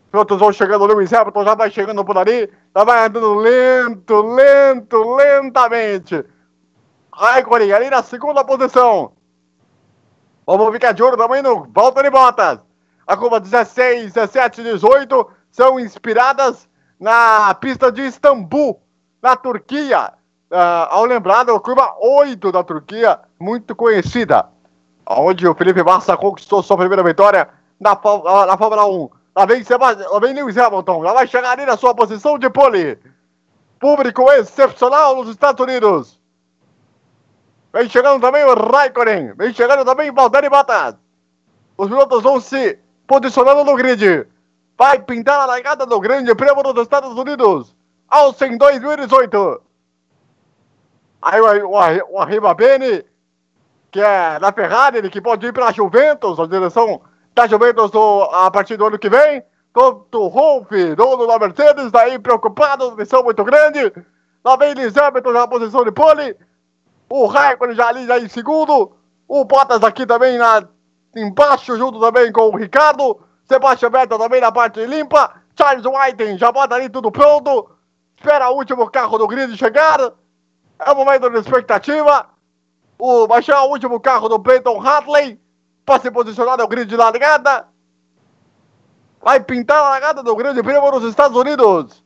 Pilotos 0.10 0.40
vão 0.40 0.54
chegando, 0.54 0.84
o 0.84 0.88
Lewis 0.88 1.14
Hamilton 1.14 1.44
já 1.44 1.54
vai 1.54 1.70
chegando 1.70 2.04
por 2.04 2.18
ali, 2.18 2.50
já 2.76 2.84
vai 2.84 3.06
andando 3.06 3.36
lento, 3.36 4.22
lento, 4.22 5.16
lentamente. 5.16 6.26
Raikkonen 7.14 7.74
ali 7.74 7.90
na 7.90 8.02
segunda 8.02 8.44
posição. 8.44 9.12
Vamos 10.46 10.72
ficar 10.72 10.94
de 10.94 11.04
olho 11.04 11.18
também 11.18 11.42
no 11.42 11.68
Valtteri 11.74 12.10
Bottas. 12.10 12.60
A 13.06 13.18
curva 13.18 13.40
16, 13.40 14.14
17 14.14 14.62
e 14.62 14.64
18 14.64 15.30
são 15.52 15.80
inspiradas 15.80 16.70
na 17.00 17.54
pista 17.56 17.92
de 17.92 18.04
Istambul, 18.04 18.82
na 19.22 19.36
Turquia. 19.36 20.14
Ah, 20.50 20.88
ao 20.92 21.04
lembrar 21.04 21.44
da 21.44 21.60
curva 21.60 21.96
8 22.00 22.52
da 22.52 22.64
Turquia, 22.64 23.20
muito 23.38 23.76
conhecida, 23.76 24.48
onde 25.10 25.48
o 25.48 25.56
Felipe 25.56 25.84
Massa 25.84 26.18
conquistou 26.18 26.62
sua 26.62 26.78
primeira 26.78 27.04
vitória 27.04 27.48
na, 27.80 27.92
na 28.46 28.58
Fórmula 28.58 28.86
1. 28.86 29.10
Lá 29.36 29.46
vem, 29.46 29.64
Sebastian, 29.64 30.10
lá 30.10 30.20
vem 30.20 30.34
Lewis 30.34 30.58
Hamilton, 30.58 31.04
já 31.04 31.14
vai 31.14 31.28
chegar 31.28 31.52
ali 31.52 31.66
na 31.66 31.78
sua 31.78 31.94
posição 31.94 32.38
de 32.38 32.50
pole. 32.50 32.98
Público 33.80 34.32
excepcional 34.32 35.16
nos 35.16 35.30
Estados 35.30 35.64
Unidos. 35.64 36.20
Vem 37.72 37.88
chegando 37.88 38.20
também 38.20 38.44
o 38.44 38.56
Raikkonen, 38.56 39.34
vem 39.34 39.54
chegando 39.54 39.86
também 39.86 40.10
o 40.10 40.14
Valtteri 40.14 40.50
Bottas. 40.50 40.96
Os 41.78 41.88
pilotos 41.88 42.24
vão 42.24 42.42
se 42.42 42.80
posicionando 43.06 43.64
no 43.64 43.76
grid. 43.76 44.26
Vai 44.78 45.00
pintar 45.00 45.40
a 45.40 45.46
largada 45.46 45.86
do 45.86 46.00
Grande 46.00 46.34
Prêmio 46.34 46.64
dos 46.64 46.84
Estados 46.84 47.16
Unidos. 47.16 47.76
Austin 48.10 48.58
2018. 48.58 49.62
Aí 51.22 51.40
o, 51.42 51.68
o, 51.68 52.16
o 52.16 52.20
Arriba 52.20 52.54
Bene, 52.56 53.06
que 53.92 54.00
é 54.00 54.40
da 54.40 54.52
Ferrari, 54.52 54.98
ele 54.98 55.10
que 55.10 55.22
pode 55.22 55.46
ir 55.46 55.54
para 55.54 55.68
a 55.68 55.72
Juventus, 55.72 56.40
a 56.40 56.46
direção 56.46 57.02
da 57.34 57.48
Juventus 57.48 57.92
do, 57.92 58.24
a 58.24 58.50
partir 58.52 58.78
do 58.78 58.86
ano 58.86 59.00
que 59.00 59.10
vem. 59.10 59.44
Toto 59.74 60.30
Wolff, 60.30 60.96
dono 60.96 61.28
da 61.28 61.38
Mercedes, 61.38 61.92
daí 61.92 62.18
preocupado, 62.18 62.96
missão 62.96 63.24
muito 63.24 63.44
grande. 63.44 63.94
Lá 64.44 64.56
vem 64.56 64.74
Lewis 64.74 64.94
na 64.94 65.48
posição 65.48 65.84
de 65.84 65.92
pole. 65.92 66.36
O 67.10 67.28
Raikkonen 67.28 67.76
já 67.76 67.88
ali 67.88 68.06
já 68.08 68.18
em 68.18 68.28
segundo. 68.28 68.92
O 69.28 69.46
Bottas 69.46 69.84
aqui 69.84 70.06
também 70.06 70.38
na, 70.38 70.68
embaixo, 71.16 71.78
junto 71.78 72.00
também 72.00 72.32
com 72.32 72.50
o 72.50 72.56
Ricardo. 72.56 73.20
Sebastian 73.44 73.90
Vettel 73.90 74.18
também 74.18 74.42
na 74.42 74.52
parte 74.52 74.86
limpa. 74.86 75.34
Charles 75.58 75.86
Whiting 75.86 76.38
já 76.38 76.52
bota 76.52 76.76
ali 76.76 76.90
tudo 76.90 77.12
pronto. 77.12 77.70
Espera 78.18 78.50
o 78.50 78.56
último 78.56 78.90
carro 78.90 79.18
do 79.18 79.28
grid 79.28 79.56
chegar. 79.58 80.00
É 80.80 80.92
o 80.92 80.96
momento 80.96 81.30
de 81.30 81.40
expectativa. 81.40 82.28
O, 83.00 83.42
chegar 83.42 83.64
o 83.64 83.70
último 83.70 84.00
carro 84.00 84.28
do 84.28 84.40
Peyton 84.40 84.82
Hartley. 84.82 85.40
Se 86.02 86.12
posicionar 86.12 86.58
no 86.58 86.68
grid 86.68 86.90
de 86.90 86.98
largada. 86.98 87.68
Vai 89.22 89.40
pintar 89.40 89.80
a 89.80 89.90
largada 89.90 90.22
do 90.22 90.36
Grande 90.36 90.62
Prêmio 90.62 90.92
nos 90.92 91.04
Estados 91.04 91.38
Unidos. 91.38 92.04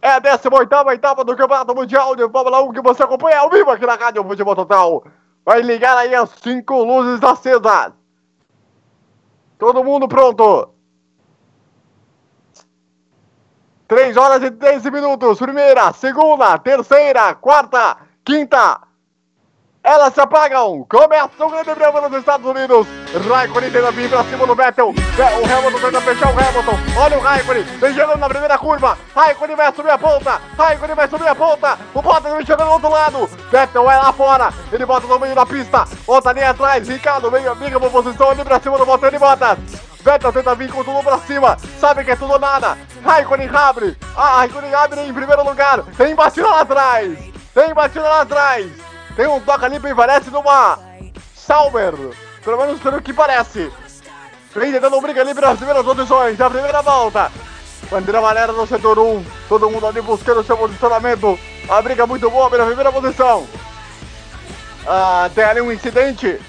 É 0.00 0.10
a 0.10 0.20
18ª 0.20 0.94
etapa 0.94 1.24
do 1.24 1.36
Campeonato 1.36 1.74
Mundial 1.74 2.16
de 2.16 2.28
Fórmula 2.28 2.60
1 2.62 2.72
que 2.72 2.80
você 2.80 3.04
acompanha 3.04 3.38
ao 3.38 3.50
vivo 3.50 3.70
aqui 3.70 3.86
na 3.86 3.94
Rádio 3.94 4.24
Futebol 4.24 4.56
Total. 4.56 5.04
Vai 5.44 5.62
ligar 5.62 5.96
aí 5.96 6.14
as 6.14 6.30
cinco 6.42 6.82
luzes 6.82 7.22
acesas. 7.22 7.92
Todo 9.58 9.84
mundo 9.84 10.08
pronto. 10.08 10.70
3 13.86 14.16
horas 14.16 14.42
e 14.42 14.50
13 14.50 14.90
minutos. 14.90 15.38
Primeira, 15.38 15.92
segunda, 15.92 16.58
terceira, 16.58 17.34
quarta, 17.34 17.96
quinta. 18.24 18.80
Elas 19.84 20.14
se 20.14 20.20
apagam. 20.20 20.86
Começa 20.88 21.30
o 21.44 21.50
grande 21.50 21.74
prêmio 21.74 22.00
nos 22.08 22.16
Estados 22.18 22.46
Unidos. 22.46 22.86
Raikkonen 23.28 23.70
tenta 23.70 23.90
vir 23.90 24.08
pra 24.08 24.22
cima 24.24 24.46
do 24.46 24.54
Vettel. 24.54 24.92
Ve- 24.92 25.22
O 25.22 25.44
Hamilton 25.58 25.80
tenta 25.80 26.00
fechar 26.02 26.26
o 26.28 26.38
Hamilton. 26.38 26.78
Olha 26.96 27.18
o 27.18 27.20
Raikkonen. 27.20 27.62
Vem 27.64 27.92
chegando 27.92 28.16
na 28.18 28.28
primeira 28.28 28.56
curva. 28.56 28.96
Raikkonen 29.14 29.56
vai 29.56 29.72
subir 29.74 29.90
a 29.90 29.98
ponta. 29.98 30.40
Raikkonen 30.56 30.94
vai 30.94 31.08
subir 31.08 31.26
a 31.26 31.34
ponta. 31.34 31.78
O 31.94 32.00
Bottas 32.00 32.32
vem 32.32 32.46
chegando 32.46 32.68
do 32.68 32.72
outro 32.74 32.90
lado. 32.90 33.26
Vettel 33.50 33.82
vai 33.84 33.96
lá 33.96 34.12
fora. 34.12 34.52
Ele 34.72 34.86
bota 34.86 35.06
no 35.08 35.18
meio 35.18 35.34
da 35.34 35.44
pista. 35.44 35.84
Bota 36.06 36.30
ali 36.30 36.42
atrás. 36.44 36.88
Ricardo 36.88 37.28
vem, 37.30 37.44
amiga 37.48 37.80
por 37.80 37.90
posição 37.90 38.30
ali 38.30 38.44
pra 38.44 38.60
cima 38.60 38.78
do 38.78 38.86
Bottas. 38.86 39.12
Bottas. 39.18 39.58
Vettel 40.04 40.32
tenta 40.32 40.54
vir 40.54 40.70
com 40.70 40.84
tudo 40.84 41.02
pra 41.02 41.18
cima. 41.18 41.56
Sabe 41.80 42.04
que 42.04 42.12
é 42.12 42.16
tudo 42.16 42.38
nada. 42.38 42.78
Raikkonen 43.04 43.50
abre. 43.52 43.98
Ah, 44.16 44.36
Raikkonen 44.36 44.72
abre 44.74 45.00
em 45.00 45.12
primeiro 45.12 45.42
lugar. 45.42 45.82
Tem 45.96 46.14
batida 46.14 46.46
lá 46.48 46.60
atrás. 46.60 47.18
Tem 47.52 47.74
batida 47.74 48.04
lá 48.08 48.20
atrás. 48.20 48.70
Tem 49.16 49.26
um 49.26 49.40
toque 49.40 49.64
ali 49.64 49.78
bem 49.78 49.94
parece 49.94 50.30
numa 50.30 50.78
Sauber. 51.34 51.94
Pelo 52.44 52.56
menos 52.56 52.80
pelo 52.80 53.00
que 53.00 53.12
parece. 53.12 53.70
Vem 54.54 54.72
tentando 54.72 55.00
briga 55.00 55.20
ali 55.20 55.34
pelas 55.34 55.56
primeiras 55.56 55.84
posições. 55.84 56.40
A 56.40 56.50
primeira 56.50 56.82
volta. 56.82 57.30
Bandeira 57.90 58.18
amarela 58.18 58.52
no 58.52 58.66
setor 58.66 58.98
1. 58.98 59.24
Todo 59.48 59.70
mundo 59.70 59.86
ali 59.86 60.00
buscando 60.00 60.44
seu 60.44 60.56
posicionamento. 60.56 61.38
A 61.68 61.82
briga 61.82 62.06
muito 62.06 62.30
boa 62.30 62.50
pela 62.50 62.66
primeira 62.66 62.90
posição. 62.90 63.46
Ah, 64.86 65.30
tem 65.34 65.44
ali 65.44 65.60
um 65.60 65.70
incidente 65.70 66.40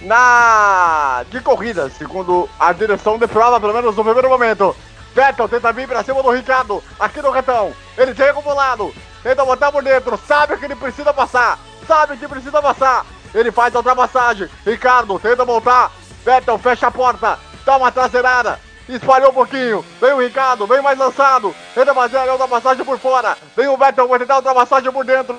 na 0.00 1.24
de 1.30 1.40
corrida, 1.40 1.88
segundo 1.90 2.48
a 2.58 2.72
direção 2.72 3.18
de 3.18 3.26
prova, 3.26 3.60
pelo 3.60 3.74
menos 3.74 3.96
no 3.96 4.04
primeiro 4.04 4.28
momento. 4.28 4.74
Vettel 5.14 5.48
tenta 5.48 5.72
vir 5.72 5.88
pra 5.88 6.02
cima 6.02 6.22
do 6.22 6.30
Ricardo, 6.30 6.82
aqui 6.98 7.22
no 7.22 7.30
retão. 7.30 7.72
Ele 7.96 8.14
chega 8.14 8.40
pro 8.40 8.54
lado, 8.54 8.92
tenta 9.22 9.44
botar 9.44 9.72
por 9.72 9.82
dentro, 9.82 10.18
sabe 10.26 10.56
que 10.56 10.64
ele 10.64 10.76
precisa 10.76 11.12
passar, 11.12 11.58
sabe 11.86 12.16
que 12.16 12.28
precisa 12.28 12.60
passar. 12.60 13.06
Ele 13.34 13.52
faz 13.52 13.74
a 13.74 13.78
ultrapassagem. 13.78 14.48
Ricardo 14.64 15.18
tenta 15.18 15.44
voltar. 15.44 15.90
Vettel 16.24 16.58
fecha 16.58 16.88
a 16.88 16.90
porta, 16.90 17.38
dá 17.64 17.76
uma 17.76 17.92
traseirada. 17.92 18.58
Espalhou 18.88 19.30
um 19.30 19.34
pouquinho, 19.34 19.84
vem 20.00 20.12
o 20.12 20.20
Ricardo, 20.20 20.66
vem 20.66 20.80
mais 20.80 20.96
lançado, 20.96 21.54
tenta 21.74 21.92
fazer 21.92 22.18
a 22.18 22.32
ultrapassagem 22.32 22.84
por 22.84 22.98
fora, 23.00 23.36
vem 23.56 23.66
o 23.66 23.76
Vettel, 23.76 24.06
vai 24.06 24.18
tentar 24.20 24.34
a 24.34 24.36
ultrapassagem 24.36 24.92
por 24.92 25.04
dentro, 25.04 25.36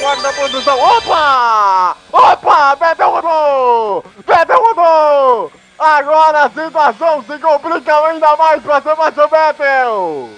Quarta 0.00 0.32
posição. 0.32 0.78
Opa! 0.78 1.96
Opa! 2.12 2.74
Vettel 2.76 3.10
rodou! 3.10 4.04
Vettel 4.24 4.62
rodou! 4.62 5.52
Agora 5.76 6.44
a 6.44 6.50
situação 6.50 7.24
se 7.24 7.36
complica 7.40 7.98
ainda 8.06 8.36
mais 8.36 8.62
para 8.62 8.80
Sebastian 8.80 9.26
Vettel! 9.26 10.30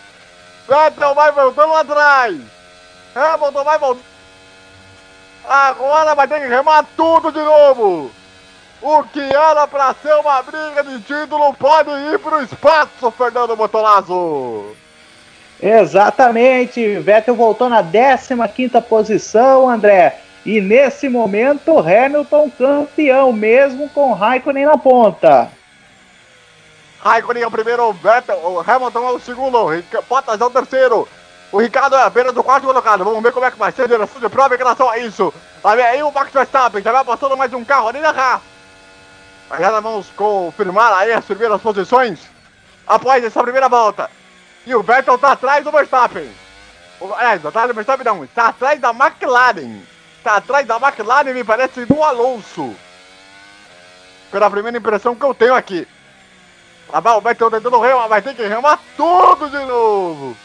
Vettel 0.67 1.15
vai 1.15 1.31
voltando 1.31 1.75
atrás! 1.75 2.41
Hamilton 3.15 3.65
vai 3.65 3.79
voltar! 3.79 4.16
Agora 5.49 6.15
vai 6.15 6.27
ter 6.27 6.41
que 6.41 6.49
remar 6.49 6.85
tudo 6.97 7.31
de 7.31 7.41
novo! 7.41 8.11
O 8.83 9.03
que 9.05 9.21
era 9.21 9.67
para 9.67 9.95
ser 9.95 10.15
uma 10.15 10.43
briga 10.43 10.83
de 10.85 11.01
título 11.01 11.55
pode 11.55 11.91
ir 11.91 12.19
pro 12.19 12.43
espaço, 12.43 13.11
Fernando 13.13 13.57
Motolazzo! 13.57 14.75
Exatamente, 15.63 16.99
Vettel 16.99 17.35
voltou 17.35 17.69
na 17.69 17.83
15ª 17.83 18.83
posição, 18.83 19.69
André. 19.71 20.21
E 20.45 20.61
nesse 20.61 21.09
momento, 21.09 21.79
Hamilton 21.79 22.51
campeão, 22.51 23.33
mesmo 23.33 23.89
com 23.89 24.13
Raikkonen 24.13 24.67
na 24.67 24.77
ponta. 24.77 25.51
Raikkonen 27.01 27.43
é 27.43 27.47
o 27.47 27.51
primeiro, 27.51 27.93
Vettel, 27.93 28.37
o 28.37 28.61
Hamilton 28.61 29.09
é 29.09 29.13
o 29.13 29.21
segundo, 29.21 29.59
Bottas 30.09 30.41
é 30.41 30.45
o 30.45 30.51
terceiro. 30.51 31.09
O 31.53 31.59
Ricardo 31.59 31.97
é 31.97 32.03
apenas 32.03 32.37
o 32.37 32.43
quarto 32.43 32.67
colocado. 32.67 33.05
Vamos 33.05 33.23
ver 33.23 33.33
como 33.33 33.47
é 33.47 33.51
que 33.51 33.59
vai 33.59 33.73
ser 33.73 33.83
a 33.83 33.87
direção 33.87 34.21
de 34.21 34.29
prova 34.29 34.55
em 34.55 34.59
relação 34.59 34.89
a 34.91 34.99
isso. 34.99 35.33
Vai 35.63 35.77
ver 35.77 35.85
aí 35.85 36.03
o 36.03 36.11
Max 36.11 36.33
Verstappen, 36.33 36.83
já 36.83 36.93
vai 36.93 37.05
passando 37.05 37.37
mais 37.37 37.53
um 37.53 37.65
carro 37.65 37.89
ali 37.89 38.01
na 38.01 38.11
Haas. 38.11 38.43
Já 39.59 39.81
vamos 39.81 40.09
confirmar 40.11 40.93
aí 40.93 41.13
as 41.13 41.25
primeiras 41.25 41.61
posições 41.61 42.19
após 42.87 43.25
essa 43.25 43.43
primeira 43.43 43.69
volta. 43.69 44.11
E 44.67 44.75
o 44.75 44.83
Vettel 44.83 45.19
tá 45.19 45.33
atrás 45.33 45.65
do 45.65 45.71
Verstappen. 45.71 46.29
O, 47.01 47.13
é, 47.15 47.39
tá 47.39 47.49
atrás 47.49 47.69
do 47.69 47.75
Verstappen 47.75 48.05
não, 48.05 48.25
está 48.25 48.49
atrás 48.49 48.81
da 48.81 48.91
McLaren. 48.91 49.83
Está 50.19 50.37
atrás 50.37 50.67
da 50.67 50.77
McLaren, 50.77 51.33
me 51.33 51.45
parece, 51.45 51.85
do 51.85 52.03
Alonso. 52.03 52.75
Pela 54.33 54.51
primeira 54.51 54.79
impressão 54.79 55.15
que 55.15 55.25
eu 55.25 55.33
tenho 55.33 55.55
aqui. 55.55 55.87
Lá 56.93 56.99
vai 56.99 57.17
o 57.17 57.21
Vettel 57.21 57.51
tentando 57.51 57.81
remar, 57.81 58.09
vai 58.09 58.23
ter 58.23 58.35
que 58.35 58.47
remar 58.47 58.81
tudo 58.97 59.49
de 59.49 59.65
novo. 59.65 60.37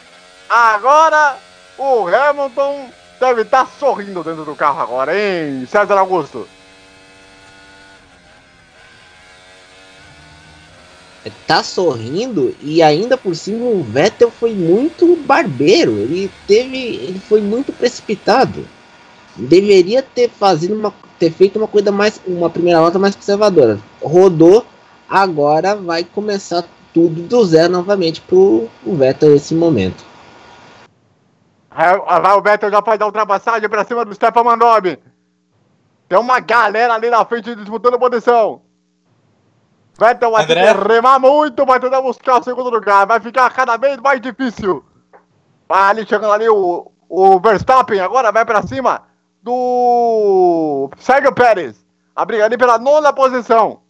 Agora 0.54 1.38
o 1.78 2.06
Hamilton 2.06 2.90
deve 3.18 3.40
estar 3.40 3.66
sorrindo 3.80 4.22
dentro 4.22 4.44
do 4.44 4.54
carro 4.54 4.82
agora, 4.82 5.18
hein, 5.18 5.66
César 5.66 5.96
Augusto? 5.96 6.46
tá 11.46 11.62
sorrindo 11.62 12.54
e 12.60 12.82
ainda 12.82 13.16
por 13.16 13.34
cima 13.34 13.64
o 13.64 13.82
Vettel 13.82 14.30
foi 14.30 14.52
muito 14.52 15.16
barbeiro. 15.24 15.92
Ele 15.92 16.30
teve, 16.46 16.76
ele 16.76 17.18
foi 17.18 17.40
muito 17.40 17.72
precipitado. 17.72 18.66
Deveria 19.34 20.02
ter 20.02 20.28
fazido 20.28 20.74
uma, 20.74 20.92
ter 21.18 21.32
feito 21.32 21.58
uma 21.58 21.68
coisa 21.68 21.90
mais, 21.90 22.20
uma 22.26 22.50
primeira 22.50 22.80
volta 22.80 22.98
mais 22.98 23.16
conservadora. 23.16 23.80
Rodou, 24.02 24.66
agora 25.08 25.74
vai 25.74 26.04
começar 26.04 26.62
tudo 26.92 27.22
do 27.22 27.42
zero 27.42 27.72
novamente 27.72 28.20
pro 28.20 28.68
o 28.84 28.94
Vettel 28.94 29.30
nesse 29.30 29.54
momento. 29.54 30.11
Vai 31.74 32.32
o 32.36 32.42
Vettel 32.42 32.70
já 32.70 32.82
faz 32.82 33.00
a 33.00 33.06
ultrapassagem 33.06 33.68
pra 33.68 33.84
cima 33.84 34.04
do 34.04 34.14
Stefan 34.14 34.44
Mandobi. 34.44 35.02
Tem 36.08 36.18
uma 36.18 36.40
galera 36.40 36.94
ali 36.94 37.08
na 37.08 37.24
frente 37.24 37.54
disputando 37.54 37.98
posição. 37.98 38.62
Vettel 39.98 40.30
vai 40.30 40.46
ter 40.46 40.58
André? 40.58 40.74
que 40.74 40.88
remar 40.88 41.18
muito, 41.18 41.64
vai 41.64 41.80
tentar 41.80 42.02
buscar 42.02 42.40
o 42.40 42.42
segundo 42.42 42.70
lugar. 42.70 43.06
Vai 43.06 43.20
ficar 43.20 43.50
cada 43.50 43.76
vez 43.76 43.96
mais 43.98 44.20
difícil. 44.20 44.84
Vai 45.68 45.90
ali 45.90 46.06
chegando 46.06 46.32
ali 46.32 46.48
o, 46.48 46.90
o 47.08 47.40
Verstappen, 47.40 48.00
agora 48.00 48.30
vai 48.30 48.44
pra 48.44 48.62
cima 48.62 49.02
do 49.42 50.90
Sérgio 50.98 51.32
Pérez. 51.32 51.84
a 52.14 52.24
briga 52.24 52.44
ali 52.44 52.58
pela 52.58 52.78
nona 52.78 53.12
posição. 53.12 53.80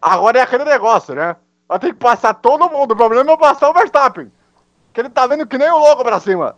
Agora 0.00 0.38
é 0.38 0.42
aquele 0.42 0.64
negócio, 0.64 1.14
né? 1.14 1.36
Vai 1.68 1.78
ter 1.78 1.88
que 1.88 1.98
passar 1.98 2.34
todo 2.34 2.70
mundo. 2.70 2.92
O 2.92 2.96
problema 2.96 3.32
é 3.32 3.36
passar 3.36 3.70
o 3.70 3.72
Verstappen. 3.72 4.30
Que 4.92 5.00
ele 5.00 5.10
tá 5.10 5.26
vindo 5.26 5.46
que 5.46 5.58
nem 5.58 5.72
um 5.72 5.78
louco 5.78 6.04
pra 6.04 6.20
cima. 6.20 6.56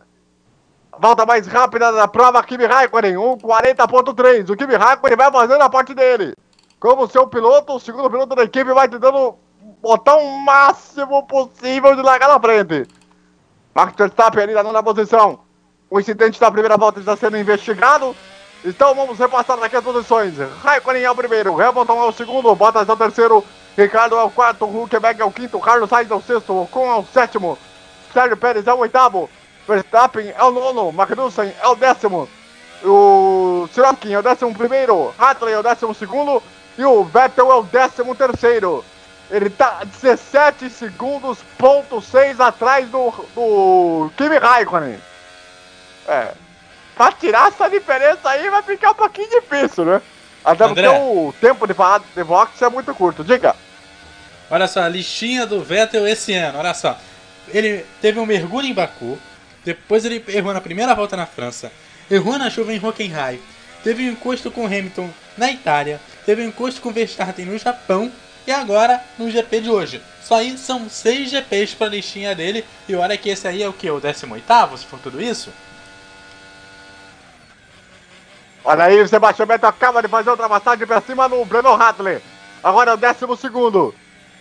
Volta 0.99 1.27
mais 1.27 1.47
rápida 1.47 1.93
da 1.93 2.09
prova, 2.09 2.43
Kimi 2.43 2.65
Raikkonen, 2.65 3.15
1,40.3. 3.15 4.51
O 4.51 4.57
Kimi 4.57 4.75
Raikkonen 4.75 5.17
vai 5.17 5.31
fazendo 5.31 5.63
a 5.63 5.69
parte 5.69 5.95
dele. 5.95 6.35
Como 6.81 7.07
seu 7.07 7.27
piloto, 7.27 7.75
o 7.75 7.81
segundo 7.81 8.11
piloto 8.11 8.35
da 8.35 8.45
equipe 8.45 8.73
vai 8.73 8.89
tentando 8.89 9.37
botar 9.83 10.17
o 10.17 10.39
máximo 10.39 11.27
possível 11.27 11.95
de 11.95 12.03
largar 12.03 12.29
na 12.29 12.41
frente. 12.41 12.87
Max 13.75 13.95
Verstappen 13.95 14.43
ali 14.43 14.55
na 14.55 14.63
nona 14.63 14.83
posição. 14.83 15.41
O 15.91 16.01
incidente 16.01 16.41
da 16.41 16.51
primeira 16.51 16.79
volta 16.79 16.99
está 16.99 17.15
sendo 17.15 17.37
investigado. 17.37 18.17
Então 18.65 18.95
vamos 18.95 19.19
repassar 19.19 19.63
aqui 19.63 19.77
as 19.77 19.85
posições. 19.85 20.35
Raikkonen 20.63 21.05
é 21.05 21.11
o 21.11 21.15
primeiro, 21.15 21.61
Hamilton 21.61 22.05
é 22.05 22.09
o 22.09 22.13
segundo, 22.13 22.55
Bottas 22.55 22.89
é 22.89 22.93
o 22.93 22.97
terceiro, 22.97 23.45
Ricardo 23.77 24.17
é 24.17 24.23
o 24.23 24.31
quarto, 24.31 24.65
Huckenberg 24.65 25.21
é 25.21 25.25
o 25.25 25.31
quinto, 25.31 25.61
Carlos 25.61 25.91
Sainz 25.91 26.11
é 26.11 26.15
o 26.15 26.23
sexto, 26.23 26.63
Ocon 26.63 26.91
é 26.91 26.97
o 26.97 27.05
sétimo, 27.05 27.59
Sérgio 28.13 28.37
Pérez 28.37 28.67
é 28.67 28.73
o 28.73 28.79
oitavo, 28.79 29.29
Verstappen 29.67 30.33
é 30.37 30.43
o 30.43 30.51
nono, 30.51 30.93
Magnussen 30.93 31.53
é 31.61 31.67
o 31.67 31.75
décimo, 31.75 32.29
o 32.85 33.69
Sirotkin 33.73 34.13
é 34.13 34.19
o 34.19 34.23
décimo 34.23 34.55
primeiro, 34.55 35.15
Hartley 35.19 35.55
é 35.55 35.59
o 35.59 35.63
décimo 35.63 35.95
segundo 35.95 36.43
e 36.79 36.85
o 36.85 37.05
Vettel 37.05 37.51
é 37.51 37.55
o 37.55 37.63
décimo 37.63 38.15
terceiro. 38.15 38.85
Ele 39.31 39.51
tá 39.51 39.81
17 39.85 40.71
segundos, 40.71 41.39
ponto 41.59 42.01
6 42.01 42.39
atrás 42.39 42.89
do, 42.89 43.13
do 43.35 44.11
Kimi 44.17 44.39
Raikkonen. 44.39 45.01
É. 46.07 46.33
Pra 46.95 47.11
tirar 47.13 47.49
essa 47.49 47.69
diferença 47.69 48.31
aí 48.31 48.49
vai 48.49 48.63
ficar 48.63 48.93
um 48.93 48.95
pouquinho 48.95 49.29
difícil, 49.29 49.85
né? 49.85 50.01
Até 50.45 50.65
André. 50.65 50.89
porque 50.89 51.03
o 51.03 51.35
tempo 51.41 51.67
de 51.67 51.75
falar 51.75 52.01
de 52.15 52.25
boxe 52.25 52.63
é 52.63 52.69
muito 52.69 52.95
curto. 52.95 53.25
Diga. 53.25 53.57
Olha 54.49 54.69
só, 54.69 54.83
a 54.83 54.89
listinha 54.89 55.45
do 55.45 55.61
Vettel 55.61 56.07
esse 56.07 56.33
ano, 56.33 56.61
olha 56.61 56.73
só. 56.73 56.97
Ele 57.49 57.85
teve 58.01 58.21
um 58.21 58.27
mergulho 58.27 58.67
em 58.67 58.73
Baku, 58.73 59.19
depois 59.67 60.05
ele 60.05 60.25
errou 60.29 60.55
na 60.55 60.61
primeira 60.61 60.95
volta 60.95 61.17
na 61.17 61.27
França, 61.27 61.73
errou 62.09 62.39
na 62.39 62.49
chuva 62.49 62.73
em 62.73 62.79
Hockenheim, 62.79 63.41
teve 63.83 64.09
um 64.09 64.13
encosto 64.13 64.49
com 64.49 64.65
Hamilton 64.65 65.11
na 65.37 65.51
Itália, 65.51 66.01
teve 66.25 66.43
um 66.43 66.49
encosto 66.49 66.81
com 66.81 66.93
Verstappen 66.93 67.45
no 67.45 67.59
Japão 67.59 68.13
e 68.47 68.53
agora 68.53 69.03
no 69.19 69.29
GP 69.29 69.63
de 69.63 69.69
hoje. 69.69 70.01
Só 70.23 70.37
aí 70.37 70.57
são 70.57 70.89
seis 70.89 71.31
GPs 71.31 71.75
pra 71.75 71.89
listinha 71.89 72.33
dele 72.33 72.65
e 72.89 72.95
olha 72.95 73.19
que 73.19 73.29
esse 73.29 73.49
aí 73.49 73.61
é 73.61 73.69
o 73.69 73.73
que? 73.73 73.91
O 73.91 73.99
18 74.01 74.79
se 74.79 74.87
for 74.87 75.01
tudo 75.01 75.21
isso? 75.21 75.53
Olha 78.65 78.85
aí, 78.85 79.01
o 79.01 79.09
Sebastião 79.09 79.47
Vettel 79.47 79.69
acaba 79.69 80.01
de 80.01 80.09
fazer 80.09 80.29
a 80.29 80.33
ultrapassagem 80.33 80.87
pra 80.87 81.01
cima 81.01 81.29
no 81.29 81.45
Breno 81.45 81.71
Hartley. 81.71 82.21
Agora 82.63 82.93
é 82.93 82.95
o 82.95 82.97
décimo 82.97 83.37
segundo. 83.37 83.93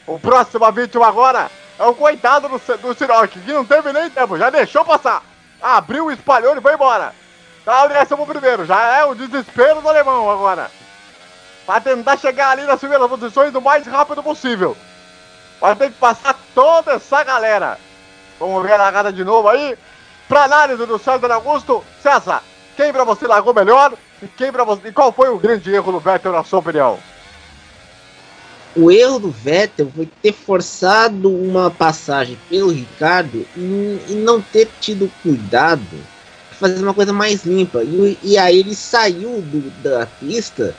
O 0.06 0.20
próximo 0.20 0.66
a 0.66 0.72
vítima 0.72 1.08
agora 1.08 1.50
é 1.78 1.86
o 1.86 1.94
coitado 1.94 2.48
do, 2.48 2.58
do 2.58 2.94
Siroc, 2.94 3.32
que 3.32 3.52
não 3.52 3.66
teve 3.66 3.92
nem 3.92 4.10
tempo, 4.10 4.38
já 4.38 4.50
deixou 4.50 4.86
passar. 4.86 5.22
Abriu, 5.62 6.12
espalhou 6.12 6.56
e 6.56 6.62
foi 6.62 6.74
embora. 6.74 7.14
Tá 7.66 7.84
o 8.18 8.26
primeiro, 8.26 8.66
já 8.66 8.98
é 8.98 9.06
o 9.06 9.16
desespero 9.16 9.82
do 9.82 9.90
alemão 9.90 10.30
agora. 10.30 10.70
Pra 11.66 11.82
tentar 11.82 12.18
chegar 12.18 12.52
ali 12.52 12.64
nas 12.64 12.80
primeiras 12.80 13.10
posições 13.10 13.56
o 13.56 13.62
mais 13.62 13.86
rápido 13.88 14.22
possível. 14.22 14.78
Vai 15.60 15.76
ter 15.76 15.92
que 15.92 15.98
passar 15.98 16.36
toda 16.54 16.94
essa 16.94 17.24
galera. 17.24 17.80
Vamos 18.40 18.62
ver 18.62 18.74
a 18.74 18.78
largada 18.78 19.12
de 19.12 19.24
novo 19.24 19.50
aí. 19.50 19.76
Pra 20.28 20.44
análise 20.44 20.86
do 20.86 21.00
César 21.00 21.32
Augusto. 21.32 21.84
César, 22.02 22.44
quem 22.78 22.94
pra 22.94 23.04
você 23.04 23.26
largou 23.26 23.54
melhor? 23.54 23.94
E 24.22 24.28
quem 24.28 24.52
para 24.52 24.64
você. 24.64 24.90
E 24.90 24.92
qual 24.92 25.12
foi 25.12 25.30
o 25.30 25.40
grande 25.40 25.74
erro 25.74 25.92
do 25.92 26.00
Vettel, 26.00 26.32
na 26.32 26.44
sua 26.44 26.60
opinião? 26.60 27.00
O 28.76 28.92
erro 28.92 29.20
do 29.20 29.32
Vettel 29.32 29.90
foi 29.96 30.08
ter 30.22 30.34
forçado 30.34 31.30
uma 31.30 31.72
passagem 31.72 32.38
pelo 32.50 32.72
Ricardo 32.72 33.46
e, 33.56 34.14
não 34.16 34.42
ter 34.42 34.70
tido 34.82 35.10
cuidado 35.24 35.82
de 36.52 36.58
fazer 36.58 36.84
uma 36.84 36.94
coisa 36.94 37.14
mais 37.14 37.46
limpa. 37.46 37.84
E, 37.84 38.18
e 38.22 38.38
aí 38.38 38.60
ele 38.60 38.76
saiu 38.76 39.42
do- 39.42 39.72
da 39.82 40.06
pista 40.06 40.76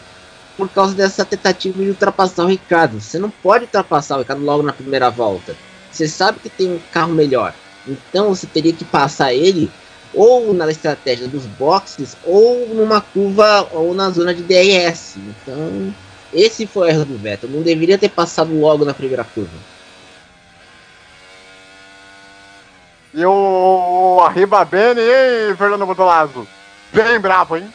por 0.57 0.69
causa 0.69 0.95
dessa 0.95 1.25
tentativa 1.25 1.83
de 1.83 1.89
ultrapassar 1.89 2.45
o 2.45 2.49
Ricardo. 2.49 3.01
Você 3.01 3.19
não 3.19 3.31
pode 3.31 3.65
ultrapassar 3.65 4.17
o 4.17 4.19
Ricardo 4.21 4.45
logo 4.45 4.63
na 4.63 4.73
primeira 4.75 5.11
volta. 5.11 5.57
Você 5.91 6.07
sabe 6.07 6.39
que 6.41 6.51
tem 6.51 6.71
um 6.73 6.81
carro 6.93 7.15
melhor. 7.15 7.55
Então 7.87 8.29
você 8.35 8.47
teria 8.47 8.73
que 8.75 8.85
passar 8.85 9.33
ele 9.33 9.71
ou 10.13 10.53
na 10.53 10.71
estratégia 10.71 11.29
dos 11.29 11.47
boxes 11.47 12.17
ou 12.25 12.69
numa 12.75 13.01
curva 13.01 13.69
ou 13.73 13.95
na 13.95 14.11
zona 14.11 14.35
de 14.35 14.43
DRS. 14.43 15.19
Então 15.19 15.95
esse 16.33 16.67
foi 16.67 16.89
o 16.89 16.91
erro 16.91 17.05
do 17.05 17.19
Vettel. 17.19 17.51
Não 17.51 17.63
deveria 17.63 17.99
ter 17.99 18.11
passado 18.11 18.59
logo 18.59 18.85
na 18.85 18.95
primeira 18.95 19.25
curva. 19.25 19.57
E 23.15 23.25
o 23.25 24.21
Arriba 24.27 24.65
Bene, 24.65 25.01
hein, 25.01 25.57
Fernando 25.57 25.87
Botolazzo? 25.87 26.47
Bem 26.93 27.19
bravo, 27.19 27.57
hein? 27.57 27.67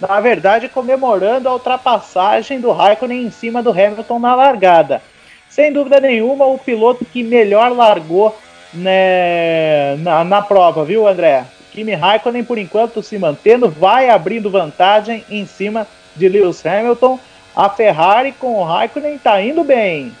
Na 0.00 0.18
verdade, 0.20 0.70
comemorando 0.70 1.48
a 1.48 1.52
ultrapassagem 1.52 2.58
do 2.60 2.72
Raikkonen 2.72 3.26
em 3.26 3.30
cima 3.30 3.62
do 3.62 3.70
Hamilton 3.70 4.18
na 4.18 4.34
largada. 4.34 5.02
Sem 5.50 5.70
dúvida 5.70 6.00
nenhuma, 6.00 6.46
o 6.46 6.56
piloto 6.56 7.04
que 7.04 7.22
melhor 7.22 7.72
largou 7.72 8.34
né, 8.72 9.96
na, 9.96 10.24
na 10.24 10.40
prova, 10.40 10.84
viu, 10.84 11.06
André? 11.06 11.44
Kimi 11.72 11.92
Raikkonen, 11.92 12.42
por 12.42 12.56
enquanto, 12.56 13.02
se 13.02 13.18
mantendo, 13.18 13.68
vai 13.68 14.08
abrindo 14.08 14.50
vantagem 14.50 15.24
em 15.28 15.44
cima 15.44 15.86
de 16.20 16.28
Lewis 16.28 16.64
Hamilton. 16.64 17.18
A 17.56 17.68
Ferrari 17.68 18.32
com 18.32 18.60
o 18.60 18.64
Raikkonen 18.64 19.18
tá 19.18 19.42
indo 19.42 19.64
bem. 19.64 20.14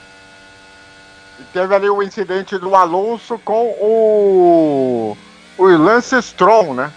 E 1.38 1.42
teve 1.52 1.74
ali 1.74 1.88
o 1.88 2.02
incidente 2.02 2.58
do 2.58 2.74
Alonso 2.74 3.38
com 3.44 3.68
o. 3.80 5.16
O 5.56 5.64
Lance 5.64 6.20
Stroll, 6.22 6.74
né? 6.74 6.90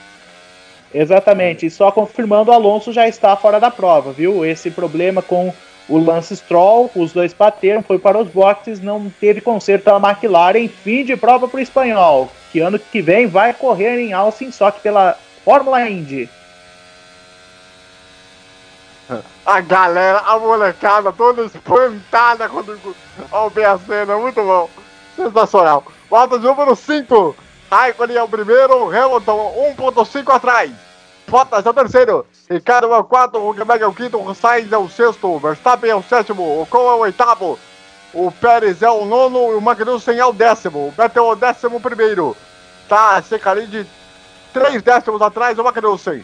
Exatamente, 0.93 1.65
e 1.65 1.71
só 1.71 1.91
confirmando, 1.91 2.51
o 2.51 2.53
Alonso 2.53 2.93
já 2.93 3.07
está 3.07 3.35
fora 3.35 3.59
da 3.59 3.71
prova, 3.71 4.11
viu? 4.11 4.45
Esse 4.45 4.69
problema 4.69 5.23
com 5.23 5.51
o 5.89 5.97
Lance 5.97 6.35
Stroll, 6.35 6.89
os 6.95 7.11
dois 7.11 7.33
bateram, 7.33 7.81
foi 7.81 7.97
para 7.97 8.19
os 8.19 8.27
boxes, 8.27 8.79
não 8.79 9.11
teve 9.19 9.41
conserto 9.41 9.85
da 9.85 9.97
McLaren, 9.97 10.67
fim 10.67 11.03
de 11.03 11.17
prova 11.17 11.47
para 11.47 11.57
o 11.57 11.61
espanhol, 11.61 12.31
que 12.51 12.59
ano 12.59 12.77
que 12.77 13.01
vem 13.01 13.25
vai 13.25 13.53
correr 13.53 13.99
em 13.99 14.13
Austin, 14.13 14.51
só 14.51 14.69
que 14.69 14.81
pela 14.81 15.17
Fórmula 15.43 15.89
Indy. 15.89 16.29
A 19.45 19.61
galera, 19.61 20.19
a 20.19 20.39
molecada 20.39 21.11
toda 21.11 21.43
espantada 21.43 22.47
quando 22.47 22.79
ao 23.31 23.49
ver 23.49 23.65
a 23.65 23.77
cena, 23.77 24.17
muito 24.17 24.41
bom. 24.41 24.69
Sensacional. 25.15 25.83
Volta 26.09 26.39
de 26.39 26.45
número 26.45 26.75
5. 26.75 27.35
Raikkonen 27.69 28.17
é 28.17 28.23
o 28.23 28.27
primeiro, 28.27 28.87
Hamilton 28.87 29.75
1.5 29.77 30.35
atrás. 30.35 30.71
Bottas 31.27 31.65
é 31.65 31.69
o 31.69 31.73
terceiro, 31.73 32.25
Ricardo 32.49 32.93
é 32.93 32.97
o 32.97 33.03
quarto, 33.03 33.37
Huckenberg 33.37 33.83
é 33.83 33.87
o 33.87 33.93
quinto, 33.93 34.35
Sainz 34.35 34.71
é 34.71 34.77
o 34.77 34.87
sexto, 34.87 35.39
Verstappen 35.39 35.89
é 35.89 35.95
o 35.95 36.03
sétimo, 36.03 36.61
Ocon 36.61 36.91
é 36.91 36.93
o 36.93 36.99
oitavo, 36.99 37.57
o 38.13 38.31
Pérez 38.31 38.83
é 38.83 38.89
o 38.89 39.05
nono 39.05 39.51
e 39.51 39.55
o 39.55 39.61
Magnussen 39.61 40.19
é 40.19 40.25
o 40.25 40.31
décimo. 40.31 40.89
O 40.89 40.91
Vettel 40.91 41.25
é 41.25 41.31
o 41.31 41.35
décimo 41.35 41.81
primeiro. 41.81 42.37
Tá 42.87 43.23
ali 43.45 43.65
de 43.65 43.87
três 44.53 44.83
décimos 44.83 45.21
atrás 45.21 45.57
do 45.57 45.63
Magnussen. 45.63 46.23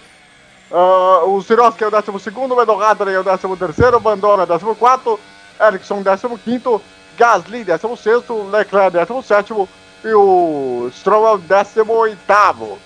Ah, 0.72 1.24
o 1.26 1.42
Siroski 1.42 1.84
é 1.84 1.88
o 1.88 1.92
12, 1.92 2.10
o 2.12 2.84
Hadley 2.84 3.16
é 3.16 3.20
o 3.20 3.24
13, 3.24 3.96
o 3.96 4.00
Bandona 4.00 4.44
é 4.44 4.56
o 4.56 4.76
14, 4.76 5.20
Ericsson 5.60 6.04
15, 6.04 6.82
Gasly 7.18 7.64
16, 7.64 8.24
Leclerc 8.52 8.92
17 8.92 9.54
e 10.04 10.14
o 10.14 10.90
Stroll 10.94 11.28
é 11.28 11.32
o 11.34 11.38
18. 11.38 12.80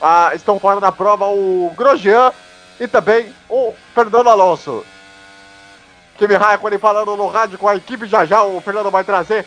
Ah, 0.00 0.32
estão 0.34 0.58
fora 0.58 0.80
da 0.80 0.92
prova 0.92 1.26
o 1.26 1.72
Grosjean 1.76 2.32
e 2.78 2.86
também 2.86 3.32
o 3.48 3.72
Fernando 3.94 4.28
Alonso. 4.28 4.84
Kimi 6.16 6.34
Raikkonen 6.34 6.78
falando 6.78 7.16
no 7.16 7.28
rádio 7.28 7.58
com 7.58 7.68
a 7.68 7.76
equipe, 7.76 8.06
já 8.06 8.24
já 8.24 8.42
o 8.42 8.60
Fernando 8.60 8.90
vai 8.90 9.04
trazer 9.04 9.46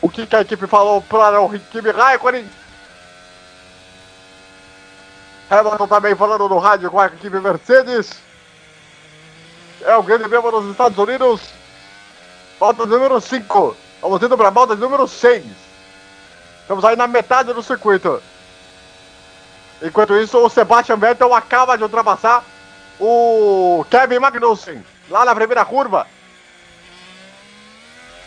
o 0.00 0.08
que, 0.08 0.26
que 0.26 0.36
a 0.36 0.40
equipe 0.40 0.66
falou 0.66 1.02
para 1.02 1.40
o 1.40 1.50
Kimi 1.58 1.90
Raikkonen. 1.90 2.46
Hamilton 5.48 5.86
também 5.86 6.14
falando 6.14 6.48
no 6.48 6.58
rádio 6.58 6.90
com 6.90 7.00
a 7.00 7.06
equipe 7.06 7.38
Mercedes. 7.38 8.10
É 9.82 9.94
o 9.94 10.02
grande 10.02 10.28
prêmio 10.28 10.50
dos 10.50 10.70
Estados 10.70 10.98
Unidos. 10.98 11.40
Volta 12.58 12.84
número 12.86 13.20
5. 13.20 13.76
Vamos 14.02 14.22
indo 14.22 14.36
para 14.36 14.48
a 14.48 14.50
volta 14.50 14.74
número 14.74 15.06
6. 15.06 15.44
Estamos 16.62 16.84
aí 16.84 16.96
na 16.96 17.06
metade 17.06 17.52
do 17.52 17.62
circuito. 17.62 18.20
Enquanto 19.80 20.16
isso, 20.16 20.38
o 20.38 20.48
Sebastian 20.48 20.96
Vettel 20.96 21.32
acaba 21.34 21.76
de 21.76 21.84
ultrapassar 21.84 22.42
o 22.98 23.84
Kevin 23.90 24.18
Magnussen 24.18 24.84
lá 25.08 25.24
na 25.24 25.34
primeira 25.34 25.64
curva. 25.64 26.06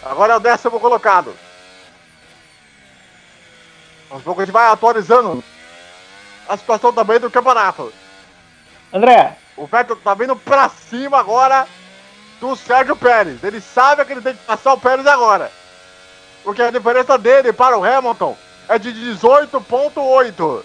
Agora 0.04 0.34
é 0.34 0.38
o 0.38 0.40
décimo 0.40 0.80
colocado. 0.80 1.36
Aos 4.10 4.24
poucos 4.24 4.44
a 4.44 4.46
gente 4.46 4.54
vai 4.54 4.68
atualizando 4.68 5.44
a 6.50 6.58
situação 6.58 6.92
também 6.92 7.20
do 7.20 7.30
campeonato. 7.30 7.94
André, 8.92 9.38
O 9.56 9.68
Vettel 9.68 9.96
tá 9.98 10.16
vindo 10.16 10.36
pra 10.36 10.68
cima 10.68 11.20
agora 11.20 11.68
do 12.42 12.56
Sérgio 12.56 12.96
Pérez. 12.96 13.44
Ele 13.44 13.62
sabe 13.62 14.04
que 14.04 14.14
ele 14.14 14.22
tem 14.22 14.34
que 14.34 14.44
passar 14.44 14.74
o 14.74 14.80
Pérez 14.80 15.06
agora. 15.06 15.52
Porque 16.44 16.62
a 16.62 16.72
diferença 16.72 17.18
dele 17.18 17.54
para 17.54 17.78
o 17.78 17.84
Hamilton 17.84 18.36
é 18.68 18.80
de 18.80 18.92
18.8. 18.92 20.64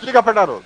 Diga, 0.00 0.22
Fernando. 0.22 0.64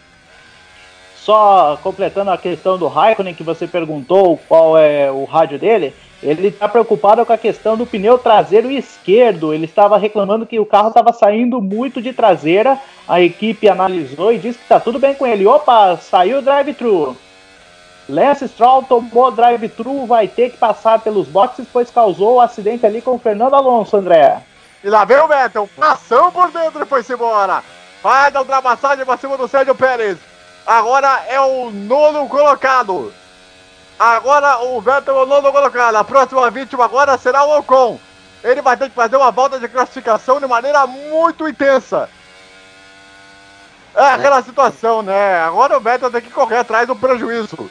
Só 1.17 1.79
completando 1.83 2.31
a 2.31 2.39
questão 2.39 2.77
do 2.77 2.89
Raikkonen 2.89 3.35
que 3.35 3.45
você 3.45 3.67
perguntou 3.67 4.39
qual 4.49 4.77
é 4.77 5.11
o 5.11 5.25
rádio 5.25 5.59
dele, 5.59 5.95
ele 6.23 6.49
está 6.49 6.69
preocupado 6.69 7.25
com 7.25 7.33
a 7.33 7.39
questão 7.39 7.77
do 7.77 7.87
pneu 7.87 8.19
traseiro 8.19 8.71
esquerdo. 8.71 9.55
Ele 9.55 9.67
estava 9.67 9.97
reclamando 9.97 10.47
que 10.47 10.59
o 10.59 10.67
carro 10.67 10.89
estava 10.89 11.13
saindo 11.13 11.61
muito 11.61 12.03
de 12.03 12.13
traseira. 12.13 12.79
A 13.07 13.21
equipe 13.21 13.69
analisou 13.69 14.33
e 14.33 14.39
disse 14.39 14.59
que 14.59 14.65
está 14.65 14.81
tudo 14.81 14.99
bem 14.99 15.15
com 15.15 15.27
ele. 15.27 15.47
Opa, 15.47 15.97
saiu 15.97 16.39
o 16.39 16.43
drive-thru. 16.43 17.17
Lance 18.09 18.49
Stroll 18.49 18.83
tomou 18.85 19.31
drive-thru, 19.31 20.07
vai 20.07 20.27
ter 20.27 20.51
que 20.51 20.57
passar 20.57 20.99
pelos 20.99 21.29
boxes, 21.29 21.69
pois 21.71 21.91
causou 21.91 22.37
o 22.37 22.41
acidente 22.41 22.87
ali 22.87 23.03
com 23.03 23.13
o 23.13 23.19
Fernando 23.19 23.55
Alonso, 23.55 23.97
André. 23.97 24.43
E 24.83 24.89
lá 24.89 25.05
vem 25.05 25.19
o 25.19 25.29
Vettel, 25.29 25.69
passou 25.77 26.33
por 26.33 26.51
dentro 26.51 26.83
e 26.83 26.87
foi-se 26.87 27.13
embora. 27.13 27.63
Vai 28.03 28.31
dar 28.31 28.41
ultrapassagem 28.41 29.05
pra 29.05 29.19
cima 29.19 29.37
do 29.37 29.47
Sérgio 29.47 29.75
Pérez. 29.75 30.17
Agora 30.67 31.25
é 31.29 31.39
o 31.41 31.71
nono 31.71 32.27
colocado. 32.29 33.13
Agora 33.99 34.59
o 34.61 34.81
Vettel 34.81 35.19
é 35.19 35.23
o 35.23 35.27
nono 35.27 35.51
colocado. 35.51 35.97
A 35.97 36.05
próxima 36.05 36.49
vítima 36.51 36.85
agora 36.85 37.19
será 37.19 37.45
o 37.45 37.59
Ocon. 37.59 37.99
Ele 38.45 38.63
vai 38.63 38.77
ter 38.77 38.89
que 38.89 38.95
fazer 38.95 39.17
uma 39.17 39.33
volta 39.33 39.59
de 39.59 39.67
classificação 39.69 40.39
de 40.41 40.47
maneira 40.47 40.87
muito 40.87 41.49
intensa. 41.49 42.09
É 43.97 44.05
aquela 44.05 44.41
situação, 44.43 45.03
né? 45.03 45.41
Agora 45.41 45.77
o 45.77 45.81
Vettel 45.81 46.11
tem 46.11 46.21
que 46.21 46.31
correr 46.31 46.59
atrás 46.59 46.87
do 46.87 46.95
prejuízo. 46.95 47.69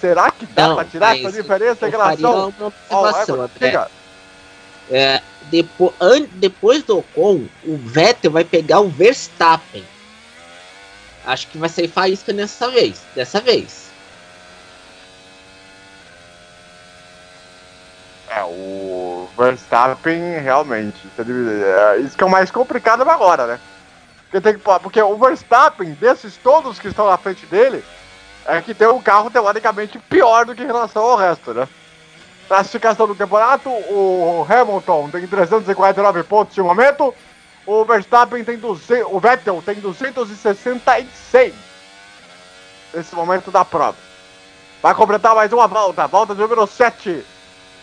Será 0.00 0.30
que 0.32 0.46
dá 0.46 0.74
pra 0.74 0.84
tirar 0.84 1.08
mas 1.14 1.26
essa 1.26 1.42
diferença 1.42 1.86
em 1.86 1.90
relação 1.90 2.32
ao? 2.88 3.04
André. 3.44 3.86
É, 4.90 5.22
depo- 5.42 5.94
an- 6.00 6.26
depois 6.32 6.82
do 6.82 6.98
Ocon, 6.98 7.44
o 7.62 7.76
Vettel 7.76 8.32
vai 8.32 8.42
pegar 8.42 8.80
o 8.80 8.88
Verstappen. 8.88 9.84
Acho 11.24 11.46
que 11.46 11.58
vai 11.58 11.68
sair 11.68 11.86
faísca 11.86 12.32
dessa 12.32 12.68
vez. 12.70 13.00
Dessa 13.14 13.40
vez. 13.40 13.90
É, 18.28 18.42
o 18.44 19.28
Verstappen 19.40 20.38
realmente. 20.40 20.98
é, 21.18 21.96
Isso 22.00 22.16
que 22.16 22.22
é 22.22 22.26
o 22.26 22.30
mais 22.30 22.50
complicado 22.50 23.08
agora, 23.08 23.46
né? 23.46 23.60
Porque, 24.24 24.40
tem 24.40 24.54
que, 24.54 24.60
porque 24.60 25.00
o 25.02 25.16
Verstappen, 25.16 25.92
desses 25.94 26.36
todos 26.36 26.78
que 26.78 26.88
estão 26.88 27.08
na 27.08 27.16
frente 27.16 27.46
dele, 27.46 27.82
é 28.44 28.60
que 28.60 28.74
tem 28.74 28.86
um 28.86 29.00
carro 29.00 29.30
teoricamente 29.30 29.98
pior 29.98 30.44
do 30.44 30.54
que 30.54 30.62
em 30.62 30.66
relação 30.66 31.02
ao 31.02 31.16
resto, 31.16 31.54
né? 31.54 31.66
Classificação 32.46 33.06
do 33.06 33.14
campeonato, 33.14 33.70
o 33.70 34.46
Hamilton 34.48 35.08
tem 35.10 35.26
349 35.26 36.22
pontos 36.24 36.54
de 36.54 36.60
momento, 36.60 37.14
o 37.64 37.84
Verstappen 37.84 38.44
tem 38.44 38.58
200, 38.58 39.06
o 39.10 39.20
Vettel 39.20 39.62
tem 39.64 39.76
266 39.76 41.54
nesse 42.92 43.14
momento 43.14 43.50
da 43.50 43.64
prova. 43.64 43.96
Vai 44.82 44.94
completar 44.94 45.34
mais 45.34 45.52
uma 45.52 45.66
volta, 45.66 46.06
volta 46.06 46.34
número 46.34 46.66
7. 46.66 47.24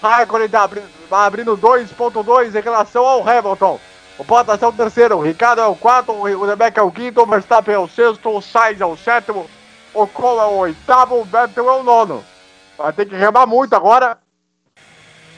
Raikkonen 0.01 0.49
tá 0.49 0.63
abri- 0.63 0.83
vai 1.09 1.25
abrindo 1.27 1.57
2.2 1.57 2.55
em 2.55 2.61
relação 2.61 3.05
ao 3.05 3.27
Hamilton. 3.27 3.79
O 4.17 4.23
Bottas 4.23 4.61
é 4.61 4.67
o 4.67 4.73
terceiro, 4.73 5.17
o 5.17 5.21
Ricardo 5.21 5.61
é 5.61 5.65
o 5.67 5.75
quarto, 5.75 6.11
o 6.11 6.45
Rebecca 6.45 6.81
é 6.81 6.83
o 6.83 6.91
quinto, 6.91 7.21
o 7.21 7.25
Verstappen 7.25 7.75
é 7.75 7.79
o 7.79 7.87
sexto, 7.87 8.29
o 8.35 8.41
Sainz 8.41 8.81
é 8.81 8.85
o 8.85 8.97
sétimo, 8.97 9.47
o 9.93 10.07
Cole 10.07 10.39
é 10.39 10.45
o 10.45 10.57
oitavo, 10.57 11.19
o 11.19 11.23
Vettel 11.23 11.69
é 11.69 11.73
o 11.73 11.83
nono. 11.83 12.25
Vai 12.77 12.91
ter 12.93 13.05
que 13.07 13.15
remar 13.15 13.45
muito 13.45 13.75
agora 13.75 14.17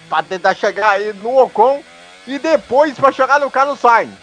para 0.10 0.24
tentar 0.24 0.53
chegar 0.55 0.91
aí 0.91 1.14
no 1.14 1.38
Ocon 1.43 1.84
e 2.26 2.39
depois 2.39 2.97
para 2.97 3.12
chegar 3.12 3.39
no 3.39 3.51
Carlos 3.51 3.80
Sainz. 3.80 4.14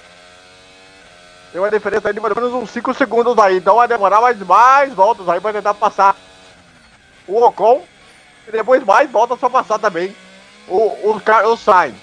Tem 1.52 1.60
uma 1.60 1.70
diferença 1.70 2.08
aí 2.08 2.14
de 2.14 2.20
mais 2.20 2.34
ou 2.36 2.42
menos 2.42 2.62
uns 2.62 2.70
5 2.70 2.92
segundos 2.94 3.38
aí, 3.38 3.58
então 3.58 3.76
vai 3.76 3.88
demorar 3.88 4.20
mais, 4.20 4.38
mais 4.38 4.92
voltas 4.92 5.28
aí 5.28 5.40
para 5.40 5.52
tentar 5.52 5.74
passar 5.74 6.16
o 7.28 7.42
Ocon 7.42 7.82
e 8.48 8.52
depois 8.52 8.82
mais 8.84 9.10
voltas 9.10 9.38
para 9.38 9.50
passar 9.50 9.78
também 9.78 10.14
o, 10.68 11.10
o 11.10 11.20
Carlos 11.20 11.60
Sainz. 11.60 11.94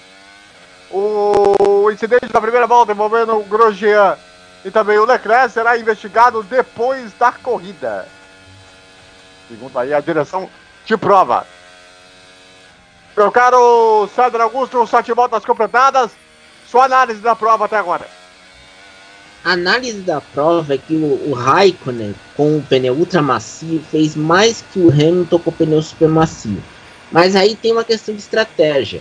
O 0.90 1.90
incidente 1.90 2.32
da 2.32 2.40
primeira 2.40 2.66
volta 2.66 2.92
envolvendo 2.92 3.36
o 3.36 3.44
Grosjean 3.44 4.16
e 4.64 4.70
também 4.70 4.98
o 4.98 5.04
Leclerc 5.04 5.52
será 5.52 5.76
investigado 5.76 6.42
depois 6.42 7.12
da 7.14 7.32
corrida. 7.32 8.06
Segundo 9.48 9.78
aí 9.78 9.92
a 9.92 10.00
direção 10.00 10.48
de 10.86 10.96
prova. 10.96 11.46
Meu 13.16 13.30
caro 13.30 14.08
Sandro 14.14 14.42
Augusto, 14.42 14.86
sete 14.86 15.12
voltas 15.12 15.44
completadas. 15.44 16.10
Sua 16.66 16.86
análise 16.86 17.20
da 17.20 17.36
prova 17.36 17.66
até 17.66 17.76
agora. 17.76 18.06
A 19.44 19.52
análise 19.52 20.00
da 20.00 20.20
prova 20.20 20.74
é 20.74 20.78
que 20.78 20.94
o, 20.94 21.30
o 21.30 21.34
Raikkonen 21.34 22.14
com 22.34 22.56
o 22.56 22.62
pneu 22.62 22.94
ultra 22.94 23.20
macio 23.20 23.84
fez 23.90 24.16
mais 24.16 24.64
que 24.72 24.80
o 24.80 24.90
Hamilton 24.90 25.38
com 25.38 25.50
o 25.50 25.52
pneu 25.52 25.82
super 25.82 26.08
macio. 26.08 26.62
Mas 27.14 27.36
aí 27.36 27.54
tem 27.54 27.70
uma 27.70 27.84
questão 27.84 28.12
de 28.12 28.20
estratégia. 28.20 29.00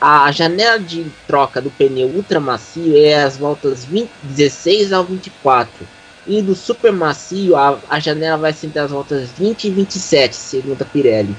A 0.00 0.32
janela 0.32 0.76
de 0.76 1.06
troca 1.24 1.60
do 1.60 1.70
pneu 1.70 2.08
ultra 2.08 2.40
macio 2.40 2.96
é 2.96 3.22
as 3.22 3.36
voltas 3.36 3.84
20, 3.84 4.10
16 4.24 4.92
ao 4.92 5.04
24. 5.04 5.86
E 6.26 6.42
do 6.42 6.56
super 6.56 6.92
macio 6.92 7.54
a, 7.54 7.78
a 7.88 8.00
janela 8.00 8.38
vai 8.38 8.52
ser 8.52 8.66
entre 8.66 8.80
as 8.80 8.90
voltas 8.90 9.30
20 9.38 9.68
e 9.68 9.70
27, 9.70 10.34
segundo 10.34 10.82
a 10.82 10.84
Pirelli. 10.84 11.36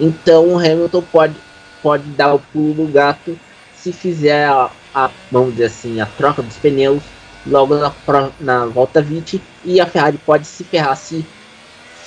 Então 0.00 0.54
o 0.54 0.58
Hamilton 0.58 1.02
pode, 1.12 1.34
pode 1.82 2.04
dar 2.12 2.32
o 2.32 2.38
pulo 2.38 2.72
do 2.72 2.90
gato 2.90 3.38
se 3.76 3.92
fizer 3.92 4.48
a, 4.48 4.70
a 4.94 5.10
vamos 5.30 5.50
dizer 5.50 5.66
assim, 5.66 6.00
a 6.00 6.06
troca 6.06 6.40
dos 6.40 6.56
pneus 6.56 7.02
logo 7.46 7.76
na, 7.76 7.92
na 8.40 8.64
volta 8.64 9.02
20 9.02 9.38
e 9.66 9.82
a 9.82 9.86
Ferrari 9.86 10.18
pode 10.24 10.46
se 10.46 10.64
ferrar 10.64 10.96
se, 10.96 11.26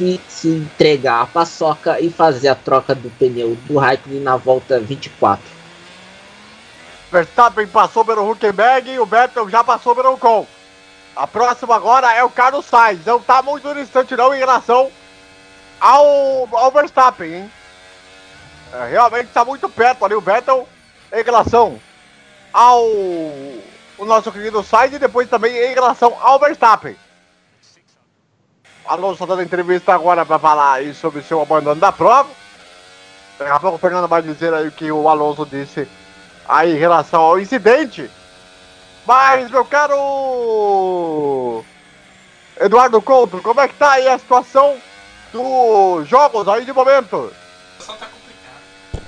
se, 0.02 0.22
se 0.28 0.48
entregar 0.48 1.22
a 1.22 1.26
paçoca 1.28 2.00
e 2.00 2.10
fazer 2.10 2.48
a 2.48 2.56
troca 2.56 2.96
do 2.96 3.10
pneu 3.12 3.56
do 3.68 3.78
Raikkonen 3.78 4.22
na 4.22 4.36
volta 4.36 4.80
24. 4.80 5.44
Verstappen 7.12 7.68
passou 7.68 8.04
pelo 8.04 8.30
Huckenberg 8.30 8.90
e 8.90 9.00
o 9.00 9.06
Vettel 9.06 9.48
já 9.50 9.64
passou 9.64 9.96
pelo 9.96 10.14
Ocon. 10.14 10.48
A 11.16 11.28
próxima 11.28 11.76
agora 11.76 12.12
é 12.14 12.24
o 12.24 12.30
Carlos 12.30 12.66
Sainz. 12.66 13.06
Não 13.06 13.20
tá 13.20 13.44
muito 13.44 13.74
distante 13.76 14.16
não 14.16 14.34
em 14.34 14.40
relação 14.40 14.90
ao, 15.80 16.48
ao 16.52 16.72
Verstappen, 16.72 17.34
hein? 17.34 17.52
É, 18.74 18.88
realmente 18.88 19.28
tá 19.28 19.44
muito 19.44 19.70
perto 19.70 20.06
ali 20.06 20.16
o 20.16 20.22
Vettel 20.22 20.68
em 21.12 21.22
relação 21.22 21.80
ao 22.54 22.82
o 23.98 24.06
nosso 24.06 24.32
querido 24.32 24.64
Sainz 24.64 24.94
e 24.94 25.00
depois 25.00 25.30
também 25.30 25.56
em 25.56 25.74
relação 25.74 26.18
ao 26.22 26.40
Verstappen. 26.40 26.96
Alonso 28.86 29.20
tá 29.20 29.26
dando 29.26 29.44
entrevista 29.44 29.94
agora 29.94 30.26
para 30.26 30.40
falar 30.40 30.82
sobre 30.94 31.22
seu 31.22 31.42
abandono 31.42 31.80
da 31.80 31.92
prova. 31.92 32.30
Daqui 33.38 33.52
a 33.52 33.60
pouco 33.60 33.78
o 33.78 33.80
Fernando 33.80 34.08
vai 34.08 34.22
dizer 34.22 34.54
aí 34.54 34.68
o 34.68 34.72
que 34.72 34.92
o 34.92 35.08
Alonso 35.08 35.46
disse 35.46 35.88
aí 36.48 36.74
em 36.74 36.80
relação 36.80 37.22
ao 37.22 37.40
incidente. 37.40 38.10
Mas, 39.06 39.50
meu 39.50 39.66
caro 39.66 41.64
Eduardo 42.60 43.02
Couto, 43.02 43.42
como 43.42 43.60
é 43.62 43.68
que 43.68 43.74
tá 43.74 43.94
aí 43.94 44.08
a 44.08 44.20
situação 44.20 44.78
dos 45.34 46.08
jogos 46.08 46.48
aí 46.48 46.66
de 46.66 46.74
momento? 46.74 47.34
A 47.80 47.82
situação 47.82 47.98
tá 47.98 48.06
complicada. 48.06 49.06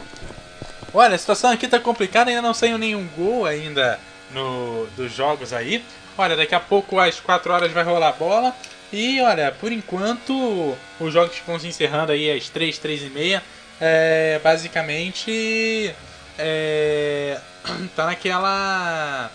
Olha, 0.93 1.15
a 1.15 1.17
situação 1.17 1.51
aqui 1.51 1.67
tá 1.67 1.79
complicada, 1.79 2.29
ainda 2.29 2.41
não 2.41 2.53
saiu 2.53 2.77
nenhum 2.77 3.07
gol 3.15 3.45
ainda 3.45 3.99
no, 4.31 4.87
dos 4.95 5.11
jogos 5.11 5.53
aí. 5.53 5.85
Olha, 6.17 6.35
daqui 6.35 6.55
a 6.55 6.59
pouco 6.59 6.99
às 6.99 7.19
4 7.19 7.53
horas 7.53 7.71
vai 7.71 7.83
rolar 7.83 8.09
a 8.09 8.13
bola. 8.13 8.55
E 8.93 9.19
olha, 9.21 9.51
por 9.51 9.71
enquanto 9.71 10.77
os 10.99 11.11
jogos 11.11 11.35
vão 11.47 11.57
se 11.57 11.67
encerrando 11.67 12.11
aí 12.11 12.31
às 12.31 12.47
3, 12.49 12.77
3 12.77 13.01
e 13.01 13.09
meia. 13.09 13.43
É, 13.81 14.39
basicamente 14.43 15.93
é, 16.37 17.39
tá 17.95 18.05
naquela. 18.05 19.31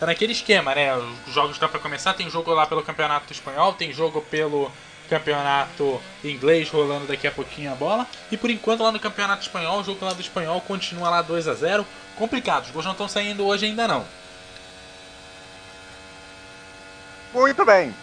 Tá 0.00 0.06
naquele 0.06 0.32
esquema, 0.32 0.74
né? 0.74 0.96
Os 1.26 1.34
jogos 1.34 1.52
estão 1.52 1.68
para 1.68 1.80
começar. 1.80 2.14
Tem 2.14 2.30
jogo 2.30 2.50
lá 2.54 2.66
pelo 2.66 2.82
Campeonato 2.82 3.30
Espanhol, 3.30 3.74
tem 3.74 3.92
jogo 3.92 4.22
pelo 4.22 4.72
Campeonato 5.10 6.00
Inglês 6.24 6.70
rolando 6.70 7.06
daqui 7.06 7.26
a 7.26 7.30
pouquinho 7.30 7.72
a 7.72 7.74
bola. 7.74 8.06
E 8.32 8.38
por 8.38 8.48
enquanto 8.48 8.82
lá 8.82 8.90
no 8.90 8.98
Campeonato 8.98 9.42
Espanhol, 9.42 9.80
o 9.80 9.84
jogo 9.84 10.02
lá 10.02 10.14
do 10.14 10.20
Espanhol 10.22 10.62
continua 10.62 11.10
lá 11.10 11.20
2 11.20 11.46
a 11.46 11.54
0 11.54 11.86
Complicado, 12.16 12.64
os 12.64 12.70
gols 12.70 12.86
não 12.86 12.92
estão 12.92 13.08
saindo 13.08 13.44
hoje 13.44 13.66
ainda 13.66 13.86
não. 13.86 14.06
Muito 17.34 17.64
bem. 17.66 17.94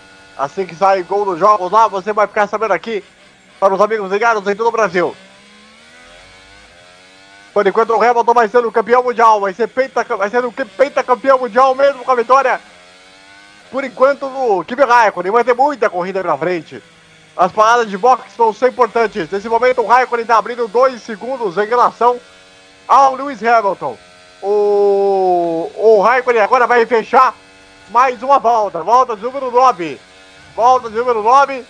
Assim 0.41 0.65
que 0.65 0.73
sair 0.73 1.03
gol 1.03 1.23
dos 1.23 1.37
jogos 1.37 1.71
lá, 1.71 1.87
você 1.87 2.11
vai 2.11 2.25
ficar 2.25 2.47
sabendo 2.47 2.73
aqui 2.73 3.03
para 3.59 3.75
os 3.75 3.79
amigos 3.79 4.11
ligados 4.11 4.41
em 4.47 4.55
todo 4.55 4.69
o 4.69 4.71
Brasil. 4.71 5.15
Por 7.53 7.67
enquanto 7.67 7.91
o 7.91 8.01
Hamilton 8.01 8.33
vai 8.33 8.47
sendo 8.47 8.71
campeão 8.71 9.03
mundial, 9.03 9.39
vai 9.39 9.53
ser 9.53 9.67
penta, 9.67 10.03
vai 10.03 10.31
ser 10.31 10.41
pentacampeão 10.75 11.37
mundial 11.37 11.75
mesmo 11.75 12.03
com 12.03 12.09
a 12.09 12.15
vitória. 12.15 12.59
Por 13.69 13.83
enquanto 13.83 14.27
no 14.31 14.65
Kimi 14.65 14.83
Raikkonen 14.83 15.31
vai 15.31 15.43
ter 15.43 15.53
muita 15.53 15.91
corrida 15.91 16.23
pela 16.23 16.35
frente. 16.35 16.81
As 17.37 17.51
paradas 17.51 17.87
de 17.87 17.97
boxe 17.99 18.35
vão 18.35 18.51
ser 18.51 18.69
importantes. 18.69 19.29
Nesse 19.29 19.47
momento, 19.47 19.81
o 19.81 19.85
Raikkonen 19.85 20.23
está 20.23 20.37
abrindo 20.37 20.67
2 20.67 21.03
segundos 21.03 21.55
em 21.55 21.67
relação 21.67 22.19
ao 22.87 23.13
Lewis 23.13 23.43
Hamilton. 23.43 23.95
O, 24.41 25.71
o 25.75 26.01
Raikkonen 26.01 26.41
agora 26.41 26.65
vai 26.65 26.83
fechar 26.87 27.35
mais 27.91 28.23
uma 28.23 28.39
volta. 28.39 28.81
Volta 28.81 29.15
de 29.15 29.21
número 29.21 29.51
9. 29.51 29.99
Volta 30.55 30.89
de 30.89 30.97
número 30.97 31.21
9 31.21 31.65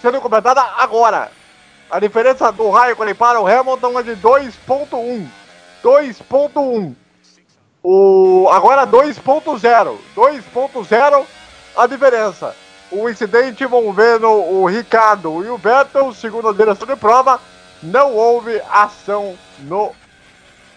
sendo 0.00 0.20
completada 0.20 0.62
agora. 0.78 1.30
A 1.90 1.98
diferença 1.98 2.52
do 2.52 2.70
Raikkonen 2.70 3.14
para 3.14 3.40
o 3.40 3.46
Hamilton 3.46 3.98
é 3.98 4.02
de 4.02 4.16
2.1. 4.16 5.26
2.1. 5.82 6.94
O, 7.82 8.48
agora 8.50 8.86
2.0. 8.86 9.96
2.0 10.16 11.24
a 11.76 11.86
diferença. 11.86 12.54
O 12.90 13.08
incidente 13.08 13.64
envolvendo 13.64 14.28
o 14.28 14.66
Ricardo 14.66 15.44
e 15.44 15.48
o 15.48 15.58
Vettel, 15.58 16.12
segundo 16.12 16.48
a 16.48 16.52
direção 16.52 16.86
de 16.86 16.96
prova, 16.96 17.40
não 17.82 18.14
houve 18.14 18.60
ação 18.70 19.36
no, 19.60 19.92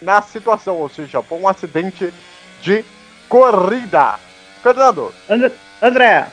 na 0.00 0.20
situação, 0.22 0.76
ou 0.76 0.88
seja, 0.88 1.22
foi 1.22 1.38
um 1.38 1.48
acidente 1.48 2.12
de 2.60 2.84
corrida. 3.28 4.18
Fernando, 4.62 5.12
And- 5.28 5.50
André. 5.80 6.28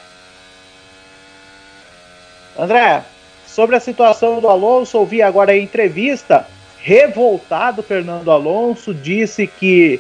André, 2.58 3.04
sobre 3.48 3.76
a 3.76 3.80
situação 3.80 4.40
do 4.40 4.48
Alonso, 4.48 4.98
ouvi 4.98 5.22
agora 5.22 5.52
a 5.52 5.58
entrevista. 5.58 6.46
Revoltado, 6.82 7.84
Fernando 7.84 8.32
Alonso 8.32 8.94
disse 8.94 9.46
que 9.46 10.00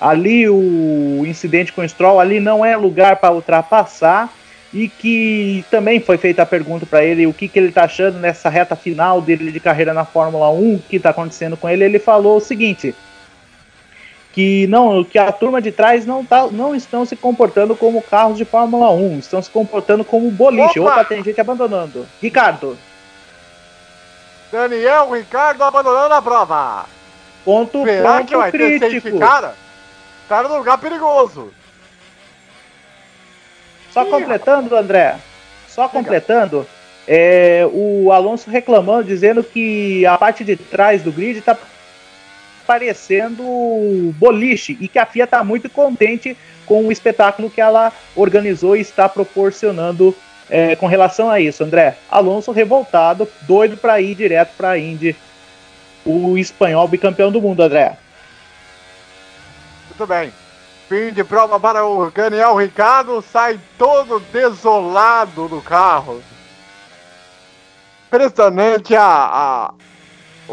ali 0.00 0.48
o 0.48 1.24
incidente 1.26 1.72
com 1.72 1.80
o 1.80 1.88
Stroll 1.88 2.20
ali 2.20 2.38
não 2.38 2.64
é 2.64 2.76
lugar 2.76 3.16
para 3.16 3.34
ultrapassar 3.34 4.32
e 4.72 4.88
que 4.88 5.64
também 5.70 5.98
foi 5.98 6.18
feita 6.18 6.42
a 6.42 6.46
pergunta 6.46 6.84
para 6.84 7.02
ele 7.02 7.26
o 7.26 7.32
que, 7.32 7.48
que 7.48 7.58
ele 7.58 7.68
está 7.68 7.84
achando 7.84 8.18
nessa 8.18 8.48
reta 8.48 8.76
final 8.76 9.20
dele 9.20 9.50
de 9.50 9.60
carreira 9.60 9.94
na 9.94 10.04
Fórmula 10.04 10.50
1, 10.50 10.74
o 10.74 10.82
que 10.88 10.96
está 10.96 11.10
acontecendo 11.10 11.56
com 11.56 11.68
ele. 11.68 11.84
Ele 11.84 11.98
falou 11.98 12.36
o 12.36 12.40
seguinte: 12.40 12.94
que 14.38 14.68
não, 14.68 15.02
que 15.02 15.18
a 15.18 15.32
turma 15.32 15.60
de 15.60 15.72
trás 15.72 16.06
não, 16.06 16.24
tá, 16.24 16.46
não 16.46 16.72
estão 16.72 17.04
se 17.04 17.16
comportando 17.16 17.74
como 17.74 18.00
carros 18.00 18.38
de 18.38 18.44
Fórmula 18.44 18.88
1, 18.92 19.18
estão 19.18 19.42
se 19.42 19.50
comportando 19.50 20.04
como 20.04 20.30
boliche. 20.30 20.78
Opa! 20.78 20.92
Opa, 20.92 21.04
tem 21.04 21.24
gente 21.24 21.40
abandonando. 21.40 22.06
Ricardo, 22.22 22.78
Daniel 24.52 25.10
Ricardo 25.10 25.64
abandonando 25.64 26.14
a 26.14 26.22
prova. 26.22 26.86
ponto, 27.44 27.82
Será 27.82 28.18
ponto 28.18 28.28
que 28.28 28.36
vai 28.36 28.52
ter 28.52 28.58
crítico. 28.78 28.92
safety 28.92 29.18
car? 29.18 29.54
Tá 30.28 30.44
num 30.44 30.58
lugar 30.58 30.78
perigoso. 30.78 31.52
Só 33.90 34.04
Ih, 34.04 34.10
completando, 34.10 34.76
André, 34.76 35.16
só 35.66 35.88
completando, 35.88 36.64
é, 37.08 37.68
o 37.72 38.12
Alonso 38.12 38.48
reclamando, 38.48 39.02
dizendo 39.02 39.42
que 39.42 40.06
a 40.06 40.16
parte 40.16 40.44
de 40.44 40.54
trás 40.54 41.02
do 41.02 41.10
grid 41.10 41.38
está 41.38 41.58
parecendo 42.68 43.42
boliche 44.18 44.76
e 44.78 44.86
que 44.86 44.98
a 44.98 45.06
FIA 45.06 45.24
está 45.24 45.42
muito 45.42 45.70
contente 45.70 46.36
com 46.66 46.86
o 46.86 46.92
espetáculo 46.92 47.48
que 47.48 47.62
ela 47.62 47.90
organizou 48.14 48.76
e 48.76 48.82
está 48.82 49.08
proporcionando 49.08 50.14
é, 50.50 50.76
com 50.76 50.86
relação 50.86 51.30
a 51.30 51.40
isso, 51.40 51.64
André. 51.64 51.96
Alonso 52.10 52.52
revoltado, 52.52 53.26
doido 53.42 53.78
para 53.78 54.02
ir 54.02 54.14
direto 54.14 54.52
para 54.54 54.72
a 54.72 54.78
Indy, 54.78 55.16
o 56.04 56.36
espanhol 56.36 56.86
bicampeão 56.86 57.32
do 57.32 57.40
mundo, 57.40 57.62
André. 57.62 57.96
Muito 59.88 60.06
bem. 60.06 60.30
Fim 60.90 61.10
de 61.10 61.24
prova 61.24 61.58
para 61.58 61.86
o 61.86 62.10
Daniel 62.10 62.54
Ricardo. 62.54 63.22
Sai 63.22 63.58
todo 63.78 64.20
desolado 64.30 65.48
do 65.48 65.62
carro. 65.62 66.22
Impressionante 68.06 68.94
a, 68.94 69.04
a, 69.04 69.74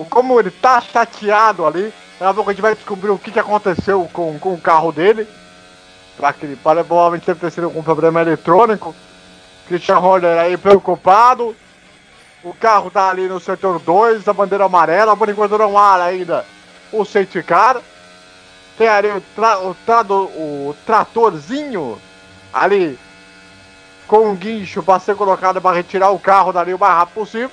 como 0.09 0.39
ele 0.39 0.51
tá 0.51 0.80
chateado 0.80 1.66
ali. 1.66 1.93
Daqui 2.20 2.32
a 2.32 2.34
pouco 2.34 2.49
a 2.49 2.53
gente 2.53 2.61
vai 2.61 2.76
descobrir 2.76 3.09
o 3.09 3.18
que, 3.20 3.32
que 3.32 3.39
aconteceu 3.39 4.09
com, 4.13 4.38
com 4.39 4.53
o 4.53 4.61
carro 4.61 4.91
dele. 4.91 5.28
Pra 6.18 6.32
que 6.32 6.45
ele 6.45 6.55
provavelmente 6.55 7.26
deve 7.26 7.39
ter 7.39 7.51
sido 7.51 7.66
algum 7.66 7.84
problema 7.84 8.22
eletrônico. 8.22 8.95
Christian 9.68 9.99
Horner 9.99 10.38
aí 10.38 10.55
preocupado. 10.55 11.55
O 12.43 12.53
carro 12.53 12.89
tá 12.91 13.09
ali 13.09 13.28
no 13.28 13.39
setor 13.39 13.80
2, 13.80 14.28
a 14.28 14.34
bandeira 14.34 14.66
amarela. 14.66 15.18
Por 15.18 15.28
enquanto 15.28 15.57
não 15.57 15.78
há 15.78 16.01
ainda 16.01 16.45
o 16.91 17.03
safety 17.03 17.43
car. 17.43 17.82
Tem 18.78 18.88
ali 18.88 19.09
o, 19.09 19.22
tra 19.36 19.59
o, 19.59 19.76
trado- 19.86 20.26
o 20.36 20.76
tratorzinho 20.86 21.99
ali 22.53 22.97
com 24.07 24.30
um 24.30 24.36
guincho 24.36 24.84
para 24.84 24.99
ser 24.99 25.16
colocado 25.16 25.59
para 25.61 25.76
retirar 25.76 26.11
o 26.11 26.20
carro 26.20 26.53
dali 26.53 26.74
o 26.74 26.80
mais 26.80 26.93
rápido 26.93 27.16
possível. 27.16 27.51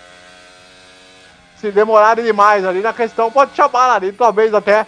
Se 1.62 1.70
demorarem 1.70 2.24
demais 2.24 2.64
ali 2.66 2.80
na 2.80 2.92
questão, 2.92 3.30
pode 3.30 3.54
chamar 3.54 3.94
ali, 3.94 4.12
talvez 4.12 4.52
até 4.52 4.84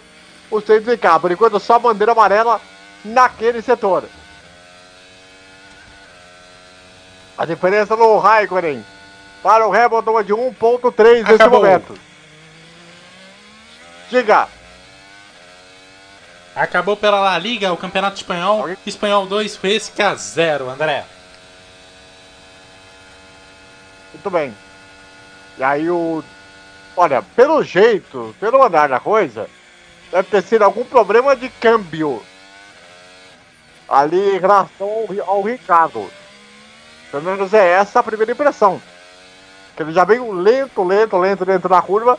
o 0.51 0.59
safety 0.59 0.97
car. 0.97 1.19
Por 1.21 1.31
enquanto, 1.31 1.57
só 1.57 1.79
bandeira 1.79 2.11
amarela 2.11 2.59
naquele 3.03 3.61
setor. 3.61 4.03
A 7.37 7.45
diferença 7.45 7.95
no 7.95 8.17
Raikkonen 8.17 8.85
para 9.41 9.65
o 9.65 9.73
Hamilton 9.73 10.19
é 10.19 10.23
de 10.23 10.33
1.3 10.33 11.23
nesse 11.23 11.47
momento. 11.47 11.97
Diga. 14.09 14.47
Acabou 16.55 16.95
pela 16.97 17.19
La 17.21 17.37
Liga, 17.37 17.71
o 17.71 17.77
Campeonato 17.77 18.17
Espanhol. 18.17 18.59
Alguém- 18.61 18.77
Espanhol 18.85 19.25
2, 19.27 19.57
Huesca 19.61 20.13
0, 20.15 20.69
André. 20.69 21.05
Muito 24.13 24.29
bem. 24.29 24.53
E 25.57 25.63
aí 25.63 25.89
o. 25.89 26.21
Olha, 26.97 27.21
pelo 27.21 27.61
jeito, 27.63 28.33
pelo 28.39 28.63
andar 28.63 28.87
da 28.87 28.99
coisa, 28.99 29.49
deve 30.11 30.29
ter 30.29 30.41
sido 30.43 30.63
algum 30.63 30.85
problema 30.85 31.35
de 31.35 31.49
câmbio. 31.49 32.21
Ali 33.87 34.35
em 34.35 34.39
relação 34.39 34.87
ao, 34.87 35.29
ao 35.29 35.41
Ricardo. 35.41 36.09
Pelo 37.11 37.23
menos 37.23 37.53
é 37.53 37.71
essa 37.71 37.99
a 37.99 38.03
primeira 38.03 38.31
impressão. 38.31 38.81
Que 39.75 39.83
ele 39.83 39.91
já 39.91 40.05
veio 40.05 40.31
lento, 40.31 40.83
lento, 40.83 41.17
lento 41.17 41.45
dentro 41.45 41.67
da 41.69 41.81
curva. 41.81 42.17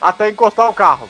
Até 0.00 0.28
encostar 0.28 0.68
o 0.68 0.74
carro. 0.74 1.08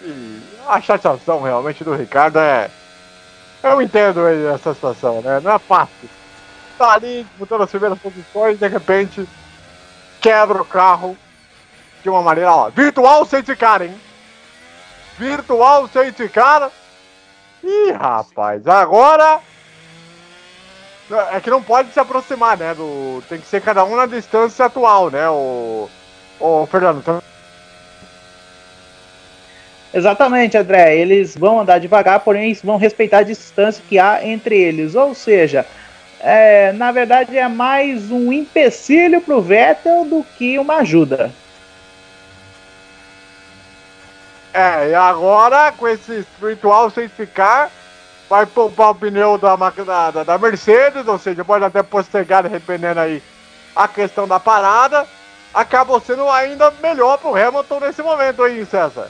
E 0.00 0.42
a 0.66 0.80
chateação 0.80 1.42
realmente 1.42 1.84
do 1.84 1.94
Ricardo 1.94 2.38
é. 2.38 2.70
Eu 3.62 3.80
entendo 3.80 4.26
essa 4.52 4.74
situação, 4.74 5.22
né? 5.22 5.40
Não 5.40 5.52
é 5.52 5.58
fácil 5.58 6.08
tá 6.76 6.92
ali 6.94 7.24
disputando 7.24 7.62
as 7.62 7.70
primeiras 7.70 7.98
posições, 7.98 8.58
de 8.58 8.68
repente 8.68 9.26
quebra 10.24 10.62
o 10.62 10.64
carro 10.64 11.18
de 12.02 12.08
uma 12.08 12.22
maneira, 12.22 12.50
ó, 12.50 12.70
virtual 12.70 13.26
safety 13.26 13.54
car, 13.54 13.82
hein? 13.82 13.94
Virtual 15.18 15.86
safety 15.86 16.30
car. 16.30 16.70
Ih, 17.62 17.92
rapaz, 17.92 18.66
agora 18.66 19.40
é 21.30 21.40
que 21.40 21.50
não 21.50 21.62
pode 21.62 21.92
se 21.92 22.00
aproximar, 22.00 22.56
né? 22.56 22.74
Do... 22.74 23.22
Tem 23.28 23.38
que 23.38 23.46
ser 23.46 23.60
cada 23.60 23.84
um 23.84 23.96
na 23.96 24.06
distância 24.06 24.64
atual, 24.64 25.10
né? 25.10 25.28
O, 25.28 25.90
o 26.40 26.66
Fernando, 26.70 27.00
então, 27.00 27.22
Exatamente, 29.92 30.56
André. 30.56 30.96
Eles 30.96 31.36
vão 31.36 31.60
andar 31.60 31.78
devagar, 31.78 32.20
porém 32.20 32.52
vão 32.64 32.78
respeitar 32.78 33.18
a 33.18 33.22
distância 33.22 33.84
que 33.86 33.98
há 33.98 34.26
entre 34.26 34.56
eles. 34.56 34.94
Ou 34.94 35.14
seja, 35.14 35.66
é, 36.24 36.72
na 36.72 36.90
verdade 36.90 37.36
é 37.36 37.46
mais 37.46 38.10
um 38.10 38.32
empecilho 38.32 39.20
para 39.20 39.36
o 39.36 39.42
Vettel 39.42 40.06
do 40.06 40.24
que 40.38 40.58
uma 40.58 40.76
ajuda. 40.76 41.30
É, 44.54 44.90
e 44.90 44.94
agora 44.94 45.70
com 45.72 45.86
esse 45.86 46.24
virtual 46.40 46.88
safety 46.88 47.26
car, 47.26 47.70
vai 48.30 48.46
poupar 48.46 48.90
o 48.90 48.94
pneu 48.94 49.36
da, 49.36 49.54
máquina- 49.54 50.10
da, 50.10 50.24
da 50.24 50.38
Mercedes, 50.38 51.06
ou 51.06 51.18
seja, 51.18 51.44
pode 51.44 51.64
até 51.64 51.82
postergar 51.82 52.48
dependendo 52.48 53.00
aí 53.00 53.22
a 53.76 53.86
questão 53.86 54.26
da 54.26 54.40
parada. 54.40 55.06
Acabou 55.52 56.00
sendo 56.00 56.28
ainda 56.30 56.72
melhor 56.82 57.18
pro 57.18 57.36
Hamilton 57.36 57.80
nesse 57.80 58.02
momento 58.02 58.42
aí, 58.42 58.64
César. 58.64 59.08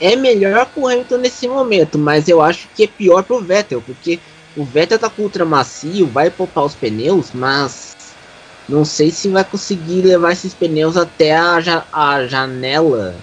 É 0.00 0.16
melhor 0.16 0.66
pro 0.66 0.88
Hamilton 0.88 1.18
nesse 1.18 1.46
momento, 1.46 1.98
mas 1.98 2.28
eu 2.28 2.42
acho 2.42 2.66
que 2.74 2.84
é 2.84 2.86
pior 2.86 3.22
pro 3.22 3.40
Vettel, 3.40 3.80
porque 3.80 4.18
o 4.58 4.64
Vettel 4.64 4.98
tá 4.98 5.08
com 5.08 5.22
ultra 5.22 5.44
macio, 5.44 6.06
vai 6.06 6.30
poupar 6.30 6.64
os 6.64 6.74
pneus, 6.74 7.30
mas 7.32 7.96
não 8.68 8.84
sei 8.84 9.10
se 9.10 9.28
vai 9.28 9.44
conseguir 9.44 10.02
levar 10.02 10.32
esses 10.32 10.52
pneus 10.52 10.96
até 10.96 11.36
a, 11.36 11.60
ja- 11.60 11.86
a 11.92 12.26
janela 12.26 13.14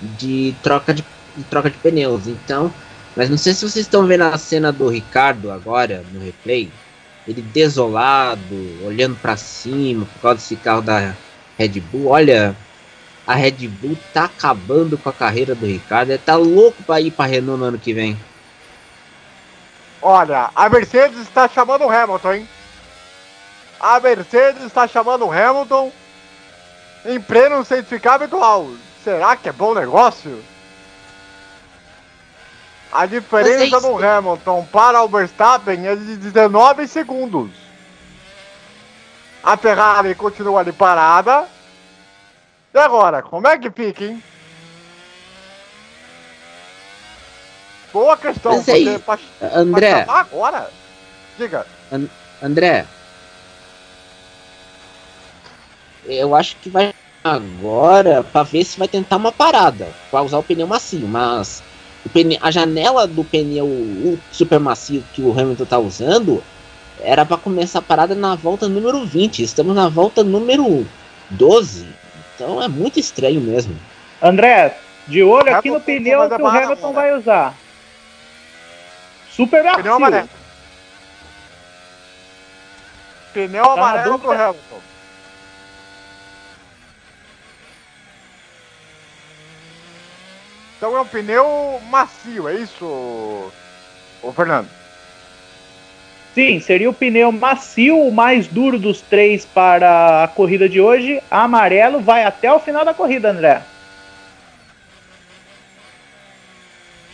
de 0.00 0.54
troca 0.62 0.92
de, 0.94 1.04
de 1.36 1.44
troca 1.44 1.70
de 1.70 1.78
pneus. 1.78 2.26
Então, 2.26 2.72
mas 3.16 3.30
não 3.30 3.36
sei 3.38 3.52
se 3.54 3.60
vocês 3.68 3.86
estão 3.86 4.06
vendo 4.06 4.22
a 4.22 4.38
cena 4.38 4.72
do 4.72 4.88
Ricardo 4.88 5.50
agora 5.50 6.04
no 6.12 6.20
replay, 6.20 6.70
ele 7.28 7.42
desolado, 7.42 8.40
olhando 8.84 9.16
pra 9.16 9.36
cima 9.36 10.06
por 10.06 10.20
causa 10.20 10.36
desse 10.38 10.56
carro 10.56 10.82
da 10.82 11.14
Red 11.58 11.80
Bull. 11.80 12.06
Olha, 12.08 12.56
a 13.26 13.34
Red 13.34 13.68
Bull 13.68 13.96
tá 14.12 14.24
acabando 14.24 14.98
com 14.98 15.08
a 15.08 15.12
carreira 15.12 15.54
do 15.54 15.66
Ricardo. 15.66 16.10
Ele 16.10 16.18
tá 16.18 16.36
louco 16.36 16.82
pra 16.84 17.00
ir 17.00 17.10
pra 17.10 17.26
Renault 17.26 17.58
no 17.60 17.66
ano 17.66 17.78
que 17.78 17.94
vem. 17.94 18.18
Olha, 20.06 20.50
a 20.54 20.68
Mercedes 20.68 21.18
está 21.20 21.48
chamando 21.48 21.86
o 21.86 21.90
Hamilton, 21.90 22.34
hein? 22.34 22.48
A 23.80 23.98
Mercedes 23.98 24.62
está 24.64 24.86
chamando 24.86 25.24
o 25.24 25.32
Hamilton 25.32 25.90
em 27.06 27.18
pleno 27.18 27.64
car 28.02 28.16
habitual. 28.16 28.68
Será 29.02 29.34
que 29.34 29.48
é 29.48 29.52
bom 29.52 29.72
negócio? 29.72 30.44
A 32.92 33.06
diferença 33.06 33.80
do 33.80 33.96
Hamilton 33.96 34.68
para 34.70 35.02
o 35.02 35.08
Verstappen 35.08 35.86
é 35.86 35.96
de 35.96 36.18
19 36.18 36.86
segundos. 36.86 37.50
A 39.42 39.56
Ferrari 39.56 40.14
continua 40.14 40.60
ali 40.60 40.72
parada. 40.72 41.48
E 42.74 42.78
agora, 42.78 43.22
como 43.22 43.48
é 43.48 43.56
que 43.56 43.70
fica, 43.70 44.04
hein? 44.04 44.22
Boa 47.94 48.16
questão. 48.16 48.56
Mas 48.56 48.68
aí, 48.68 48.84
porque 48.98 49.00
pra- 49.38 49.48
pra 49.48 49.58
André, 49.60 50.00
chamar 50.04 50.20
agora? 50.20 50.70
Diga. 51.38 51.64
André. 52.42 52.84
Eu 56.06 56.34
acho 56.34 56.56
que 56.56 56.68
vai 56.68 56.92
agora 57.22 58.22
pra 58.24 58.42
ver 58.42 58.64
se 58.64 58.78
vai 58.78 58.88
tentar 58.88 59.16
uma 59.16 59.32
parada. 59.32 59.88
Pra 60.10 60.22
usar 60.22 60.38
o 60.38 60.42
pneu 60.42 60.66
macio, 60.66 61.06
mas 61.06 61.62
o 62.04 62.08
pneu, 62.08 62.38
a 62.42 62.50
janela 62.50 63.06
do 63.06 63.24
pneu 63.24 64.18
super 64.32 64.58
macio 64.60 65.02
que 65.14 65.22
o 65.22 65.30
Hamilton 65.30 65.64
tá 65.64 65.78
usando 65.78 66.42
era 67.00 67.24
pra 67.24 67.36
começar 67.36 67.78
a 67.78 67.82
parada 67.82 68.14
na 68.14 68.34
volta 68.34 68.68
número 68.68 69.04
20. 69.06 69.42
Estamos 69.42 69.74
na 69.74 69.88
volta 69.88 70.22
número 70.24 70.86
12. 71.30 71.86
Então 72.34 72.60
é 72.60 72.66
muito 72.68 72.98
estranho 72.98 73.40
mesmo. 73.40 73.74
André, 74.20 74.76
de 75.06 75.22
olho 75.22 75.54
aqui 75.54 75.70
no 75.70 75.80
pneu 75.80 76.28
que 76.28 76.42
o 76.42 76.46
Hamilton 76.46 76.74
agora. 76.88 76.92
vai 76.92 77.16
usar. 77.18 77.54
Super 79.34 79.62
Pneu 79.62 79.94
amarelo. 79.94 80.28
Pneu 83.32 83.64
na 83.64 83.72
amarelo 83.72 84.18
pro. 84.18 84.30
Hamilton. 84.30 84.80
Então 90.76 90.96
é 90.96 91.00
um 91.00 91.06
pneu 91.06 91.80
macio, 91.88 92.46
é 92.46 92.54
isso, 92.54 92.84
ô 94.22 94.32
Fernando? 94.32 94.68
Sim, 96.34 96.60
seria 96.60 96.90
o 96.90 96.94
pneu 96.94 97.32
macio, 97.32 97.98
o 97.98 98.12
mais 98.12 98.46
duro 98.46 98.78
dos 98.78 99.00
três 99.00 99.46
para 99.46 100.24
a 100.24 100.28
corrida 100.28 100.68
de 100.68 100.80
hoje. 100.80 101.22
Amarelo 101.30 102.00
vai 102.00 102.24
até 102.24 102.52
o 102.52 102.58
final 102.58 102.84
da 102.84 102.92
corrida, 102.92 103.30
André. 103.30 103.62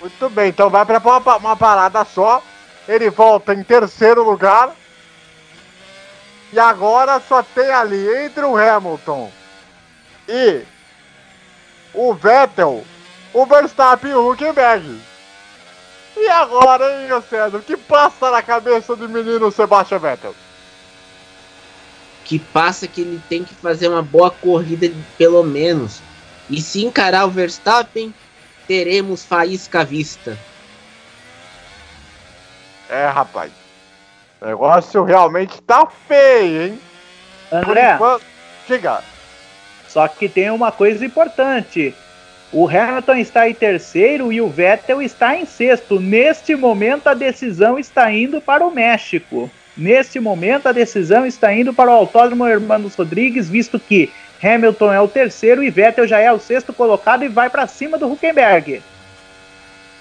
Muito 0.00 0.30
bem, 0.30 0.48
então 0.48 0.70
vai 0.70 0.84
para 0.86 0.98
uma, 0.98 1.36
uma 1.36 1.56
parada 1.56 2.04
só. 2.04 2.42
Ele 2.88 3.10
volta 3.10 3.52
em 3.52 3.62
terceiro 3.62 4.24
lugar. 4.24 4.74
E 6.52 6.58
agora 6.58 7.20
só 7.20 7.42
tem 7.42 7.70
ali 7.70 8.24
entre 8.24 8.44
o 8.44 8.56
Hamilton 8.56 9.30
e 10.28 10.62
o 11.94 12.12
Vettel, 12.14 12.84
o 13.32 13.46
Verstappen 13.46 14.10
e 14.10 14.14
o 14.14 14.30
Huckenberg. 14.30 15.00
E 16.16 16.28
agora, 16.28 17.02
hein, 17.02 17.22
César? 17.28 17.58
O 17.58 17.62
que 17.62 17.76
passa 17.76 18.30
na 18.30 18.42
cabeça 18.42 18.96
do 18.96 19.08
menino 19.08 19.50
Sebastian 19.52 19.98
Vettel? 19.98 20.34
Que 22.24 22.38
passa 22.38 22.88
que 22.88 23.00
ele 23.00 23.22
tem 23.28 23.44
que 23.44 23.54
fazer 23.54 23.88
uma 23.88 24.02
boa 24.02 24.30
corrida, 24.30 24.92
pelo 25.16 25.42
menos. 25.42 26.00
E 26.48 26.60
se 26.60 26.84
encarar 26.84 27.26
o 27.26 27.30
Verstappen, 27.30 28.12
teremos 28.70 29.24
faísca 29.24 29.80
à 29.80 29.84
vista. 29.84 30.38
É, 32.88 33.04
rapaz. 33.06 33.50
O 34.40 34.46
negócio 34.46 35.02
realmente 35.02 35.60
tá 35.62 35.88
feio, 36.06 36.68
hein? 36.68 36.80
André, 37.50 37.94
enquanto. 37.94 38.22
Diga. 38.68 39.02
só 39.88 40.06
que 40.06 40.28
tem 40.28 40.52
uma 40.52 40.70
coisa 40.70 41.04
importante. 41.04 41.92
O 42.52 42.68
Hamilton 42.68 43.16
está 43.16 43.50
em 43.50 43.54
terceiro 43.54 44.32
e 44.32 44.40
o 44.40 44.48
Vettel 44.48 45.02
está 45.02 45.34
em 45.34 45.44
sexto. 45.44 45.98
Neste 45.98 46.54
momento, 46.54 47.08
a 47.08 47.14
decisão 47.14 47.76
está 47.76 48.12
indo 48.12 48.40
para 48.40 48.64
o 48.64 48.72
México. 48.72 49.50
Neste 49.76 50.20
momento, 50.20 50.68
a 50.68 50.72
decisão 50.72 51.26
está 51.26 51.52
indo 51.52 51.74
para 51.74 51.90
o 51.90 51.94
Autódromo 51.94 52.46
Hermanos 52.46 52.94
Rodrigues, 52.94 53.50
visto 53.50 53.80
que 53.80 54.12
Hamilton 54.42 54.92
é 54.92 55.00
o 55.00 55.08
terceiro 55.08 55.62
e 55.62 55.70
Vettel 55.70 56.08
já 56.08 56.18
é 56.18 56.32
o 56.32 56.40
sexto 56.40 56.72
colocado 56.72 57.24
e 57.24 57.28
vai 57.28 57.50
para 57.50 57.66
cima 57.66 57.98
do 57.98 58.10
Huckenberg. 58.10 58.82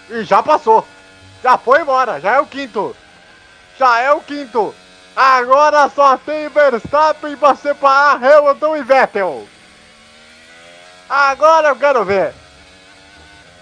E 0.10 0.24
já 0.24 0.42
passou. 0.42 0.88
Já 1.44 1.58
foi 1.58 1.82
embora. 1.82 2.20
Já 2.22 2.36
é 2.36 2.40
o 2.40 2.46
quinto. 2.46 2.96
Já 3.78 4.00
é 4.00 4.12
o 4.12 4.22
quinto. 4.22 4.74
Agora 5.16 5.90
só 5.90 6.18
tem 6.18 6.48
Verstappen 6.48 7.36
pra 7.36 7.54
separar 7.56 8.24
Hamilton 8.24 8.78
e 8.78 8.84
Vettel. 8.84 9.48
Agora 11.10 11.70
eu 11.70 11.76
quero 11.76 12.06
ver. 12.06 12.34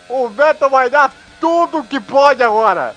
O 0.08 0.28
Vettel 0.28 0.70
vai 0.70 0.90
dar 0.90 1.12
tudo 1.40 1.84
que 1.84 2.00
pode 2.00 2.44
agora. 2.44 2.96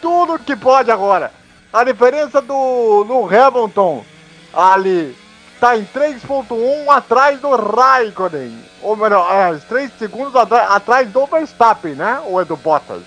Tudo 0.00 0.38
que 0.38 0.56
pode 0.56 0.90
agora. 0.90 1.30
A 1.72 1.84
diferença 1.84 2.40
do, 2.40 3.04
do 3.04 3.26
Hamilton 3.26 4.04
ali 4.52 5.16
tá 5.62 5.78
em 5.78 5.84
3.1 5.84 6.88
atrás 6.88 7.38
do 7.38 7.54
Raikkonen. 7.54 8.52
Ou 8.82 8.96
melhor, 8.96 9.32
é, 9.32 9.56
3 9.56 9.92
segundos 9.96 10.34
atrás 10.34 11.08
do 11.10 11.24
Verstappen, 11.24 11.94
né? 11.94 12.20
Ou 12.26 12.40
é 12.40 12.44
do 12.44 12.56
Bottas? 12.56 13.00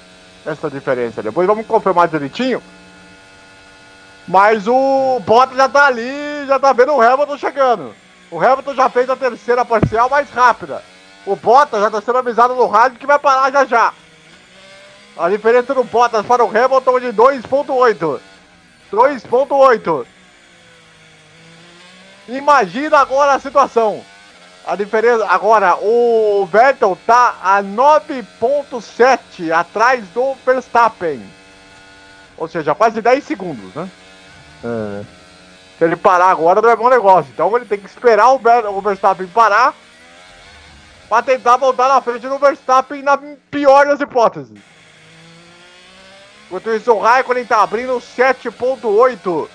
Essa 0.46 0.70
diferença. 0.70 1.22
Depois 1.22 1.46
vamos 1.46 1.68
confirmar 1.68 2.08
direitinho. 2.08 2.64
Mas 4.26 4.70
o 4.70 5.20
Bottas 5.26 5.58
já 5.58 5.68
tá 5.68 5.88
ali, 5.88 6.46
já 6.48 6.58
tá 6.58 6.72
vendo 6.72 6.94
o 6.94 7.02
Hamilton 7.02 7.38
chegando. 7.38 7.94
O 8.32 8.40
Hamilton 8.40 8.74
já 8.74 8.90
fez 8.90 9.10
a 9.10 9.18
terceira 9.18 9.66
parcial 9.66 10.10
mais 10.10 10.30
rápida. 10.30 10.82
O 11.26 11.36
Bottas 11.36 11.82
já 11.82 11.92
tá 11.92 12.00
sendo 12.00 12.20
avisado 12.20 12.56
no 12.56 12.68
rádio 12.68 12.98
que 12.98 13.06
vai 13.06 13.20
parar 13.20 13.52
já 13.52 13.66
já. 13.66 13.94
A 15.18 15.28
diferença 15.28 15.74
do 15.74 15.84
Bottas 15.84 16.26
para 16.26 16.46
o 16.46 16.48
Hamilton 16.48 16.98
é 17.00 17.02
de 17.02 17.08
2.8. 17.08 18.20
2.8. 18.94 20.15
Imagina 22.28 23.00
agora 23.00 23.34
a 23.34 23.40
situação. 23.40 24.04
A 24.66 24.76
diferença. 24.76 25.26
Agora, 25.28 25.76
o 25.78 26.48
Vettel 26.52 26.98
tá 27.06 27.36
a 27.44 27.62
9.7 27.62 29.52
atrás 29.52 30.04
do 30.10 30.36
Verstappen. 30.46 31.22
Ou 32.38 32.48
seja, 32.48 32.74
quase 32.74 33.02
10 33.02 33.24
segundos, 33.24 33.74
né? 33.76 33.88
É. 34.64 35.04
Se 35.78 35.84
ele 35.84 35.96
parar 35.96 36.30
agora 36.32 36.62
não 36.62 36.70
é 36.70 36.76
bom 36.76 36.90
negócio. 36.90 37.32
Então 37.34 37.56
ele 37.56 37.66
tem 37.66 37.78
que 37.80 37.86
esperar 37.86 38.30
o, 38.32 38.40
Ver- 38.40 38.66
o 38.66 38.82
Verstappen 38.82 39.28
parar 39.28 39.74
para 41.08 41.22
tentar 41.22 41.58
voltar 41.58 41.88
na 41.88 42.02
frente 42.02 42.28
do 42.28 42.40
Verstappen 42.40 43.04
na 43.04 43.20
pior 43.52 43.86
das 43.86 44.02
hipóteses. 44.02 44.58
Enquanto 46.48 46.70
isso, 46.72 46.92
o 46.92 47.00
Raikkonen 47.00 47.46
tá 47.46 47.62
abrindo 47.62 47.94
7.8 48.00 49.48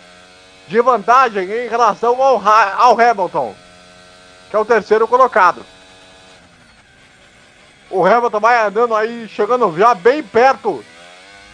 de 0.70 0.80
vantagem 0.80 1.50
em 1.50 1.68
relação 1.68 2.22
ao, 2.22 2.40
ao 2.46 2.92
Hamilton, 2.92 3.56
que 4.48 4.54
é 4.54 4.58
o 4.58 4.64
terceiro 4.64 5.08
colocado. 5.08 5.66
O 7.90 8.06
Hamilton 8.06 8.38
vai 8.38 8.64
andando 8.64 8.94
aí, 8.94 9.28
chegando 9.28 9.76
já 9.76 9.94
bem 9.94 10.22
perto 10.22 10.84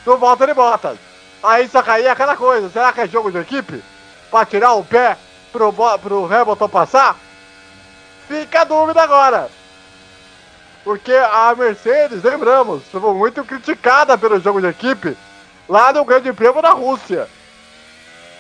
do 0.05 0.19
Valtteri 0.19 0.53
Bottas. 0.53 0.99
Aí 1.43 1.67
só 1.67 1.83
cair 1.83 2.09
aquela 2.09 2.37
coisa, 2.37 2.69
será 2.69 2.93
que 2.93 3.01
é 3.01 3.09
jogo 3.09 3.33
de 3.33 3.39
equipe? 3.39 3.83
Pra 4.31 4.45
tirar 4.45 4.75
o 4.75 4.85
pé 4.85 5.17
pro, 5.51 5.73
pro 5.73 6.27
Hamilton 6.27 6.69
passar? 6.69 7.17
Fica 8.29 8.61
a 8.61 8.65
dúvida 8.65 9.01
agora. 9.01 9.49
Porque 10.85 11.15
a 11.15 11.55
Mercedes, 11.57 12.23
lembramos, 12.23 12.83
foi 12.93 13.15
muito 13.15 13.43
criticada 13.45 14.19
pelo 14.19 14.39
jogo 14.39 14.61
de 14.61 14.67
equipe 14.67 15.17
lá 15.67 15.91
no 15.91 16.05
Grande 16.05 16.35
Prêmio 16.35 16.61
da 16.61 16.73
Rússia. 16.73 17.27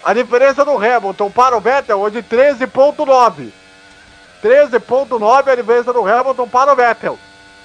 A 0.06 0.12
diferença 0.12 0.64
do 0.64 0.76
Hamilton 0.76 1.28
para 1.32 1.56
o 1.56 1.60
Vettel 1.60 2.06
é 2.06 2.10
de 2.10 2.22
13.9. 2.22 3.50
13.9 4.40 5.48
a 5.48 5.54
diferença 5.56 5.92
do 5.92 6.08
Hamilton 6.08 6.46
para 6.46 6.72
o 6.72 6.76
Vettel. 6.76 7.18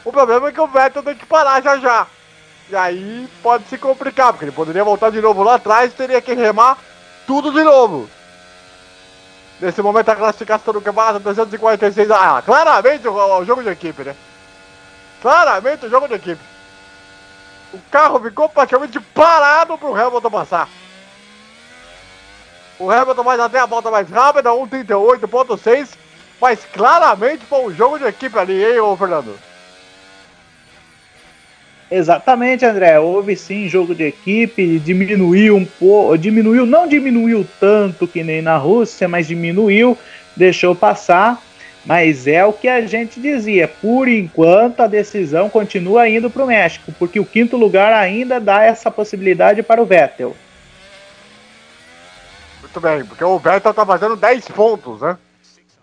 O 0.03 0.11
problema 0.11 0.47
é 0.47 0.51
que 0.51 0.59
o 0.59 0.65
Vettel 0.65 1.03
tem 1.03 1.13
que 1.13 1.27
parar 1.27 1.61
já 1.61 1.77
já. 1.77 2.07
E 2.67 2.75
aí 2.75 3.29
pode 3.43 3.65
se 3.65 3.77
complicar, 3.77 4.33
porque 4.33 4.45
ele 4.45 4.51
poderia 4.51 4.83
voltar 4.83 5.11
de 5.11 5.21
novo 5.21 5.43
lá 5.43 5.53
atrás 5.53 5.91
e 5.91 5.95
teria 5.95 6.19
que 6.19 6.33
remar 6.33 6.79
tudo 7.27 7.51
de 7.51 7.63
novo. 7.63 8.09
Nesse 9.59 9.83
momento 9.83 10.09
a 10.09 10.15
classificação 10.15 10.73
do 10.73 10.81
campeonato 10.81 11.19
346. 11.19 12.09
Ah, 12.09 12.41
claramente 12.43 13.07
o, 13.07 13.13
o 13.13 13.45
jogo 13.45 13.61
de 13.61 13.69
equipe, 13.69 14.03
né? 14.03 14.15
Claramente 15.21 15.85
o 15.85 15.89
jogo 15.91 16.07
de 16.07 16.15
equipe. 16.15 16.41
O 17.71 17.79
carro 17.91 18.19
ficou 18.19 18.49
praticamente 18.49 18.99
parado 18.99 19.77
pro 19.77 19.95
Hamilton 19.95 20.31
passar. 20.31 20.67
O 22.81 22.89
Hamilton 22.89 23.23
vai 23.23 23.39
até 23.39 23.59
a 23.59 23.67
volta 23.67 23.91
mais 23.91 24.09
rápida, 24.09 24.49
1,38.6. 24.49 25.89
Mas 26.41 26.65
claramente 26.73 27.45
foi 27.45 27.59
um 27.67 27.71
jogo 27.71 27.99
de 27.99 28.05
equipe 28.05 28.35
ali, 28.39 28.65
hein, 28.65 28.79
ô 28.79 28.97
Fernando? 28.97 29.37
Exatamente, 31.91 32.65
André. 32.65 32.99
Houve 32.99 33.35
sim 33.35 33.69
jogo 33.69 33.93
de 33.93 34.05
equipe, 34.05 34.79
diminuiu 34.79 35.57
um 35.57 35.65
pouco, 35.65 36.17
diminuiu, 36.17 36.65
não 36.65 36.87
diminuiu 36.87 37.47
tanto 37.59 38.07
que 38.07 38.23
nem 38.23 38.41
na 38.41 38.57
Rússia, 38.57 39.07
mas 39.07 39.27
diminuiu, 39.27 39.95
deixou 40.35 40.75
passar. 40.75 41.39
Mas 41.85 42.25
é 42.25 42.43
o 42.43 42.51
que 42.51 42.67
a 42.67 42.81
gente 42.87 43.19
dizia. 43.19 43.67
Por 43.67 44.07
enquanto, 44.07 44.79
a 44.79 44.87
decisão 44.87 45.51
continua 45.51 46.09
indo 46.09 46.31
para 46.31 46.43
o 46.43 46.47
México, 46.47 46.91
porque 46.97 47.19
o 47.19 47.25
quinto 47.25 47.57
lugar 47.57 47.93
ainda 47.93 48.39
dá 48.39 48.63
essa 48.63 48.89
possibilidade 48.89 49.61
para 49.61 49.79
o 49.79 49.85
Vettel. 49.85 50.35
Muito 52.71 52.79
bem, 52.79 53.03
porque 53.03 53.21
o 53.21 53.37
Vettel 53.37 53.73
tá 53.73 53.85
fazendo 53.85 54.15
10 54.15 54.47
pontos, 54.47 55.01
né? 55.01 55.17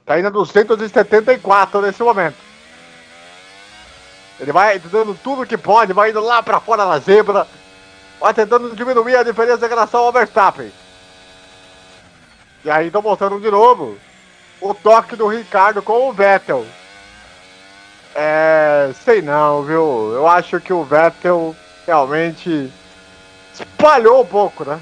Tá 0.07 0.19
indo 0.19 0.29
a 0.29 0.31
274 0.31 1.83
nesse 1.83 2.03
momento. 2.03 2.37
Ele 4.41 4.53
vai 4.53 4.81
tentando 4.81 5.15
tudo 5.23 5.45
que 5.45 5.59
pode, 5.59 5.93
vai 5.93 6.09
indo 6.09 6.21
lá 6.21 6.43
pra 6.43 6.61
fora 6.61 6.87
da 6.87 6.99
zebra, 6.99 7.47
vai 8.19 8.33
tentando 8.33 8.75
diminuir 8.75 9.17
a 9.17 9.23
diferença 9.23 9.67
em 9.67 9.69
relação 9.69 10.01
ao 10.01 10.13
Verstappen. 10.13 10.73
E 12.65 12.71
aí 12.71 12.91
tô 12.91 13.03
mostrando 13.03 13.39
de 13.39 13.51
novo 13.51 13.99
o 14.59 14.73
toque 14.73 15.15
do 15.15 15.27
Ricardo 15.27 15.83
com 15.83 16.09
o 16.09 16.13
Vettel. 16.15 16.65
É. 18.15 18.93
sei 19.05 19.21
não, 19.21 19.63
viu? 19.63 20.13
Eu 20.15 20.27
acho 20.27 20.59
que 20.59 20.73
o 20.73 20.85
Vettel 20.85 21.55
realmente 21.87 22.73
espalhou 23.53 24.23
um 24.23 24.27
pouco, 24.27 24.65
né? 24.65 24.81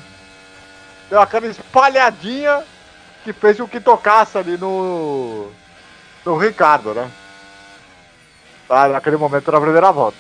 Deu 1.09 1.21
aquela 1.21 1.47
espalhadinha 1.47 2.65
que 3.25 3.33
fez 3.33 3.59
com 3.59 3.69
que 3.69 3.81
tocasse 3.81 4.39
ali 4.39 4.57
no. 4.57 5.51
no 6.25 6.37
Ricardo, 6.37 6.95
né? 6.95 7.11
Tá, 8.69 8.89
naquele 8.89 9.17
momento 9.17 9.51
na 9.51 9.61
primeira 9.61 9.93
volta. 9.93 10.17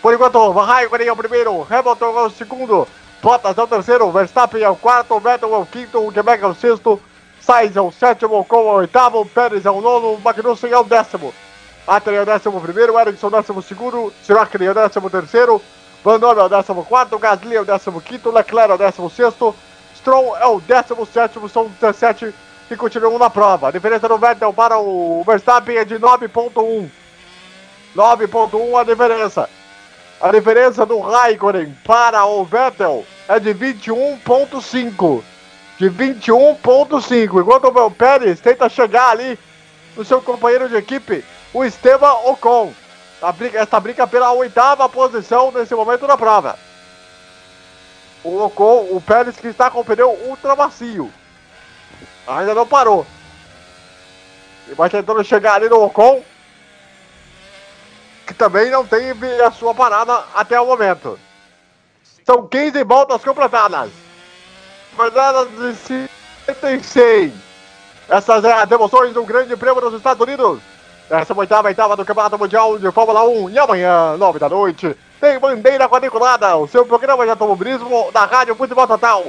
Por 0.00 0.14
enquanto, 0.14 0.50
Raikkonen 0.50 1.08
é 1.08 1.12
o 1.12 1.16
primeiro, 1.16 1.66
Hamilton 1.68 2.18
é 2.18 2.22
o 2.22 2.30
segundo, 2.30 2.88
Bottas 3.20 3.58
é 3.58 3.62
o 3.62 3.66
terceiro, 3.66 4.10
Verstappen 4.12 4.62
é 4.62 4.68
o 4.68 4.76
quarto, 4.76 5.18
Vettel 5.18 5.54
é 5.54 5.58
o 5.58 5.66
quinto, 5.66 6.06
o 6.06 6.12
Quebec 6.12 6.42
é 6.42 6.46
o 6.46 6.54
sexto, 6.54 7.00
Sainz 7.40 7.76
é 7.76 7.80
o 7.80 7.90
sétimo, 7.90 8.38
Ocon 8.38 8.56
é 8.56 8.60
o 8.60 8.74
oitavo, 8.76 9.26
Pérez 9.26 9.66
é 9.66 9.70
o 9.70 9.80
nono, 9.80 10.18
Magnussen 10.20 10.70
é 10.70 10.78
o 10.78 10.84
décimo. 10.84 11.34
Atari 11.86 12.16
é 12.16 12.22
o 12.22 12.26
décimo 12.26 12.60
primeiro, 12.60 12.98
Ericsson 12.98 13.26
é 13.26 13.28
o 13.28 13.32
décimo 13.32 13.62
segundo, 13.62 14.12
Siracri 14.22 14.66
é 14.66 14.70
o 14.70 14.74
décimo 14.74 15.10
terceiro, 15.10 15.60
Van 16.04 16.18
Dorn 16.18 16.40
é 16.40 16.44
o 16.44 16.48
décimo 16.48 16.84
quarto, 16.84 17.18
Gasly 17.18 17.56
é 17.56 17.60
o 17.60 17.64
décimo 17.64 18.00
quinto, 18.00 18.30
Leclerc 18.30 18.70
é 18.70 18.74
o 18.74 18.78
décimo 18.78 19.10
sexto, 19.10 19.54
Stroll 19.96 20.36
é 20.36 20.46
o 20.46 20.60
décimo 20.60 21.04
sétimo, 21.04 21.48
são 21.48 21.68
17 21.80 22.32
que 22.68 22.76
continuam 22.76 23.18
na 23.18 23.30
prova. 23.30 23.68
A 23.68 23.70
diferença 23.70 24.08
do 24.08 24.18
Vettel 24.18 24.52
para 24.52 24.78
o 24.78 25.24
Verstappen 25.26 25.76
é 25.76 25.84
de 25.84 25.98
9.1. 25.98 26.88
9.1 27.96 28.80
a 28.80 28.84
diferença. 28.84 29.48
A 30.20 30.30
diferença 30.30 30.84
do 30.84 31.00
Raikkonen 31.00 31.76
para 31.84 32.24
o 32.26 32.44
Vettel 32.44 33.04
é 33.26 33.40
de 33.40 33.54
21.5. 33.54 35.22
De 35.78 35.90
21.5. 35.90 37.40
Enquanto 37.40 37.66
o 37.68 37.90
Pérez 37.90 38.40
tenta 38.40 38.68
chegar 38.68 39.10
ali 39.10 39.38
no 39.96 40.04
seu 40.04 40.20
companheiro 40.20 40.68
de 40.68 40.76
equipe, 40.76 41.24
o 41.52 41.64
Esteban 41.64 42.12
Ocon. 42.24 42.72
Briga, 43.36 43.58
esta 43.58 43.80
briga 43.80 44.06
pela 44.06 44.32
oitava 44.32 44.88
posição 44.88 45.50
nesse 45.50 45.74
momento 45.74 46.06
da 46.06 46.16
prova. 46.16 46.58
O 48.22 48.44
Ocon, 48.44 48.88
o 48.90 49.00
Pérez 49.00 49.36
que 49.36 49.48
está 49.48 49.70
com 49.70 49.80
o 49.80 49.84
pneu 49.84 50.10
ultra 50.26 50.54
macio. 50.54 51.12
Ainda 52.26 52.54
não 52.54 52.66
parou. 52.66 53.06
E 54.68 54.74
vai 54.74 54.88
tentando 54.88 55.24
chegar 55.24 55.54
ali 55.54 55.68
no 55.68 55.82
Ocon. 55.82 56.22
Que 58.26 58.34
também 58.34 58.70
não 58.70 58.86
tem 58.86 59.12
a 59.44 59.50
sua 59.50 59.74
parada 59.74 60.24
até 60.34 60.60
o 60.60 60.66
momento. 60.66 61.18
São 62.24 62.46
15 62.46 62.84
voltas 62.84 63.24
completadas. 63.24 63.90
Jornada 64.96 65.46
de 65.46 65.74
56. 66.46 67.32
Essas 68.08 68.42
são 68.42 68.56
as 68.56 68.70
emoções 68.70 69.12
do 69.12 69.24
Grande 69.24 69.56
Prêmio 69.56 69.80
dos 69.80 69.94
Estados 69.94 70.20
Unidos. 70.20 70.60
Essa 71.10 71.32
oitava 71.32 71.70
etapa 71.70 71.96
do 71.96 72.04
Campeonato 72.04 72.38
Mundial 72.38 72.78
de 72.78 72.92
Fórmula 72.92 73.24
1. 73.24 73.50
E 73.50 73.58
amanhã, 73.58 74.18
9 74.18 74.38
da 74.38 74.46
noite, 74.46 74.94
tem 75.18 75.38
bandeira 75.38 75.88
quadriculada. 75.88 76.54
O 76.56 76.68
seu 76.68 76.84
programa 76.84 77.24
de 77.24 77.30
automobilismo 77.30 78.12
da 78.12 78.26
Rádio 78.26 78.54
Futebol 78.54 78.86
Total. 78.86 79.24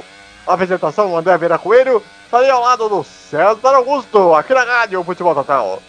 Apresentação 0.46 1.16
André 1.16 1.38
Vera 1.38 1.56
Coelho. 1.56 2.02
Estarei 2.26 2.50
ao 2.50 2.60
lado 2.60 2.86
do 2.86 3.02
César 3.02 3.74
Augusto, 3.74 4.34
aqui 4.34 4.52
na 4.52 4.62
Rádio 4.62 5.02
Futebol 5.02 5.34
Total. 5.34 5.82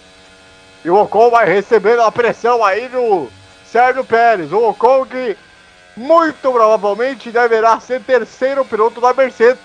E 0.86 0.90
o 0.90 0.96
Ocon 0.96 1.30
vai 1.30 1.46
recebendo 1.46 2.04
a 2.04 2.12
pressão 2.12 2.64
aí 2.64 2.88
do 2.88 3.28
Sérgio 3.66 4.06
Pérez. 4.06 4.54
O 4.54 4.70
Ocon 4.70 5.06
que 5.06 5.38
muito 5.98 6.54
provavelmente 6.54 7.32
deverá 7.32 7.82
ser 7.82 8.02
terceiro 8.02 8.64
piloto 8.64 9.02
da 9.02 9.14
Mercedes 9.14 9.60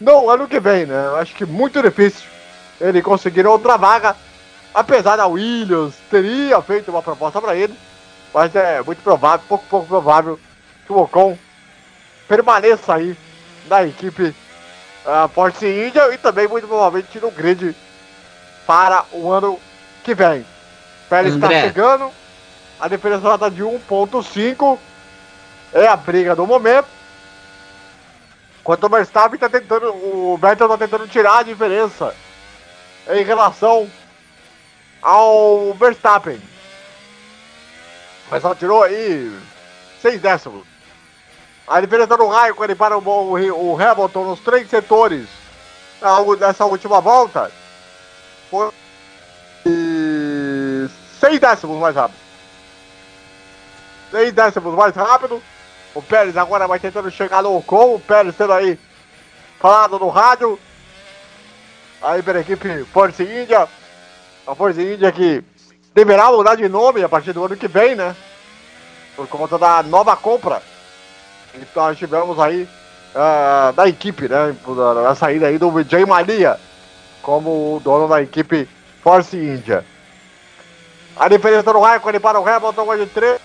no 0.00 0.30
ano 0.30 0.46
que 0.46 0.60
vem, 0.60 0.86
né? 0.86 1.10
Acho 1.18 1.34
que 1.34 1.44
muito 1.44 1.82
difícil 1.82 2.28
ele 2.80 3.02
conseguir 3.02 3.48
outra 3.48 3.76
vaga. 3.76 4.14
Apesar 4.72 5.16
da 5.16 5.26
Williams 5.26 5.94
teria 6.10 6.60
feito 6.62 6.90
uma 6.90 7.02
proposta 7.02 7.40
para 7.40 7.56
ele, 7.56 7.76
mas 8.32 8.54
é 8.54 8.80
muito 8.82 9.02
provável, 9.02 9.44
pouco, 9.48 9.64
pouco 9.68 9.86
provável 9.86 10.38
que 10.86 10.92
o 10.92 10.98
Ocon 10.98 11.36
permaneça 12.28 12.94
aí 12.94 13.16
na 13.68 13.84
equipe 13.84 14.34
uh, 15.04 15.28
Force 15.34 15.66
India 15.66 16.14
e 16.14 16.18
também 16.18 16.46
muito 16.46 16.68
provavelmente 16.68 17.18
no 17.18 17.30
grid 17.30 17.74
para 18.66 19.04
o 19.12 19.30
ano 19.30 19.58
que 20.04 20.14
vem. 20.14 20.46
Pérez 21.08 21.34
está 21.34 21.48
chegando, 21.48 22.10
a 22.78 22.86
diferença 22.86 23.34
está 23.34 23.48
de 23.48 23.62
1.5, 23.64 24.78
é 25.72 25.88
a 25.88 25.96
briga 25.96 26.36
do 26.36 26.46
momento. 26.46 26.86
Enquanto 28.60 28.84
o 28.84 28.88
Verstappen 28.88 29.34
está 29.34 29.48
tentando, 29.48 29.88
o 29.92 30.38
Vettel 30.40 30.66
está 30.66 30.78
tentando 30.78 31.08
tirar 31.08 31.38
a 31.38 31.42
diferença 31.42 32.14
em 33.08 33.24
relação 33.24 33.90
ao 35.02 35.74
Verstappen. 35.74 36.40
Mas 38.30 38.42
só 38.42 38.54
tirou 38.54 38.82
aí 38.82 39.32
6 40.00 40.20
décimos. 40.20 40.66
A 41.66 41.80
diferença 41.80 42.16
do 42.16 42.26
Raikkonen 42.26 42.76
para 42.76 42.98
o, 42.98 43.02
o, 43.02 43.72
o 43.72 43.80
Hamilton 43.80 44.24
nos 44.24 44.40
três 44.40 44.68
setores 44.68 45.28
nessa 46.38 46.64
última 46.64 47.00
volta 47.00 47.50
foi 48.50 48.72
6 49.64 51.38
décimos 51.38 51.78
mais 51.78 51.94
rápido. 51.94 52.18
6 54.10 54.32
décimos 54.32 54.74
mais 54.74 54.94
rápido. 54.94 55.42
O 55.94 56.02
Pérez 56.02 56.36
agora 56.36 56.68
vai 56.68 56.78
tentando 56.78 57.10
chegar 57.10 57.42
no 57.42 57.56
Ocon. 57.56 57.94
O 57.94 58.00
Pérez 58.00 58.34
tendo 58.36 58.52
aí 58.52 58.78
falado 59.58 59.98
no 59.98 60.08
rádio. 60.08 60.58
Aí 62.02 62.22
pela 62.22 62.40
equipe 62.40 62.84
Force 62.92 63.22
India. 63.22 63.68
A 64.50 64.54
Force 64.56 64.82
India 64.82 65.12
que 65.12 65.44
deverá 65.94 66.28
mudar 66.28 66.56
de 66.56 66.68
nome 66.68 67.04
a 67.04 67.08
partir 67.08 67.32
do 67.32 67.44
ano 67.44 67.56
que 67.56 67.68
vem, 67.68 67.94
né? 67.94 68.16
Por 69.14 69.28
conta 69.28 69.56
da 69.56 69.80
nova 69.84 70.16
compra. 70.16 70.60
Então 71.54 71.84
nós 71.84 71.96
tivemos 71.96 72.36
aí 72.40 72.68
ah, 73.14 73.72
da 73.76 73.88
equipe, 73.88 74.28
né? 74.28 74.56
A 75.08 75.14
saída 75.14 75.46
aí 75.46 75.56
do 75.56 75.70
Vijay 75.70 76.04
Malia 76.04 76.58
como 77.22 77.76
o 77.76 77.80
dono 77.80 78.08
da 78.08 78.20
equipe 78.22 78.68
Force 79.00 79.36
India. 79.36 79.84
A 81.16 81.28
diferença 81.28 81.72
do 81.72 81.78
Raikkonen 81.78 82.18
para 82.18 82.40
o 82.40 82.48
Hamilton 82.48 82.92
é 82.92 82.96
de 82.96 83.06
3, 83.06 83.40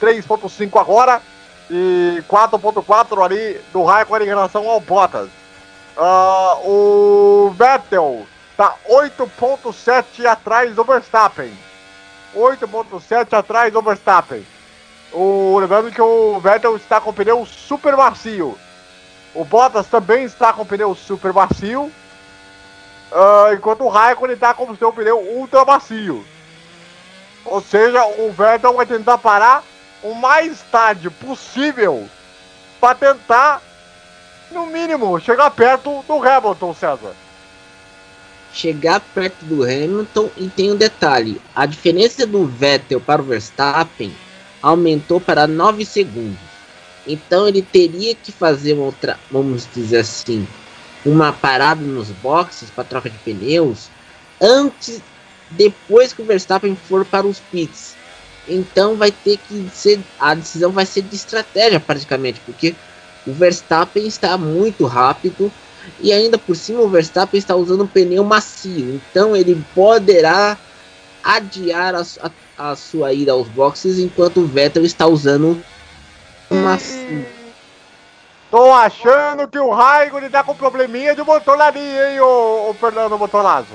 3.5 0.00 0.80
agora 0.80 1.20
e 1.70 2.22
4.4 2.26 3.22
ali 3.22 3.60
do 3.74 3.84
Raikkonen 3.84 4.26
em 4.26 4.30
relação 4.30 4.66
ao 4.70 4.80
Bottas. 4.80 5.28
Ah, 5.98 6.56
o 6.64 7.54
Vettel 7.58 8.26
tá 8.56 8.74
8.7 8.88 10.26
atrás 10.26 10.74
do 10.74 10.84
Verstappen. 10.84 11.52
8.7 12.34 13.32
atrás 13.32 13.72
do 13.72 13.82
Verstappen. 13.82 14.44
O, 15.12 15.58
lembrando 15.60 15.92
que 15.92 16.02
o 16.02 16.40
Vettel 16.40 16.76
está 16.76 17.00
com 17.00 17.12
pneu 17.12 17.46
super 17.46 17.96
macio. 17.96 18.58
O 19.34 19.44
Bottas 19.44 19.86
também 19.86 20.24
está 20.24 20.52
com 20.52 20.66
pneu 20.66 20.94
super 20.94 21.32
macio. 21.32 21.90
ah, 23.12 23.54
enquanto 23.54 23.84
o 23.84 23.88
Raikkonen 23.88 24.34
está 24.34 24.52
com 24.54 24.74
seu 24.76 24.92
pneu 24.92 25.18
ultra 25.18 25.64
macio. 25.64 26.24
Ou 27.44 27.60
seja, 27.60 28.04
o 28.04 28.32
Vettel 28.32 28.74
vai 28.74 28.86
tentar 28.86 29.18
parar 29.18 29.62
o 30.02 30.14
mais 30.14 30.60
tarde 30.70 31.08
possível 31.10 32.08
para 32.80 32.94
tentar, 32.94 33.62
no 34.50 34.66
mínimo, 34.66 35.20
chegar 35.20 35.50
perto 35.50 36.04
do 36.06 36.22
Hamilton, 36.22 36.74
César. 36.74 37.14
Chegar 38.54 39.00
perto 39.00 39.44
do 39.44 39.64
Hamilton 39.64 40.30
e 40.36 40.48
tem 40.48 40.72
um 40.72 40.76
detalhe: 40.76 41.40
a 41.54 41.66
diferença 41.66 42.26
do 42.26 42.46
Vettel 42.46 43.00
para 43.00 43.20
o 43.20 43.24
Verstappen 43.24 44.14
aumentou 44.62 45.20
para 45.20 45.46
9 45.46 45.84
segundos. 45.84 46.38
Então 47.06 47.46
ele 47.46 47.60
teria 47.60 48.14
que 48.14 48.32
fazer 48.32 48.72
uma 48.72 48.84
outra, 48.84 49.18
vamos 49.30 49.68
dizer 49.74 49.98
assim, 49.98 50.46
uma 51.04 51.32
parada 51.32 51.82
nos 51.82 52.08
boxes 52.08 52.70
para 52.70 52.84
troca 52.84 53.10
de 53.10 53.18
pneus 53.18 53.88
antes 54.40 55.02
depois 55.50 56.12
que 56.12 56.22
o 56.22 56.24
Verstappen 56.24 56.74
for 56.74 57.04
para 57.04 57.26
os 57.26 57.40
pits. 57.40 57.94
Então 58.48 58.94
vai 58.96 59.10
ter 59.10 59.38
que 59.38 59.68
ser 59.72 60.00
a 60.18 60.34
decisão 60.34 60.70
vai 60.70 60.86
ser 60.86 61.02
de 61.02 61.14
estratégia 61.14 61.80
praticamente, 61.80 62.40
porque 62.46 62.74
o 63.26 63.32
Verstappen 63.32 64.06
está 64.06 64.38
muito 64.38 64.86
rápido 64.86 65.52
e 66.00 66.12
ainda 66.12 66.38
por 66.38 66.54
cima 66.54 66.80
o 66.80 66.88
Verstappen 66.88 67.38
está 67.38 67.54
usando 67.54 67.84
um 67.84 67.86
pneu 67.86 68.24
macio, 68.24 68.94
então 69.10 69.34
ele 69.34 69.62
poderá 69.74 70.56
adiar 71.22 71.94
a, 71.94 72.00
a- 72.00 72.70
a 72.70 72.76
sua 72.76 73.12
ida 73.12 73.32
aos 73.32 73.48
boxes 73.48 73.98
enquanto 73.98 74.40
o 74.40 74.46
Vettel 74.46 74.84
está 74.84 75.06
usando 75.06 75.60
um 76.50 76.62
macio. 76.62 77.26
Tô 78.50 78.72
achando 78.72 79.48
que 79.48 79.58
o 79.58 79.70
Raikkonen 79.70 80.30
tá 80.30 80.44
com 80.44 80.54
probleminha 80.54 81.14
de 81.14 81.22
motor 81.24 81.60
ali, 81.60 81.80
hein, 81.80 82.20
ô, 82.20 82.70
ô 82.70 82.74
Fernando 82.74 83.18
Motorazo. 83.18 83.74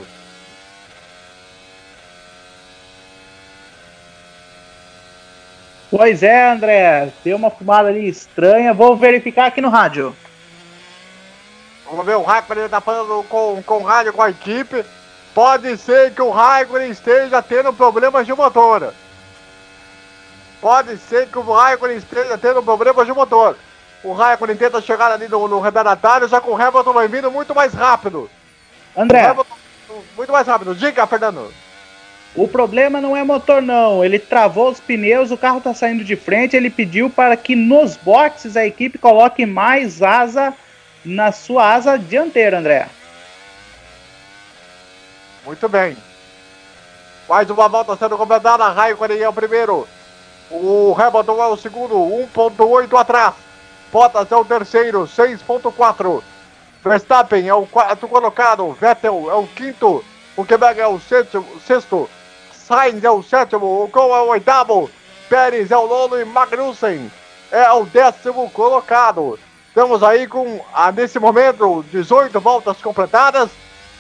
Pois 5.92 6.22
é, 6.22 6.52
André, 6.52 7.12
deu 7.26 7.36
uma 7.36 7.50
fumada 7.50 7.90
ali 7.90 8.08
estranha. 8.08 8.74
Vou 8.74 8.96
verificar 8.96 9.48
aqui 9.48 9.60
no 9.60 9.70
rádio. 9.70 10.16
Vamos 11.90 12.06
ver, 12.06 12.16
o 12.16 12.22
Raikkonen 12.22 12.70
tá 12.70 12.80
falando 12.80 13.24
com, 13.28 13.64
com 13.66 13.78
o 13.78 13.84
rádio 13.84 14.14
com 14.14 14.22
a 14.22 14.30
equipe. 14.30 14.86
Pode 15.34 15.76
ser 15.78 16.14
que 16.14 16.22
o 16.22 16.30
Raikkonen 16.30 16.92
esteja 16.92 17.42
tendo 17.42 17.74
problemas 17.74 18.28
de 18.28 18.34
motor. 18.34 18.94
Pode 20.62 20.98
ser 20.98 21.28
que 21.28 21.40
o 21.40 21.52
Raikkonen 21.54 21.98
esteja 21.98 22.38
tendo 22.38 22.62
problemas 22.62 23.08
de 23.08 23.14
motor. 23.14 23.58
O 24.04 24.14
Raikkonen 24.14 24.56
tenta 24.56 24.80
chegar 24.82 25.12
ali 25.12 25.28
no, 25.28 25.48
no 25.48 25.60
retardatário, 25.60 26.28
já 26.28 26.40
que 26.40 26.50
o 26.50 26.56
Hamilton 26.56 26.94
vai 26.94 27.08
vindo 27.08 27.32
muito 27.32 27.56
mais 27.56 27.74
rápido. 27.74 28.30
André, 28.96 29.26
Hamilton, 29.26 29.56
muito 30.16 30.32
mais 30.32 30.46
rápido. 30.46 30.76
Diga, 30.76 31.08
Fernando. 31.08 31.52
o 32.36 32.48
problema 32.48 33.02
não 33.02 33.18
é 33.18 33.24
motor, 33.24 33.64
não. 33.64 34.06
Ele 34.06 34.20
travou 34.20 34.70
os 34.70 34.80
pneus, 34.80 35.32
o 35.32 35.38
carro 35.38 35.60
tá 35.60 35.74
saindo 35.74 36.04
de 36.04 36.16
frente. 36.16 36.56
Ele 36.56 36.70
pediu 36.70 37.10
para 37.10 37.36
que 37.36 37.56
nos 37.56 37.98
boxes 37.98 38.56
a 38.56 38.64
equipe 38.64 39.00
coloque 39.00 39.44
mais 39.44 40.04
asa 40.04 40.54
na 41.04 41.32
sua 41.32 41.74
asa 41.74 41.98
dianteira, 41.98 42.60
André. 42.60 42.88
Muito 45.46 45.68
bem. 45.70 45.98
Mais 47.28 47.50
uma 47.50 47.68
volta 47.68 47.96
sendo 47.96 48.18
completada. 48.18 48.70
Raikkonen 48.70 49.22
é 49.22 49.30
o 49.30 49.34
primeiro. 49.34 49.88
O 50.52 50.96
Hamilton 50.98 51.44
é 51.44 51.48
o 51.48 51.58
segundo, 51.58 51.96
1.8 51.96 53.00
atrás. 53.00 53.36
Bottas 53.92 54.32
é 54.32 54.36
o 54.36 54.46
terceiro, 54.46 55.04
6.4. 55.04 56.24
Verstappen 56.84 57.48
é 57.48 57.54
o 57.54 57.66
quarto 57.66 58.08
colocado. 58.08 58.72
Vettel 58.74 59.30
é 59.30 59.36
o 59.36 59.48
quinto. 59.48 60.04
O 60.36 60.46
Quebec 60.46 60.80
é 60.80 60.88
o 60.88 61.00
sétimo, 61.00 61.46
sexto. 61.66 62.10
Sainz 62.52 63.04
é 63.04 63.12
o 63.12 63.22
sétimo. 63.22 63.84
O 63.84 63.90
Cole 63.90 64.14
é 64.14 64.22
o 64.22 64.30
oitavo. 64.30 64.90
Pérez 65.30 65.70
é 65.72 65.78
o 65.78 65.88
nono 65.88 66.20
e 66.20 66.26
Magnussen 66.26 67.12
é 67.52 67.72
o 67.72 67.86
décimo 67.86 68.50
colocado. 68.52 69.40
Estamos 69.80 70.04
aí 70.04 70.28
com, 70.28 70.60
ah, 70.74 70.92
nesse 70.92 71.18
momento, 71.20 71.86
18 71.90 72.38
voltas 72.42 72.82
completadas. 72.82 73.50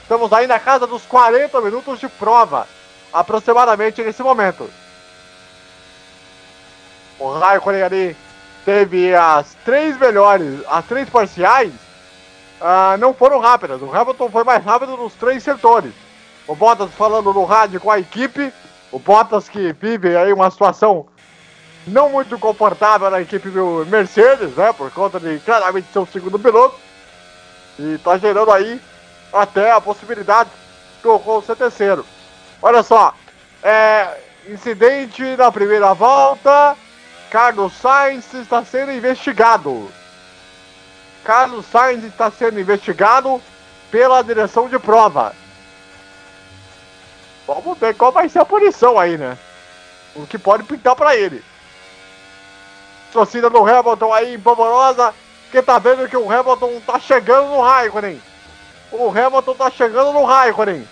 Estamos 0.01 0.33
aí 0.33 0.45
na 0.45 0.59
casa 0.59 0.85
dos 0.85 1.03
40 1.03 1.61
minutos 1.61 2.01
de 2.01 2.09
prova, 2.09 2.67
aproximadamente 3.13 4.03
nesse 4.03 4.21
momento. 4.21 4.69
O 7.17 7.31
Raikkonen 7.31 7.81
ali 7.81 8.17
teve 8.65 9.15
as 9.15 9.55
três 9.63 9.97
melhores, 9.97 10.59
as 10.67 10.83
três 10.83 11.09
parciais, 11.09 11.71
ah, 12.59 12.97
não 12.99 13.13
foram 13.13 13.39
rápidas. 13.39 13.81
O 13.81 13.89
Hamilton 13.89 14.29
foi 14.29 14.43
mais 14.43 14.61
rápido 14.61 14.97
nos 14.97 15.13
três 15.13 15.41
setores. 15.41 15.93
O 16.45 16.55
Bottas 16.55 16.89
falando 16.91 17.31
no 17.31 17.45
rádio 17.45 17.79
com 17.79 17.89
a 17.89 17.99
equipe, 17.99 18.51
o 18.91 18.99
Bottas 18.99 19.47
que 19.47 19.71
vive 19.71 20.13
aí 20.17 20.33
uma 20.33 20.51
situação 20.51 21.05
não 21.89 22.09
muito 22.09 22.37
confortável 22.39 23.09
na 23.09 23.21
equipe 23.21 23.49
do 23.49 23.85
Mercedes, 23.87 24.55
né, 24.55 24.73
por 24.73 24.91
conta 24.91 25.19
de 25.19 25.39
claramente 25.39 25.87
ser 25.91 25.99
o 25.99 26.05
segundo 26.05 26.39
piloto, 26.39 26.75
e 27.77 27.97
tá 27.99 28.17
gerando 28.17 28.51
aí 28.51 28.79
até 29.31 29.71
a 29.71 29.81
possibilidade 29.81 30.49
do 31.01 31.13
Ocon 31.13 31.41
ser 31.41 31.55
terceiro. 31.55 32.05
Olha 32.61 32.83
só, 32.83 33.13
é, 33.63 34.17
incidente 34.47 35.23
na 35.37 35.51
primeira 35.51 35.93
volta, 35.93 36.75
Carlos 37.29 37.73
Sainz 37.73 38.33
está 38.33 38.63
sendo 38.63 38.91
investigado. 38.91 39.89
Carlos 41.23 41.65
Sainz 41.67 42.03
está 42.03 42.31
sendo 42.31 42.59
investigado 42.59 43.41
pela 43.91 44.21
direção 44.21 44.67
de 44.67 44.79
prova. 44.79 45.33
Vamos 47.45 47.77
ver 47.77 47.95
qual 47.95 48.11
vai 48.11 48.29
ser 48.29 48.39
a 48.39 48.45
punição 48.45 48.97
aí, 48.99 49.17
né? 49.17 49.37
O 50.15 50.25
que 50.25 50.37
pode 50.37 50.63
pintar 50.63 50.95
para 50.95 51.15
ele. 51.15 51.43
Torcida 53.11 53.49
do 53.49 53.65
Hamilton 53.65 54.13
aí 54.13 54.35
em 54.35 54.39
Pomorosa, 54.39 55.13
que 55.51 55.61
tá 55.61 55.79
vendo 55.79 56.07
que 56.07 56.17
o 56.17 56.31
Hamilton 56.31 56.79
tá 56.85 56.99
chegando 56.99 57.47
no 57.47 57.61
Raikkonen. 57.61 58.21
O 58.91 59.09
Hamilton 59.09 59.55
tá 59.55 59.71
chegando 59.71 60.13
no 60.13 60.25
Raikkonen. 60.25 60.87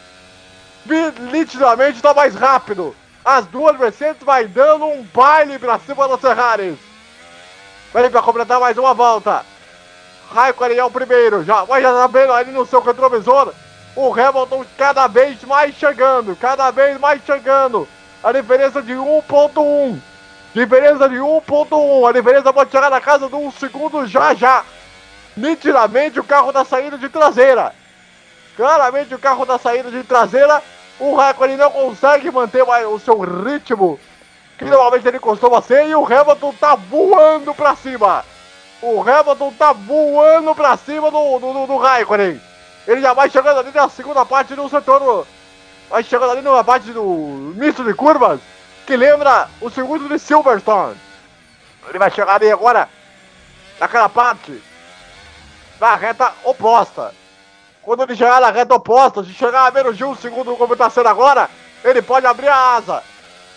Nitidamente 1.32 2.02
tá 2.02 2.14
mais 2.14 2.34
rápido. 2.36 2.96
As 3.24 3.46
duas 3.46 3.78
Mercedes 3.78 4.24
vai 4.24 4.48
dando 4.48 4.86
um 4.86 5.04
baile 5.14 5.60
pra 5.60 5.80
cima 5.80 6.08
das 6.08 6.20
Ferraris. 6.20 6.78
Vai 7.94 8.10
pra 8.10 8.22
completar 8.22 8.60
mais 8.60 8.78
uma 8.78 8.94
volta. 8.94 9.46
Raikkonen 10.34 10.78
é 10.78 10.84
o 10.84 10.92
primeiro. 10.92 11.44
Já, 11.44 11.66
mas 11.66 11.84
já 11.84 11.92
tá 11.92 12.08
vendo 12.08 12.34
ali 12.34 12.52
no 12.52 12.66
seu 12.66 12.82
retrovisor. 12.82 13.54
O 13.96 14.12
Hamilton 14.12 14.66
cada 14.78 15.08
vez 15.08 15.44
mais 15.44 15.76
chegando. 15.76 16.36
Cada 16.36 16.72
vez 16.72 17.00
mais 17.00 17.22
chegando. 17.26 17.88
A 18.24 18.32
diferença 18.32 18.82
de 18.82 18.94
1.1. 18.94 20.00
Diferença 20.54 21.08
de 21.10 21.16
1.1. 21.16 22.10
A 22.10 22.12
diferença 22.12 22.54
pode 22.54 22.72
chegar 22.72 22.90
na 22.90 23.02
casa 23.02 23.28
de 23.28 23.36
um 23.36 23.52
segundo 23.52 24.06
já 24.08 24.34
já. 24.34 24.64
Nitidamente 25.36 26.20
o 26.20 26.24
carro 26.24 26.52
tá 26.52 26.66
saindo 26.66 26.98
de 26.98 27.10
traseira. 27.10 27.74
Claramente 28.56 29.14
o 29.14 29.20
carro 29.20 29.46
tá 29.46 29.58
saindo 29.60 29.92
de 29.92 30.04
traseira. 30.04 30.64
O 31.00 31.16
Raikkonen 31.16 31.58
não 31.58 31.70
consegue 31.70 32.32
manter 32.32 32.64
o 32.64 33.00
seu 33.00 33.20
ritmo. 33.20 34.00
Que 34.58 34.66
normalmente 34.66 35.08
ele 35.08 35.20
costuma 35.20 35.62
ser. 35.62 35.88
E 35.88 35.96
o 35.96 36.04
Hamilton 36.04 36.54
tá 36.60 36.74
voando 36.76 37.54
pra 37.54 37.76
cima. 37.76 38.26
O 38.82 39.02
Hamilton 39.02 39.54
tá 39.58 39.74
voando 39.74 40.56
pra 40.56 40.76
cima 40.76 41.12
do, 41.12 41.40
do, 41.40 41.54
do, 41.54 41.68
do 41.68 41.78
Raikkonen. 41.78 42.42
Ele 42.88 43.02
já 43.02 43.14
vai 43.14 43.30
chegando 43.30 43.60
ali 43.60 43.70
na 43.72 43.90
segunda 43.90 44.26
parte 44.26 44.56
do 44.56 44.68
setor. 44.70 45.28
Vai 45.90 46.04
chegando 46.04 46.32
ali 46.32 46.42
numa 46.42 46.64
parte 46.64 46.92
do 46.92 47.04
misto 47.56 47.84
de 47.84 47.94
curvas. 47.94 48.40
Que 48.88 48.96
lembra 48.96 49.50
o 49.60 49.70
segundo 49.70 50.08
de 50.08 50.18
Silverstone. 50.18 50.96
Ele 51.90 52.00
vai 52.00 52.10
chegar 52.10 52.36
ali 52.36 52.50
agora. 52.50 52.88
Naquela 53.78 54.08
parte. 54.08 54.64
Na 55.78 55.98
reta 55.98 56.32
oposta. 56.46 57.14
Quando 57.82 58.04
ele 58.04 58.16
chegar 58.16 58.40
na 58.40 58.50
reta 58.50 58.76
oposta, 58.76 59.26
se 59.26 59.34
chegar 59.34 59.68
a 59.68 59.72
menos 59.72 59.98
de 59.98 60.06
um 60.06 60.16
segundo 60.16 60.56
como 60.56 60.72
está 60.72 60.90
sendo 60.90 61.10
agora, 61.10 61.50
ele 61.84 62.02
pode 62.02 62.26
abrir 62.26 62.48
a 62.48 62.76
asa. 62.76 63.04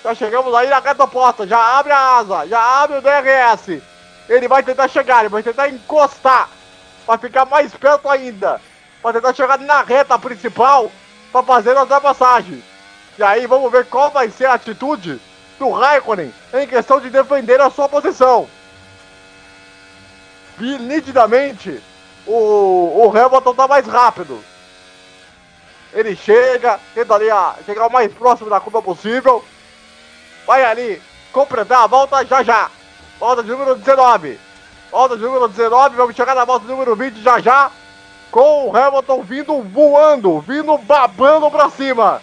Já 0.02 0.16
chegamos 0.16 0.52
aí 0.52 0.69
na 0.69 0.81
reta 0.81 1.05
oposta, 1.05 1.47
já 1.47 1.78
abre 1.78 1.93
a 1.93 2.19
asa, 2.19 2.48
já 2.48 2.61
abre 2.82 2.98
o 2.98 3.01
DRS. 3.01 3.81
Ele 4.28 4.48
vai 4.48 4.65
tentar 4.65 4.89
chegar, 4.89 5.20
ele 5.20 5.28
vai 5.28 5.44
tentar 5.44 5.69
encostar, 5.69 6.48
para 7.07 7.19
ficar 7.19 7.44
mais 7.44 7.73
perto 7.73 8.09
ainda. 8.09 8.61
Para 9.01 9.12
tentar 9.12 9.32
chegar 9.35 9.59
na 9.59 9.82
reta 9.82 10.19
principal, 10.19 10.90
para 11.31 11.43
fazer 11.44 11.77
a 11.77 11.82
ultrapassagem. 11.82 12.62
E 13.21 13.23
aí 13.23 13.47
vamos 13.47 13.71
ver 13.71 13.85
qual 13.85 14.11
vai 14.11 14.31
ser 14.31 14.47
a 14.47 14.55
atitude 14.55 15.21
do 15.59 15.69
Raikkonen 15.69 16.33
em 16.55 16.67
questão 16.67 16.99
de 16.99 17.11
defender 17.11 17.61
a 17.61 17.69
sua 17.69 17.87
posição. 17.87 18.49
Vi 20.57 20.79
nitidamente 20.79 21.83
o, 22.27 23.05
o 23.05 23.11
Hamilton 23.15 23.55
tá 23.55 23.69
mais 23.69 23.87
rápido. 23.87 24.43
Ele 25.93 26.17
chega, 26.17 26.81
tenta 26.95 27.15
ali 27.15 27.29
a, 27.31 27.57
chegar 27.67 27.89
o 27.89 27.93
mais 27.93 28.11
próximo 28.11 28.49
da 28.49 28.59
curva 28.59 28.81
possível. 28.81 29.45
Vai 30.47 30.65
ali, 30.65 31.03
completar 31.31 31.83
a 31.83 31.87
volta 31.87 32.25
já 32.25 32.43
já. 32.43 32.71
Volta 33.19 33.43
de 33.43 33.51
número 33.51 33.75
19. 33.75 34.41
Volta 34.91 35.19
de 35.19 35.23
número 35.23 35.47
19, 35.47 35.95
vamos 35.95 36.17
chegar 36.17 36.35
na 36.35 36.47
volta 36.47 36.65
de 36.65 36.71
número 36.73 36.97
20 36.97 37.21
já 37.21 37.39
já. 37.39 37.71
Com 38.31 38.71
o 38.71 38.75
Hamilton 38.75 39.23
vindo 39.23 39.61
voando, 39.61 40.41
vindo 40.41 40.79
babando 40.79 41.51
pra 41.51 41.69
cima. 41.69 42.23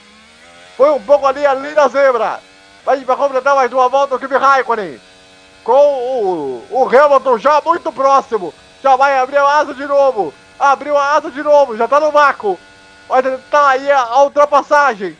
Foi 0.77 0.91
um 0.91 1.01
pouco 1.01 1.25
ali, 1.25 1.43
ali 1.43 1.71
na 1.71 1.87
zebra. 1.87 2.39
Vai 2.85 3.03
vai 3.03 3.17
completar 3.17 3.55
mais 3.55 3.73
uma 3.73 3.89
volta 3.89 4.15
o 4.15 4.19
Kimi 4.19 4.37
Raikkonen. 4.37 5.01
Com 5.63 5.73
o, 5.73 6.65
o 6.69 6.87
Hamilton 6.87 7.39
já 7.39 7.59
muito 7.65 7.91
próximo. 7.91 8.53
Já 8.83 8.95
vai 8.95 9.17
abrir 9.17 9.37
a 9.37 9.57
asa 9.57 9.73
de 9.73 9.87
novo. 9.87 10.31
Abriu 10.59 10.95
a 10.95 11.15
asa 11.15 11.31
de 11.31 11.41
novo, 11.41 11.75
já 11.75 11.87
tá 11.87 11.99
no 11.99 12.11
vácuo. 12.11 12.59
Vai 13.09 13.23
tentar 13.23 13.69
aí 13.69 13.91
a, 13.91 14.01
a 14.01 14.23
ultrapassagem. 14.23 15.17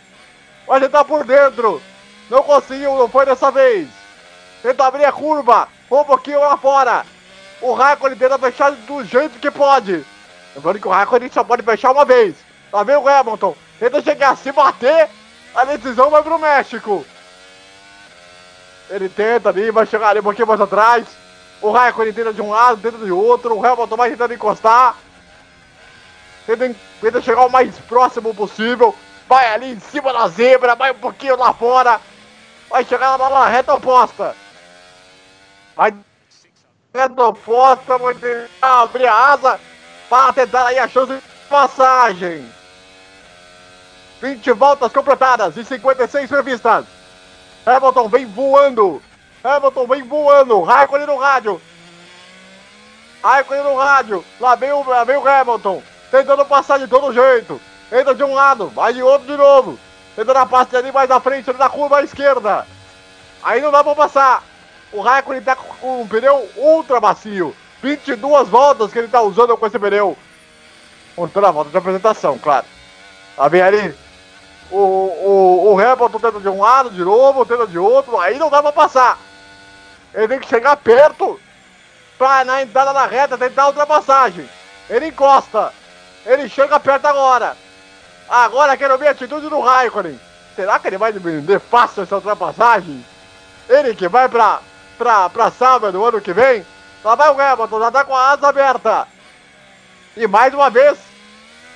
Vai 0.67 0.79
tentar 0.79 1.03
por 1.05 1.25
dentro. 1.25 1.81
Não 2.29 2.43
conseguiu, 2.43 2.95
não 2.95 3.09
foi 3.09 3.25
dessa 3.25 3.49
vez. 3.49 3.89
Tenta 4.61 4.85
abrir 4.85 5.05
a 5.05 5.11
curva. 5.11 5.67
Um 5.89 6.03
pouquinho 6.03 6.39
lá 6.39 6.55
fora. 6.55 7.03
O 7.61 7.73
Raikkonen 7.73 8.17
tenta 8.17 8.37
fechar 8.37 8.71
do 8.71 9.03
jeito 9.03 9.39
que 9.39 9.49
pode. 9.49 10.05
Lembrando 10.55 10.79
que 10.79 10.87
o 10.87 10.91
Raikkonen 10.91 11.31
só 11.31 11.43
pode 11.43 11.63
fechar 11.63 11.91
uma 11.91 12.05
vez. 12.05 12.35
Tá 12.71 12.83
vendo 12.83 13.01
o 13.01 13.09
Hamilton? 13.09 13.55
Tenta 13.79 14.03
chegar, 14.03 14.37
se 14.37 14.51
bater. 14.51 15.09
A 15.55 15.65
decisão 15.65 16.09
vai 16.09 16.23
pro 16.23 16.39
México. 16.39 17.05
Ele 18.89 19.09
tenta 19.09 19.49
ali, 19.49 19.71
vai 19.71 19.85
chegar 19.85 20.09
ali 20.09 20.19
um 20.19 20.23
pouquinho 20.23 20.47
mais 20.47 20.61
atrás. 20.61 21.05
O 21.61 21.71
Raikkonen 21.71 22.13
tenta 22.13 22.33
de 22.33 22.41
um 22.41 22.49
lado, 22.49 22.81
tenta 22.81 23.03
de 23.03 23.11
outro. 23.11 23.55
O 23.55 23.65
Hamilton 23.65 23.95
vai 23.95 24.09
tentando 24.11 24.33
encostar. 24.33 24.95
Tenta, 26.45 26.75
tenta 27.01 27.21
chegar 27.21 27.45
o 27.45 27.49
mais 27.49 27.77
próximo 27.79 28.33
possível. 28.33 28.95
Vai 29.27 29.53
ali 29.53 29.73
em 29.73 29.79
cima 29.79 30.13
da 30.13 30.27
zebra, 30.27 30.75
vai 30.75 30.91
um 30.91 30.99
pouquinho 30.99 31.37
lá 31.37 31.53
fora. 31.53 31.99
Vai 32.69 32.85
chegar 32.85 33.17
lá 33.17 33.29
na 33.29 33.47
reta 33.47 33.73
oposta. 33.73 34.35
Vai 35.75 35.93
reta 36.93 37.25
oposta, 37.25 37.97
vai 37.97 38.15
tentar 38.15 38.81
abrir 38.81 39.05
a 39.05 39.33
asa 39.33 39.59
para 40.09 40.33
tentar 40.33 40.67
aí 40.67 40.79
a 40.79 40.87
chance 40.87 41.13
de 41.13 41.21
passagem. 41.49 42.56
20 44.21 44.51
voltas 44.53 44.91
completadas 44.91 45.55
e 45.57 45.63
56 45.63 46.29
previstas. 46.29 46.85
Hamilton 47.65 48.07
vem 48.07 48.25
voando. 48.25 49.01
Hamilton 49.43 49.87
vem 49.87 50.03
voando. 50.03 50.61
Raikkonen 50.61 51.05
no 51.05 51.17
rádio. 51.17 51.61
Raikkonen 53.23 53.63
no 53.63 53.77
rádio. 53.77 54.25
Lá 54.39 54.55
vem 54.55 54.71
o, 54.71 54.83
lá 54.83 55.03
vem 55.03 55.17
o 55.17 55.27
Hamilton. 55.27 55.83
Tentando 56.09 56.45
passar 56.45 56.79
de 56.79 56.87
todo 56.87 57.13
jeito. 57.13 57.59
Entra 57.91 58.15
de 58.15 58.23
um 58.23 58.33
lado, 58.33 58.67
vai 58.69 58.93
de 58.93 59.01
outro 59.01 59.27
de 59.27 59.37
novo. 59.37 59.77
Tentando 60.15 60.37
a 60.37 60.45
passe 60.45 60.75
ali 60.75 60.91
mais 60.91 61.11
à 61.11 61.19
frente, 61.19 61.49
ali 61.49 61.59
na 61.59 61.69
curva 61.69 61.99
à 61.99 62.03
esquerda. 62.03 62.65
Aí 63.43 63.61
não 63.61 63.71
dá 63.71 63.83
pra 63.83 63.95
passar. 63.95 64.43
O 64.91 65.01
Raikkonen 65.01 65.41
tá 65.41 65.55
com 65.55 66.01
um 66.01 66.07
pneu 66.07 66.49
ultra 66.55 66.99
macio. 66.99 67.55
22 67.83 68.49
voltas 68.49 68.91
que 68.91 68.97
ele 68.97 69.07
tá 69.07 69.21
usando 69.21 69.55
com 69.55 69.67
esse 69.67 69.77
pneu. 69.77 70.17
Contando 71.15 71.47
a 71.47 71.51
volta 71.51 71.69
de 71.69 71.77
apresentação, 71.77 72.37
claro. 72.37 72.65
Lá 73.37 73.47
vem 73.47 73.61
ali 73.61 74.06
o, 74.71 74.77
o, 74.77 75.73
o 75.73 75.79
Hamilton 75.79 76.19
tenta 76.19 76.39
de 76.39 76.49
um 76.49 76.61
lado, 76.61 76.89
de 76.89 77.03
novo, 77.03 77.45
tenta 77.45 77.67
de 77.67 77.79
outro, 77.79 78.19
aí 78.19 78.37
não 78.37 78.49
dá 78.49 78.61
pra 78.61 78.71
passar. 78.71 79.17
Ele 80.13 80.27
tem 80.27 80.39
que 80.39 80.47
chegar 80.47 80.75
perto 80.77 81.39
pra 82.17 82.43
na 82.43 82.61
entrada 82.61 82.93
da 82.93 83.05
reta 83.05 83.37
tentar 83.37 83.63
a 83.63 83.67
ultrapassagem. 83.67 84.49
Ele 84.89 85.07
encosta. 85.07 85.73
Ele 86.25 86.49
chega 86.49 86.79
perto 86.79 87.05
agora. 87.05 87.55
Agora 88.27 88.75
quero 88.75 88.97
ver 88.97 89.07
a 89.07 89.11
atitude 89.11 89.47
do 89.47 89.59
Raikkonen. 89.59 90.19
Será 90.55 90.79
que 90.79 90.87
ele 90.87 90.97
vai 90.97 91.11
vender 91.11 91.59
fácil 91.59 92.03
essa 92.03 92.15
ultrapassagem? 92.15 93.05
Ele 93.69 93.93
que 93.95 94.07
vai 94.07 94.27
pra, 94.27 94.59
pra, 94.97 95.29
pra 95.29 95.51
sábado 95.51 96.03
ano 96.03 96.19
que 96.19 96.33
vem. 96.33 96.65
Lá 97.03 97.15
vai 97.15 97.29
o 97.29 97.39
Hamilton, 97.39 97.79
já 97.79 97.91
tá 97.91 98.03
com 98.03 98.15
a 98.15 98.31
asa 98.31 98.47
aberta. 98.47 99.07
E 100.15 100.27
mais 100.27 100.53
uma 100.53 100.69
vez, 100.69 100.97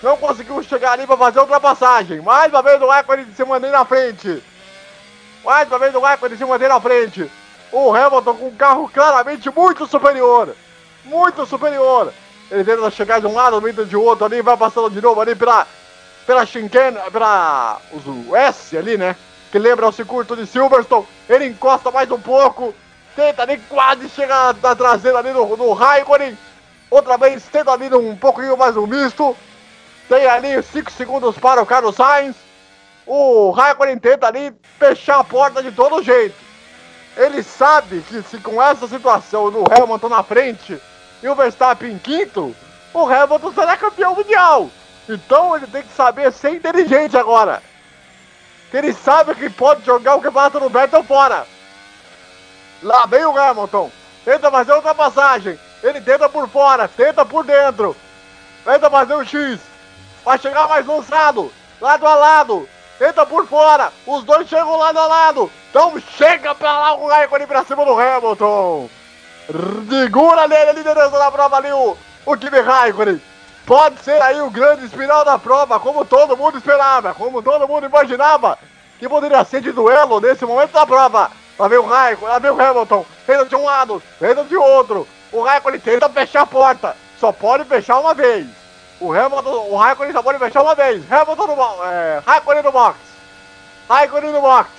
não 0.02 0.18
conseguiu 0.18 0.62
chegar 0.64 0.94
ali 0.94 1.06
para 1.06 1.18
fazer 1.18 1.40
a 1.40 1.44
ultrapassagem. 1.44 2.22
Mais 2.22 2.52
uma 2.52 2.62
vez 2.62 2.82
o 2.82 2.88
Raikkonen 2.88 3.28
se 3.36 3.46
mantém 3.46 3.72
na 3.72 3.86
frente. 3.86 4.44
Mais 5.44 5.68
uma 5.68 5.80
vez 5.80 5.94
o 5.94 6.00
Raikkonen 6.00 6.38
se 6.38 6.46
mantém 6.46 6.68
na 6.68 6.82
frente. 6.82 7.30
O 7.72 7.96
Hamilton 7.96 8.36
com 8.36 8.48
um 8.48 8.56
carro 8.56 8.90
claramente 8.90 9.50
muito 9.50 9.86
superior. 9.88 10.56
Muito 11.06 11.46
superior. 11.46 12.12
Ele 12.50 12.64
tenta 12.64 12.90
chegar 12.92 13.22
de 13.22 13.28
um 13.28 13.34
lado, 13.34 13.62
tenta 13.62 13.86
de 13.86 13.96
outro 13.96 14.26
ali, 14.26 14.42
vai 14.42 14.58
passando 14.58 14.90
de 14.90 15.02
novo 15.02 15.22
ali 15.22 15.36
pela, 15.36 15.66
pela 16.26 16.46
Shinken, 16.46 16.96
pela 17.12 17.80
o 17.94 18.36
S 18.36 18.78
ali, 18.78 18.98
né? 18.98 19.16
Que 19.52 19.60
lembra 19.60 19.88
o 19.88 19.92
circuito 19.92 20.36
de 20.36 20.46
Silverstone. 20.48 21.08
Ele 21.30 21.46
encosta 21.46 21.92
mais 21.92 22.10
um 22.12 22.20
pouco. 22.20 22.74
Tenta 23.16 23.44
ali, 23.44 23.58
quase 23.70 24.10
chega 24.10 24.54
na 24.62 24.76
traseira 24.76 25.20
ali 25.20 25.32
do, 25.32 25.56
do 25.56 25.74
Raikkonen. 25.74 26.38
Outra 26.90 27.18
vez 27.18 27.44
tenta 27.44 27.72
ali 27.72 27.94
um 27.94 28.16
pouquinho 28.16 28.58
mais 28.58 28.76
um 28.76 28.88
misto. 28.88 29.36
Tem 30.12 30.28
ali 30.28 30.62
5 30.62 30.92
segundos 30.92 31.38
para 31.38 31.62
o 31.62 31.66
Carlos 31.66 31.96
Sainz. 31.96 32.36
O 33.08 33.50
Raikkonen 33.52 33.98
tenta 33.98 34.28
ali 34.28 34.54
fechar 34.78 35.20
a 35.20 35.24
porta 35.24 35.64
de 35.64 35.72
todo 35.72 36.04
jeito. 36.04 36.36
Ele 37.16 37.42
sabe 37.42 38.02
que 38.02 38.22
se 38.24 38.38
com 38.40 38.62
essa 38.62 38.90
situação 38.90 39.50
do 39.50 39.64
Hamilton 39.72 40.10
na 40.10 40.22
frente 40.22 40.78
e 41.24 41.30
o 41.30 41.34
Verstappen 41.34 41.94
em 41.94 41.98
quinto, 41.98 42.54
o 42.94 43.06
Hamilton 43.06 43.54
será 43.54 43.78
campeão 43.78 44.14
mundial. 44.14 44.70
Então 45.08 45.56
ele 45.56 45.68
tem 45.68 45.82
que 45.82 45.94
saber 45.94 46.30
ser 46.34 46.56
inteligente 46.56 47.16
agora. 47.16 47.64
Que 48.70 48.76
ele 48.76 48.92
sabe 48.92 49.34
que 49.34 49.50
pode 49.50 49.86
jogar 49.86 50.16
o 50.16 50.22
campeonato 50.22 50.60
do 50.60 50.68
Vettel 50.68 51.06
fora. 51.06 51.48
Lá 52.84 53.06
vem 53.06 53.24
o 53.24 53.38
Hamilton. 53.38 53.90
Tenta 54.26 54.52
fazer 54.52 54.74
outra 54.74 54.94
passagem. 54.94 55.58
Ele 55.82 56.02
tenta 56.02 56.28
por 56.28 56.50
fora, 56.50 56.86
tenta 56.90 57.24
por 57.24 57.46
dentro. 57.46 57.96
Tenta 58.66 58.90
fazer 58.90 59.14
o 59.14 59.24
X. 59.24 59.71
Vai 60.24 60.38
chegar 60.38 60.68
mais 60.68 60.86
lançado. 60.86 61.52
Lado 61.80 62.08
a 62.08 62.16
lado. 62.16 62.70
Tenta 63.00 63.26
por 63.26 63.48
fora. 63.48 63.92
Os 64.06 64.24
dois 64.24 64.48
chegam 64.48 64.78
lado 64.78 65.00
a 65.00 65.08
lado. 65.08 65.52
Então 65.70 66.00
chega 66.18 66.54
pra 66.54 66.78
lá 66.78 66.94
o 66.96 67.08
Raikkonen 67.08 67.48
pra 67.48 67.66
cima 67.66 67.84
do 67.84 68.00
Hamilton. 68.00 68.90
Segura 69.90 70.48
nele 70.48 70.70
a 70.70 70.74
liderança 70.74 71.18
da 71.18 71.32
prova 71.32 71.58
ali 71.58 71.72
o, 71.72 71.98
o 72.26 72.38
Kimi 72.38 72.60
Raikkonen. 72.60 73.22
Pode 73.66 74.02
ser 74.04 74.22
aí 74.22 74.42
o 74.42 74.50
grande 74.50 74.86
espiral 74.86 75.24
da 75.24 75.38
prova, 75.38 75.80
como 75.80 76.04
todo 76.04 76.36
mundo 76.38 76.58
esperava, 76.58 77.14
como 77.14 77.42
todo 77.42 77.68
mundo 77.68 77.86
imaginava 77.86 78.58
que 79.00 79.08
poderia 79.08 79.44
ser 79.46 79.62
de 79.62 79.72
duelo 79.72 80.20
nesse 80.20 80.46
momento 80.46 80.72
da 80.72 80.86
prova. 80.86 81.32
Lá 81.58 81.68
vem 81.68 81.78
o 81.78 81.86
Raikkonen, 81.86 82.34
lá 82.34 82.40
vem 82.40 82.52
o 82.52 82.62
Hamilton, 82.62 83.06
tenta 83.26 83.46
de 83.46 83.56
um 83.56 83.64
lado, 83.64 84.02
tenta 84.20 84.44
de 84.44 84.56
outro. 84.56 85.08
O 85.32 85.42
Raikkonen 85.42 85.80
tenta 85.80 86.10
fechar 86.10 86.42
a 86.42 86.46
porta, 86.46 86.96
só 87.20 87.32
pode 87.32 87.66
fechar 87.66 88.00
uma 88.00 88.14
vez. 88.14 88.48
O 89.02 89.12
Hamilton, 89.12 89.68
o 89.72 89.76
Raikkonen 89.76 90.14
só 90.14 90.22
pode 90.22 90.38
fechar 90.38 90.62
uma 90.62 90.76
vez. 90.76 91.12
Hamilton 91.12 91.48
no 91.48 91.56
box, 91.56 91.80
é, 91.86 92.22
Raikkonen 92.24 92.62
no 92.62 92.72
box. 92.72 93.00
Raikkonen 93.90 94.32
no 94.32 94.42
box. 94.42 94.70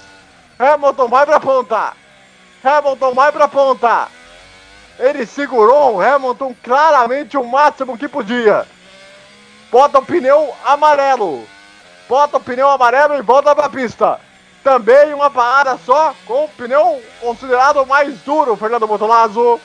Hamilton 0.57 1.09
vai 1.09 1.27
pra 1.27 1.41
ponta. 1.41 1.93
Hamilton 2.63 3.15
vai 3.15 3.33
pra 3.33 3.49
ponta. 3.49 4.09
Ele 4.97 5.27
segurou 5.27 5.97
o 5.97 6.01
Hamilton 6.01 6.55
claramente 6.63 7.37
o 7.37 7.43
máximo 7.43 7.99
que 7.99 8.07
podia. 8.07 8.65
Bota 9.73 9.99
o 9.99 10.07
pneu 10.07 10.55
amarelo. 10.65 11.45
Bota 12.09 12.37
o 12.37 12.41
pneu 12.41 12.69
amarelo 12.69 13.17
e 13.17 13.23
volta 13.23 13.57
pra 13.57 13.69
pista. 13.69 14.21
Também 14.63 15.13
uma 15.13 15.31
parada 15.31 15.77
só 15.85 16.15
com 16.27 16.45
o 16.45 16.49
pneu 16.49 17.03
considerado 17.21 17.85
mais 17.85 18.21
duro, 18.21 18.55
Fernando 18.55 18.87
Motolazzo. 18.87 19.61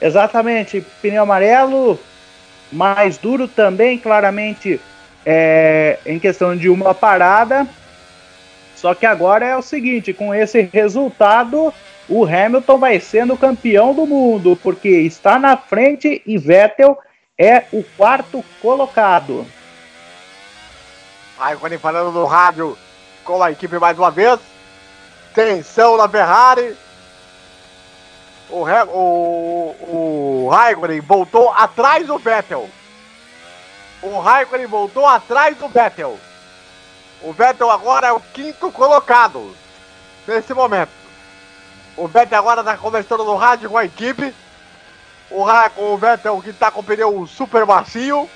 Exatamente, 0.00 0.80
pneu 1.02 1.24
amarelo, 1.24 1.98
mais 2.72 3.18
duro 3.18 3.46
também, 3.46 3.98
claramente 3.98 4.80
é, 5.24 5.98
em 6.06 6.18
questão 6.18 6.56
de 6.56 6.68
uma 6.68 6.94
parada. 6.94 7.66
Só 8.74 8.94
que 8.94 9.06
agora 9.06 9.46
é 9.46 9.56
o 9.56 9.62
seguinte, 9.62 10.12
com 10.12 10.34
esse 10.34 10.62
resultado, 10.72 11.72
o 12.08 12.24
Hamilton 12.24 12.78
vai 12.78 12.98
sendo 12.98 13.36
campeão 13.36 13.94
do 13.94 14.06
mundo, 14.06 14.58
porque 14.62 14.88
está 14.88 15.38
na 15.38 15.56
frente 15.56 16.20
e 16.26 16.36
Vettel 16.36 16.98
é 17.38 17.64
o 17.72 17.84
quarto 17.96 18.44
colocado. 18.60 19.46
Raikkonen 21.38 21.78
falando 21.78 22.12
no 22.12 22.24
rádio 22.24 22.76
com 23.24 23.42
a 23.42 23.50
equipe 23.50 23.78
mais 23.78 23.98
uma 23.98 24.10
vez. 24.10 24.38
Tensão 25.34 25.96
na 25.96 26.08
Ferrari. 26.08 26.76
O, 28.52 28.66
o, 28.66 30.44
o 30.44 30.48
Raikkonen 30.50 31.00
voltou 31.00 31.50
atrás 31.52 32.06
do 32.06 32.18
Vettel. 32.18 32.68
O 34.02 34.20
Raikkonen 34.20 34.66
voltou 34.66 35.06
atrás 35.06 35.56
do 35.56 35.68
Vettel. 35.68 36.18
O 37.22 37.32
Vettel 37.32 37.70
agora 37.70 38.08
é 38.08 38.12
o 38.12 38.20
quinto 38.20 38.70
colocado 38.70 39.56
nesse 40.26 40.52
momento. 40.52 40.90
O 41.96 42.06
Vettel 42.06 42.38
agora 42.38 42.60
está 42.60 42.76
conversando 42.76 43.24
no 43.24 43.36
rádio 43.36 43.70
com 43.70 43.78
a 43.78 43.86
equipe. 43.86 44.34
O, 45.30 45.42
Ra- 45.44 45.72
o 45.78 45.96
Vettel 45.96 46.38
que 46.42 46.50
está 46.50 46.70
com 46.70 46.80
o 46.80 46.84
pneu 46.84 47.26
super 47.26 47.64
macio. 47.64 48.28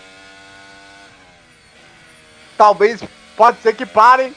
Talvez, 2.57 3.03
pode 3.37 3.61
ser 3.61 3.75
que 3.75 3.85
parem 3.85 4.35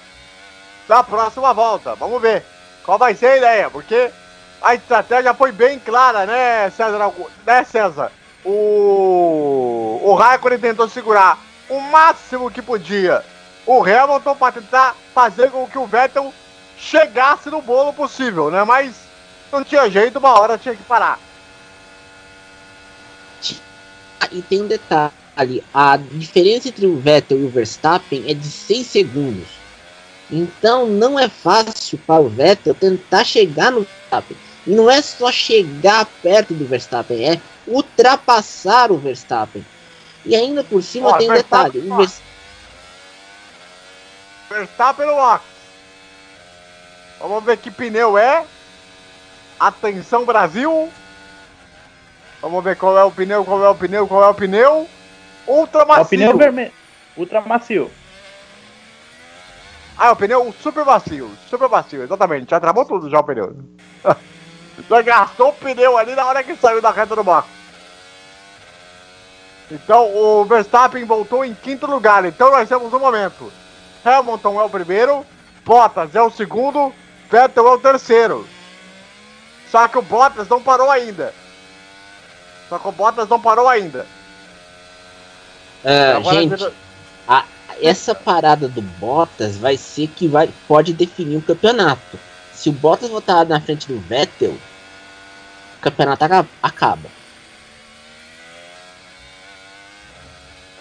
na 0.90 1.04
próxima 1.06 1.54
volta. 1.54 1.96
Vamos 1.96 2.22
ver 2.22 2.44
qual 2.84 2.98
vai 2.98 3.16
ser 3.16 3.28
a 3.28 3.38
ideia, 3.38 3.70
porque 3.70 4.12
a 4.61 4.76
estratégia 4.76 5.34
foi 5.34 5.52
bem 5.52 5.80
clara, 5.80 6.26
né, 6.26 6.69
César? 6.72 7.14
Né, 7.45 7.64
César? 7.64 8.11
O, 8.44 9.99
o 10.03 10.14
Raikkonen 10.15 10.60
tentou 10.60 10.88
segurar 10.88 11.38
o 11.69 11.80
máximo 11.80 12.49
que 12.49 12.61
podia 12.61 13.23
o 13.65 13.84
Hamilton 13.84 14.36
para 14.36 14.53
tentar 14.53 14.95
fazer 15.14 15.52
com 15.52 15.68
que 15.68 15.77
o 15.77 15.86
Vettel 15.86 16.34
chegasse 16.77 17.49
no 17.49 17.61
bolo 17.61 17.94
possível, 17.94 18.49
né? 18.49 18.64
Mas 18.64 18.95
não 19.52 19.64
tinha 19.64 19.90
jeito, 19.90 20.19
uma 20.19 20.40
hora 20.40 20.57
tinha 20.57 20.76
que 20.76 20.84
parar. 20.84 21.19
E 24.31 24.41
tem 24.41 24.61
um 24.61 24.68
detalhe: 24.68 25.64
a 25.73 25.98
diferença 25.98 26.69
entre 26.69 26.86
o 26.86 26.99
Vettel 26.99 27.40
e 27.40 27.45
o 27.45 27.49
Verstappen 27.49 28.26
é 28.27 28.34
de 28.34 28.48
6 28.48 28.88
segundos. 28.88 29.48
Então 30.31 30.88
não 30.88 31.19
é 31.19 31.27
fácil 31.27 31.99
para 32.06 32.22
o 32.22 32.30
Vettel 32.30 32.73
tentar 32.73 33.23
chegar 33.23 33.72
no 33.72 33.81
Verstappen. 33.81 34.38
E 34.70 34.76
não 34.76 34.88
é 34.88 35.02
só 35.02 35.32
chegar 35.32 36.06
perto 36.22 36.54
do 36.54 36.64
Verstappen, 36.64 37.28
é 37.28 37.41
ultrapassar 37.66 38.91
o 38.91 39.00
Verstappen. 39.00 39.66
E 40.24 40.36
ainda 40.36 40.64
por 40.64 40.84
cima 40.84 41.10
Ó, 41.10 41.18
tem 41.18 41.28
um 41.28 41.34
Verstappen, 41.34 41.72
detalhe: 41.72 41.90
o 41.90 41.94
ó. 41.94 41.98
Vers- 41.98 42.22
Verstappen 44.48 45.08
no. 45.08 45.40
Vamos 47.20 47.44
ver 47.44 47.58
que 47.58 47.72
pneu 47.72 48.16
é. 48.16 48.46
Atenção, 49.60 50.24
Brasil. 50.24 50.88
Vamos 52.40 52.64
ver 52.64 52.78
qual 52.78 52.96
é 52.96 53.04
o 53.04 53.10
pneu, 53.12 53.44
qual 53.44 53.66
é 53.66 53.70
o 53.70 53.76
pneu, 53.76 54.08
qual 54.08 54.24
é 54.24 54.28
o 54.30 54.36
pneu. 54.36 54.88
Ultra 55.48 55.82
É 55.82 55.86
o 55.86 55.88
macio. 55.88 56.06
pneu 56.10 56.38
vermelho. 56.38 56.72
Ultra 57.18 57.41
macio. 57.41 57.90
Ah, 59.98 60.10
é 60.10 60.12
o 60.12 60.16
pneu 60.16 60.54
super 60.62 60.86
macio. 60.86 61.32
Super 61.50 61.68
macio, 61.70 62.04
exatamente. 62.04 62.52
Já 62.52 62.60
travou 62.60 62.86
tudo 62.86 63.10
já 63.10 63.20
o 63.20 63.24
pneu. 63.24 63.58
já 64.88 65.02
gastou 65.02 65.50
o 65.50 65.54
pneu 65.54 65.98
ali 65.98 66.16
na 66.16 66.26
hora 66.26 66.44
que 66.44 66.56
saiu 66.56 66.82
da 66.82 66.92
reta 66.92 67.16
do 67.16 67.24
box. 67.24 67.48
Então 69.72 70.16
o 70.16 70.46
Verstappen 70.46 71.06
voltou 71.06 71.46
em 71.46 71.54
quinto 71.54 71.86
lugar. 71.86 72.26
Então 72.26 72.50
nós 72.52 72.68
temos 72.68 72.92
um 72.94 73.00
momento. 73.00 73.52
Hamilton 74.04 74.60
é 74.60 74.64
o 74.64 74.70
primeiro, 74.70 75.26
Bottas 75.66 76.16
é 76.16 76.22
o 76.22 76.32
segundo, 76.32 76.94
Vettel 77.30 77.68
é 77.68 77.72
o 77.74 77.80
terceiro. 77.80 78.48
Só 79.70 79.88
que 79.88 79.98
o 79.98 80.02
Bottas 80.02 80.48
não 80.50 80.62
parou 80.62 80.90
ainda. 80.90 81.34
Só 82.68 82.80
que 82.80 82.88
o 82.88 82.92
Bottas 82.92 83.30
não 83.30 83.40
parou 83.40 83.68
ainda. 83.68 84.06
Agora 86.18 86.36
gente, 86.42 86.74
a- 87.28 87.46
essa 87.82 88.16
parada 88.16 88.68
do 88.68 88.82
Bottas 88.82 89.56
vai 89.58 89.78
ser 89.78 90.08
que 90.08 90.28
vai, 90.28 90.50
pode 90.68 90.94
definir 90.94 91.38
o 91.38 91.42
campeonato. 91.42 92.20
Se 92.60 92.69
o 92.69 92.73
Bottas 92.73 93.10
voltar 93.10 93.45
na 93.45 93.61
frente 93.61 93.88
do 93.88 94.02
Vettel, 94.02 94.52
o 94.52 95.81
campeonato 95.81 96.26
aca- 96.26 96.45
acaba. 96.61 97.10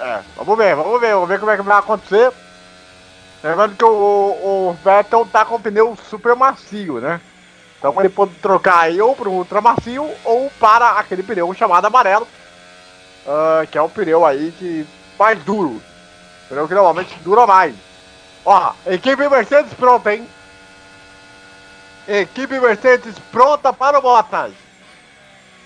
É, 0.00 0.20
vamos 0.36 0.58
ver, 0.58 0.74
vamos 0.74 1.00
ver, 1.00 1.14
vamos 1.14 1.28
ver 1.28 1.38
como 1.38 1.50
é 1.52 1.56
que 1.56 1.62
vai 1.62 1.78
acontecer. 1.78 2.32
Lembrando 3.44 3.76
que 3.76 3.84
o, 3.84 3.88
o, 3.88 4.70
o 4.70 4.72
Vettel 4.84 5.24
tá 5.32 5.44
com 5.44 5.60
pneu 5.60 5.96
super 6.10 6.34
macio, 6.34 7.00
né? 7.00 7.20
Então 7.78 7.94
ele 8.00 8.08
pode 8.08 8.34
trocar 8.42 8.80
aí 8.80 9.00
ou 9.00 9.14
para 9.14 9.28
um 9.28 9.34
ultra 9.34 9.60
macio 9.60 10.10
ou 10.24 10.50
para 10.58 10.98
aquele 10.98 11.22
pneu 11.22 11.54
chamado 11.54 11.86
amarelo, 11.86 12.26
ah, 13.24 13.64
que 13.70 13.78
é 13.78 13.82
o 13.82 13.88
pneu 13.88 14.26
aí 14.26 14.50
que 14.58 14.84
mais 15.16 15.38
duro. 15.44 15.80
Pneu 16.48 16.66
que 16.66 16.74
normalmente 16.74 17.14
dura 17.20 17.46
mais. 17.46 17.72
Ó, 18.44 18.72
equipe 18.86 19.28
Mercedes 19.28 19.72
pronta, 19.74 20.12
hein? 20.12 20.26
Equipe 22.08 22.58
Mercedes 22.58 23.18
pronta 23.30 23.70
para 23.70 23.98
o 23.98 24.00
Bottas. 24.02 24.54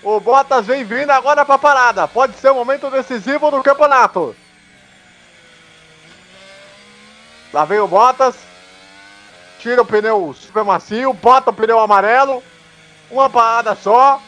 O 0.03 0.19
Bottas 0.19 0.65
vem 0.65 0.83
vindo 0.83 1.09
agora 1.09 1.45
para 1.45 1.55
a 1.55 1.59
parada. 1.59 2.05
Pode 2.05 2.35
ser 2.35 2.51
o 2.51 2.55
momento 2.55 2.91
decisivo 2.91 3.49
do 3.49 3.63
campeonato. 3.63 4.35
Lá 7.53 7.63
vem 7.63 7.79
o 7.79 7.87
Bottas. 7.87 8.35
Tira 9.59 9.81
o 9.81 9.85
pneu 9.85 10.35
super 10.37 10.65
macio, 10.65 11.13
bota 11.13 11.51
o 11.51 11.53
pneu 11.53 11.79
amarelo. 11.79 12.43
Uma 13.09 13.29
parada 13.29 13.73
só. 13.75 14.21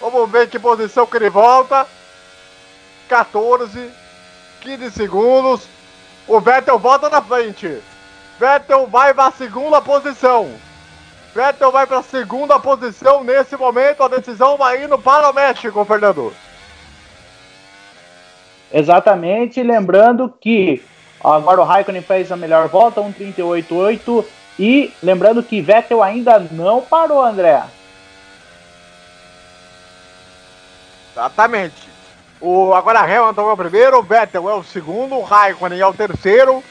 Vamos 0.00 0.30
ver 0.30 0.48
que 0.48 0.58
posição 0.58 1.06
que 1.06 1.18
ele 1.18 1.28
volta. 1.28 1.86
14, 3.06 3.92
15 4.62 4.90
segundos. 4.92 5.68
O 6.26 6.40
Vettel 6.40 6.78
volta 6.78 7.10
na 7.10 7.20
frente. 7.20 7.82
Vettel 8.38 8.86
vai 8.86 9.12
para 9.12 9.26
a 9.26 9.32
segunda 9.32 9.82
posição. 9.82 10.69
Vettel 11.34 11.70
vai 11.70 11.86
para 11.86 11.98
a 11.98 12.02
segunda 12.02 12.58
posição 12.58 13.22
nesse 13.22 13.56
momento. 13.56 14.02
A 14.02 14.08
decisão 14.08 14.56
vai 14.56 14.84
indo 14.84 14.98
para 14.98 15.30
o 15.30 15.32
México, 15.32 15.84
Fernando. 15.84 16.32
Exatamente, 18.72 19.62
lembrando 19.62 20.32
que 20.40 20.82
agora 21.22 21.60
o 21.60 21.64
Raikkonen 21.64 22.02
fez 22.02 22.30
a 22.30 22.36
melhor 22.36 22.68
volta, 22.68 23.00
1:38.8 23.00 24.24
e 24.58 24.92
lembrando 25.02 25.42
que 25.42 25.60
Vettel 25.60 26.02
ainda 26.02 26.38
não 26.38 26.80
parou, 26.80 27.24
André. 27.24 27.62
Exatamente. 31.12 31.90
O, 32.40 32.72
agora 32.72 33.00
Hamilton 33.00 33.50
é 33.50 33.52
o 33.52 33.56
primeiro, 33.56 34.02
Vettel 34.02 34.48
é 34.48 34.54
o 34.54 34.62
segundo, 34.62 35.20
Raikkonen 35.20 35.80
é 35.80 35.86
o 35.86 35.92
terceiro, 35.92 36.62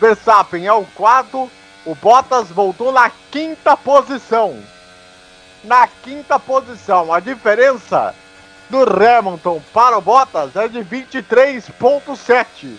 Verstappen 0.00 0.66
é 0.66 0.72
o 0.72 0.84
quarto, 0.94 1.50
o 1.86 1.94
Bottas 1.94 2.48
voltou 2.48 2.90
na 2.92 3.10
quinta 3.30 3.76
posição. 3.76 4.60
Na 5.62 5.86
quinta 5.86 6.36
posição. 6.38 7.12
A 7.12 7.20
diferença 7.20 8.12
do 8.68 8.82
Hamilton 8.82 9.62
para 9.72 9.96
o 9.96 10.00
Bottas 10.00 10.56
é 10.56 10.66
de 10.66 10.80
23.7. 10.80 12.76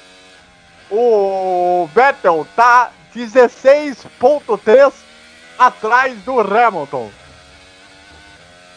O 0.92 1.90
Vettel 1.96 2.46
tá 2.54 2.92
16.3 3.16 4.92
atrás 5.58 6.22
do 6.24 6.42
Hamilton. 6.42 7.10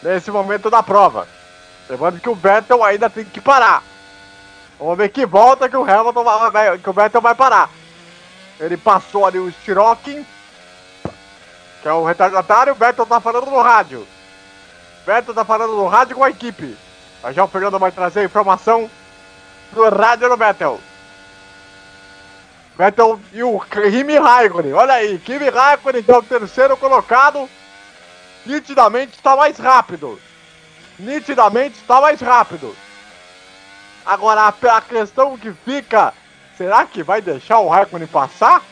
Nesse 0.01 0.31
momento 0.31 0.71
da 0.71 0.83
prova. 0.83 1.27
Lembrando 1.89 2.21
que 2.21 2.29
o 2.29 2.37
Vettel 2.37 2.85
ainda 2.85 3.11
tem 3.11 3.25
que 3.25 3.41
parar. 3.41 3.83
Vamos 4.79 4.97
ver 4.97 5.09
que 5.09 5.27
volta 5.27 5.69
que 5.69 5.77
o 5.77 5.83
Hamilton 5.83 6.23
vai, 6.23 6.79
que 6.79 6.89
o 6.89 6.93
Vettel 6.93 7.21
vai 7.21 7.35
parar. 7.35 7.69
Ele 8.61 8.77
passou 8.77 9.27
ali 9.27 9.39
o 9.39 9.49
Skirokin, 9.49 10.25
que 11.83 11.89
é 11.89 11.93
o 11.93 12.05
retardatário, 12.05 12.73
o 12.73 12.77
Vettel 12.77 13.07
tá 13.07 13.21
falando 13.21 13.51
no 13.51 13.61
rádio. 13.61 14.07
Vettel 15.07 15.35
tá 15.35 15.45
falando 15.45 15.75
no 15.75 15.89
rádio 15.89 16.17
com 16.17 16.23
a 16.23 16.31
equipe. 16.31 16.77
Mas 17.23 17.35
já 17.35 17.43
o 17.43 17.49
Fernando 17.49 17.79
vai 17.79 17.91
trazer 17.91 18.21
a 18.21 18.25
informação 18.25 18.89
do 19.73 19.89
rádio 19.89 20.29
do 20.29 20.37
Vettel. 20.37 20.79
Vettel 22.77 23.21
e 23.33 23.43
o 23.43 23.59
Kimi 23.61 24.19
Raikkonen, 24.19 24.73
olha 24.73 24.95
aí, 24.95 25.19
Kimi 25.19 25.49
Raikkonen 25.49 26.03
que 26.03 26.11
é 26.11 26.17
o 26.17 26.23
terceiro 26.23 26.77
colocado, 26.77 27.49
nitidamente 28.47 29.17
está 29.17 29.35
mais 29.35 29.59
rápido 29.59 30.21
nitidamente 31.01 31.77
está 31.81 32.01
mais 32.01 32.21
rápido. 32.21 32.77
Agora 34.05 34.47
a 34.47 34.81
questão 34.81 35.37
que 35.37 35.53
fica, 35.65 36.13
será 36.61 36.85
que 36.85 37.03
vai 37.03 37.23
deixar 37.23 37.59
o 37.61 37.69
Raikkonen 37.69 38.07
passar? 38.07 38.63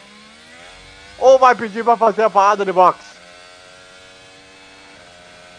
Ou 1.19 1.39
vai 1.39 1.55
pedir 1.55 1.83
para 1.83 1.97
fazer 1.97 2.23
a 2.23 2.29
parada 2.29 2.63
de 2.63 2.71
box? 2.71 2.99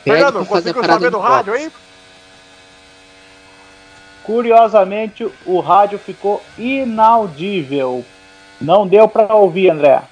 Pede 0.03 0.17
Fernando, 0.17 0.45
pra 0.45 0.45
conseguiu 0.45 0.83
saber 0.83 1.09
do 1.09 1.17
rádio 1.17 1.53
aí? 1.53 1.71
Curiosamente, 4.23 5.27
o 5.43 5.59
rádio 5.59 5.97
ficou 5.97 6.43
inaudível. 6.55 8.05
Não 8.61 8.87
deu 8.87 9.07
para 9.07 9.33
ouvir, 9.33 9.71
André. 9.71 10.03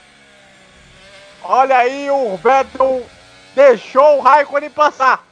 Olha 1.44 1.78
aí, 1.78 2.10
o 2.10 2.36
Vettel 2.36 3.06
deixou 3.54 4.18
o 4.18 4.22
Raikkonen 4.22 4.72
passar. 4.72 5.24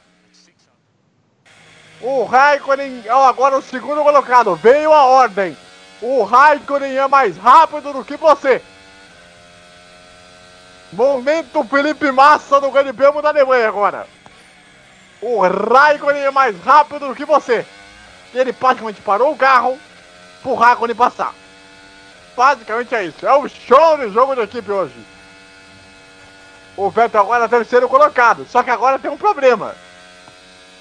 O 2.00 2.22
Raikkonen, 2.22 3.02
ó, 3.10 3.26
agora 3.26 3.58
o 3.58 3.62
segundo 3.62 4.04
colocado, 4.04 4.54
veio 4.54 4.92
a 4.92 5.04
ordem. 5.04 5.56
O 6.00 6.24
Raikkonen 6.24 6.96
é 6.96 7.08
mais 7.08 7.36
rápido 7.36 7.92
do 7.92 8.04
que 8.04 8.16
você. 8.16 8.62
Momento 10.92 11.64
Felipe 11.64 12.10
Massa 12.12 12.60
no 12.60 12.70
Grande 12.70 12.92
Prêmio 12.92 13.22
da 13.22 13.30
Alemanha 13.30 13.68
agora. 13.68 14.06
O 15.20 15.40
Raikkonen 15.40 16.22
é 16.22 16.30
mais 16.30 16.58
rápido 16.62 17.08
do 17.08 17.14
que 17.14 17.24
você. 17.24 17.66
Ele 18.34 18.52
praticamente 18.52 19.00
parou 19.00 19.32
o 19.32 19.36
carro 19.36 19.78
pro 20.42 20.54
Raikkonen 20.54 20.94
passar. 20.94 21.34
Basicamente 22.36 22.94
é 22.94 23.04
isso. 23.04 23.26
É 23.26 23.34
o 23.34 23.48
show 23.48 23.96
de 23.96 24.12
jogo 24.12 24.34
de 24.34 24.42
equipe 24.42 24.70
hoje. 24.70 24.94
O 26.76 26.90
Vettel 26.90 27.22
agora 27.22 27.46
é 27.46 27.48
terceiro 27.48 27.88
colocado. 27.88 28.46
Só 28.46 28.62
que 28.62 28.70
agora 28.70 28.98
tem 28.98 29.10
um 29.10 29.16
problema. 29.16 29.74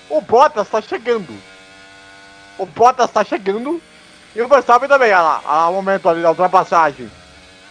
O 0.10 0.20
Bottas 0.20 0.68
tá 0.68 0.82
chegando. 0.82 1.34
O 2.58 2.66
Bottas 2.66 3.10
tá 3.10 3.24
chegando. 3.24 3.82
E 4.36 4.41
o 4.41 4.48
Verstappen 4.48 4.90
também. 4.90 5.14
Olha 5.14 5.22
lá, 5.22 5.41
olha 5.45 5.53
lá 5.53 5.70
o 5.70 5.74
momento 5.74 6.10
ali 6.10 6.22
da 6.22 6.30
ultrapassagem 6.30 7.10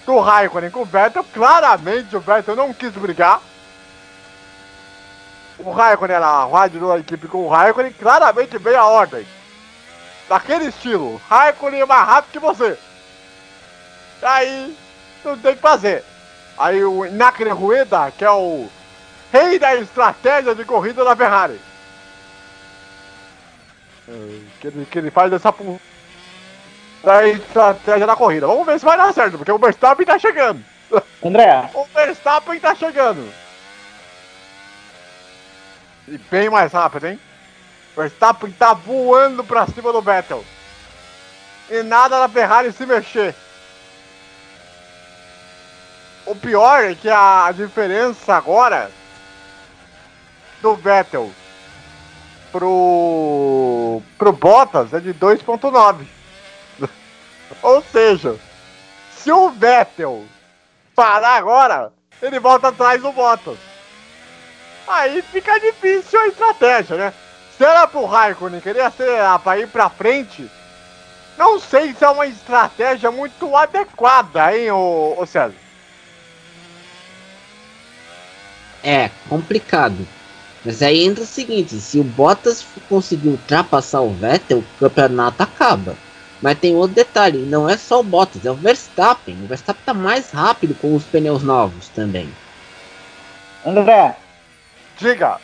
do 0.07 0.19
Raikkonen 0.19 0.70
com 0.70 0.81
o 0.81 0.86
Vettel. 0.86 1.24
Claramente 1.24 2.16
o 2.16 2.20
Vettel 2.20 2.57
não 2.57 2.73
quis 2.73 2.93
brigar. 2.93 3.41
O 5.59 5.70
Raikkonen 5.70 6.19
lá, 6.19 6.47
o 6.47 6.53
rádio 6.53 6.89
da 6.89 6.99
equipe 6.99 7.28
com 7.28 7.45
o 7.45 7.49
Raikkonen. 7.49 7.93
Claramente 7.93 8.59
veio 8.59 8.78
a 8.78 8.86
ordem. 8.86 9.27
Daquele 10.28 10.66
estilo. 10.66 11.20
Raikkonen 11.28 11.82
é 11.82 11.86
mais 11.86 12.07
rápido 12.07 12.32
que 12.32 12.39
você. 12.39 12.78
Aí 14.23 14.74
não 15.23 15.39
tem 15.39 15.53
o 15.53 15.57
que 15.57 15.61
fazer. 15.61 16.03
Aí 16.57 16.82
o 16.82 17.05
Inakre 17.05 17.51
Rueda, 17.51 18.11
que 18.11 18.24
é 18.24 18.31
o 18.31 18.69
rei 19.32 19.59
da 19.59 19.74
estratégia 19.74 20.55
de 20.55 20.65
corrida 20.65 21.05
da 21.05 21.16
Ferrari. 21.16 21.61
É, 24.09 24.41
Que 24.61 24.66
ele, 24.69 24.86
que 24.86 24.99
ele 24.99 25.11
faz 25.11 25.32
essa 25.32 25.53
da 27.05 27.26
estratégia 27.28 28.06
da 28.06 28.16
corrida. 28.16 28.47
Vamos 28.47 28.66
ver 28.66 28.78
se 28.78 28.85
vai 28.85 28.97
dar 28.97 29.12
certo, 29.12 29.36
porque 29.36 29.52
o 29.52 29.59
Verstappen 29.59 30.06
tá 30.06 30.18
chegando. 30.18 30.64
André, 31.24 31.70
O 31.74 31.85
Verstappen 31.86 32.60
tá 32.60 32.74
chegando. 32.74 33.32
E 36.06 36.18
bem 36.31 36.51
mais 36.51 36.72
rápido, 36.72 37.06
hein? 37.06 37.20
O 37.93 38.01
Verstappen 38.01 38.51
tá 38.52 38.74
voando 38.74 39.43
pra 39.44 39.66
cima 39.66 39.93
do 39.93 40.02
Vettel. 40.02 40.44
E 41.70 41.82
nada 41.82 42.18
da 42.18 42.28
Ferrari 42.28 42.72
se 42.72 42.85
mexer. 42.85 43.35
o 46.26 46.35
pior 46.35 46.85
é 46.85 46.94
que 46.94 47.09
a 47.09 47.52
diferença 47.55 48.35
agora 48.35 48.90
do 50.62 50.74
Vettel 50.74 51.31
pro, 52.51 54.01
pro 54.16 54.32
Bottas 54.32 54.93
é 54.93 55.01
de 55.01 55.12
2.9. 55.12 56.06
Ou 57.62 57.82
seja, 57.82 58.36
se 59.16 59.31
o 59.32 59.51
Vettel 59.51 60.24
parar 60.94 61.36
agora, 61.36 61.93
ele 62.20 62.39
volta 62.39 62.68
atrás 62.68 63.01
do 63.01 63.12
Bottas. 63.12 63.59
Aí 64.86 65.22
fica 65.22 65.59
difícil 65.59 66.20
a 66.20 66.28
estratégia, 66.28 66.97
né? 66.97 67.14
Se 67.56 67.64
era 67.64 67.86
pro 67.86 68.05
Raikkonen 68.05 68.60
querer 68.60 68.82
acelerar 68.82 69.39
para 69.39 69.59
ir 69.59 69.68
pra 69.68 69.89
frente, 69.89 70.51
não 71.39 71.59
sei 71.59 71.94
se 71.94 72.05
é 72.05 72.09
uma 72.09 72.26
estratégia 72.26 73.10
muito 73.10 73.56
adequada, 73.56 74.56
hein, 74.56 74.70
ô, 74.70 75.16
ô 75.18 75.26
César? 75.26 75.55
É 78.82 79.10
complicado. 79.28 80.06
Mas 80.64 80.82
aí 80.82 81.05
entra 81.05 81.24
o 81.24 81.26
seguinte, 81.26 81.74
se 81.81 81.98
o 81.98 82.05
Bottas 82.05 82.64
conseguir 82.89 83.28
ultrapassar 83.28 84.01
o 84.01 84.12
Vettel, 84.12 84.59
o 84.59 84.78
campeonato 84.78 85.43
acaba. 85.43 85.97
Mas 86.43 86.59
tem 86.59 86.74
outro 86.74 86.94
detalhe, 86.94 87.39
não 87.39 87.69
é 87.69 87.77
só 87.77 88.01
o 88.01 88.02
Bottas, 88.02 88.44
é 88.44 88.51
o 88.51 88.55
Verstappen. 88.55 89.36
O 89.43 89.47
Verstappen 89.47 89.82
tá 89.86 89.94
mais 89.94 90.31
rápido 90.31 90.74
com 90.74 90.94
os 90.94 91.05
pneus 91.05 91.43
novos 91.43 91.89
também. 91.89 92.28
André, 93.65 94.16
Diga. 94.98 95.39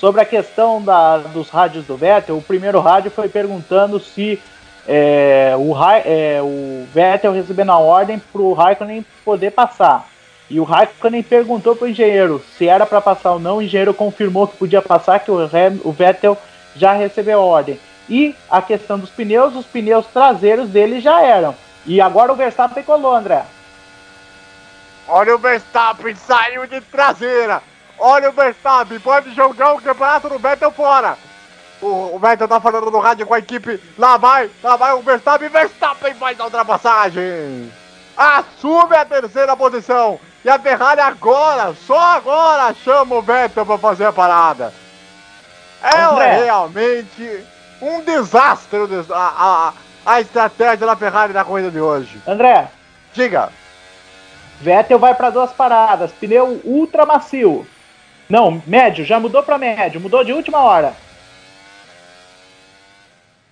sobre 0.00 0.20
a 0.20 0.24
questão 0.24 0.82
da- 0.82 1.18
dos 1.18 1.48
rádios 1.48 1.86
do 1.86 1.96
Vettel, 1.96 2.36
o 2.36 2.42
primeiro 2.42 2.80
rádio 2.80 3.10
foi 3.10 3.28
perguntando 3.28 3.98
se 4.00 4.40
é, 4.86 5.54
o, 5.56 5.74
é, 6.04 6.42
o 6.42 6.86
Vettel 6.92 7.32
recebendo 7.32 7.70
a 7.70 7.78
ordem 7.78 8.18
para 8.18 8.42
o 8.42 8.52
Raikkonen 8.52 9.04
poder 9.24 9.50
passar. 9.52 10.06
E 10.50 10.60
o 10.60 10.64
Raikkonen 10.64 11.22
perguntou 11.22 11.74
para 11.74 11.86
o 11.86 11.88
engenheiro 11.88 12.44
se 12.58 12.68
era 12.68 12.84
para 12.84 13.00
passar 13.00 13.32
ou 13.32 13.40
não. 13.40 13.56
O 13.56 13.62
engenheiro 13.62 13.94
confirmou 13.94 14.46
que 14.46 14.58
podia 14.58 14.82
passar, 14.82 15.20
que 15.20 15.30
o, 15.30 15.38
o 15.84 15.92
Vettel 15.92 16.36
já 16.76 16.92
recebeu 16.92 17.40
a 17.40 17.44
ordem. 17.44 17.80
E 18.08 18.36
a 18.50 18.60
questão 18.60 18.98
dos 18.98 19.10
pneus, 19.10 19.54
os 19.56 19.66
pneus 19.66 20.06
traseiros 20.06 20.68
dele 20.68 21.00
já 21.00 21.22
eram. 21.22 21.54
E 21.86 22.00
agora 22.00 22.32
o 22.32 22.36
Verstappen 22.36 22.82
colou, 22.82 23.14
André. 23.14 23.44
Olha 25.06 25.34
o 25.34 25.38
Verstappen, 25.38 26.14
saiu 26.14 26.66
de 26.66 26.80
traseira. 26.80 27.62
Olha 27.98 28.30
o 28.30 28.32
Verstappen, 28.32 28.98
pode 29.00 29.34
jogar 29.34 29.74
o 29.74 29.80
campeonato 29.80 30.28
do 30.28 30.38
Vettel 30.38 30.70
fora. 30.70 31.16
O, 31.80 32.16
o 32.16 32.18
Vettel 32.18 32.48
tá 32.48 32.60
falando 32.60 32.90
no 32.90 32.98
rádio 32.98 33.26
com 33.26 33.34
a 33.34 33.38
equipe. 33.38 33.80
Lá 33.98 34.16
vai, 34.16 34.50
lá 34.62 34.76
vai 34.76 34.92
o 34.94 35.02
Verstappen. 35.02 35.48
Verstappen 35.48 36.14
faz 36.14 36.40
a 36.40 36.44
ultrapassagem. 36.44 37.70
Assume 38.16 38.96
a 38.96 39.04
terceira 39.04 39.56
posição. 39.56 40.18
E 40.44 40.48
a 40.48 40.58
Ferrari 40.58 41.00
agora, 41.00 41.74
só 41.86 41.98
agora, 41.98 42.74
chama 42.84 43.16
o 43.16 43.22
Vettel 43.22 43.64
pra 43.64 43.78
fazer 43.78 44.06
a 44.06 44.12
parada. 44.12 44.72
É 45.82 46.00
André. 46.00 46.44
realmente 46.44 47.44
um 47.84 48.02
desastre 48.02 48.78
a, 49.10 49.14
a, 49.14 49.72
a 50.06 50.20
estratégia 50.20 50.86
da 50.86 50.96
Ferrari 50.96 51.32
na 51.32 51.44
corrida 51.44 51.70
de 51.70 51.80
hoje. 51.80 52.20
André, 52.26 52.68
Diga. 53.14 53.50
Vettel 54.60 54.98
vai 54.98 55.14
para 55.14 55.30
duas 55.30 55.52
paradas, 55.52 56.10
pneu 56.12 56.60
ultra 56.64 57.06
macio. 57.06 57.66
Não, 58.28 58.62
médio, 58.66 59.04
já 59.04 59.20
mudou 59.20 59.42
para 59.42 59.58
médio, 59.58 60.00
mudou 60.00 60.24
de 60.24 60.32
última 60.32 60.58
hora. 60.58 60.94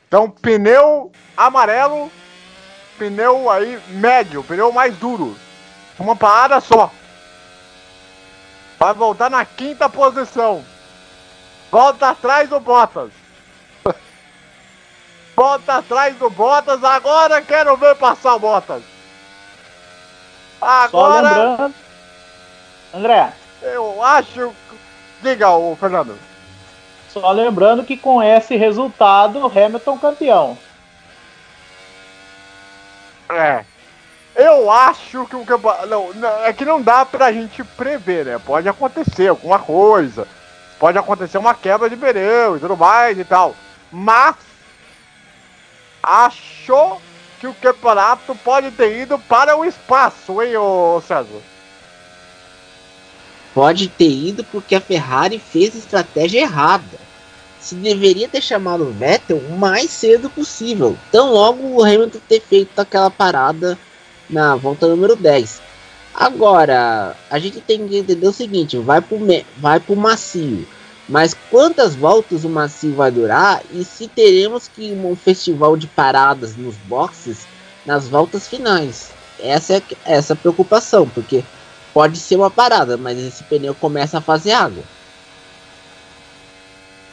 Então, 0.08 0.28
pneu 0.28 1.12
amarelo, 1.36 2.10
pneu 2.98 3.48
aí 3.50 3.80
médio, 3.88 4.42
pneu 4.42 4.72
mais 4.72 4.96
duro. 4.96 5.36
Uma 5.98 6.16
parada 6.16 6.60
só. 6.60 6.90
Vai 8.78 8.94
voltar 8.94 9.30
na 9.30 9.44
quinta 9.44 9.88
posição. 9.88 10.64
Volta 11.70 12.10
atrás 12.10 12.48
do 12.48 12.58
Bottas. 12.58 13.21
Volta 15.34 15.76
atrás 15.76 16.16
do 16.16 16.28
Bottas. 16.30 16.82
Agora 16.84 17.40
quero 17.42 17.76
ver 17.76 17.96
passar 17.96 18.34
o 18.34 18.38
Bottas. 18.38 18.82
Só 20.60 20.66
Agora 20.66 21.28
lembrando. 21.28 21.74
André, 22.94 23.32
eu 23.62 24.02
acho. 24.02 24.52
Diga, 25.22 25.50
o 25.50 25.76
Fernando. 25.76 26.18
só 27.08 27.30
lembrando 27.30 27.84
que 27.84 27.96
com 27.96 28.22
esse 28.22 28.56
resultado, 28.56 29.44
Hamilton 29.46 29.98
campeão. 29.98 30.58
É. 33.30 33.64
Eu 34.34 34.70
acho 34.70 35.26
que 35.26 35.36
o 35.36 35.44
campeonato. 35.44 35.86
Não, 35.86 36.12
não, 36.14 36.44
é 36.44 36.52
que 36.52 36.64
não 36.64 36.80
dá 36.80 37.04
pra 37.04 37.32
gente 37.32 37.62
prever, 37.62 38.24
né? 38.24 38.38
Pode 38.38 38.68
acontecer 38.68 39.28
alguma 39.28 39.58
coisa. 39.58 40.26
Pode 40.78 40.98
acontecer 40.98 41.38
uma 41.38 41.54
quebra 41.54 41.88
de 41.88 41.96
pneu 41.96 42.56
e 42.56 42.60
tudo 42.60 42.76
mais 42.76 43.18
e 43.18 43.24
tal. 43.24 43.54
Mas. 43.90 44.51
Acho 46.02 46.98
que 47.38 47.46
o 47.46 47.54
campeonato 47.54 48.34
pode 48.36 48.70
ter 48.72 49.02
ido 49.02 49.18
para 49.18 49.56
o 49.56 49.64
espaço, 49.64 50.42
hein, 50.42 50.56
ô 50.56 51.00
César? 51.06 51.40
Pode 53.54 53.88
ter 53.88 54.10
ido 54.10 54.44
porque 54.44 54.74
a 54.74 54.80
Ferrari 54.80 55.38
fez 55.38 55.74
a 55.74 55.78
estratégia 55.78 56.40
errada. 56.40 57.02
Se 57.60 57.74
deveria 57.76 58.28
ter 58.28 58.40
chamado 58.40 58.84
o 58.84 58.92
Vettel 58.92 59.38
o 59.38 59.56
mais 59.56 59.90
cedo 59.90 60.28
possível. 60.28 60.96
Tão 61.12 61.32
logo 61.32 61.62
o 61.62 61.84
Hamilton 61.84 62.18
ter 62.28 62.40
feito 62.40 62.78
aquela 62.78 63.10
parada 63.10 63.78
na 64.28 64.56
volta 64.56 64.88
número 64.88 65.14
10. 65.14 65.60
Agora, 66.14 67.16
a 67.30 67.38
gente 67.38 67.60
tem 67.60 67.86
que 67.86 67.98
entender 67.98 68.26
o 68.26 68.32
seguinte: 68.32 68.78
vai 68.78 69.00
pro, 69.00 69.18
vai 69.58 69.78
pro 69.78 69.94
macio. 69.94 70.66
Mas 71.12 71.36
quantas 71.50 71.94
voltas 71.94 72.42
o 72.42 72.48
macio 72.48 72.94
vai 72.94 73.10
durar 73.10 73.60
e 73.70 73.84
se 73.84 74.08
teremos 74.08 74.66
que 74.66 74.92
um 74.92 75.14
festival 75.14 75.76
de 75.76 75.86
paradas 75.86 76.56
nos 76.56 76.74
boxes 76.74 77.46
nas 77.84 78.08
voltas 78.08 78.48
finais? 78.48 79.10
Essa 79.38 79.74
é 79.74 79.82
essa 80.06 80.32
é 80.32 80.36
preocupação, 80.36 81.06
porque 81.06 81.44
pode 81.92 82.18
ser 82.18 82.36
uma 82.36 82.50
parada, 82.50 82.96
mas 82.96 83.18
esse 83.18 83.44
pneu 83.44 83.74
começa 83.74 84.16
a 84.16 84.20
fazer 84.22 84.52
água. 84.52 84.82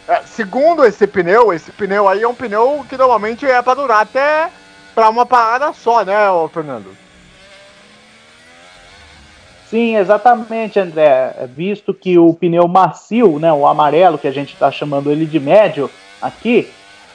É, 0.07 0.21
segundo 0.21 0.85
esse 0.85 1.05
pneu, 1.05 1.51
esse 1.51 1.69
pneu 1.73 2.07
aí 2.07 2.23
é 2.23 2.27
um 2.27 2.34
pneu 2.34 2.85
que 2.88 2.95
normalmente 2.95 3.45
é 3.45 3.61
pra 3.61 3.73
durar 3.73 4.03
até 4.03 4.49
pra 4.95 5.09
uma 5.09 5.26
parada 5.26 5.73
só, 5.73 6.05
né, 6.05 6.15
Fernando? 6.53 6.95
Sim, 9.69 9.97
exatamente, 9.97 10.79
André. 10.79 11.35
É 11.37 11.47
Visto 11.47 11.93
que 11.93 12.17
o 12.17 12.33
pneu 12.33 12.67
macio, 12.67 13.37
né, 13.37 13.53
o 13.53 13.67
amarelo, 13.67 14.17
que 14.17 14.27
a 14.27 14.31
gente 14.31 14.53
está 14.53 14.71
chamando 14.71 15.11
ele 15.11 15.25
de 15.25 15.39
médio 15.39 15.89
aqui, 16.19 16.71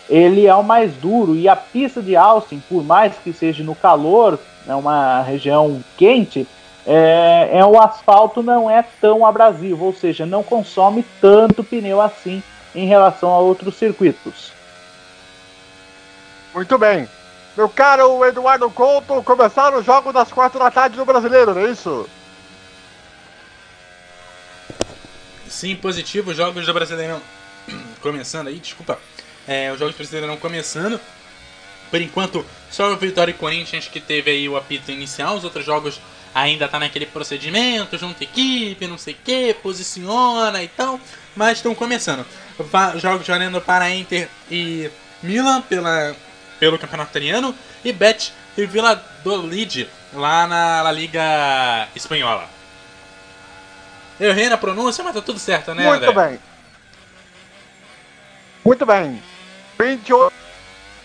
ele 0.09 0.47
é 0.47 0.55
o 0.55 0.63
mais 0.63 0.95
duro. 0.95 1.35
E 1.35 1.49
a 1.49 1.57
pista 1.57 2.01
de 2.01 2.15
Austin, 2.15 2.63
por 2.69 2.85
mais 2.85 3.15
que 3.17 3.33
seja 3.33 3.65
no 3.65 3.75
calor, 3.75 4.39
né, 4.67 4.75
uma 4.75 5.23
região 5.23 5.83
quente, 5.97 6.47
é, 6.87 7.51
é 7.53 7.65
o 7.65 7.81
asfalto 7.81 8.41
não 8.43 8.71
é 8.71 8.85
tão 9.01 9.27
abrasivo, 9.27 9.87
ou 9.87 9.93
seja, 9.93 10.25
não 10.25 10.43
consome 10.45 11.05
tanto 11.21 11.65
pneu 11.65 12.01
assim 12.01 12.41
em 12.73 12.87
relação 12.87 13.31
a 13.31 13.39
outros 13.39 13.75
circuitos. 13.77 14.53
Muito 16.55 16.79
bem. 16.79 17.09
Meu 17.57 17.69
caro 17.69 18.25
Eduardo 18.25 18.71
Couto, 18.71 19.23
começaram 19.25 19.79
os 19.79 19.85
jogos 19.85 20.13
das 20.13 20.33
quatro 20.33 20.59
da 20.59 20.71
tarde 20.71 20.97
do 20.97 21.05
Brasileiro, 21.05 21.55
não 21.55 21.63
é 21.63 21.71
isso? 21.71 22.09
Sim, 25.49 25.77
positivo, 25.77 26.31
os 26.31 26.37
jogos 26.37 26.67
do 26.67 26.75
Brasileirão 26.75 27.21
começando 28.01 28.49
aí, 28.49 28.59
desculpa. 28.59 28.99
É, 29.47 29.73
os 29.73 29.79
jogos 29.79 29.95
do 29.95 29.99
Brasileirão 29.99 30.37
começando. 30.37 31.01
Por 31.91 32.01
enquanto, 32.01 32.45
só 32.71 32.93
o 32.93 32.97
Vitória 32.97 33.31
e 33.31 33.35
Corinthians 33.35 33.87
que 33.87 34.01
teve 34.01 34.31
aí 34.31 34.49
o 34.49 34.57
apito 34.57 34.91
inicial, 34.91 35.37
os 35.37 35.45
outros 35.45 35.65
jogos 35.65 36.01
ainda 36.35 36.67
tá 36.67 36.81
naquele 36.81 37.07
procedimento, 37.07 37.97
junta 37.97 38.25
equipe, 38.25 38.87
não 38.87 38.99
sei 38.99 39.15
o 39.15 39.19
que, 39.25 39.55
posiciona 39.55 40.61
e 40.63 40.69
tal, 40.69 40.99
mas 41.37 41.59
estão 41.59 41.75
começando. 41.75 42.27
Jogos 43.01 43.27
valendo 43.27 43.61
para 43.61 43.91
Inter 43.91 44.29
e 44.51 44.91
Milan 45.23 45.63
pela, 45.63 46.17
pelo 46.59 46.79
Campeonato 46.79 47.11
Italiano 47.11 47.55
e 47.85 47.93
Bet 47.93 48.33
e 48.57 48.67
Vila 48.67 48.95
do 49.23 49.47
Lide 49.47 49.89
lá 50.13 50.47
na 50.47 50.83
La 50.83 50.93
Liga 50.93 51.89
Espanhola. 51.95 52.54
Eu 54.21 54.31
errei 54.31 54.49
na 54.49 54.57
pronúncia, 54.57 55.03
mas 55.03 55.15
tá 55.15 55.21
tudo 55.21 55.39
certo, 55.39 55.75
né, 55.75 55.87
Muito 55.89 56.05
André? 56.09 56.29
bem. 56.29 56.41
Muito 58.65 58.87
bem. 58.87 59.23
28 59.79 60.33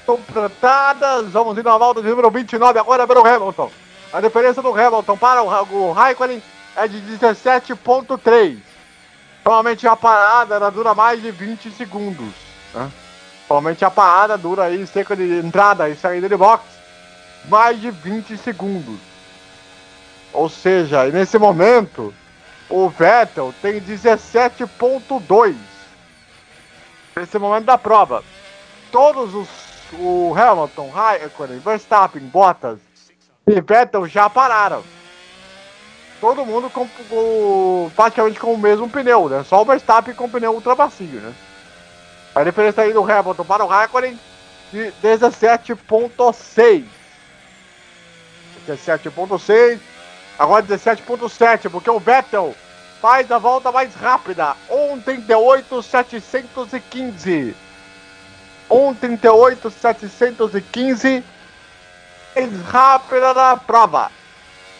completadas. 0.05 1.29
Vamos 1.31 1.57
indo 1.57 1.63
na 1.69 1.77
volta 1.77 2.01
de 2.01 2.07
número 2.07 2.29
29 2.29 2.79
agora 2.79 3.05
para 3.07 3.19
o 3.21 3.25
Hamilton. 3.27 3.71
A 4.13 4.21
diferença 4.21 4.61
do 4.61 4.69
Hamilton 4.73 5.17
para 5.17 5.41
o, 5.43 5.47
Ra- 5.47 5.61
o 5.63 5.91
Raikkonen 5.91 6.41
é 6.75 6.87
de 6.87 6.99
17.3. 7.01 8.57
Normalmente 9.43 9.87
a 9.87 9.95
parada 9.95 10.55
ela 10.55 10.69
dura 10.69 10.93
mais 10.93 11.21
de 11.21 11.31
20 11.31 11.71
segundos. 11.71 12.33
Né? 12.73 12.89
Normalmente 13.49 13.83
a 13.83 13.89
parada 13.89 14.37
dura 14.37 14.63
aí 14.65 14.85
cerca 14.87 15.15
de 15.15 15.39
entrada 15.39 15.89
e 15.89 15.95
saída 15.95 16.29
de 16.29 16.37
box 16.37 16.63
mais 17.45 17.79
de 17.81 17.89
20 17.89 18.37
segundos. 18.37 18.99
Ou 20.31 20.47
seja, 20.49 21.05
nesse 21.05 21.37
momento, 21.39 22.13
o 22.69 22.89
Vettel 22.89 23.53
tem 23.53 23.81
17.2. 23.81 25.55
Nesse 27.17 27.37
momento 27.39 27.65
da 27.65 27.77
prova. 27.77 28.23
Todos 28.91 29.33
os. 29.35 29.69
O 29.91 30.35
Hamilton, 30.35 30.89
Raikkonen, 30.91 31.59
Verstappen, 31.59 32.21
Bottas 32.27 32.79
e 33.47 33.59
Vettel 33.59 34.07
já 34.07 34.29
pararam. 34.29 34.83
Todo 36.19 36.45
mundo 36.45 36.69
com, 36.69 36.83
o- 37.09 37.91
praticamente 37.95 38.39
com 38.39 38.53
o 38.53 38.57
mesmo 38.57 38.87
pneu, 38.89 39.27
né? 39.29 39.43
Só 39.43 39.61
o 39.61 39.65
Verstappen 39.65 40.13
com 40.13 40.25
o 40.25 40.29
pneu 40.29 40.53
ultra 40.53 40.75
macio, 40.75 41.21
né? 41.21 41.35
A 42.35 42.43
diferença 42.43 42.81
aí 42.83 42.93
do 42.93 43.03
Hamilton 43.03 43.45
para 43.45 43.65
o 43.65 43.67
Raikkonen 43.67 44.19
de 44.71 44.91
17.6. 45.01 46.85
17.6. 48.67 49.88
Agora 50.39 50.63
17.7, 50.63 51.69
porque 51.69 51.89
o 51.89 51.99
Vettel 51.99 52.55
faz 53.01 53.29
a 53.29 53.37
volta 53.37 53.73
mais 53.73 53.93
rápida. 53.93 54.55
1.38.715. 54.69 57.53
1.38.715. 58.69 61.23
Mais 62.35 62.61
rápida 62.67 63.33
da 63.33 63.57
prova. 63.57 64.09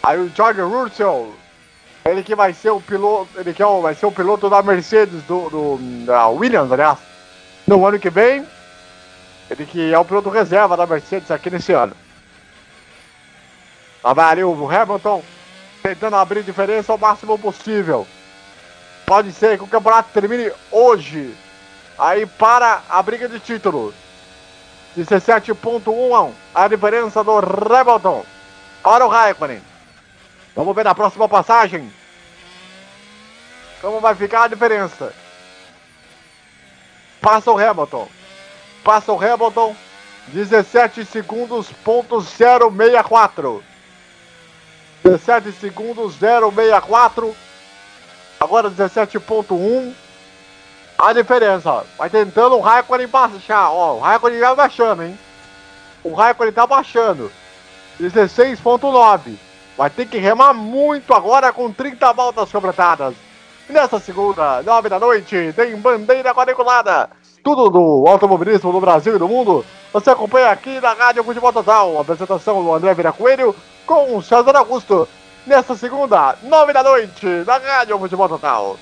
Aí 0.02 0.18
o 0.18 0.30
George 0.34 0.62
Russell, 0.62 1.34
ele 2.06 2.22
que 2.22 2.34
vai 2.34 2.54
ser 2.54 2.70
o 2.70 2.80
piloto, 2.80 3.28
ele 3.38 3.52
que 3.52 3.62
é 3.62 3.66
vai 3.82 3.94
ser 3.94 4.06
o 4.06 4.12
piloto 4.12 4.48
da 4.48 4.62
Mercedes, 4.62 5.22
do, 5.24 5.50
do- 5.50 5.76
da 6.06 6.26
Williams, 6.28 6.72
aliás, 6.72 6.96
no 7.66 7.86
ano 7.86 7.98
que 7.98 8.08
vem. 8.08 8.46
Ele 9.50 9.66
que 9.66 9.92
é 9.92 9.98
o 9.98 10.04
piloto 10.06 10.30
reserva 10.30 10.74
da 10.74 10.86
Mercedes 10.86 11.30
aqui 11.30 11.50
nesse 11.50 11.72
ano. 11.72 11.94
Lá 14.02 14.14
vai 14.14 14.32
ali 14.32 14.42
o 14.44 14.70
Hamilton 14.70 15.22
tentando 15.82 16.16
abrir 16.16 16.42
diferença 16.42 16.92
ao 16.92 16.98
máximo 16.98 17.38
possível. 17.38 18.06
Pode 19.06 19.32
ser 19.32 19.58
que 19.58 19.64
o 19.64 19.68
campeonato 19.68 20.10
termine 20.12 20.52
hoje. 20.70 21.34
Aí 21.98 22.24
para 22.26 22.82
a 22.88 23.02
briga 23.02 23.28
de 23.28 23.40
título. 23.40 23.92
17.1 24.96 26.32
a 26.54 26.68
diferença 26.68 27.22
do 27.22 27.38
Hamilton 27.38 28.24
para 28.82 29.06
o 29.06 29.08
Raikkonen. 29.08 29.62
Vamos 30.54 30.74
ver 30.74 30.84
na 30.84 30.94
próxima 30.94 31.28
passagem. 31.28 31.92
Como 33.80 34.00
vai 34.00 34.14
ficar 34.14 34.44
a 34.44 34.48
diferença. 34.48 35.12
Passa 37.20 37.50
o 37.50 37.58
Hamilton. 37.58 38.08
Passa 38.82 39.12
o 39.12 39.16
Hamilton. 39.16 39.76
17 40.28 41.04
segundos, 41.04 41.72
ponto 41.84 42.20
064. 42.20 43.69
17 45.10 45.52
segundos, 45.52 46.14
064. 46.14 47.34
Agora 48.38 48.70
17.1. 48.70 49.92
A 50.98 51.12
diferença. 51.12 51.84
Vai 51.98 52.10
tentando 52.10 52.56
o 52.56 52.60
Raikkonen 52.60 53.08
baixar. 53.08 53.70
Ó, 53.70 53.96
o 53.96 54.00
Raikkonen 54.00 54.38
vai 54.38 54.54
baixando, 54.54 55.02
hein? 55.02 55.18
O 56.04 56.14
Raikkonen 56.14 56.52
tá 56.52 56.66
baixando. 56.66 57.32
16.9. 58.00 59.36
Vai 59.76 59.90
ter 59.90 60.06
que 60.06 60.18
remar 60.18 60.52
muito 60.52 61.14
agora 61.14 61.52
com 61.52 61.72
30 61.72 62.12
voltas 62.12 62.50
completadas. 62.50 63.14
Nessa 63.68 63.98
segunda, 64.00 64.62
9 64.62 64.88
da 64.88 64.98
noite, 64.98 65.52
tem 65.54 65.76
bandeira 65.76 66.34
quadriculada. 66.34 67.08
Tudo 67.42 67.70
do 67.70 68.04
automobilismo 68.06 68.70
no 68.72 68.80
Brasil 68.80 69.16
e 69.16 69.18
no 69.18 69.28
mundo. 69.28 69.64
Você 69.92 70.10
acompanha 70.10 70.50
aqui 70.50 70.78
na 70.80 70.92
Rádio 70.92 71.24
Futebol 71.24 71.52
Total. 71.52 71.98
Apresentação 71.98 72.62
do 72.62 72.74
André 72.74 72.92
Vira 72.92 73.12
Coelho 73.12 73.56
com 73.86 74.16
o 74.16 74.22
César 74.22 74.56
Augusto. 74.56 75.08
Nessa 75.46 75.74
segunda, 75.74 76.36
9 76.42 76.72
da 76.72 76.82
noite, 76.82 77.26
na 77.46 77.56
Rádio 77.56 77.98
Futebol 77.98 78.28
Total. 78.28 78.76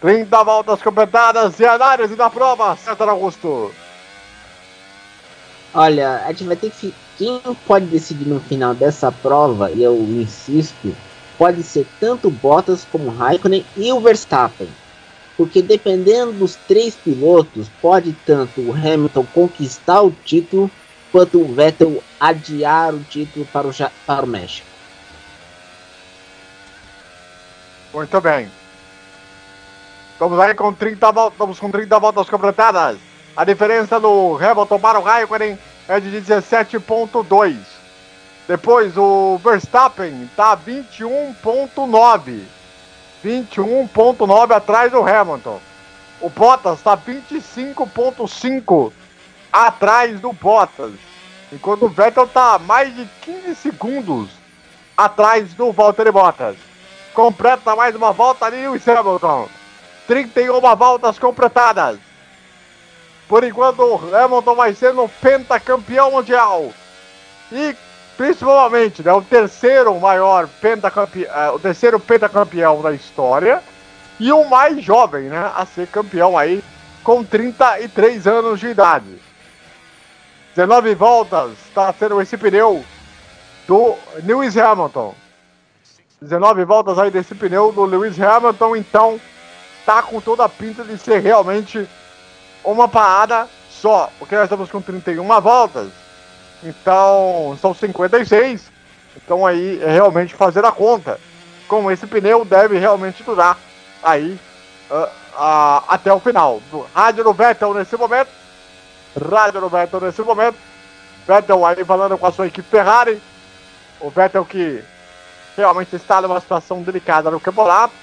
30 0.00 0.44
voltas 0.44 0.82
completadas 0.82 1.60
e 1.60 1.66
análise 1.66 2.16
da 2.16 2.30
prova, 2.30 2.74
César 2.76 3.08
Augusto. 3.10 3.70
Olha, 5.74 6.22
a 6.24 6.28
gente 6.28 6.44
vai 6.44 6.56
ter 6.56 6.70
que. 6.70 6.94
Quem 7.16 7.40
pode 7.66 7.86
decidir 7.86 8.26
no 8.26 8.40
final 8.40 8.74
dessa 8.74 9.12
prova, 9.12 9.70
e 9.70 9.84
eu 9.84 9.94
insisto, 9.94 10.96
pode 11.38 11.62
ser 11.62 11.86
tanto 12.00 12.28
Bottas 12.28 12.84
como 12.90 13.08
Raikkonen 13.10 13.64
e 13.76 13.92
o 13.92 14.00
Verstappen. 14.00 14.68
Porque 15.36 15.60
dependendo 15.60 16.32
dos 16.32 16.54
três 16.54 16.94
pilotos, 16.94 17.68
pode 17.82 18.12
tanto 18.24 18.60
o 18.60 18.72
Hamilton 18.72 19.26
conquistar 19.34 20.02
o 20.02 20.12
título, 20.24 20.70
quanto 21.10 21.40
o 21.40 21.52
Vettel 21.52 22.02
adiar 22.20 22.94
o 22.94 23.00
título 23.04 23.46
para 23.46 23.66
o, 23.66 23.72
para 24.06 24.24
o 24.24 24.28
México. 24.28 24.66
Muito 27.92 28.20
bem. 28.20 28.50
Vamos 30.18 30.38
aí 30.38 30.54
com 30.54 30.72
30 30.72 31.12
voltas, 31.12 31.58
com 31.58 31.70
30 31.70 31.98
voltas 31.98 32.28
completadas. 32.28 32.98
A 33.36 33.44
diferença 33.44 33.98
do 33.98 34.36
Hamilton 34.36 34.78
para 34.78 34.98
o 34.98 35.02
Raikkonen 35.02 35.58
é 35.88 36.00
de 36.00 36.08
17.2. 36.10 37.56
Depois 38.46 38.96
o 38.96 39.38
Verstappen 39.42 40.30
tá 40.36 40.56
21.9. 40.56 42.42
21.9 43.24 44.54
atrás 44.54 44.92
do 44.92 45.00
Hamilton. 45.00 45.58
O 46.20 46.28
Bottas 46.28 46.82
tá 46.82 46.96
25.5 46.96 48.92
atrás 49.50 50.20
do 50.20 50.32
Bottas. 50.32 50.92
Enquanto 51.50 51.86
o 51.86 51.88
Vettel 51.88 52.26
tá 52.26 52.58
mais 52.58 52.94
de 52.94 53.08
15 53.22 53.54
segundos 53.54 54.30
atrás 54.96 55.54
do 55.54 55.72
Valtteri 55.72 56.10
Bottas. 56.10 56.56
Completa 57.14 57.74
mais 57.74 57.94
uma 57.94 58.12
volta 58.12 58.44
ali 58.44 58.66
o 58.66 58.74
Hamilton. 58.74 59.48
31 60.06 60.60
voltas 60.76 61.18
completadas. 61.18 61.98
Por 63.28 63.42
enquanto, 63.42 63.80
o 63.80 64.14
Hamilton 64.14 64.54
vai 64.54 64.74
ser 64.74 64.92
no 64.92 65.08
pentacampeão 65.08 66.10
mundial. 66.10 66.70
E, 67.50 67.74
principalmente, 68.16 69.02
né, 69.02 69.12
o 69.12 69.22
terceiro 69.22 69.98
maior 69.98 70.48
pentacampeão, 70.60 71.54
o 71.54 71.58
terceiro 71.58 71.98
pentacampeão 72.00 72.80
da 72.80 72.92
história. 72.92 73.62
E 74.18 74.32
o 74.32 74.48
mais 74.48 74.82
jovem, 74.82 75.24
né, 75.24 75.50
a 75.56 75.66
ser 75.66 75.88
campeão 75.88 76.38
aí, 76.38 76.62
com 77.02 77.24
33 77.24 78.26
anos 78.26 78.60
de 78.60 78.68
idade. 78.68 79.20
19 80.54 80.94
voltas 80.94 81.50
está 81.66 81.92
sendo 81.92 82.20
esse 82.20 82.36
pneu 82.36 82.84
do 83.66 83.96
Lewis 84.22 84.56
Hamilton. 84.56 85.14
19 86.22 86.64
voltas 86.64 86.98
aí 86.98 87.10
desse 87.10 87.34
pneu 87.34 87.72
do 87.72 87.84
Lewis 87.84 88.20
Hamilton, 88.20 88.76
então 88.76 89.20
tá 89.84 90.00
com 90.02 90.20
toda 90.20 90.44
a 90.44 90.48
pinta 90.48 90.84
de 90.84 90.96
ser 90.96 91.18
realmente 91.18 91.86
uma 92.64 92.88
parada 92.88 93.48
só, 93.68 94.10
porque 94.18 94.34
nós 94.34 94.44
estamos 94.44 94.70
com 94.70 94.80
31 94.80 95.40
voltas, 95.40 95.90
então 96.64 97.56
são 97.60 97.74
56, 97.74 98.70
então 99.16 99.46
aí 99.46 99.80
é 99.82 99.90
realmente 99.90 100.34
fazer 100.34 100.64
a 100.64 100.72
conta, 100.72 101.20
como 101.68 101.90
esse 101.90 102.06
pneu 102.06 102.44
deve 102.44 102.78
realmente 102.78 103.22
durar 103.22 103.58
aí 104.02 104.38
ah, 104.90 105.10
ah, 105.36 105.84
até 105.88 106.12
o 106.12 106.20
final. 106.20 106.60
Rádio 106.94 107.24
do 107.24 107.32
Vettel 107.32 107.74
nesse 107.74 107.96
momento, 107.96 108.30
rádio 109.30 109.60
do 109.60 109.68
Vettel 109.68 110.00
nesse 110.00 110.22
momento, 110.22 110.56
Vettel 111.26 111.64
aí 111.64 111.84
falando 111.84 112.18
com 112.18 112.26
a 112.26 112.32
sua 112.32 112.46
equipe 112.46 112.68
Ferrari, 112.68 113.20
o 114.00 114.10
Vettel 114.10 114.44
que 114.44 114.82
realmente 115.56 115.94
está 115.94 116.20
numa 116.20 116.40
situação 116.40 116.82
delicada 116.82 117.30
no 117.30 117.40
campeonato. 117.40 117.94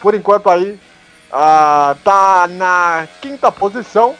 Por 0.00 0.14
enquanto 0.14 0.50
aí 0.50 0.78
ah, 1.30 1.96
tá 2.04 2.46
na 2.48 3.06
quinta 3.20 3.50
posição. 3.50 4.14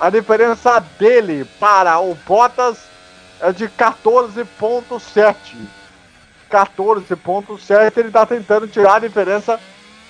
A 0.00 0.10
diferença 0.10 0.80
dele 0.98 1.44
para 1.60 2.00
o 2.00 2.16
Bottas 2.26 2.91
é 3.42 3.52
de 3.52 3.68
14.7. 3.68 5.34
14.7 6.50 7.96
ele 7.96 8.08
está 8.08 8.24
tentando 8.24 8.68
tirar 8.68 8.96
a 8.96 9.00
diferença 9.00 9.58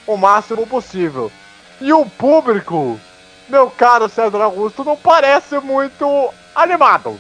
o 0.07 0.17
máximo 0.17 0.67
possível. 0.67 1.33
E 1.81 1.93
o 1.93 2.05
público, 2.05 3.01
meu 3.49 3.71
caro 3.71 4.09
César 4.09 4.43
Augusto, 4.43 4.85
não 4.85 4.97
parece 4.97 5.59
muito 5.61 6.07
animado. 6.55 7.19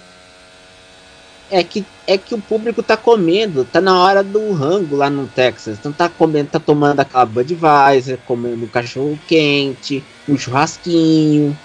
É 1.51 1.63
que, 1.65 1.85
é 2.07 2.17
que 2.19 2.35
o 2.35 2.41
público 2.41 2.83
tá 2.83 2.97
comendo, 2.97 3.65
tá 3.65 3.81
na 3.81 3.99
hora 3.99 4.23
do 4.23 4.53
rango 4.53 4.97
lá 4.97 5.09
no 5.09 5.27
Texas. 5.27 5.79
Então 5.79 5.93
tá 5.93 6.09
comendo, 6.09 6.51
tá 6.51 6.59
tomando 6.61 7.01
aquela 7.01 7.27
Budweiser, 7.27 8.19
comendo 8.27 8.67
cachorro 8.69 9.19
quente, 9.27 10.05
um 10.29 10.37
churrasquinho. 10.37 11.57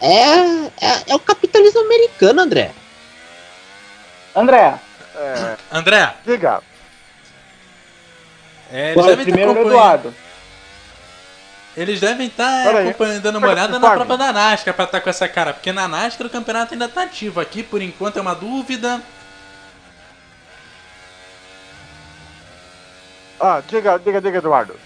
É, 0.00 0.38
é, 0.80 1.02
é 1.08 1.14
o 1.14 1.18
capitalismo 1.18 1.80
americano, 1.80 2.42
André. 2.42 2.72
André. 4.34 4.74
É... 5.14 5.56
André. 5.70 6.14
Diga. 6.24 6.62
É, 8.72 8.92
eles 8.92 9.06
tá 9.06 9.16
primeiro 9.16 9.56
é 9.56 9.60
Eduardo. 9.60 10.14
Eles 11.76 12.00
devem 12.00 12.28
tá 12.28 12.84
estar 12.88 13.18
dando 13.20 13.38
uma 13.38 13.48
olhada 13.48 13.78
na 13.78 13.90
prova 13.90 14.16
da 14.16 14.32
NASCAR 14.32 14.74
para 14.74 14.84
estar 14.84 14.98
tá 14.98 15.04
com 15.04 15.10
essa 15.10 15.28
cara, 15.28 15.52
porque 15.52 15.72
na 15.72 15.88
NASCAR 15.88 16.26
o 16.26 16.30
campeonato 16.30 16.72
ainda 16.72 16.86
está 16.86 17.02
ativo. 17.02 17.40
Aqui, 17.40 17.62
por 17.62 17.82
enquanto, 17.82 18.16
é 18.16 18.22
uma 18.22 18.34
dúvida. 18.34 19.00
Ah, 23.40 23.60
diga, 23.66 23.98
diga, 23.98 24.20
diga, 24.20 24.38
Eduardo. 24.38 24.76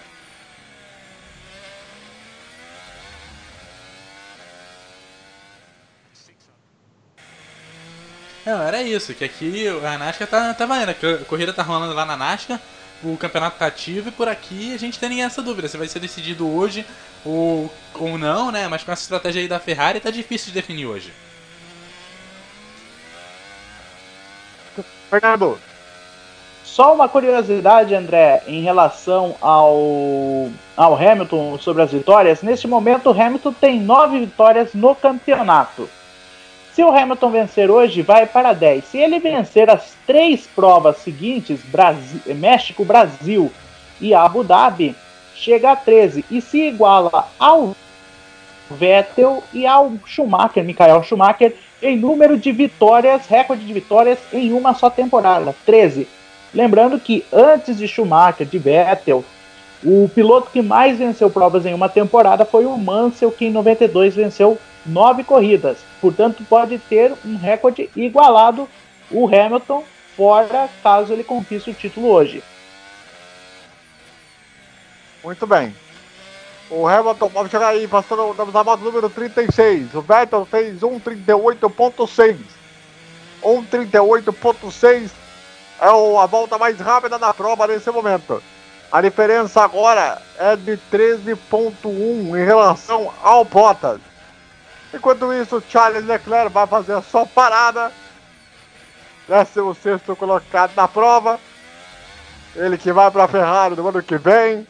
Não, 8.48 8.62
era 8.62 8.80
isso, 8.80 9.12
que 9.12 9.24
aqui 9.24 9.68
a 9.68 9.98
NASCAR 9.98 10.26
tá, 10.26 10.54
tá 10.54 10.64
valendo. 10.64 10.88
A 10.88 11.24
corrida 11.26 11.52
tá 11.52 11.62
rolando 11.62 11.92
lá 11.92 12.06
na 12.06 12.16
NASCAR, 12.16 12.58
o 13.04 13.14
campeonato 13.18 13.58
tá 13.58 13.66
ativo 13.66 14.08
e 14.08 14.12
por 14.12 14.26
aqui 14.26 14.72
a 14.72 14.78
gente 14.78 14.98
tem 14.98 15.10
nem 15.10 15.22
essa 15.22 15.42
dúvida 15.42 15.68
se 15.68 15.76
vai 15.76 15.86
ser 15.86 15.98
decidido 15.98 16.50
hoje 16.50 16.86
ou, 17.26 17.70
ou 17.94 18.16
não, 18.16 18.50
né? 18.50 18.66
Mas 18.66 18.82
com 18.82 18.90
essa 18.90 19.02
estratégia 19.02 19.42
aí 19.42 19.48
da 19.48 19.60
Ferrari 19.60 20.00
tá 20.00 20.10
difícil 20.10 20.46
de 20.46 20.54
definir 20.54 20.86
hoje. 20.86 21.12
Fernando. 25.10 25.58
Só 26.64 26.94
uma 26.94 27.06
curiosidade, 27.06 27.94
André, 27.94 28.42
em 28.46 28.62
relação 28.62 29.36
ao, 29.42 30.50
ao 30.74 30.94
Hamilton 30.96 31.58
sobre 31.58 31.82
as 31.82 31.92
vitórias. 31.92 32.40
Neste 32.40 32.66
momento, 32.66 33.10
o 33.10 33.22
Hamilton 33.22 33.52
tem 33.52 33.78
nove 33.78 34.20
vitórias 34.20 34.72
no 34.72 34.94
campeonato. 34.94 35.86
Se 36.78 36.84
o 36.84 36.96
Hamilton 36.96 37.30
vencer 37.30 37.72
hoje, 37.72 38.02
vai 38.02 38.24
para 38.24 38.52
10. 38.52 38.84
Se 38.84 38.98
ele 38.98 39.18
vencer 39.18 39.68
as 39.68 39.96
três 40.06 40.46
provas 40.46 40.98
seguintes, 40.98 41.58
Brasil, 41.64 42.20
México, 42.36 42.84
Brasil 42.84 43.50
e 44.00 44.14
Abu 44.14 44.44
Dhabi, 44.44 44.94
chega 45.34 45.72
a 45.72 45.74
13 45.74 46.24
e 46.30 46.40
se 46.40 46.68
iguala 46.68 47.26
ao 47.36 47.74
Vettel 48.70 49.42
e 49.52 49.66
ao 49.66 49.90
Schumacher, 50.06 50.62
Michael 50.62 51.02
Schumacher, 51.02 51.56
em 51.82 51.96
número 51.96 52.38
de 52.38 52.52
vitórias, 52.52 53.26
recorde 53.26 53.66
de 53.66 53.72
vitórias 53.72 54.20
em 54.32 54.52
uma 54.52 54.72
só 54.72 54.88
temporada, 54.88 55.52
13. 55.66 56.06
Lembrando 56.54 57.00
que 57.00 57.24
antes 57.32 57.76
de 57.76 57.88
Schumacher, 57.88 58.46
de 58.46 58.56
Vettel, 58.56 59.24
o 59.82 60.08
piloto 60.14 60.50
que 60.52 60.62
mais 60.62 60.96
venceu 60.96 61.28
provas 61.28 61.66
em 61.66 61.74
uma 61.74 61.88
temporada 61.88 62.44
foi 62.44 62.66
o 62.66 62.78
Mansell, 62.78 63.32
que 63.32 63.46
em 63.46 63.50
92 63.50 64.14
venceu 64.14 64.56
nove 64.88 65.24
corridas. 65.24 65.78
Portanto, 66.00 66.44
pode 66.48 66.78
ter 66.78 67.12
um 67.24 67.36
recorde 67.36 67.90
igualado 67.94 68.68
o 69.10 69.26
Hamilton, 69.26 69.84
fora 70.16 70.68
caso 70.82 71.12
ele 71.12 71.24
conquiste 71.24 71.70
o 71.70 71.74
título 71.74 72.08
hoje. 72.08 72.42
Muito 75.22 75.46
bem. 75.46 75.74
O 76.70 76.86
Hamilton, 76.86 77.28
vamos 77.28 77.50
chegar 77.50 77.68
aí, 77.68 77.88
passando, 77.88 78.34
na 78.52 78.62
volta 78.62 78.84
número 78.84 79.08
36. 79.08 79.94
O 79.94 80.02
Vettel 80.02 80.44
fez 80.44 80.80
1,38,6. 80.80 82.36
1,38,6 83.42 85.10
é 85.80 85.86
a 85.86 86.26
volta 86.26 86.58
mais 86.58 86.78
rápida 86.78 87.18
da 87.18 87.32
prova 87.32 87.66
nesse 87.66 87.90
momento. 87.90 88.42
A 88.90 89.00
diferença 89.00 89.62
agora 89.62 90.20
é 90.38 90.56
de 90.56 90.78
13,1 90.90 91.86
em 92.36 92.44
relação 92.44 93.12
ao 93.22 93.44
Bottas. 93.44 94.00
Enquanto 94.92 95.32
isso, 95.32 95.62
Charles 95.68 96.04
Leclerc 96.04 96.50
vai 96.52 96.66
fazer 96.66 96.94
a 96.94 97.02
sua 97.02 97.26
parada. 97.26 97.92
Décimo 99.28 99.74
sexto 99.74 100.16
colocado 100.16 100.72
na 100.74 100.88
prova. 100.88 101.38
Ele 102.56 102.78
que 102.78 102.90
vai 102.92 103.10
para 103.10 103.24
a 103.24 103.28
Ferrari 103.28 103.76
no 103.76 103.86
ano 103.86 104.02
que 104.02 104.16
vem. 104.16 104.66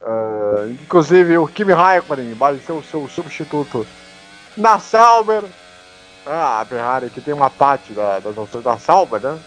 Ah, 0.00 0.66
inclusive 0.68 1.36
o 1.36 1.46
Kimi 1.46 1.74
Raikkonen 1.74 2.32
vai 2.32 2.58
ser 2.58 2.72
o 2.72 2.82
seu 2.82 3.06
substituto 3.08 3.86
na 4.56 4.78
Sauber. 4.78 5.44
Ah, 6.26 6.60
a 6.60 6.64
Ferrari 6.64 7.10
que 7.10 7.20
tem 7.20 7.34
uma 7.34 7.50
parte 7.50 7.92
da- 7.92 8.18
das 8.18 8.36
ações 8.38 8.64
da 8.64 8.78
Sauber, 8.78 9.20
né? 9.20 9.38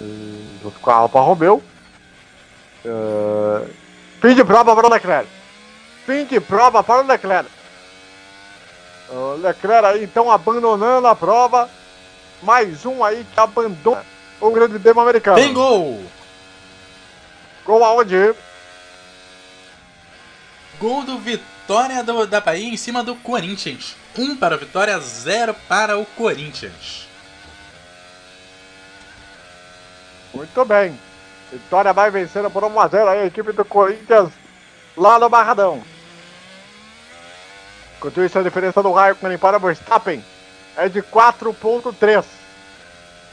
E, 0.00 0.58
junto 0.62 0.80
com 0.80 0.90
a 0.90 0.94
Alfa 0.94 1.20
Romeo. 1.20 1.62
Ah, 2.86 3.66
fim 4.22 4.34
de 4.34 4.42
prova 4.42 4.74
para 4.74 4.86
o 4.86 4.90
Leclerc. 4.90 5.28
Fim 6.06 6.24
de 6.24 6.40
prova 6.40 6.82
para 6.82 7.02
o 7.02 7.06
Leclerc. 7.06 7.59
O 9.10 9.34
Leclerc 9.34 9.86
aí 9.86 10.04
então 10.04 10.30
abandonando 10.30 11.06
a 11.06 11.16
prova. 11.16 11.68
Mais 12.42 12.86
um 12.86 13.04
aí 13.04 13.26
que 13.34 13.40
abandona 13.40 14.04
o 14.40 14.50
grande 14.50 14.78
prêmio 14.78 15.02
americano. 15.02 15.36
Tem 15.36 15.52
gol! 15.52 16.02
Gol 17.64 17.84
aonde? 17.84 18.34
Gol 20.78 21.02
do 21.02 21.18
Vitória 21.18 22.02
do, 22.02 22.26
da 22.26 22.40
Bahia 22.40 22.72
em 22.72 22.76
cima 22.76 23.04
do 23.04 23.14
Corinthians. 23.16 23.94
1 24.16 24.22
um 24.22 24.36
para 24.36 24.54
o 24.54 24.58
Vitória, 24.58 24.98
0 24.98 25.54
para 25.68 25.98
o 25.98 26.06
Corinthians. 26.06 27.06
Muito 30.32 30.64
bem. 30.64 30.98
Vitória 31.52 31.92
vai 31.92 32.10
vencendo 32.10 32.50
por 32.50 32.62
1x0 32.62 33.08
aí 33.08 33.20
a 33.20 33.26
equipe 33.26 33.52
do 33.52 33.64
Corinthians 33.64 34.30
lá 34.96 35.18
no 35.18 35.28
Barradão. 35.28 35.82
Enquanto 38.00 38.24
isso, 38.24 38.38
a 38.38 38.42
diferença 38.42 38.82
do 38.82 38.92
Raikkonen 38.92 39.36
para 39.36 39.58
Verstappen 39.58 40.24
é 40.74 40.88
de 40.88 41.02
4.3. 41.02 42.24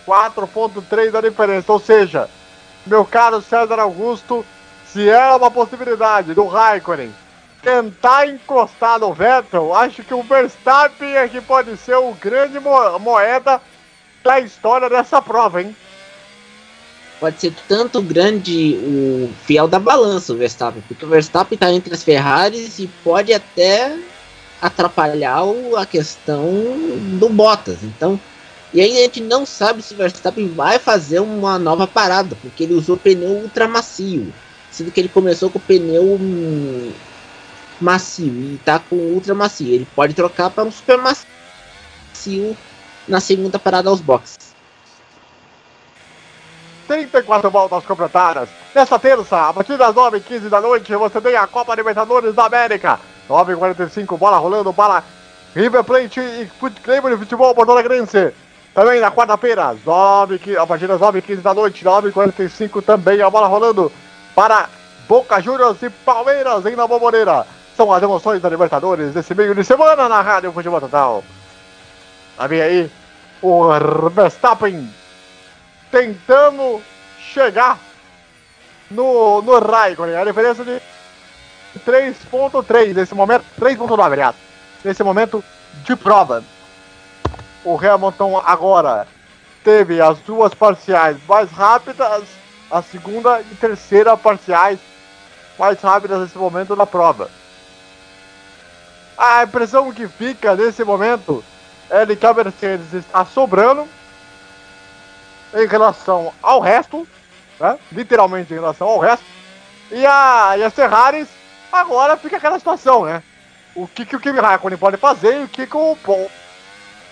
4.3 0.05 1.15
a 1.15 1.21
diferença, 1.21 1.71
ou 1.71 1.79
seja, 1.79 2.29
meu 2.85 3.05
caro 3.05 3.41
César 3.41 3.79
Augusto, 3.79 4.45
se 4.85 5.07
era 5.07 5.37
uma 5.37 5.49
possibilidade 5.49 6.33
do 6.33 6.45
Raikkonen 6.45 7.13
tentar 7.61 8.27
encostar 8.27 8.99
no 8.99 9.13
Vettel, 9.13 9.73
acho 9.73 10.03
que 10.03 10.13
o 10.13 10.21
Verstappen 10.21 11.15
é 11.15 11.29
que 11.29 11.39
pode 11.39 11.77
ser 11.77 11.95
o 11.95 12.11
grande 12.11 12.59
mo- 12.59 12.99
moeda 12.99 13.61
da 14.21 14.41
história 14.41 14.89
dessa 14.89 15.21
prova, 15.21 15.61
hein? 15.61 15.73
Pode 17.21 17.39
ser 17.39 17.53
tanto 17.69 18.01
grande 18.01 18.77
o 18.83 19.33
fiel 19.45 19.67
da 19.67 19.79
balança, 19.79 20.33
o 20.33 20.37
Verstappen, 20.37 20.83
porque 20.89 21.05
o 21.05 21.09
Verstappen 21.09 21.57
tá 21.57 21.71
entre 21.71 21.93
as 21.93 22.03
Ferraris 22.03 22.79
e 22.79 22.87
pode 23.03 23.33
até 23.33 23.97
atrapalhar 24.61 25.43
a 25.77 25.85
questão 25.85 26.43
do 27.19 27.29
Bottas. 27.29 27.83
Então, 27.83 28.19
e 28.73 28.81
aí 28.81 28.97
a 28.97 29.01
gente 29.01 29.21
não 29.21 29.45
sabe 29.45 29.81
se 29.81 29.93
o 29.93 29.97
Verstappen 29.97 30.49
vai 30.49 30.77
fazer 30.77 31.19
uma 31.19 31.57
nova 31.57 31.87
parada, 31.87 32.35
porque 32.41 32.63
ele 32.63 32.73
usou 32.73 32.97
pneu 32.97 33.29
ultra 33.29 33.67
macio, 33.67 34.33
sendo 34.69 34.91
que 34.91 34.99
ele 34.99 35.09
começou 35.09 35.49
com 35.49 35.57
o 35.57 35.61
pneu 35.61 36.03
hum, 36.03 36.91
macio 37.79 38.27
e 38.27 38.59
tá 38.63 38.79
com 38.79 38.95
ultra 38.95 39.33
macio. 39.33 39.67
Ele 39.67 39.87
pode 39.95 40.13
trocar 40.13 40.49
para 40.49 40.63
um 40.63 40.71
super 40.71 40.97
macio 40.97 42.57
na 43.07 43.19
segunda 43.19 43.57
parada 43.57 43.89
aos 43.89 44.01
boxes. 44.01 44.37
34 46.87 47.49
voltas 47.49 47.85
completadas. 47.85 48.49
Nesta 48.73 48.97
terça, 48.97 49.49
a 49.49 49.53
partir 49.53 49.77
das 49.77 49.93
9h15 49.93 50.49
da 50.49 50.61
noite, 50.61 50.95
você 50.95 51.19
tem 51.19 51.35
a 51.35 51.45
Copa 51.45 51.75
Libertadores 51.75 52.33
da 52.33 52.45
América. 52.45 52.99
9h45, 53.29 54.17
bola 54.17 54.37
rolando, 54.37 54.71
bola 54.73 55.03
River 55.55 55.83
Plate 55.83 56.19
e 56.19 56.49
Clube 56.59 57.09
de 57.11 57.17
Futebol 57.17 57.53
Porto 57.55 57.71
Alegrense. 57.71 58.33
Também 58.73 58.99
na 59.01 59.09
quarta-feira, 59.11 59.69
às 59.69 59.83
9 59.83 60.37
qui- 60.37 60.55
a 60.55 60.65
partir 60.67 60.87
das 60.87 60.99
9h15 61.01 61.41
da 61.41 61.53
noite, 61.53 61.83
9h45 61.83 62.81
também 62.83 63.21
a 63.21 63.29
bola 63.29 63.47
rolando 63.47 63.91
para 64.35 64.69
Boca 65.07 65.41
Juniors 65.41 65.81
e 65.81 65.89
Palmeiras 65.89 66.65
em 66.65 66.75
Nova 66.75 66.99
Moreira. 66.99 67.45
São 67.75 67.91
as 67.91 68.03
emoções 68.03 68.41
da 68.41 68.49
Libertadores 68.49 69.13
desse 69.13 69.33
meio 69.33 69.55
de 69.55 69.63
semana 69.63 70.07
na 70.07 70.21
Rádio 70.21 70.51
Futebol 70.51 70.79
Total. 70.81 71.23
Lá 72.37 72.45
vem 72.47 72.61
aí 72.61 72.91
o 73.41 73.67
Verstappen 74.11 74.87
tentando 75.91 76.81
chegar 77.33 77.77
no, 78.91 79.41
no 79.41 79.59
Raikkonen. 79.59 80.15
A 80.15 80.23
diferença 80.25 80.63
de 80.63 80.79
3.3 81.79 82.93
nesse 82.93 83.13
momento, 83.13 83.45
3.9 83.59 84.11
aliás, 84.11 84.35
nesse 84.83 85.03
momento 85.03 85.43
de 85.83 85.95
prova. 85.95 86.43
O 87.63 87.77
Hamilton 87.77 88.41
agora 88.45 89.07
teve 89.63 89.99
as 90.01 90.19
duas 90.19 90.53
parciais 90.53 91.17
mais 91.27 91.51
rápidas, 91.51 92.23
a 92.71 92.81
segunda 92.81 93.41
e 93.41 93.55
terceira 93.55 94.15
parciais 94.15 94.79
mais 95.57 95.79
rápidas 95.81 96.21
nesse 96.21 96.37
momento 96.37 96.75
da 96.75 96.85
prova. 96.85 97.29
A 99.17 99.43
impressão 99.43 99.91
que 99.91 100.07
fica 100.07 100.55
nesse 100.55 100.83
momento 100.83 101.43
é 101.89 102.05
de 102.05 102.15
que 102.15 102.25
a 102.25 102.33
Mercedes 102.33 102.93
está 102.93 103.25
sobrando 103.25 103.87
em 105.53 105.65
relação 105.65 106.33
ao 106.41 106.59
resto, 106.59 107.07
né? 107.59 107.79
literalmente 107.91 108.53
em 108.53 108.57
relação 108.57 108.87
ao 108.87 108.99
resto, 108.99 109.25
e 109.91 110.05
a, 110.05 110.55
e 110.57 110.63
a 110.63 110.69
Ferraris 110.69 111.27
agora 111.71 112.17
fica 112.17 112.37
aquela 112.37 112.57
situação, 112.57 113.05
né? 113.05 113.21
O 113.75 113.87
que, 113.87 114.05
que 114.05 114.15
o 114.15 114.19
Kimi 114.19 114.39
Raikkonen 114.39 114.77
pode 114.77 114.97
fazer 114.97 115.41
e 115.41 115.43
o 115.43 115.47
que, 115.47 115.67
que 115.67 115.77
o, 115.77 115.97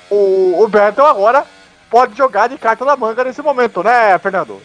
o, 0.10 0.64
o, 0.64 0.68
Vettel 0.68 1.06
agora 1.06 1.46
pode 1.90 2.18
jogar 2.18 2.48
de 2.48 2.58
carta 2.58 2.84
na 2.84 2.96
manga 2.96 3.24
nesse 3.24 3.42
momento, 3.42 3.84
né, 3.84 4.18
Fernando? 4.18 4.62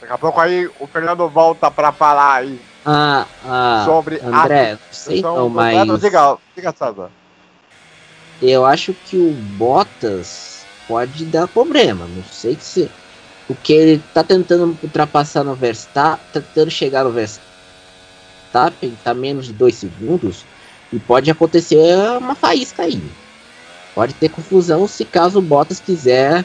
Daqui 0.00 0.12
a 0.12 0.18
pouco 0.18 0.40
aí 0.40 0.70
o 0.78 0.86
Fernando 0.86 1.28
volta 1.28 1.70
pra 1.70 1.90
falar 1.90 2.34
aí 2.34 2.60
Ah, 2.88 3.26
ah, 3.44 3.82
sobre 3.84 4.20
André, 4.22 4.74
a 4.74 4.78
sei 4.92 5.16
discussão 5.16 5.36
não, 5.36 5.48
mas. 5.48 6.00
Diga, 6.00 6.38
diga, 6.54 6.72
eu 8.40 8.64
acho 8.64 8.94
que 8.94 9.16
o 9.16 9.32
Bottas 9.58 10.64
pode 10.86 11.24
dar 11.24 11.48
problema. 11.48 12.06
Não 12.06 12.22
sei 12.22 12.56
se. 12.60 12.88
Porque 13.48 13.72
ele 13.72 14.02
tá 14.14 14.22
tentando 14.22 14.78
ultrapassar 14.82 15.42
no 15.42 15.54
Verstappen, 15.54 16.24
tá 16.32 16.40
tentando 16.40 16.70
chegar 16.70 17.04
no 17.04 17.10
Verstappen, 17.12 18.96
tá 19.02 19.14
menos 19.14 19.46
de 19.46 19.52
dois 19.52 19.76
segundos, 19.76 20.44
e 20.92 20.98
pode 20.98 21.30
acontecer 21.30 21.96
uma 22.18 22.34
faísca 22.34 22.82
aí. 22.82 23.02
Pode 23.94 24.14
ter 24.14 24.28
confusão 24.28 24.86
se 24.86 25.04
caso 25.04 25.38
o 25.38 25.42
Bottas 25.42 25.80
quiser 25.80 26.44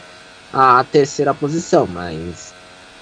a 0.53 0.83
terceira 0.83 1.33
posição, 1.33 1.87
mas 1.87 2.53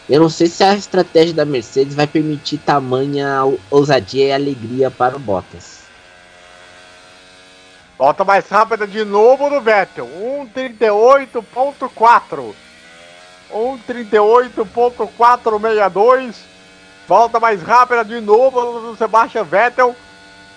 eu 0.09 0.19
não 0.19 0.29
sei 0.29 0.47
se 0.47 0.63
a 0.63 0.73
estratégia 0.73 1.35
da 1.35 1.45
Mercedes 1.45 1.93
vai 1.93 2.07
permitir 2.07 2.57
tamanha 2.57 3.43
ousadia 3.69 4.27
e 4.27 4.31
alegria 4.31 4.89
para 4.89 5.15
o 5.15 5.19
Bottas. 5.19 5.83
Volta 7.95 8.25
mais 8.25 8.49
rápida 8.49 8.87
de 8.87 9.05
novo 9.05 9.47
no 9.49 9.61
Vettel. 9.61 10.07
1:38.4. 10.55 12.55
1:38.462. 13.51 16.35
Volta 17.07 17.39
mais 17.39 17.61
rápida 17.61 18.03
de 18.05 18.19
novo 18.21 18.81
no 18.81 18.95
Sebastian 18.95 19.43
Vettel. 19.43 19.95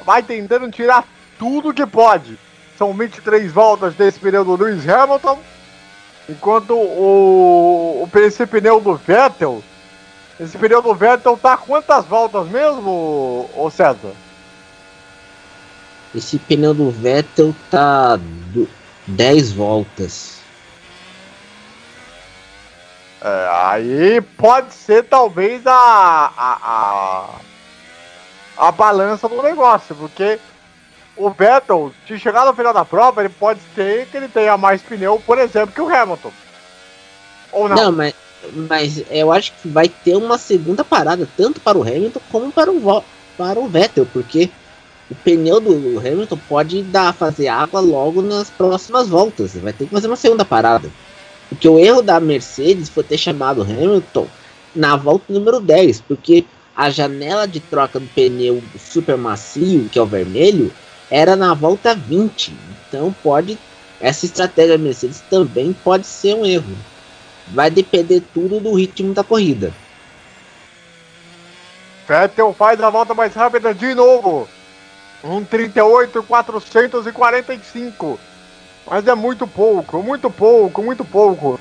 Vai 0.04 0.22
tentando 0.22 0.70
tirar 0.70 1.04
tudo 1.38 1.74
que 1.74 1.84
pode. 1.84 2.38
São 2.78 2.94
23 2.94 3.52
voltas 3.52 3.94
desse 3.94 4.18
pneu 4.18 4.44
do 4.44 4.56
Lewis 4.56 4.88
Hamilton. 4.88 5.38
Enquanto 6.28 6.74
o, 6.74 8.08
o 8.12 8.18
esse 8.18 8.46
pneu 8.46 8.80
do 8.80 8.94
Vettel. 8.94 9.62
Esse 10.38 10.56
pneu 10.56 10.80
do 10.80 10.94
Vettel 10.94 11.36
tá 11.36 11.56
quantas 11.56 12.04
voltas 12.04 12.48
mesmo, 12.48 13.50
ô 13.54 13.70
César? 13.70 14.12
Esse 16.14 16.38
pneu 16.38 16.74
do 16.74 16.90
Vettel 16.90 17.54
tá 17.70 18.16
do 18.16 18.68
10 19.06 19.52
voltas. 19.52 20.42
É, 23.20 23.48
aí 23.52 24.20
pode 24.20 24.74
ser 24.74 25.04
talvez 25.04 25.64
a, 25.64 25.72
a, 25.72 26.58
a, 28.56 28.66
a 28.68 28.72
balança 28.72 29.28
do 29.28 29.40
negócio, 29.40 29.94
porque 29.94 30.40
o 31.16 31.30
Vettel, 31.30 31.92
se 32.06 32.18
chegar 32.18 32.46
no 32.46 32.54
final 32.54 32.72
da 32.72 32.84
prova, 32.84 33.20
ele 33.22 33.28
pode 33.28 33.60
ser 33.74 34.06
que 34.06 34.16
ele 34.16 34.28
tenha 34.28 34.56
mais 34.56 34.82
pneu, 34.82 35.22
por 35.24 35.38
exemplo, 35.38 35.72
que 35.72 35.80
o 35.80 35.94
Hamilton. 35.94 36.32
Ou 37.52 37.68
não? 37.68 37.76
Não, 37.76 37.92
mas, 37.92 38.14
mas 38.54 39.04
eu 39.10 39.30
acho 39.30 39.52
que 39.60 39.68
vai 39.68 39.88
ter 39.88 40.16
uma 40.16 40.38
segunda 40.38 40.82
parada, 40.82 41.28
tanto 41.36 41.60
para 41.60 41.78
o 41.78 41.82
Hamilton 41.82 42.20
como 42.30 42.50
para 42.50 42.70
o, 42.70 43.04
para 43.36 43.60
o 43.60 43.68
Vettel, 43.68 44.06
porque 44.12 44.50
o 45.10 45.14
pneu 45.14 45.60
do 45.60 45.98
Hamilton 45.98 46.38
pode 46.48 46.82
dar 46.82 47.12
fazer 47.12 47.48
água 47.48 47.80
logo 47.80 48.22
nas 48.22 48.48
próximas 48.48 49.08
voltas. 49.08 49.54
Vai 49.54 49.72
ter 49.72 49.84
que 49.84 49.92
fazer 49.92 50.06
uma 50.06 50.16
segunda 50.16 50.44
parada. 50.44 50.90
Porque 51.50 51.68
o 51.68 51.78
erro 51.78 52.00
da 52.00 52.18
Mercedes 52.18 52.88
foi 52.88 53.04
ter 53.04 53.18
chamado 53.18 53.58
o 53.58 53.62
Hamilton 53.62 54.26
na 54.74 54.96
volta 54.96 55.30
número 55.30 55.60
10, 55.60 56.00
porque 56.00 56.46
a 56.74 56.88
janela 56.88 57.46
de 57.46 57.60
troca 57.60 58.00
do 58.00 58.06
pneu 58.06 58.62
super 58.78 59.18
macio, 59.18 59.86
que 59.90 59.98
é 59.98 60.02
o 60.02 60.06
vermelho, 60.06 60.72
era 61.12 61.36
na 61.36 61.52
volta 61.52 61.94
20. 61.94 62.56
Então 62.88 63.14
pode 63.22 63.58
essa 64.00 64.24
estratégia 64.24 64.78
da 64.78 64.82
Mercedes 64.82 65.22
também 65.30 65.72
pode 65.72 66.04
ser 66.06 66.34
um 66.34 66.44
erro. 66.44 66.76
Vai 67.48 67.70
depender 67.70 68.20
tudo 68.34 68.58
do 68.58 68.74
ritmo 68.74 69.14
da 69.14 69.22
corrida. 69.22 69.72
Vettel 72.08 72.52
faz 72.52 72.80
a 72.80 72.90
volta 72.90 73.14
mais 73.14 73.32
rápida 73.34 73.72
de 73.72 73.94
novo. 73.94 74.48
1,38,445. 75.22 78.18
Mas 78.90 79.06
é 79.06 79.14
muito 79.14 79.46
pouco, 79.46 80.02
muito 80.02 80.28
pouco, 80.28 80.82
muito 80.82 81.04
pouco. 81.04 81.60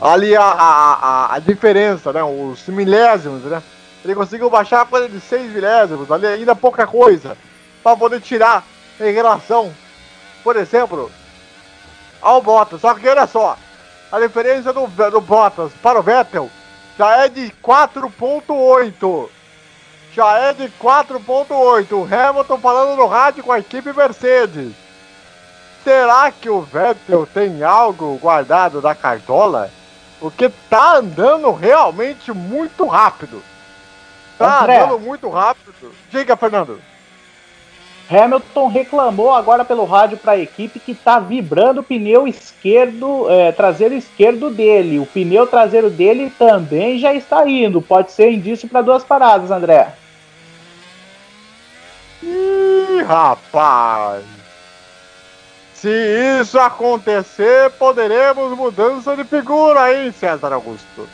Ali 0.00 0.34
a, 0.34 0.42
a, 0.42 1.36
a, 1.36 1.38
diferença, 1.38 2.12
né? 2.12 2.24
Os 2.24 2.66
milésimos, 2.66 3.42
né? 3.42 3.62
Ele 4.04 4.16
conseguiu 4.16 4.50
baixar 4.50 4.80
a 4.80 4.86
coisa 4.86 5.08
de 5.08 5.20
6 5.20 5.52
milésimos, 5.52 6.10
ali 6.10 6.26
ainda 6.26 6.56
pouca 6.56 6.88
coisa. 6.88 7.38
Para 7.84 7.96
poder 7.96 8.20
tirar 8.20 8.64
em 9.00 9.12
relação, 9.12 9.72
por 10.42 10.56
exemplo, 10.56 11.10
ao 12.20 12.40
Bottas. 12.42 12.80
Só 12.80 12.94
que 12.94 13.08
olha 13.08 13.26
só, 13.26 13.56
a 14.10 14.20
diferença 14.20 14.72
do, 14.72 14.86
do 14.86 15.20
Bottas 15.20 15.72
para 15.82 15.98
o 15.98 16.02
Vettel 16.02 16.50
já 16.96 17.24
é 17.24 17.28
de 17.28 17.52
4,8 17.62 19.30
já 20.18 20.36
é 20.36 20.52
de 20.52 20.68
4.8. 20.80 21.92
O 21.92 22.02
Hamilton 22.02 22.58
falando 22.58 22.96
no 22.96 23.06
rádio 23.06 23.44
com 23.44 23.52
a 23.52 23.60
equipe 23.60 23.92
Mercedes. 23.92 24.72
Será 25.84 26.32
que 26.32 26.50
o 26.50 26.60
Vettel 26.60 27.24
tem 27.26 27.62
algo 27.62 28.18
guardado 28.18 28.80
da 28.80 28.96
cartola? 28.96 29.70
Porque 30.18 30.50
tá 30.68 30.96
andando 30.96 31.52
realmente 31.52 32.32
muito 32.32 32.84
rápido. 32.86 33.40
Tá 34.36 34.62
André. 34.62 34.80
andando 34.80 34.98
muito 34.98 35.28
rápido. 35.28 35.72
Diga, 36.10 36.36
Fernando. 36.36 36.80
Hamilton 38.10 38.68
reclamou 38.68 39.34
agora 39.34 39.64
pelo 39.64 39.84
rádio 39.84 40.16
para 40.16 40.32
a 40.32 40.38
equipe 40.38 40.80
que 40.80 40.92
está 40.92 41.18
vibrando 41.18 41.80
o 41.80 41.84
pneu 41.84 42.26
esquerdo, 42.26 43.30
é, 43.30 43.52
traseiro 43.52 43.94
esquerdo 43.94 44.48
dele. 44.50 44.98
O 44.98 45.04
pneu 45.06 45.46
traseiro 45.46 45.90
dele 45.90 46.32
também 46.38 46.98
já 46.98 47.12
está 47.12 47.46
indo. 47.46 47.82
Pode 47.82 48.12
ser 48.12 48.30
indício 48.32 48.66
para 48.68 48.80
duas 48.82 49.04
paradas, 49.04 49.50
André. 49.50 49.92
Ih, 52.22 53.02
rapaz. 53.06 54.24
Se 55.74 55.88
isso 56.40 56.58
acontecer, 56.58 57.70
poderemos 57.78 58.56
mudança 58.56 59.14
de 59.14 59.22
figura, 59.22 59.94
hein, 59.94 60.10
César 60.12 60.52
Augusto? 60.52 61.08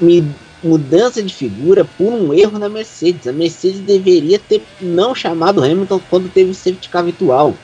Mi- 0.00 0.34
mudança 0.62 1.22
de 1.22 1.32
figura 1.32 1.84
por 1.84 2.12
um 2.12 2.32
erro 2.34 2.58
na 2.58 2.68
Mercedes. 2.68 3.26
A 3.26 3.32
Mercedes 3.32 3.80
deveria 3.80 4.38
ter 4.38 4.62
não 4.80 5.14
chamado 5.14 5.62
Hamilton 5.62 6.00
quando 6.10 6.32
teve 6.32 6.50
o 6.50 6.54
safety 6.54 6.88
car 6.88 7.04
virtual. 7.04 7.54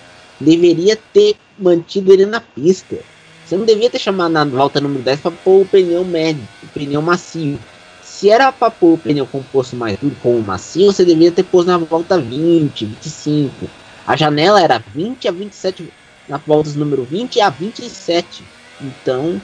Deveria 0.41 0.99
ter 1.13 1.37
mantido 1.59 2.13
ele 2.13 2.27
na 2.27 2.41
pista. 2.41 2.97
Você 3.45 3.57
não 3.57 3.65
devia 3.65 3.91
ter 3.91 3.99
chamado 3.99 4.33
na 4.33 4.45
volta 4.45 4.81
número 4.81 5.03
10 5.03 5.21
para 5.21 5.31
pôr 5.31 5.63
o 5.63 5.67
pneu 5.67 6.05
médio, 6.05 6.47
o 6.63 6.67
pneu 6.69 7.03
macio. 7.03 7.59
Se 8.03 8.31
era 8.31 8.51
para 8.51 8.71
pôr 8.71 8.95
o 8.95 8.99
pneu 8.99 9.27
composto 9.27 9.77
mais 9.77 9.99
duro 9.99 10.17
com 10.23 10.39
o 10.39 10.43
macio, 10.43 10.87
você 10.87 11.05
deveria 11.05 11.33
ter 11.33 11.43
pôs 11.43 11.67
na 11.67 11.77
volta 11.77 12.19
20, 12.19 12.87
25. 12.87 13.69
A 14.07 14.17
janela 14.17 14.63
era 14.63 14.83
20 14.95 15.29
a 15.29 15.33
27 15.33 15.93
na 16.29 16.39
volta 16.39 16.71
número 16.71 17.05
20 17.05 17.41
a 17.41 17.51
27. 17.51 18.45
Então, 18.81 19.41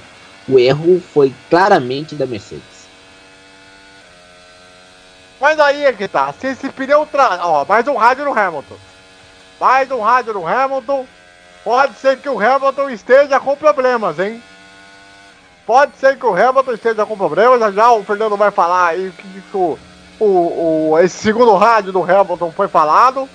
o 0.48 0.58
erro 0.58 1.00
foi 1.12 1.32
claramente 1.48 2.14
da 2.14 2.26
Mercedes. 2.26 2.79
Mas 5.40 5.58
aí 5.58 5.84
é 5.86 5.92
que 5.92 6.06
tá. 6.06 6.32
Se 6.38 6.48
esse 6.48 6.68
pneu 6.68 7.06
tra... 7.06 7.38
Ó, 7.42 7.64
mais 7.64 7.86
um 7.88 7.96
rádio 7.96 8.24
no 8.24 8.38
Hamilton. 8.38 8.76
Mais 9.58 9.90
um 9.90 10.00
rádio 10.00 10.34
no 10.34 10.46
Hamilton. 10.46 11.06
Pode 11.64 11.94
ser 11.94 12.18
que 12.18 12.28
o 12.28 12.38
Hamilton 12.40 12.90
esteja 12.90 13.40
com 13.40 13.56
problemas, 13.56 14.18
hein? 14.18 14.42
Pode 15.66 15.96
ser 15.96 16.18
que 16.18 16.26
o 16.26 16.34
Hamilton 16.34 16.72
esteja 16.72 17.06
com 17.06 17.16
problemas. 17.16 17.60
Já 17.60 17.70
já 17.70 17.90
o 17.92 18.04
Fernando 18.04 18.36
vai 18.36 18.50
falar 18.50 18.88
aí 18.88 19.08
o 19.08 19.12
que, 19.12 19.42
o, 19.54 19.78
o, 20.18 20.90
o- 20.92 20.98
esse 20.98 21.16
segundo 21.18 21.54
rádio 21.56 21.92
do 21.92 22.02
Hamilton 22.02 22.52
foi 22.52 22.68
falado. 22.68 23.28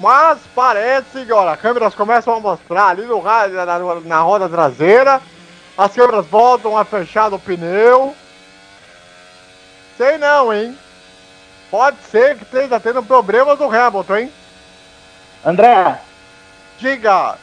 Mas 0.00 0.38
parece 0.54 1.24
que, 1.24 1.32
olha, 1.32 1.52
as 1.52 1.60
câmeras 1.60 1.94
começam 1.94 2.34
a 2.34 2.40
mostrar 2.40 2.88
ali 2.88 3.02
no 3.04 3.20
rádio, 3.20 3.56
na, 3.56 3.78
na- 4.00 4.20
roda 4.20 4.48
traseira. 4.48 5.20
As 5.76 5.92
câmeras 5.92 6.26
voltam 6.26 6.76
a 6.76 6.84
fechar 6.84 7.30
no 7.30 7.38
pneu. 7.38 8.14
Sei 9.96 10.18
não, 10.18 10.52
hein? 10.52 10.76
Pode 11.72 11.96
ser 12.02 12.36
que 12.36 12.44
esteja 12.44 12.78
tendo 12.78 13.02
problemas 13.02 13.58
do 13.58 13.64
Hamilton, 13.64 14.16
hein? 14.16 14.32
André, 15.42 15.98
Diga! 16.78 17.38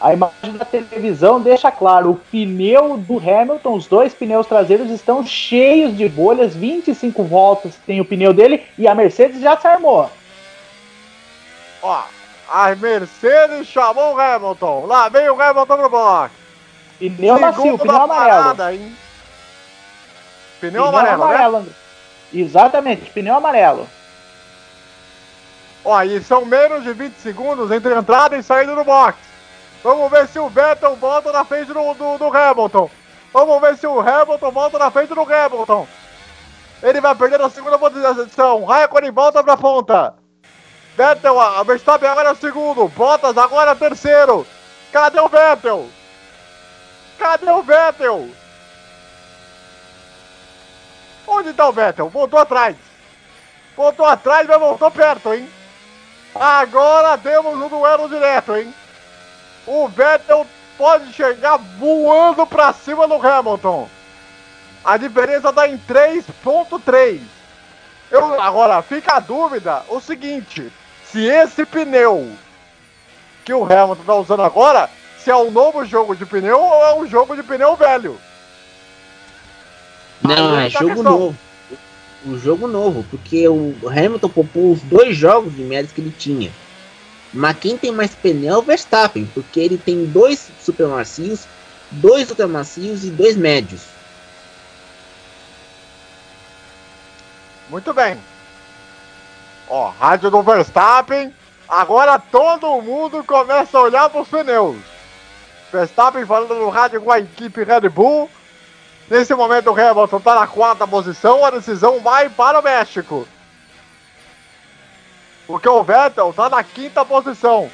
a 0.00 0.12
imagem 0.12 0.56
da 0.58 0.64
televisão 0.64 1.40
deixa 1.40 1.70
claro: 1.70 2.10
o 2.10 2.16
pneu 2.16 2.98
do 2.98 3.16
Hamilton, 3.16 3.74
os 3.74 3.86
dois 3.86 4.12
pneus 4.12 4.46
traseiros 4.48 4.90
estão 4.90 5.24
cheios 5.24 5.96
de 5.96 6.08
bolhas, 6.08 6.56
25 6.56 7.22
voltas 7.22 7.76
tem 7.86 8.00
o 8.00 8.04
pneu 8.04 8.34
dele 8.34 8.66
e 8.76 8.88
a 8.88 8.94
Mercedes 8.94 9.40
já 9.40 9.56
se 9.56 9.68
armou. 9.68 10.10
Ó, 11.80 12.02
a 12.50 12.74
Mercedes 12.74 13.68
chamou 13.68 14.14
o 14.14 14.20
Hamilton. 14.20 14.86
Lá 14.86 15.08
vem 15.08 15.28
o 15.30 15.40
Hamilton 15.40 15.76
pro 15.76 15.88
box. 15.88 16.34
Pneu 16.98 17.38
macio, 17.38 17.78
pneu 17.78 17.96
amarelo. 17.96 18.42
parada, 18.42 18.74
hein? 18.74 18.96
Pneu, 20.60 20.86
amarelo, 20.86 21.28
né? 21.28 21.58
André. 21.58 21.83
Exatamente, 22.34 23.10
pneu 23.10 23.36
amarelo. 23.36 23.88
Ó, 25.84 26.02
e 26.02 26.20
são 26.22 26.44
menos 26.44 26.82
de 26.82 26.92
20 26.92 27.14
segundos 27.16 27.70
entre 27.70 27.94
entrada 27.94 28.36
e 28.36 28.42
saída 28.42 28.74
do 28.74 28.82
box. 28.82 29.16
Vamos 29.84 30.10
ver 30.10 30.26
se 30.26 30.38
o 30.38 30.48
Vettel 30.48 30.96
volta 30.96 31.30
na 31.30 31.44
frente 31.44 31.72
do, 31.72 31.94
do, 31.94 32.18
do 32.18 32.36
Hamilton. 32.36 32.90
Vamos 33.32 33.60
ver 33.60 33.76
se 33.76 33.86
o 33.86 34.00
Hamilton 34.00 34.50
volta 34.50 34.78
na 34.78 34.90
frente 34.90 35.14
do 35.14 35.20
Hamilton. 35.20 35.86
Ele 36.82 37.00
vai 37.00 37.14
perder 37.14 37.40
a 37.40 37.50
segunda 37.50 37.78
posição. 37.78 38.64
Raikkonen 38.64 39.12
volta 39.12 39.44
pra 39.44 39.56
ponta. 39.56 40.14
Vettel, 40.96 41.38
a 41.40 41.62
Verstappen 41.62 42.08
agora 42.08 42.30
é 42.30 42.32
o 42.32 42.36
segundo. 42.36 42.88
Bottas 42.88 43.36
agora 43.36 43.70
é 43.70 43.74
o 43.74 43.76
terceiro. 43.76 44.46
Cadê 44.90 45.20
o 45.20 45.28
Vettel? 45.28 45.88
Cadê 47.18 47.50
o 47.50 47.62
Vettel? 47.62 48.28
Onde 51.26 51.52
tá 51.52 51.68
o 51.68 51.72
Vettel? 51.72 52.08
Voltou 52.08 52.38
atrás. 52.38 52.76
Voltou 53.76 54.06
atrás, 54.06 54.46
mas 54.46 54.58
voltou 54.58 54.90
perto, 54.90 55.32
hein? 55.34 55.48
Agora 56.34 57.16
temos 57.18 57.54
um 57.54 57.68
duelo 57.68 58.08
direto, 58.08 58.56
hein? 58.56 58.72
O 59.66 59.88
Vettel 59.88 60.46
pode 60.76 61.12
chegar 61.12 61.56
voando 61.56 62.46
pra 62.46 62.72
cima 62.72 63.06
do 63.06 63.14
Hamilton. 63.14 63.88
A 64.84 64.96
diferença 64.96 65.52
tá 65.52 65.66
em 65.66 65.78
3.3. 65.78 67.20
Eu, 68.10 68.40
agora, 68.40 68.82
fica 68.82 69.14
a 69.14 69.20
dúvida 69.20 69.82
o 69.88 70.00
seguinte: 70.00 70.70
se 71.04 71.24
esse 71.24 71.64
pneu 71.64 72.30
que 73.44 73.52
o 73.52 73.64
Hamilton 73.64 74.04
tá 74.04 74.14
usando 74.14 74.42
agora, 74.42 74.90
se 75.18 75.30
é 75.30 75.36
um 75.36 75.50
novo 75.50 75.84
jogo 75.84 76.14
de 76.14 76.26
pneu 76.26 76.60
ou 76.60 76.84
é 76.84 76.94
um 76.94 77.06
jogo 77.06 77.34
de 77.34 77.42
pneu 77.42 77.74
velho. 77.76 78.20
Não, 80.24 80.58
é 80.58 80.70
jogo 80.70 80.86
questão. 80.86 81.02
novo. 81.02 81.36
O 82.26 82.38
jogo 82.38 82.66
novo, 82.66 83.04
porque 83.10 83.46
o 83.46 83.74
Hamilton 83.86 84.28
poupou 84.30 84.72
os 84.72 84.80
dois 84.80 85.14
jogos 85.14 85.54
de 85.54 85.62
médios 85.62 85.92
que 85.92 86.00
ele 86.00 86.14
tinha. 86.18 86.50
Mas 87.34 87.58
quem 87.58 87.76
tem 87.76 87.92
mais 87.92 88.14
pneu 88.14 88.54
é 88.54 88.56
o 88.56 88.62
Verstappen, 88.62 89.28
porque 89.34 89.60
ele 89.60 89.76
tem 89.76 90.06
dois 90.06 90.48
super 90.64 90.86
macios, 90.86 91.40
dois 91.90 92.30
ultra 92.30 92.48
macios 92.48 93.04
e 93.04 93.10
dois 93.10 93.36
médios. 93.36 93.82
Muito 97.68 97.92
bem. 97.92 98.16
Ó, 99.68 99.90
rádio 99.90 100.30
do 100.30 100.42
Verstappen. 100.42 101.34
Agora 101.68 102.18
todo 102.18 102.80
mundo 102.80 103.24
começa 103.24 103.76
a 103.76 103.82
olhar 103.82 104.08
para 104.08 104.20
os 104.20 104.28
pneus. 104.28 104.76
Verstappen 105.72 106.24
falando 106.24 106.54
no 106.54 106.68
rádio 106.68 107.00
com 107.00 107.10
a 107.10 107.18
equipe 107.18 107.64
Red 107.64 107.88
Bull. 107.88 108.30
Nesse 109.08 109.34
momento 109.34 109.70
o 109.70 109.78
Hamilton 109.78 110.16
está 110.16 110.34
na 110.34 110.46
quarta 110.46 110.86
posição. 110.86 111.44
A 111.44 111.50
decisão 111.50 112.00
vai 112.00 112.28
para 112.28 112.60
o 112.60 112.62
México. 112.62 113.28
Porque 115.46 115.68
o 115.68 115.82
Vettel 115.82 116.30
está 116.30 116.48
na 116.48 116.64
quinta 116.64 117.04
posição. 117.04 117.70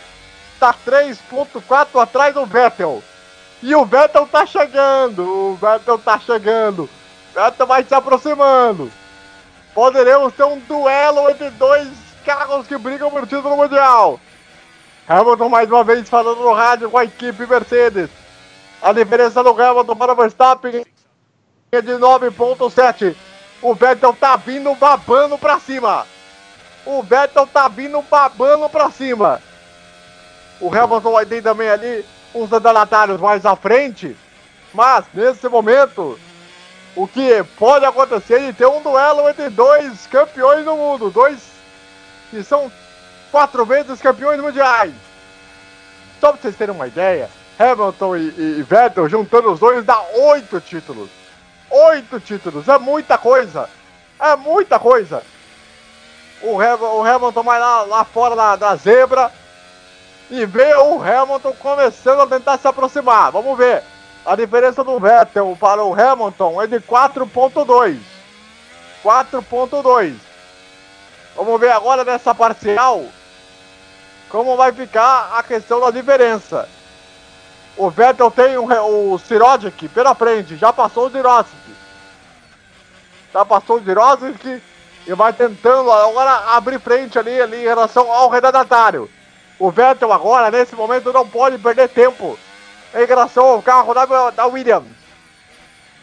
Está 0.54 0.74
3.4 0.74 2.02
atrás 2.02 2.34
do 2.34 2.44
Vettel. 2.44 3.02
E 3.62 3.74
o 3.74 3.84
Vettel 3.84 4.26
tá 4.26 4.44
chegando. 4.44 5.22
O 5.22 5.56
Vettel 5.56 5.98
tá 5.98 6.18
chegando. 6.18 6.84
O 6.84 7.40
Vettel 7.40 7.66
vai 7.66 7.84
se 7.84 7.94
aproximando. 7.94 8.90
Poderemos 9.72 10.34
ter 10.34 10.44
um 10.44 10.58
duelo 10.58 11.30
entre 11.30 11.48
dois 11.50 11.88
carros 12.24 12.66
que 12.66 12.76
brigam 12.76 13.10
por 13.10 13.22
título 13.22 13.56
mundial. 13.56 14.18
Hamilton 15.08 15.48
mais 15.48 15.70
uma 15.70 15.84
vez 15.84 16.08
falando 16.08 16.40
no 16.40 16.52
rádio 16.52 16.90
com 16.90 16.98
a 16.98 17.04
equipe 17.04 17.46
Mercedes. 17.46 18.10
A 18.82 18.92
diferença 18.92 19.44
do 19.44 19.50
Hamilton 19.50 19.94
para 19.94 20.12
o 20.12 20.16
Verstappen 20.16 20.84
de 21.78 21.92
9.7. 21.92 23.14
O 23.62 23.74
Vettel 23.74 24.12
tá 24.12 24.34
vindo 24.34 24.74
babando 24.74 25.38
pra 25.38 25.60
cima. 25.60 26.04
O 26.84 27.00
Vettel 27.02 27.46
tá 27.46 27.68
vindo 27.68 28.02
babando 28.02 28.68
pra 28.68 28.90
cima. 28.90 29.40
O 30.60 30.68
Hamilton 30.74 31.12
vai 31.12 31.24
ter 31.26 31.42
também 31.42 31.68
ali 31.70 32.04
uns 32.34 32.52
andalatários 32.52 33.20
mais 33.20 33.46
à 33.46 33.54
frente. 33.54 34.16
Mas 34.74 35.04
nesse 35.14 35.48
momento, 35.48 36.18
o 36.96 37.06
que 37.06 37.44
pode 37.56 37.84
acontecer 37.84 38.34
é 38.34 38.46
de 38.46 38.52
ter 38.54 38.66
um 38.66 38.82
duelo 38.82 39.28
entre 39.28 39.48
dois 39.48 40.06
campeões 40.08 40.64
do 40.64 40.74
mundo, 40.74 41.10
dois 41.10 41.38
que 42.30 42.42
são 42.42 42.70
quatro 43.30 43.64
vezes 43.64 44.00
campeões 44.00 44.40
mundiais. 44.40 44.92
Só 46.20 46.32
pra 46.32 46.42
vocês 46.42 46.56
terem 46.56 46.74
uma 46.74 46.88
ideia, 46.88 47.30
Hamilton 47.58 48.16
e- 48.16 48.58
e 48.58 48.62
Vettel 48.68 49.08
juntando 49.08 49.52
os 49.52 49.60
dois 49.60 49.84
dá 49.84 50.00
oito 50.14 50.60
títulos. 50.60 51.08
Oito 51.70 52.18
títulos, 52.20 52.68
é 52.68 52.78
muita 52.78 53.16
coisa. 53.16 53.68
É 54.18 54.36
muita 54.36 54.78
coisa. 54.78 55.22
O, 56.42 56.60
Ham- 56.60 56.80
o 56.80 57.04
Hamilton 57.04 57.42
vai 57.42 57.60
lá, 57.60 57.82
lá 57.82 58.04
fora 58.04 58.34
da, 58.34 58.56
da 58.56 58.76
zebra 58.76 59.30
e 60.30 60.44
vê 60.46 60.74
o 60.74 61.02
Hamilton 61.02 61.52
começando 61.58 62.20
a 62.20 62.26
tentar 62.26 62.58
se 62.58 62.66
aproximar. 62.66 63.30
Vamos 63.30 63.56
ver. 63.56 63.82
A 64.24 64.36
diferença 64.36 64.84
do 64.84 64.98
Vettel 65.00 65.56
para 65.58 65.82
o 65.82 65.94
Hamilton 65.94 66.60
é 66.62 66.66
de 66.66 66.80
4.2. 66.80 67.98
4.2. 69.02 70.14
Vamos 71.36 71.60
ver 71.60 71.70
agora 71.72 72.04
nessa 72.04 72.34
parcial 72.34 73.04
como 74.28 74.56
vai 74.56 74.72
ficar 74.72 75.32
a 75.36 75.42
questão 75.42 75.80
da 75.80 75.90
diferença. 75.90 76.68
O 77.80 77.88
Vettel 77.88 78.30
tem 78.30 78.58
o, 78.58 78.66
re- 78.66 78.78
o 78.78 79.18
Sirodzic 79.18 79.88
pela 79.88 80.14
frente, 80.14 80.54
já 80.54 80.70
passou 80.70 81.06
o 81.06 81.10
Sirodzic. 81.10 81.56
Já 83.32 83.42
passou 83.42 83.78
o 83.78 83.82
Sirodzic 83.82 84.62
e 85.06 85.14
vai 85.14 85.32
tentando 85.32 85.90
agora 85.90 86.54
abrir 86.56 86.78
frente 86.78 87.18
ali, 87.18 87.40
ali 87.40 87.56
em 87.56 87.66
relação 87.66 88.12
ao 88.12 88.28
retardatário. 88.28 89.10
O 89.58 89.70
Vettel 89.70 90.12
agora, 90.12 90.50
nesse 90.50 90.74
momento, 90.76 91.10
não 91.10 91.26
pode 91.26 91.56
perder 91.56 91.88
tempo 91.88 92.38
em 92.94 93.06
relação 93.06 93.46
ao 93.46 93.62
carro 93.62 93.94
da, 93.94 94.04
da 94.28 94.44
Williams. 94.44 94.92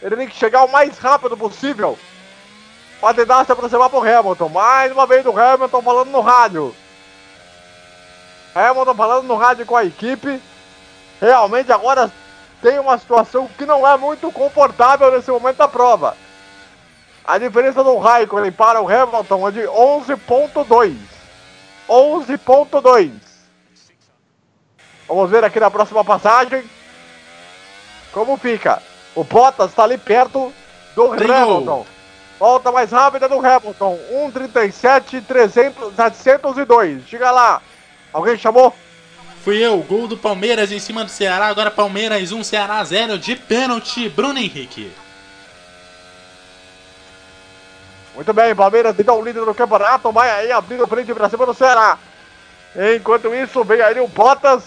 Ele 0.01 0.15
tem 0.15 0.27
que 0.27 0.35
chegar 0.35 0.63
o 0.63 0.71
mais 0.71 0.97
rápido 0.97 1.37
possível 1.37 1.95
para 2.99 3.13
tentar 3.13 3.45
se 3.45 3.51
aproximar 3.51 3.91
pro 3.91 3.99
Hamilton. 3.99 4.49
Mais 4.49 4.91
uma 4.91 5.05
vez 5.05 5.23
o 5.27 5.39
Hamilton 5.39 5.81
falando 5.83 6.09
no 6.09 6.21
rádio. 6.21 6.75
Hamilton 8.55 8.95
falando 8.95 9.27
no 9.27 9.35
rádio 9.35 9.63
com 9.67 9.75
a 9.75 9.85
equipe. 9.85 10.41
Realmente 11.22 11.72
agora 11.72 12.11
tem 12.61 12.80
uma 12.80 12.98
situação 12.98 13.48
que 13.57 13.65
não 13.65 13.88
é 13.88 13.98
muito 13.98 14.31
confortável 14.31 15.11
nesse 15.11 15.31
momento 15.31 15.57
da 15.57 15.68
prova. 15.68 16.15
A 17.26 17.38
diferença 17.38 17.84
do 17.84 17.98
Raikkonen 17.98 18.52
para 18.52 18.81
o 18.81 18.88
Hamilton 18.88 19.48
é 19.48 19.52
de 19.52 19.61
11.2. 19.61 20.95
11.2. 21.89 23.11
Vamos 25.07 25.30
ver 25.30 25.44
aqui 25.44 25.60
na 25.60 25.72
próxima 25.72 26.03
passagem 26.03 26.64
como 28.11 28.38
fica. 28.38 28.81
O 29.15 29.23
Bottas 29.23 29.69
está 29.69 29.84
ali 29.84 29.98
perto 29.98 30.53
do 30.95 31.14
Hamilton. 31.14 31.85
Volta 32.39 32.72
mais 32.72 32.91
rápida 32.91 33.27
do 33.27 33.45
Hamilton. 33.45 33.98
1,37, 34.34 35.23
300, 35.26 35.95
702. 35.95 37.07
Chega 37.07 37.31
lá. 37.31 37.61
Alguém 38.14 38.38
chamou? 38.38 38.73
Fui 39.47 39.65
eu, 39.65 39.77
gol 39.77 40.09
do 40.09 40.17
Palmeiras 40.17 40.73
em 40.73 40.79
cima 40.79 41.05
do 41.05 41.09
Ceará, 41.09 41.47
agora 41.47 41.71
Palmeiras 41.71 42.33
1, 42.33 42.43
Ceará 42.43 42.83
0 42.83 43.17
de 43.17 43.33
pênalti, 43.33 44.09
Bruno 44.09 44.37
Henrique. 44.37 44.91
Muito 48.13 48.33
bem, 48.33 48.53
Palmeiras 48.53 48.99
então 48.99 49.23
líder 49.23 49.45
do 49.45 49.55
campeonato, 49.55 50.11
vai 50.11 50.29
aí 50.29 50.51
abrindo 50.51 50.85
frente 50.85 51.13
pra 51.13 51.29
cima 51.29 51.45
do 51.45 51.53
Ceará. 51.53 51.97
Enquanto 52.93 53.33
isso, 53.33 53.63
vem 53.63 53.79
aí 53.79 53.97
o 54.01 54.07
Bottas, 54.09 54.65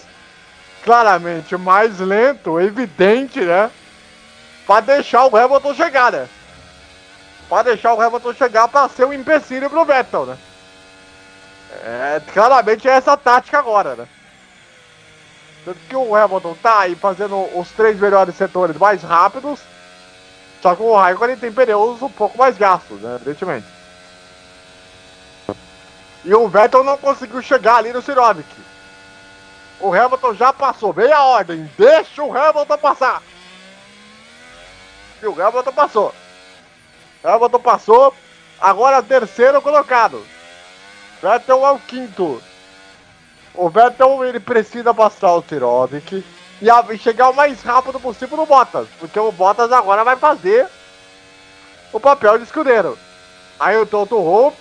claramente 0.83 1.55
mais 1.59 1.99
lento, 1.99 2.59
evidente, 2.59 3.39
né? 3.39 3.71
Pra 4.67 4.81
deixar 4.81 5.27
o 5.27 5.37
Hamilton 5.37 5.75
chegar, 5.75 6.11
né? 6.11 6.27
Pra 7.51 7.63
deixar 7.63 7.93
o 7.93 8.01
Hamilton 8.01 8.33
chegar 8.33 8.67
pra 8.67 8.89
ser 8.89 9.05
um 9.05 9.13
empecilho 9.13 9.69
pro 9.69 9.85
Vettel, 9.85 10.25
né? 10.25 10.39
É, 11.85 12.23
claramente 12.33 12.89
é 12.89 12.93
essa 12.93 13.15
tática 13.15 13.59
agora, 13.59 13.95
né? 13.95 14.09
Tanto 15.65 15.79
que 15.89 15.97
o 15.97 16.15
Hamilton 16.15 16.57
tá 16.63 16.81
aí 16.81 16.95
fazendo 16.95 17.37
os 17.59 17.71
três 17.73 17.99
melhores 17.99 18.35
setores 18.35 18.77
mais 18.77 19.03
rápidos, 19.03 19.61
só 20.63 20.75
que 20.75 20.83
o 20.83 20.95
Raikkonen 20.95 21.37
tem 21.37 21.53
pneus 21.53 22.01
um 22.03 22.11
pouco 22.11 22.39
mais 22.39 22.57
gastos, 22.57 23.01
né? 23.01 23.17
Evidentemente. 23.17 23.67
E 26.25 26.35
o 26.35 26.49
Vettel 26.49 26.85
não 26.85 26.99
conseguiu 26.99 27.41
chegar 27.41 27.77
ali 27.77 27.93
no 27.93 28.03
Sirovic. 28.03 28.49
O 29.81 29.95
Hamilton 29.95 30.35
já 30.35 30.53
passou, 30.53 30.93
veio 30.93 31.15
a 31.15 31.25
ordem, 31.25 31.71
deixa 31.79 32.23
o 32.23 32.37
Hamilton 32.37 32.77
passar. 32.77 33.23
E 35.23 35.27
o 35.27 35.43
Hamilton 35.43 35.73
passou. 35.73 36.15
Hamilton 37.25 37.61
passou, 37.61 38.15
agora 38.61 39.03
terceiro 39.03 39.63
colocado. 39.63 40.25
Vettel 41.23 41.67
é 41.67 41.71
o 41.71 41.79
quinto. 41.79 42.43
O 43.55 43.69
Vettel 43.69 44.25
ele 44.25 44.41
precisa 44.41 44.95
passar 44.95 45.35
o 45.35 45.43
Sirovic 45.43 46.25
e 46.63 46.99
chegar 46.99 47.31
o 47.31 47.35
mais 47.35 47.63
rápido 47.63 47.99
possível 47.99 48.37
no 48.37 48.47
Bottas, 48.47 48.87
porque 48.99 49.19
o 49.19 49.33
Bottas 49.33 49.73
agora 49.73 50.05
vai 50.05 50.17
fazer 50.17 50.69
o 51.93 51.99
papel 51.99 52.39
de 52.39 52.45
escudeiro. 52.45 52.99
Aí 53.59 53.77
o 53.77 53.87
Toto 53.87 54.17
Wolff, 54.17 54.57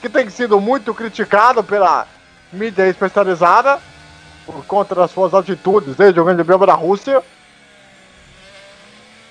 que 0.00 0.08
tem 0.08 0.28
sido 0.28 0.60
muito 0.60 0.92
criticado 0.92 1.62
pela 1.62 2.06
mídia 2.52 2.88
especializada 2.88 3.80
por 4.44 4.66
conta 4.66 4.94
das 4.94 5.10
suas 5.10 5.32
atitudes 5.32 5.94
desde 5.94 6.18
o 6.20 6.24
Grande 6.24 6.42
da 6.42 6.74
Rússia. 6.74 7.22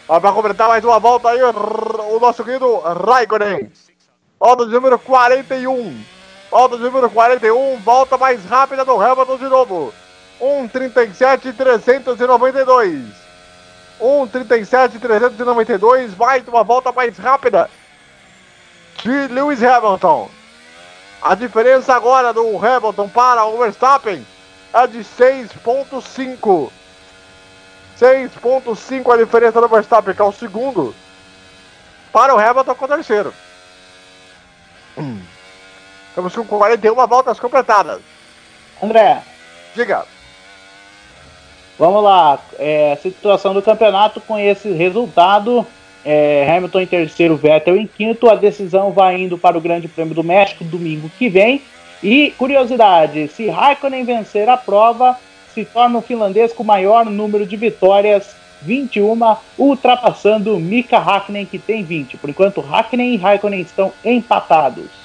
Vai 0.07 0.33
completar 0.33 0.67
mais 0.67 0.83
uma 0.83 0.99
volta 0.99 1.29
aí 1.29 1.41
o 1.41 2.19
nosso 2.19 2.43
querido 2.43 2.79
Raikkonen. 2.79 3.71
Volta 4.39 4.65
de 4.65 4.71
número 4.71 4.97
41. 4.97 6.20
Volta 6.51 6.75
de 6.75 6.83
número 6.83 7.09
41. 7.09 7.77
Volta 7.77 8.17
mais 8.17 8.43
rápida 8.43 8.83
do 8.83 9.01
Hamilton 9.01 9.37
de 9.37 9.45
novo. 9.45 9.93
1,37 10.41 11.55
392. 11.55 13.05
1,37 14.01 14.99
392. 14.99 16.13
Mais 16.17 16.45
uma 16.45 16.61
volta 16.61 16.91
mais 16.91 17.17
rápida 17.17 17.69
de 19.01 19.27
Lewis 19.29 19.63
Hamilton. 19.63 20.29
A 21.21 21.35
diferença 21.35 21.95
agora 21.95 22.33
do 22.33 22.57
Hamilton 22.57 23.07
para 23.07 23.45
o 23.45 23.57
Verstappen 23.57 24.27
é 24.73 24.87
de 24.87 24.99
6,5. 24.99 26.69
6,5 27.97 29.13
a 29.13 29.17
diferença 29.17 29.61
do 29.61 29.69
Verstappen, 29.69 30.13
que 30.13 30.21
é 30.21 30.25
o 30.25 30.33
segundo. 30.33 30.93
Para 32.11 32.35
o 32.35 32.37
Hamilton, 32.37 32.75
que 32.75 32.83
é 32.83 32.85
o 32.85 32.89
terceiro. 32.89 33.33
Hum. 34.97 35.21
Estamos 36.11 36.35
com 36.35 36.43
41 36.43 36.93
voltas 37.07 37.39
completadas. 37.39 38.01
André, 38.83 39.21
Diga. 39.73 40.03
vamos 41.79 42.03
lá. 42.03 42.37
É, 42.59 42.97
situação 43.01 43.53
do 43.53 43.61
campeonato 43.61 44.19
com 44.19 44.37
esse 44.37 44.69
resultado. 44.73 45.65
é, 46.03 46.45
Hamilton 46.49 46.81
em 46.81 46.87
terceiro, 46.87 47.37
Vettel 47.37 47.77
em 47.77 47.87
quinto. 47.87 48.29
A 48.29 48.35
decisão 48.35 48.91
vai 48.91 49.21
indo 49.21 49.37
para 49.37 49.57
o 49.57 49.61
Grande 49.61 49.87
Prêmio 49.87 50.13
do 50.13 50.23
México 50.23 50.65
domingo 50.65 51.09
que 51.17 51.29
vem. 51.29 51.61
E 52.03 52.31
curiosidade: 52.37 53.29
se 53.29 53.47
Raikkonen 53.47 54.03
vencer 54.03 54.49
a 54.49 54.57
prova, 54.57 55.17
se 55.53 55.63
torna 55.63 55.99
o 55.99 56.01
finlandês 56.01 56.51
com 56.51 56.63
o 56.63 56.65
maior 56.65 57.05
número 57.05 57.45
de 57.45 57.55
vitórias, 57.55 58.35
21, 58.63 59.17
ultrapassando 59.57 60.59
Mika 60.59 60.97
Hakkinen, 60.97 61.45
que 61.45 61.57
tem 61.57 61.83
20. 61.83 62.17
Por 62.17 62.29
enquanto, 62.29 62.59
Hakkinen 62.69 63.13
e 63.13 63.17
Raikkonen 63.17 63.61
estão 63.61 63.93
empatados. 64.03 65.00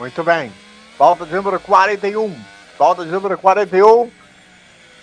Muito 0.00 0.24
bem. 0.24 0.50
Volta 0.96 1.26
de 1.26 1.34
número 1.34 1.60
41. 1.60 2.34
Volta 2.78 3.04
de 3.04 3.10
número 3.10 3.36
41. 3.36 4.10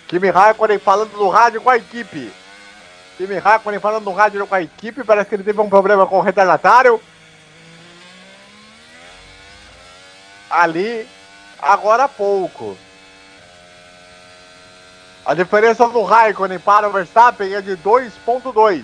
Kimi 0.08 0.28
Raikkonen 0.32 0.80
falando 0.80 1.16
no 1.16 1.30
rádio 1.30 1.62
com 1.62 1.70
a 1.70 1.78
equipe. 1.78 2.34
Kimi 3.16 3.38
Raikkonen 3.38 3.80
falando 3.80 4.06
no 4.06 4.12
rádio 4.12 4.48
com 4.48 4.56
a 4.56 4.62
equipe. 4.64 5.04
Parece 5.04 5.30
que 5.30 5.36
ele 5.36 5.44
teve 5.44 5.62
um 5.62 5.70
problema 5.70 6.08
com 6.08 6.18
o 6.18 6.22
retardatário. 6.22 7.00
Ali, 10.50 11.08
agora 11.62 12.06
há 12.06 12.10
pouco. 12.10 12.76
A 15.24 15.36
diferença 15.36 15.88
do 15.90 16.02
Raikkonen 16.02 16.58
para 16.58 16.90
o 16.90 16.92
Verstappen 16.92 17.54
é 17.54 17.62
de 17.62 17.78
2.2. 17.78 18.84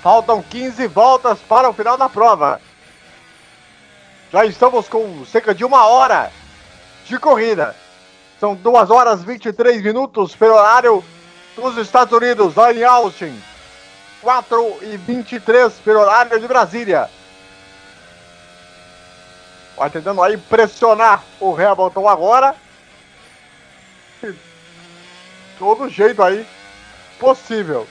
Faltam 0.00 0.40
15 0.40 0.86
voltas 0.86 1.40
para 1.40 1.68
o 1.68 1.72
final 1.72 1.98
da 1.98 2.08
prova. 2.08 2.60
Já 4.36 4.44
estamos 4.44 4.86
com 4.86 5.24
cerca 5.24 5.54
de 5.54 5.64
uma 5.64 5.86
hora 5.86 6.30
de 7.06 7.18
corrida. 7.18 7.74
São 8.38 8.54
2 8.54 8.90
horas 8.90 9.24
23 9.24 9.82
minutos 9.82 10.36
pelo 10.36 10.56
horário 10.56 11.02
dos 11.54 11.78
Estados 11.78 12.12
Unidos, 12.12 12.54
lá 12.54 12.70
em 12.70 12.84
Austin. 12.84 13.42
4 14.20 14.78
e 14.82 14.98
23 14.98 15.72
pelo 15.82 16.00
horário 16.00 16.38
de 16.38 16.46
Brasília. 16.46 17.08
Vai 19.74 19.88
tentando 19.88 20.22
aí 20.22 20.36
pressionar 20.36 21.24
o 21.40 21.54
Hamilton 21.54 22.06
agora. 22.06 22.54
De 24.22 24.36
todo 25.58 25.88
jeito 25.88 26.22
aí 26.22 26.46
possível. 27.18 27.88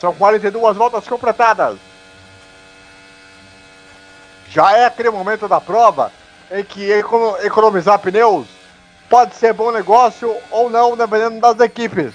São 0.00 0.14
42 0.14 0.76
voltas 0.76 1.08
completadas. 1.08 1.87
Já 4.50 4.76
é 4.76 4.86
aquele 4.86 5.10
momento 5.10 5.46
da 5.46 5.60
prova 5.60 6.10
em 6.50 6.64
que 6.64 6.90
econo- 6.90 7.36
economizar 7.42 7.98
pneus 7.98 8.46
pode 9.08 9.34
ser 9.34 9.52
bom 9.52 9.70
negócio 9.70 10.34
ou 10.50 10.70
não, 10.70 10.96
dependendo 10.96 11.40
das 11.40 11.58
equipes. 11.60 12.12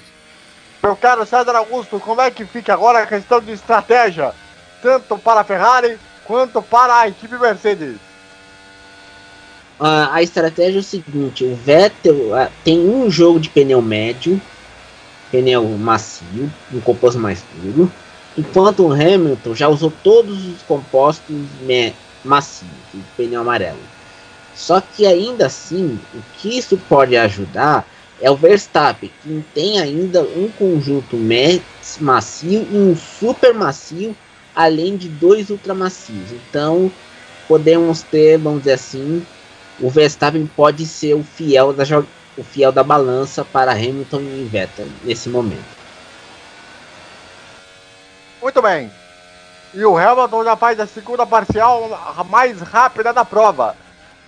Meu 0.82 0.96
caro 0.96 1.24
César 1.24 1.56
Augusto, 1.56 1.98
como 1.98 2.20
é 2.20 2.30
que 2.30 2.44
fica 2.44 2.72
agora 2.72 3.00
a 3.00 3.06
questão 3.06 3.40
de 3.40 3.52
estratégia, 3.52 4.34
tanto 4.82 5.16
para 5.18 5.40
a 5.40 5.44
Ferrari 5.44 5.98
quanto 6.24 6.60
para 6.60 6.98
a 7.00 7.08
equipe 7.08 7.38
Mercedes? 7.38 7.96
A 9.80 10.22
estratégia 10.22 10.78
é 10.78 10.80
o 10.80 10.84
seguinte: 10.84 11.44
o 11.44 11.56
Vettel 11.56 12.30
tem 12.62 12.78
um 12.78 13.10
jogo 13.10 13.40
de 13.40 13.48
pneu 13.48 13.82
médio, 13.82 14.40
pneu 15.30 15.64
macio, 15.64 16.50
um 16.72 16.80
composto 16.80 17.18
mais 17.18 17.42
duro, 17.54 17.90
enquanto 18.36 18.86
o 18.86 18.92
Hamilton 18.92 19.54
já 19.54 19.68
usou 19.68 19.92
todos 20.02 20.46
os 20.46 20.62
compostos 20.62 21.34
me- 22.24 22.30
macios, 22.30 22.70
o 22.94 22.98
pneu 23.16 23.40
amarelo. 23.40 23.80
Só 24.54 24.80
que 24.80 25.06
ainda 25.06 25.46
assim, 25.46 25.98
o 26.14 26.22
que 26.32 26.58
isso 26.58 26.78
pode 26.78 27.16
ajudar 27.16 27.86
é 28.20 28.30
o 28.30 28.36
Verstappen, 28.36 29.10
que 29.20 29.44
tem 29.52 29.78
ainda 29.80 30.22
um 30.22 30.48
conjunto 30.50 31.16
macio 32.00 32.66
e 32.70 32.78
um 32.78 32.94
super 32.94 33.54
macio, 33.54 34.16
além 34.54 34.96
de 34.96 35.08
dois 35.08 35.50
ultramacios. 35.50 36.32
Então, 36.32 36.92
podemos 37.48 38.02
ter, 38.02 38.38
vamos 38.38 38.60
dizer 38.60 38.74
assim, 38.74 39.26
o 39.80 39.90
Verstappen 39.90 40.46
pode 40.46 40.86
ser 40.86 41.14
o 41.14 41.24
fiel 41.24 41.72
da, 41.72 41.84
o 42.36 42.44
fiel 42.44 42.72
da 42.72 42.82
balança 42.84 43.44
para 43.44 43.72
Hamilton 43.72 44.20
e 44.22 44.44
Vettel 44.44 44.86
nesse 45.02 45.28
momento. 45.28 45.74
Muito 48.40 48.62
bem. 48.62 49.03
E 49.74 49.84
o 49.84 49.98
Hamilton 49.98 50.44
já 50.44 50.56
faz 50.56 50.78
a 50.78 50.86
segunda 50.86 51.26
parcial 51.26 51.88
mais 52.30 52.60
rápida 52.60 53.12
da 53.12 53.24
prova. 53.24 53.76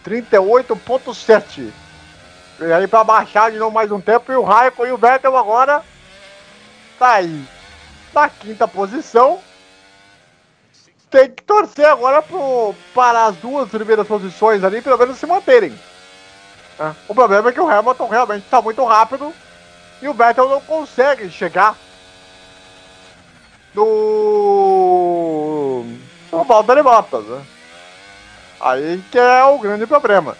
38.7. 0.05 1.71
E 2.59 2.73
aí 2.73 2.89
para 2.89 3.05
baixar 3.05 3.53
de 3.53 3.59
novo 3.59 3.73
mais 3.73 3.93
um 3.93 4.01
tempo. 4.01 4.33
E 4.33 4.37
o 4.37 4.43
Raikkonen 4.43 4.91
e 4.91 4.95
o 4.95 4.99
Vettel 4.99 5.37
agora 5.37 5.85
tá 6.99 7.13
aí 7.13 7.45
na 8.13 8.29
quinta 8.29 8.67
posição. 8.67 9.39
Tem 11.09 11.31
que 11.31 11.45
torcer 11.45 11.87
agora 11.87 12.21
pro, 12.21 12.75
para 12.93 13.27
as 13.27 13.37
duas 13.37 13.69
primeiras 13.69 14.07
posições 14.07 14.65
ali 14.65 14.83
pelo 14.83 14.99
menos 14.99 15.17
se 15.17 15.27
manterem. 15.27 15.79
né? 16.77 16.97
O 17.07 17.15
problema 17.15 17.51
é 17.51 17.53
que 17.53 17.61
o 17.61 17.71
Hamilton 17.71 18.09
realmente 18.09 18.45
está 18.45 18.61
muito 18.61 18.83
rápido 18.85 19.33
e 20.03 20.09
o 20.09 20.15
Vettel 20.15 20.49
não 20.49 20.61
consegue 20.61 21.31
chegar 21.31 21.77
do. 23.77 23.85
do 26.31 26.45
Valtteri 26.45 26.83
Bottas, 26.83 27.25
né? 27.27 27.43
Aí 28.59 29.05
que 29.13 29.19
é 29.19 29.45
o 29.45 29.59
grande 29.59 29.87
problema. 29.87 30.35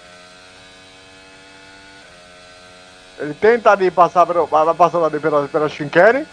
Ele 3.19 3.35
tenta 3.35 3.71
ali 3.71 3.91
passar, 3.91 4.25
vai 4.25 4.75
passando 4.75 5.05
ali 5.05 5.21
pela, 5.21 5.47
pela 5.49 5.69
chicane, 5.69 6.27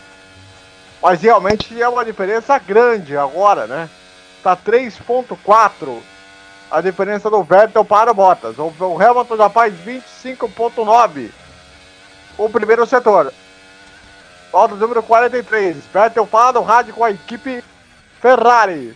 mas 1.02 1.22
realmente 1.22 1.82
é 1.82 1.88
uma 1.88 2.04
diferença 2.04 2.58
grande 2.58 3.16
agora, 3.16 3.68
né? 3.68 3.90
Tá 4.42 4.56
3.4 4.56 6.02
a 6.72 6.82
diferença 6.82 7.30
do 7.30 7.44
Vettel 7.44 7.86
para 7.86 8.12
o 8.12 8.14
Bottas. 8.14 8.58
O, 8.58 8.74
o 8.80 9.02
Hamilton 9.02 9.38
já 9.38 9.50
faz 9.50 9.74
25.9 9.86 11.30
o 12.38 12.50
primeiro 12.50 12.86
setor. 12.86 13.32
Volta 14.54 14.76
número 14.76 15.02
43. 15.02 15.78
Vettel 15.92 16.28
fala 16.28 16.54
no 16.54 16.62
rádio 16.62 16.94
com 16.94 17.04
a 17.04 17.10
equipe 17.10 17.64
Ferrari. 18.22 18.96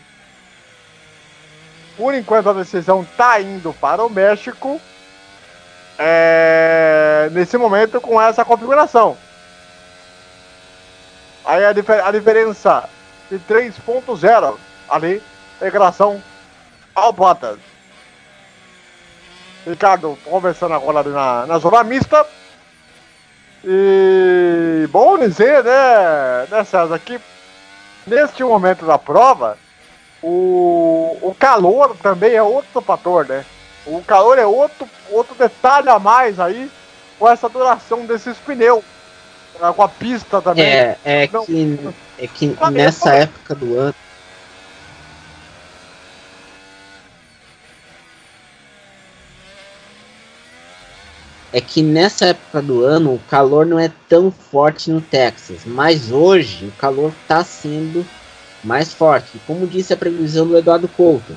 Por 1.97 2.13
enquanto 2.13 2.51
a 2.51 2.53
decisão 2.53 3.01
está 3.01 3.41
indo 3.41 3.73
para 3.73 4.05
o 4.05 4.09
México. 4.09 4.79
É, 5.97 7.27
nesse 7.31 7.57
momento 7.57 7.99
com 7.99 8.21
essa 8.21 8.45
configuração. 8.45 9.17
Aí 11.43 11.65
a, 11.65 11.73
difer- 11.73 12.05
a 12.05 12.11
diferença 12.11 12.87
de 13.31 13.39
3.0 13.39 14.57
ali 14.87 15.23
em 15.59 15.69
relação 15.71 16.21
ao 16.93 17.11
Bottas. 17.11 17.57
Ricardo 19.65 20.17
conversando 20.23 20.75
agora 20.75 21.01
na, 21.03 21.47
na 21.47 21.57
zona 21.57 21.83
mista. 21.83 22.23
E 23.69 24.87
bom 24.87 25.17
dizer, 25.17 25.61
né, 25.61 26.47
né 26.49 26.63
César, 26.63 26.97
que 26.99 27.19
neste 28.05 28.41
momento 28.41 28.85
da 28.85 28.97
prova, 28.97 29.57
o, 30.23 31.17
o 31.21 31.35
calor 31.37 31.93
também 32.01 32.33
é 32.33 32.41
outro 32.41 32.79
fator, 32.79 33.27
né? 33.27 33.43
O 33.85 34.01
calor 34.01 34.39
é 34.39 34.45
outro, 34.45 34.87
outro 35.09 35.35
detalhe 35.35 35.89
a 35.89 35.99
mais 35.99 36.39
aí 36.39 36.71
com 37.19 37.27
essa 37.27 37.49
duração 37.49 38.05
desses 38.05 38.37
pneus. 38.37 38.85
né, 39.59 39.73
Com 39.75 39.83
a 39.83 39.89
pista 39.89 40.41
também. 40.41 40.65
É, 40.65 40.97
é 41.03 41.29
Não. 41.29 41.45
que, 41.45 41.93
é 42.19 42.27
que 42.27 42.57
nessa 42.71 43.15
época 43.15 43.53
do 43.53 43.77
ano. 43.77 43.95
É 51.51 51.61
que 51.61 51.81
nessa 51.81 52.27
época 52.27 52.61
do 52.61 52.83
ano 52.83 53.13
o 53.13 53.19
calor 53.29 53.65
não 53.65 53.79
é 53.79 53.91
tão 54.09 54.31
forte 54.31 54.91
no 54.91 54.99
Texas, 54.99 55.61
mas 55.65 56.11
hoje 56.11 56.65
o 56.65 56.71
calor 56.73 57.11
está 57.21 57.43
sendo 57.43 58.05
mais 58.63 58.93
forte. 58.93 59.39
Como 59.47 59.67
disse 59.67 59.93
a 59.93 59.97
previsão 59.97 60.47
do 60.47 60.57
Eduardo 60.57 60.87
Couto, 60.87 61.35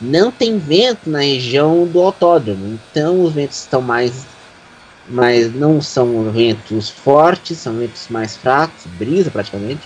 não 0.00 0.32
tem 0.32 0.58
vento 0.58 1.08
na 1.08 1.20
região 1.20 1.86
do 1.86 2.00
autódromo, 2.00 2.66
então 2.90 3.22
os 3.22 3.32
ventos 3.32 3.60
estão 3.60 3.80
mais, 3.80 4.26
mas 5.08 5.54
não 5.54 5.80
são 5.80 6.30
ventos 6.30 6.90
fortes, 6.90 7.58
são 7.58 7.74
ventos 7.74 8.08
mais 8.08 8.36
fracos, 8.36 8.84
brisa 8.98 9.30
praticamente, 9.30 9.82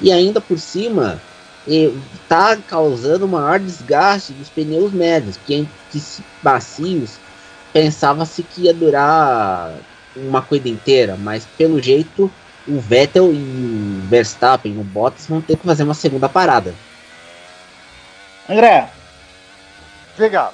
e 0.00 0.12
ainda 0.12 0.40
por 0.40 0.58
cima 0.58 1.20
está 1.66 2.56
causando 2.56 3.28
maior 3.28 3.58
desgaste 3.58 4.32
dos 4.32 4.48
pneus 4.48 4.92
médios, 4.92 5.38
que, 5.46 5.66
que 5.90 6.02
macios 6.42 7.18
pensava-se 7.72 8.42
que 8.42 8.62
ia 8.62 8.74
durar 8.74 9.72
uma 10.16 10.42
corrida 10.42 10.68
inteira, 10.68 11.16
mas 11.18 11.46
pelo 11.56 11.80
jeito 11.80 12.30
o 12.66 12.78
Vettel 12.78 13.32
e 13.32 13.36
o 13.36 14.08
Verstappen, 14.08 14.78
o 14.78 14.84
Bottas 14.84 15.26
vão 15.26 15.40
ter 15.40 15.56
que 15.56 15.66
fazer 15.66 15.82
uma 15.82 15.94
segunda 15.94 16.28
parada. 16.28 16.74
André, 18.48 18.88
Diga. 20.16 20.50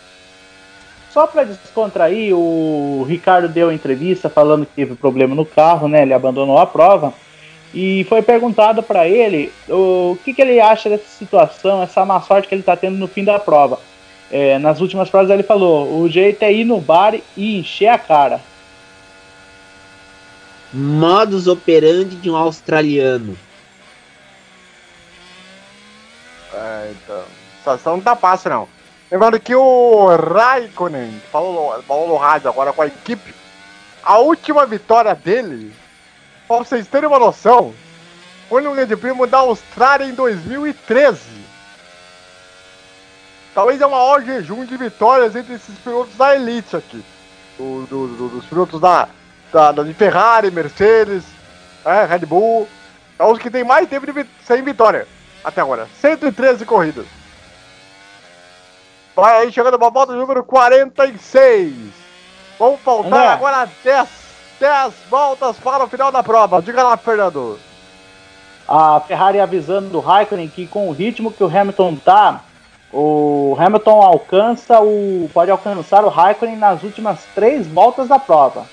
só 1.11 1.27
para 1.27 1.45
descontrair, 1.45 2.35
o 2.35 3.05
Ricardo 3.09 3.49
deu 3.49 3.73
entrevista 3.73 4.29
falando 4.29 4.67
que 4.67 4.75
teve 4.75 4.95
problema 4.95 5.35
no 5.35 5.45
carro, 5.45 5.89
né? 5.89 6.03
Ele 6.03 6.15
abandonou 6.15 6.59
a 6.59 6.67
prova. 6.67 7.13
E 7.75 8.05
foi 8.05 8.23
perguntado 8.23 8.83
para 8.83 9.09
ele 9.09 9.53
o 9.69 10.17
que, 10.25 10.33
que 10.33 10.41
ele 10.41 10.61
acha 10.61 10.89
dessa 10.89 11.09
situação, 11.09 11.83
essa 11.83 12.05
má 12.05 12.21
sorte 12.21 12.49
que 12.49 12.55
ele 12.55 12.63
está 12.63 12.77
tendo 12.77 12.97
no 12.97 13.09
fim 13.09 13.25
da 13.25 13.39
prova. 13.39 13.81
É, 14.31 14.59
nas 14.59 14.81
últimas 14.81 15.09
provas 15.09 15.31
ele 15.31 15.43
falou: 15.43 16.01
o 16.01 16.09
jeito 16.09 16.43
é 16.43 16.53
ir 16.53 16.65
no 16.65 16.81
bar 16.81 17.15
e 17.37 17.59
encher 17.59 17.89
a 17.89 17.99
cara. 17.99 18.41
Modus 20.73 21.47
operandi 21.47 22.17
de 22.17 22.31
um 22.31 22.37
australiano. 22.37 23.37
É, 26.53 26.91
então. 26.91 27.21
A 27.21 27.59
situação 27.59 27.97
não 27.97 28.03
tá 28.03 28.15
fácil, 28.15 28.51
não. 28.51 28.69
Lembrando 29.11 29.39
que 29.39 29.55
o 29.55 30.09
Raikkonen, 30.17 31.11
que 31.11 31.29
falou, 31.29 31.81
falou 31.85 32.09
no 32.09 32.17
rádio 32.17 32.51
agora 32.51 32.73
com 32.73 32.83
a 32.83 32.87
equipe, 32.87 33.35
a 34.03 34.19
última 34.19 34.67
vitória 34.67 35.15
dele, 35.15 35.73
pra 36.47 36.59
vocês 36.59 36.87
terem 36.87 37.09
uma 37.09 37.19
noção, 37.19 37.73
foi 38.49 38.63
no 38.63 38.73
Grande 38.73 38.97
Prêmio 38.97 39.27
da 39.27 39.39
Austrália 39.39 40.05
em 40.05 40.15
2013. 40.15 41.36
Talvez 43.57 43.81
é 43.81 43.87
o 43.87 43.91
maior 43.91 44.23
jejum 44.23 44.67
de 44.67 44.77
vitórias 44.77 45.35
entre 45.35 45.55
esses 45.55 45.79
pilotos 45.79 46.15
da 46.15 46.37
elite 46.37 46.77
aqui. 46.77 47.03
Do- 47.59 47.87
do- 47.87 48.07
do- 48.09 48.29
dos 48.29 48.45
pilotos 48.45 48.79
da, 48.79 49.09
da, 49.51 49.73
da- 49.73 49.83
de 49.83 49.95
Ferrari, 49.95 50.51
Mercedes, 50.51 51.25
é, 51.83 52.05
Red 52.05 52.27
Bull. 52.27 52.69
É 53.19 53.25
os 53.25 53.39
que 53.39 53.51
tem 53.51 53.65
mais 53.65 53.89
tempo 53.89 54.05
de 54.05 54.27
sem 54.47 54.63
vitória 54.63 55.09
até 55.43 55.63
agora. 55.63 55.89
113 56.03 56.67
corridas. 56.67 57.07
Vai 59.15 59.39
aí 59.45 59.51
chegando 59.51 59.79
pra 59.79 59.89
volta 59.89 60.13
número 60.13 60.45
46. 60.45 61.73
Vamos 62.59 62.79
faltar 62.83 63.11
agora 63.33 63.67
10, 63.83 64.09
10 64.61 64.93
voltas 65.09 65.57
para 65.57 65.83
o 65.85 65.89
final 65.89 66.13
da 66.13 66.23
prova. 66.23 66.61
Diga 66.61 66.83
lá, 66.83 66.95
Fernando. 66.99 67.59
A 68.69 69.01
Ferrari 69.01 69.41
avisando 69.41 69.89
do 69.89 70.01
Raikkonen 70.01 70.49
que 70.49 70.67
com 70.67 70.91
o 70.91 70.93
ritmo 70.93 71.33
que 71.33 71.43
o 71.43 71.47
Hamilton 71.47 71.97
tá, 71.97 72.41
o 72.93 73.57
Hamilton 73.59 74.03
alcança 74.03 74.81
o 74.81 75.29
pode 75.33 75.51
alcançar 75.51 76.05
o 76.05 76.09
Raikkonen 76.09 76.57
nas 76.57 76.83
últimas 76.83 77.21
três 77.35 77.67
voltas 77.67 78.09
da 78.09 78.19
prova. 78.19 78.67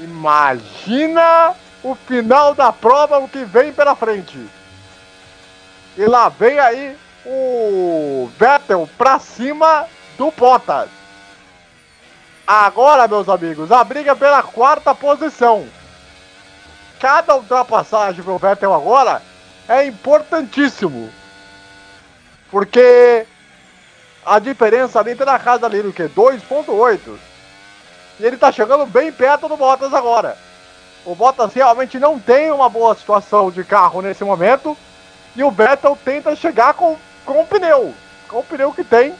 Imagina 0.00 1.54
o 1.82 1.94
final 1.94 2.54
da 2.54 2.72
prova, 2.72 3.18
o 3.18 3.28
que 3.28 3.44
vem 3.44 3.72
pela 3.72 3.94
frente. 3.94 4.38
E 5.96 6.06
lá 6.06 6.28
vem 6.28 6.58
aí 6.58 6.96
o 7.26 8.30
Vettel 8.38 8.88
pra 8.96 9.18
cima 9.18 9.86
do 10.16 10.30
Bottas. 10.30 10.88
Agora, 12.46 13.06
meus 13.06 13.28
amigos, 13.28 13.70
a 13.70 13.84
briga 13.84 14.16
pela 14.16 14.42
quarta 14.42 14.94
posição. 14.94 15.66
Cada 16.98 17.36
ultrapassagem 17.36 18.24
pro 18.24 18.38
Vettel 18.38 18.72
agora 18.72 19.20
é 19.68 19.84
importantíssimo. 19.84 21.12
Porque 22.50 23.26
a 24.24 24.38
diferença 24.38 24.98
ali 24.98 25.14
tá 25.14 25.24
na 25.24 25.38
casa 25.38 25.66
ali 25.66 25.82
do 25.82 25.92
que? 25.92 26.04
2.8. 26.04 27.18
E 28.20 28.26
ele 28.26 28.36
tá 28.36 28.50
chegando 28.50 28.86
bem 28.86 29.12
perto 29.12 29.48
do 29.48 29.56
Bottas 29.56 29.94
agora. 29.94 30.36
O 31.04 31.14
Bottas 31.14 31.54
realmente 31.54 31.98
não 31.98 32.18
tem 32.18 32.50
uma 32.50 32.68
boa 32.68 32.94
situação 32.94 33.50
de 33.50 33.64
carro 33.64 34.02
nesse 34.02 34.24
momento. 34.24 34.76
E 35.36 35.42
o 35.42 35.50
Vettel 35.50 35.96
tenta 36.04 36.34
chegar 36.34 36.74
com, 36.74 36.96
com 37.24 37.40
o 37.40 37.46
pneu. 37.46 37.94
Com 38.28 38.40
o 38.40 38.44
pneu 38.44 38.72
que 38.72 38.82
tem. 38.82 39.14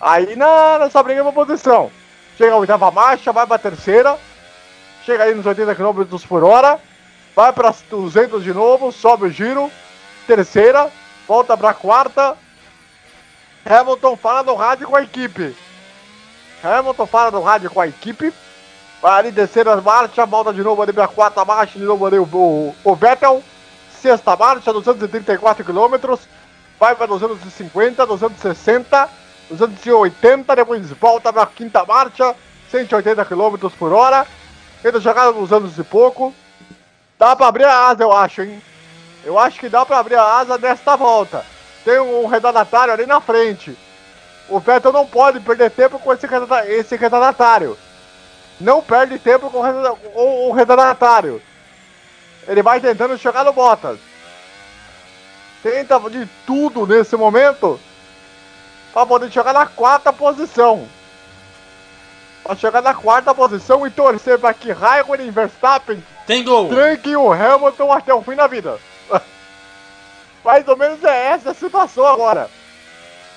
Aí 0.00 0.36
na, 0.36 0.78
nessa 0.78 1.02
briga 1.02 1.22
pra 1.22 1.32
posição. 1.32 1.90
Chega 2.36 2.52
a 2.52 2.56
oitava 2.56 2.90
marcha, 2.90 3.32
vai 3.32 3.46
pra 3.46 3.58
terceira. 3.58 4.18
Chega 5.04 5.24
aí 5.24 5.34
nos 5.34 5.46
80 5.46 5.74
km 5.74 6.02
por 6.28 6.44
hora. 6.44 6.78
Vai 7.34 7.52
para 7.52 7.74
200 7.88 8.44
de 8.44 8.52
novo, 8.52 8.92
sobe 8.92 9.26
o 9.26 9.30
giro. 9.30 9.70
Terceira, 10.26 10.90
volta 11.26 11.56
pra 11.56 11.74
quarta. 11.74 12.36
Hamilton 13.64 14.16
fala 14.16 14.42
no 14.42 14.54
rádio 14.54 14.88
com 14.88 14.96
a 14.96 15.02
equipe. 15.02 15.56
Hamilton 16.62 17.06
fala 17.06 17.30
no 17.30 17.42
rádio 17.42 17.70
com 17.70 17.80
a 17.80 17.86
equipe. 17.86 18.32
Vai 19.00 19.18
ali 19.18 19.32
terceira 19.32 19.80
marcha, 19.80 20.24
volta 20.24 20.52
de 20.52 20.62
novo 20.62 20.80
ali 20.80 20.92
pra 20.92 21.08
quarta 21.08 21.44
marcha, 21.44 21.78
de 21.78 21.84
novo 21.84 22.06
ali 22.06 22.18
o, 22.18 22.24
o, 22.24 22.74
o 22.84 22.94
Vettel. 22.94 23.42
Sexta 24.00 24.36
marcha, 24.36 24.72
234 24.72 25.64
km. 25.64 26.18
Vai 26.78 26.94
pra 26.94 27.06
250, 27.06 28.06
260, 28.06 29.08
280, 29.50 30.56
depois 30.56 30.90
volta 30.92 31.32
pra 31.32 31.46
quinta 31.46 31.84
marcha, 31.84 32.34
180 32.70 33.24
km 33.24 33.68
por 33.78 33.92
hora. 33.92 34.26
Ainda 34.84 35.00
chegada 35.00 35.32
nos 35.32 35.52
anos 35.52 35.78
e 35.78 35.84
pouco. 35.84 36.34
Dá 37.18 37.36
pra 37.36 37.46
abrir 37.46 37.64
a 37.64 37.88
asa, 37.88 38.02
eu 38.02 38.12
acho, 38.12 38.42
hein? 38.42 38.60
Eu 39.24 39.38
acho 39.38 39.58
que 39.60 39.68
dá 39.68 39.84
pra 39.86 39.98
abrir 39.98 40.16
a 40.16 40.24
asa 40.38 40.58
nesta 40.58 40.96
volta. 40.96 41.44
Tem 41.84 41.98
um 42.00 42.26
retardatário 42.26 42.92
ali 42.92 43.06
na 43.06 43.20
frente. 43.20 43.76
O 44.48 44.58
Vettel 44.58 44.92
não 44.92 45.06
pode 45.06 45.40
perder 45.40 45.70
tempo 45.70 45.98
com 45.98 46.12
esse, 46.12 46.26
esse 46.68 46.96
retardatário. 46.96 47.78
Não 48.60 48.82
perde 48.82 49.18
tempo 49.18 49.50
com 49.50 49.58
o 49.58 49.62
retarda- 49.62 49.96
com 50.12 50.48
o 50.48 50.52
retardatário. 50.52 51.42
Ele 52.46 52.62
vai 52.62 52.80
tentando 52.80 53.16
chegar 53.16 53.44
no 53.44 53.52
Bottas. 53.52 53.98
Tenta 55.62 55.98
de 56.10 56.26
tudo 56.44 56.86
nesse 56.86 57.16
momento 57.16 57.78
para 58.92 59.06
poder 59.06 59.30
chegar 59.30 59.52
na 59.52 59.66
quarta 59.66 60.12
posição. 60.12 60.86
Para 62.42 62.56
chegar 62.56 62.82
na 62.82 62.92
quarta 62.94 63.32
posição 63.32 63.86
e 63.86 63.90
torcer 63.90 64.38
para 64.38 64.52
que 64.52 64.72
Raikkonen 64.72 65.28
e 65.28 65.30
Verstappen 65.30 66.02
Tem 66.26 66.42
gol. 66.42 66.68
tranquem 66.68 67.14
o 67.16 67.32
Hamilton 67.32 67.92
até 67.92 68.12
o 68.12 68.22
fim 68.22 68.34
da 68.34 68.48
vida. 68.48 68.78
Mais 70.44 70.66
ou 70.66 70.76
menos 70.76 71.02
é 71.04 71.26
essa 71.28 71.50
a 71.50 71.54
situação 71.54 72.06
agora. 72.06 72.50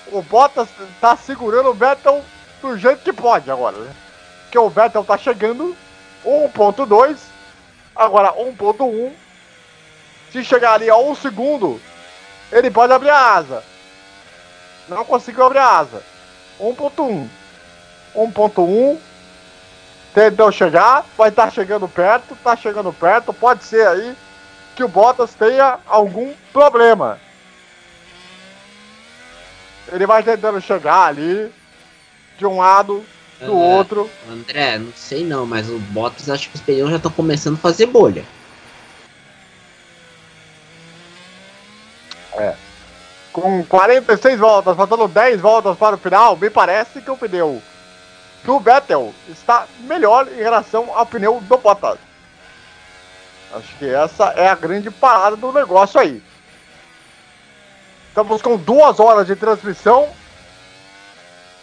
O 0.08 0.22
Bottas 0.22 0.68
tá 1.00 1.16
segurando 1.16 1.70
o 1.70 1.74
Vettel 1.74 2.24
do 2.60 2.76
jeito 2.76 3.02
que 3.02 3.12
pode 3.12 3.50
agora, 3.50 3.76
né? 3.76 3.94
Porque 4.42 4.58
o 4.58 4.68
Vettel 4.68 5.04
tá 5.04 5.18
chegando 5.18 5.76
1.2, 6.24 7.16
agora 7.94 8.32
1.1. 8.32 9.12
Se 10.32 10.44
chegar 10.44 10.74
ali 10.74 10.90
a 10.90 10.96
um 10.96 11.14
segundo, 11.14 11.80
ele 12.52 12.70
pode 12.70 12.92
abrir 12.92 13.10
a 13.10 13.34
asa. 13.34 13.64
Não 14.88 15.04
conseguiu 15.04 15.46
abrir 15.46 15.58
a 15.58 15.78
asa. 15.78 16.02
1.1. 16.60 17.28
1.1. 18.14 18.98
Tentou 20.14 20.50
chegar, 20.50 21.04
vai 21.16 21.28
estar 21.28 21.52
chegando 21.52 21.86
perto, 21.86 22.36
tá 22.42 22.56
chegando 22.56 22.92
perto, 22.92 23.34
pode 23.34 23.62
ser 23.64 23.86
aí 23.86 24.16
que 24.76 24.84
o 24.84 24.88
Bottas 24.88 25.34
tenha 25.34 25.78
algum 25.86 26.32
problema. 26.52 27.18
Ele 29.90 30.06
vai 30.06 30.22
tentando 30.22 30.60
chegar 30.60 31.06
ali, 31.06 31.50
de 32.36 32.44
um 32.46 32.58
lado, 32.58 33.04
do 33.40 33.52
Ah. 33.52 33.54
outro. 33.54 34.10
André, 34.30 34.78
não 34.78 34.92
sei 34.94 35.24
não, 35.24 35.46
mas 35.46 35.70
o 35.70 35.78
Bottas 35.78 36.28
acho 36.28 36.50
que 36.50 36.56
os 36.56 36.60
pneus 36.60 36.90
já 36.90 36.96
estão 36.96 37.10
começando 37.10 37.54
a 37.54 37.58
fazer 37.60 37.86
bolha. 37.86 38.24
Com 43.32 43.62
46 43.66 44.38
voltas, 44.38 44.76
faltando 44.76 45.06
10 45.08 45.40
voltas 45.40 45.76
para 45.76 45.96
o 45.96 45.98
final, 45.98 46.36
me 46.36 46.48
parece 46.48 47.02
que 47.02 47.10
o 47.10 47.16
pneu 47.16 47.60
do 48.44 48.58
Vettel 48.60 49.12
está 49.28 49.66
melhor 49.80 50.26
em 50.32 50.36
relação 50.42 50.90
ao 50.94 51.04
pneu 51.04 51.40
do 51.42 51.58
Bottas. 51.58 51.98
Acho 53.56 53.76
que 53.78 53.88
essa 53.88 54.26
é 54.36 54.48
a 54.48 54.54
grande 54.54 54.90
parada 54.90 55.36
do 55.36 55.50
negócio 55.50 55.98
aí. 55.98 56.22
Estamos 58.08 58.42
com 58.42 58.56
duas 58.56 59.00
horas 59.00 59.26
de 59.26 59.34
transmissão 59.34 60.08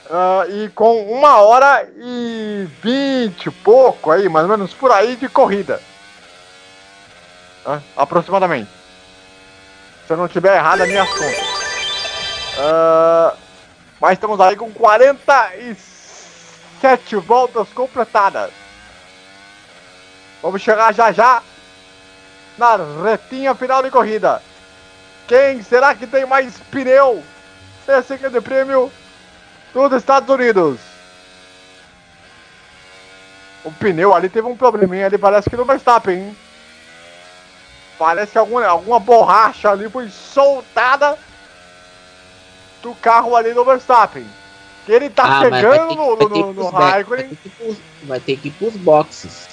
Ah, 0.09 0.45
e 0.49 0.69
com 0.69 1.03
uma 1.03 1.37
hora 1.37 1.87
e 1.97 2.67
vinte 2.81 3.49
pouco 3.49 4.11
aí, 4.11 4.27
mais 4.27 4.43
ou 4.43 4.51
menos 4.51 4.73
por 4.73 4.91
aí 4.91 5.15
de 5.15 5.29
corrida. 5.29 5.79
Ah, 7.65 7.79
aproximadamente. 7.95 8.69
Se 10.05 10.11
eu 10.13 10.17
não 10.17 10.27
tiver 10.27 10.57
errado 10.57 10.81
as 10.81 10.89
minhas 10.89 11.09
contas. 11.09 11.37
Ah, 12.59 13.33
mas 14.01 14.13
estamos 14.13 14.39
aí 14.41 14.55
com 14.55 14.71
47 14.71 17.15
voltas 17.15 17.69
completadas. 17.69 18.51
Vamos 20.41 20.61
chegar 20.61 20.93
já 20.93 21.11
já 21.11 21.41
na 22.57 22.77
retinha 23.03 23.55
final 23.55 23.81
de 23.83 23.89
corrida. 23.91 24.41
Quem 25.27 25.61
será 25.63 25.95
que 25.95 26.05
tem 26.05 26.25
mais 26.25 26.59
pneu 26.71 27.23
nesse 27.87 28.17
grande 28.17 28.41
prêmio 28.41 28.91
dos 29.73 29.91
Estados 29.93 30.29
Unidos? 30.29 30.79
O 33.63 33.71
pneu 33.71 34.13
ali 34.13 34.27
teve 34.29 34.47
um 34.47 34.57
probleminha 34.57 35.05
ali, 35.05 35.17
parece 35.17 35.49
que 35.49 35.55
no 35.55 35.63
Verstappen, 35.65 36.15
hein? 36.19 36.37
Parece 37.97 38.33
que 38.33 38.37
alguma, 38.37 38.65
alguma 38.65 38.99
borracha 38.99 39.69
ali 39.71 39.89
foi 39.89 40.09
soltada 40.09 41.17
do 42.81 42.93
carro 42.95 43.35
ali 43.35 43.53
do 43.53 43.63
Verstappen. 43.63 44.25
Que 44.85 44.91
ele 44.91 45.09
tá 45.09 45.23
Ah, 45.37 45.39
chegando 45.39 45.95
no, 45.95 46.15
no, 46.17 46.53
no 46.53 46.71
vai 46.71 46.91
Raikkonen. 46.91 47.29
ter 47.29 47.35
que 47.37 47.47
ir 47.47 47.51
pros- 47.51 47.77
Vai 48.03 48.19
ter 48.19 48.35
que 48.37 48.47
ir 48.49 48.51
pros 48.51 48.75
boxes. 48.75 49.47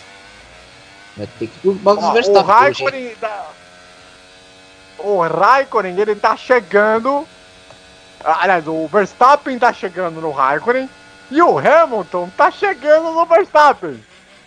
Que 1.27 1.45
ir 1.45 1.81
Ó, 1.85 1.93
o 1.93 2.13
Verstappen. 2.13 2.43
Raikkonen 2.43 3.17
tá... 3.17 3.47
O 4.99 5.21
Raikkonen, 5.27 5.99
ele 5.99 6.15
tá 6.15 6.37
chegando... 6.37 7.27
Ah, 8.23 8.43
Aliás, 8.43 8.67
o 8.67 8.87
Verstappen 8.87 9.59
tá 9.59 9.73
chegando 9.73 10.21
no 10.21 10.31
Raikkonen 10.31 10.89
e 11.31 11.41
o 11.41 11.59
Hamilton 11.59 12.31
tá 12.37 12.51
chegando 12.51 13.13
no 13.13 13.25
Verstappen. 13.25 14.05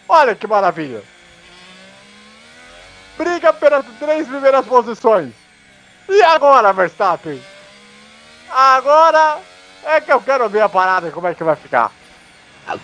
Olha 0.08 0.36
que 0.36 0.46
maravilha. 0.46 1.02
Briga 3.18 3.54
pelas 3.54 3.86
três 4.00 4.28
primeiras 4.28 4.66
posições. 4.66 5.34
E 6.10 6.22
agora, 6.24 6.74
Verstappen? 6.74 7.42
Agora 8.50 9.40
é 9.86 10.02
que 10.02 10.12
eu 10.12 10.22
quero 10.22 10.48
ver 10.50 10.62
a 10.62 10.70
parada 10.70 11.08
e 11.08 11.12
como 11.12 11.28
é 11.28 11.34
que 11.34 11.44
vai 11.44 11.56
ficar. 11.56 11.92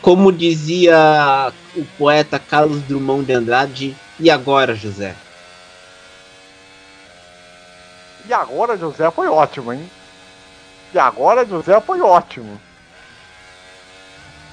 Como 0.01 0.31
dizia 0.31 1.53
o 1.75 1.85
poeta 1.97 2.37
Carlos 2.37 2.81
Drummond 2.83 3.25
de 3.25 3.33
Andrade, 3.33 3.97
e 4.19 4.29
agora, 4.29 4.75
José? 4.75 5.15
E 8.25 8.33
agora, 8.33 8.77
José, 8.77 9.09
foi 9.09 9.27
ótimo, 9.27 9.71
hein? 9.71 9.89
E 10.93 10.99
agora, 10.99 11.45
José, 11.45 11.79
foi 11.79 12.01
ótimo. 12.01 12.59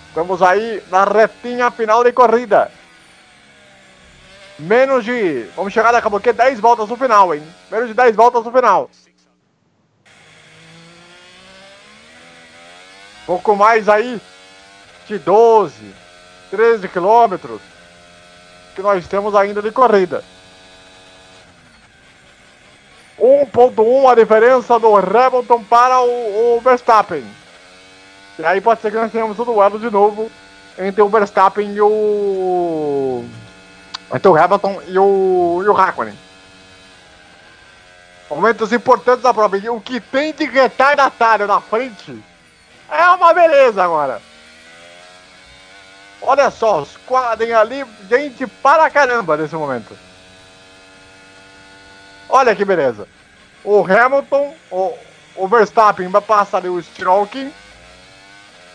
Estamos 0.09 0.41
aí 0.41 0.83
na 0.91 1.05
retinha 1.05 1.71
final 1.71 2.05
de 2.05 2.13
corrida. 2.13 2.71
Menos 4.59 5.05
de. 5.05 5.47
Vamos 5.55 5.73
chegar 5.73 5.93
daqui 5.93 6.07
a 6.07 6.11
pouquinho 6.11 6.35
10 6.35 6.61
voltas 6.61 6.89
no 6.89 6.97
final, 6.97 7.35
hein? 7.35 7.43
Menos 7.71 7.89
de 7.89 7.95
10 7.95 8.17
voltas 8.17 8.45
no 8.45 8.53
final. 8.53 8.89
Pouco 13.27 13.57
mais 13.57 13.89
aí 13.89 14.21
de 15.07 15.19
12, 15.19 15.95
13 16.51 16.89
quilômetros 16.89 17.61
que 18.75 18.83
nós 18.83 19.07
temos 19.07 19.35
ainda 19.35 19.63
de 19.63 19.71
corrida. 19.71 20.23
1.1 23.19 24.11
a 24.11 24.15
diferença 24.15 24.79
do 24.79 24.95
Hamilton 24.95 25.65
para 25.65 26.01
o, 26.01 26.57
o 26.57 26.61
Verstappen. 26.61 27.25
E 28.39 28.45
aí 28.45 28.61
pode 28.61 28.83
ser 28.83 28.91
que 28.91 28.99
nós 28.99 29.11
tenhamos 29.11 29.39
o 29.39 29.45
duelo 29.45 29.79
de 29.79 29.91
novo 29.91 30.31
entre 30.79 31.01
o 31.01 31.09
Verstappen 31.09 31.75
e 31.75 31.81
o. 31.81 33.25
Entre 34.15 34.29
o 34.29 34.37
Hamilton 34.37 34.83
e 34.87 34.99
o, 34.99 35.63
e 35.65 35.69
o. 35.69 36.27
Momentos 38.29 38.73
importantes 38.73 39.23
da 39.23 39.33
prova. 39.33 39.57
E 39.57 39.69
o 39.71 39.81
que 39.81 40.01
tem 40.01 40.35
de 40.35 40.45
retardatário 40.45 41.47
na 41.47 41.61
frente 41.61 42.23
é 42.91 43.09
uma 43.11 43.33
beleza 43.33 43.83
agora. 43.83 44.21
Olha 46.23 46.51
só, 46.51 46.83
os 46.83 46.97
quadros 46.99 47.51
ali, 47.53 47.85
gente 48.09 48.47
para 48.47 48.91
caramba 48.91 49.37
nesse 49.37 49.55
momento. 49.55 49.97
Olha 52.29 52.55
que 52.55 52.65
beleza. 52.65 53.07
O 53.63 53.85
Hamilton, 53.85 54.55
o, 54.71 54.99
o 55.37 55.49
Verstappen 55.49 56.09
vai 56.09 56.21
passar 56.21 56.59
ali 56.59 56.69
o 56.69 56.79
Stroking. 56.81 57.53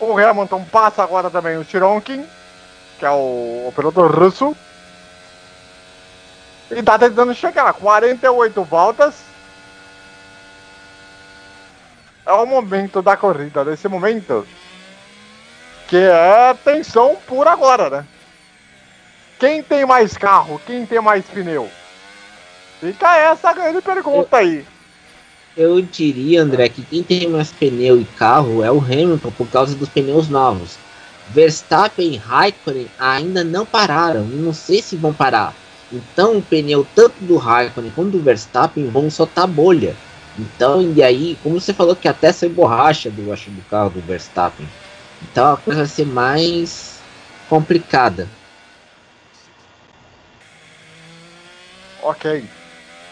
O 0.00 0.18
Hamilton 0.18 0.64
passa 0.64 1.02
agora 1.02 1.30
também 1.30 1.56
o 1.56 1.62
Stroking, 1.62 2.26
que 2.98 3.04
é 3.04 3.10
o, 3.10 3.68
o 3.68 3.72
piloto 3.74 4.06
russo. 4.06 4.56
E 6.70 6.82
tá 6.82 6.98
tentando 6.98 7.34
chegar, 7.34 7.72
48 7.74 8.64
voltas. 8.64 9.14
É 12.24 12.32
o 12.32 12.46
momento 12.46 13.02
da 13.02 13.16
corrida, 13.16 13.64
nesse 13.64 13.88
momento. 13.88 14.46
Que 15.92 15.98
é 15.98 16.54
tensão 16.64 17.18
pura 17.26 17.50
agora, 17.50 17.90
né? 17.90 18.06
Quem 19.38 19.62
tem 19.62 19.84
mais 19.84 20.16
carro? 20.16 20.58
Quem 20.64 20.86
tem 20.86 21.02
mais 21.02 21.26
pneu? 21.26 21.68
Fica 22.80 23.14
essa 23.18 23.52
grande 23.52 23.82
pergunta 23.82 24.38
aí. 24.38 24.64
Eu 25.54 25.82
diria, 25.82 26.40
André, 26.40 26.70
que 26.70 26.80
quem 26.80 27.02
tem 27.02 27.28
mais 27.28 27.52
pneu 27.52 28.00
e 28.00 28.06
carro 28.06 28.64
é 28.64 28.72
o 28.72 28.78
Hamilton 28.78 29.30
por 29.32 29.46
causa 29.48 29.76
dos 29.76 29.90
pneus 29.90 30.30
novos. 30.30 30.78
Verstappen 31.28 32.14
e 32.14 32.16
Raikkonen 32.16 32.88
ainda 32.98 33.44
não 33.44 33.66
pararam 33.66 34.24
não 34.24 34.54
sei 34.54 34.80
se 34.80 34.96
vão 34.96 35.12
parar. 35.12 35.54
Então 35.92 36.38
o 36.38 36.42
pneu 36.42 36.86
tanto 36.94 37.16
do 37.20 37.36
Raikkonen 37.36 37.92
como 37.94 38.10
do 38.10 38.22
Verstappen 38.22 38.88
vão 38.88 39.10
soltar 39.10 39.46
bolha. 39.46 39.94
Então, 40.38 40.80
e 40.96 41.02
aí, 41.02 41.36
como 41.42 41.60
você 41.60 41.74
falou 41.74 41.94
que 41.94 42.08
até 42.08 42.32
sai 42.32 42.48
borracha 42.48 43.10
do, 43.10 43.30
acho, 43.30 43.50
do 43.50 43.60
carro 43.68 43.90
do 43.90 44.00
Verstappen. 44.00 44.66
Então 45.30 45.54
a 45.54 45.56
coisa 45.56 45.80
vai 45.80 45.88
ser 45.88 46.06
mais 46.06 47.00
complicada. 47.48 48.28
Ok. 52.02 52.44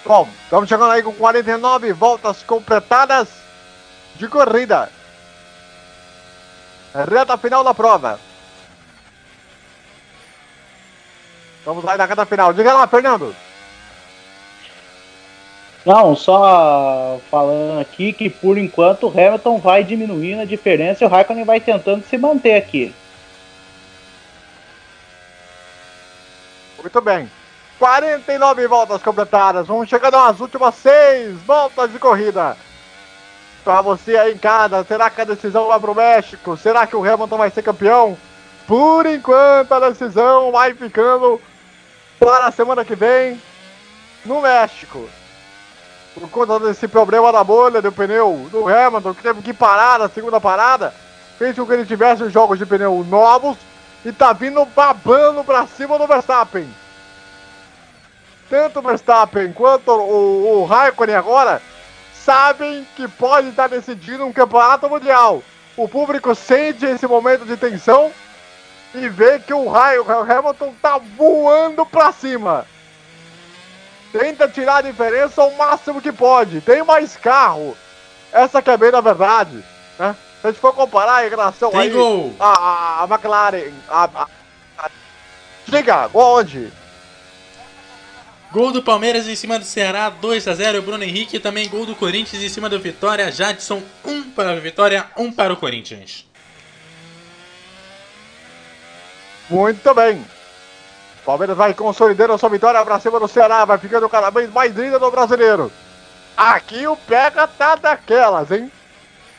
Bom, 0.04 0.28
estamos 0.44 0.68
chegando 0.68 0.90
aí 0.90 1.02
com 1.02 1.12
49 1.12 1.92
voltas 1.92 2.42
completadas 2.42 3.28
de 4.16 4.26
corrida. 4.28 4.90
Reta 7.08 7.38
final 7.38 7.62
da 7.62 7.72
prova. 7.72 8.18
Vamos 11.64 11.84
lá 11.84 11.96
na 11.96 12.06
reta 12.06 12.26
final. 12.26 12.52
Diga 12.52 12.74
lá, 12.74 12.86
Fernando. 12.86 13.34
Não, 15.90 16.14
só 16.14 17.20
falando 17.28 17.80
aqui 17.80 18.12
que 18.12 18.30
por 18.30 18.56
enquanto 18.56 19.08
o 19.08 19.10
Hamilton 19.10 19.58
vai 19.58 19.82
diminuindo 19.82 20.42
a 20.42 20.44
diferença 20.44 21.02
e 21.02 21.06
o 21.08 21.10
Raikkonen 21.10 21.44
vai 21.44 21.58
tentando 21.58 22.04
se 22.04 22.16
manter 22.16 22.54
aqui. 22.54 22.94
Muito 26.80 27.00
bem. 27.00 27.28
49 27.76 28.68
voltas 28.68 29.02
completadas. 29.02 29.66
Vamos 29.66 29.88
chegando 29.88 30.16
às 30.16 30.38
últimas 30.38 30.76
seis 30.76 31.36
voltas 31.40 31.90
de 31.90 31.98
corrida. 31.98 32.56
Para 33.64 33.82
você 33.82 34.16
aí 34.16 34.34
em 34.34 34.38
casa, 34.38 34.84
será 34.84 35.10
que 35.10 35.22
a 35.22 35.24
decisão 35.24 35.66
vai 35.66 35.80
pro 35.80 35.92
México? 35.92 36.56
Será 36.56 36.86
que 36.86 36.94
o 36.94 37.04
Hamilton 37.04 37.36
vai 37.36 37.50
ser 37.50 37.62
campeão? 37.62 38.16
Por 38.64 39.06
enquanto 39.06 39.72
a 39.72 39.88
decisão 39.88 40.52
vai 40.52 40.72
ficando 40.72 41.40
para 42.16 42.46
a 42.46 42.52
semana 42.52 42.84
que 42.84 42.94
vem 42.94 43.42
no 44.24 44.40
México. 44.40 45.10
Por 46.20 46.28
conta 46.28 46.60
desse 46.60 46.86
problema 46.86 47.32
da 47.32 47.42
bolha 47.42 47.80
do 47.80 47.90
pneu 47.90 48.46
do 48.52 48.68
Hamilton, 48.68 49.14
que 49.14 49.22
teve 49.22 49.40
que 49.40 49.54
parar 49.54 49.98
na 49.98 50.08
segunda 50.08 50.38
parada, 50.38 50.92
fez 51.38 51.56
com 51.56 51.64
que 51.64 51.72
ele 51.72 51.86
tivesse 51.86 52.22
os 52.22 52.30
jogos 52.30 52.58
de 52.58 52.66
pneu 52.66 53.02
novos 53.08 53.56
e 54.04 54.12
tá 54.12 54.34
vindo 54.34 54.62
babando 54.66 55.42
pra 55.42 55.66
cima 55.66 55.98
do 55.98 56.06
Verstappen. 56.06 56.68
Tanto 58.50 58.80
o 58.80 58.82
Verstappen 58.82 59.50
quanto 59.54 59.90
o, 59.92 60.60
o 60.60 60.64
Raikkonen 60.66 61.16
agora 61.16 61.62
sabem 62.14 62.86
que 62.94 63.08
pode 63.08 63.48
estar 63.48 63.68
decidindo 63.68 64.26
um 64.26 64.32
campeonato 64.32 64.90
mundial. 64.90 65.42
O 65.74 65.88
público 65.88 66.34
sente 66.34 66.84
esse 66.84 67.06
momento 67.06 67.46
de 67.46 67.56
tensão 67.56 68.10
e 68.94 69.08
vê 69.08 69.38
que 69.38 69.54
o, 69.54 69.68
Rai- 69.70 69.98
o 69.98 70.04
Hamilton 70.10 70.74
tá 70.82 71.00
voando 71.16 71.86
pra 71.86 72.12
cima. 72.12 72.66
Tenta 74.12 74.48
tirar 74.48 74.78
a 74.78 74.82
diferença 74.82 75.42
o 75.42 75.56
máximo 75.56 76.00
que 76.00 76.12
pode. 76.12 76.60
Tem 76.60 76.82
mais 76.82 77.16
carro. 77.16 77.76
Essa 78.32 78.60
que 78.60 78.70
é 78.70 78.76
bem 78.76 78.90
na 78.90 79.00
verdade, 79.00 79.64
né? 79.98 80.16
Se 80.40 80.46
a 80.46 80.50
gente 80.50 80.60
for 80.60 80.72
comparar 80.72 81.26
em 81.26 81.30
relação 81.30 81.70
Tem 81.70 81.80
aí, 81.80 81.90
gol. 81.90 82.34
A, 82.40 82.48
a, 82.48 83.04
a 83.04 83.08
McLaren, 83.08 83.72
a, 83.88 84.04
a, 84.04 84.28
a... 84.78 84.90
Diga, 85.66 86.10
onde? 86.14 86.72
Gol 88.50 88.72
do 88.72 88.82
Palmeiras 88.82 89.28
em 89.28 89.36
cima 89.36 89.58
do 89.58 89.64
Ceará, 89.64 90.10
2 90.10 90.48
a 90.48 90.54
0 90.54 90.82
Bruno 90.82 91.04
Henrique. 91.04 91.38
Também 91.38 91.68
gol 91.68 91.86
do 91.86 91.94
Corinthians 91.94 92.42
em 92.42 92.48
cima 92.48 92.68
do 92.68 92.80
Vitória. 92.80 93.30
Jadson, 93.30 93.82
1 94.04 94.10
um 94.10 94.30
para 94.30 94.50
a 94.52 94.56
Vitória, 94.56 95.06
1 95.16 95.22
um 95.22 95.32
para 95.32 95.52
o 95.52 95.56
Corinthians. 95.56 96.26
Muito 99.48 99.94
bem. 99.94 100.24
Palmeiras 101.30 101.56
vai 101.56 101.72
consolidando 101.72 102.32
a 102.32 102.38
sua 102.38 102.48
vitória 102.48 102.84
pra 102.84 102.98
cima 102.98 103.20
do 103.20 103.28
Ceará, 103.28 103.64
vai 103.64 103.78
ficando 103.78 104.08
cada 104.08 104.30
vez 104.30 104.52
mais 104.52 104.74
líder 104.74 104.98
no 104.98 105.12
brasileiro. 105.12 105.70
Aqui 106.36 106.88
o 106.88 106.96
pega 106.96 107.46
tá 107.46 107.76
daquelas, 107.76 108.50
hein? 108.50 108.70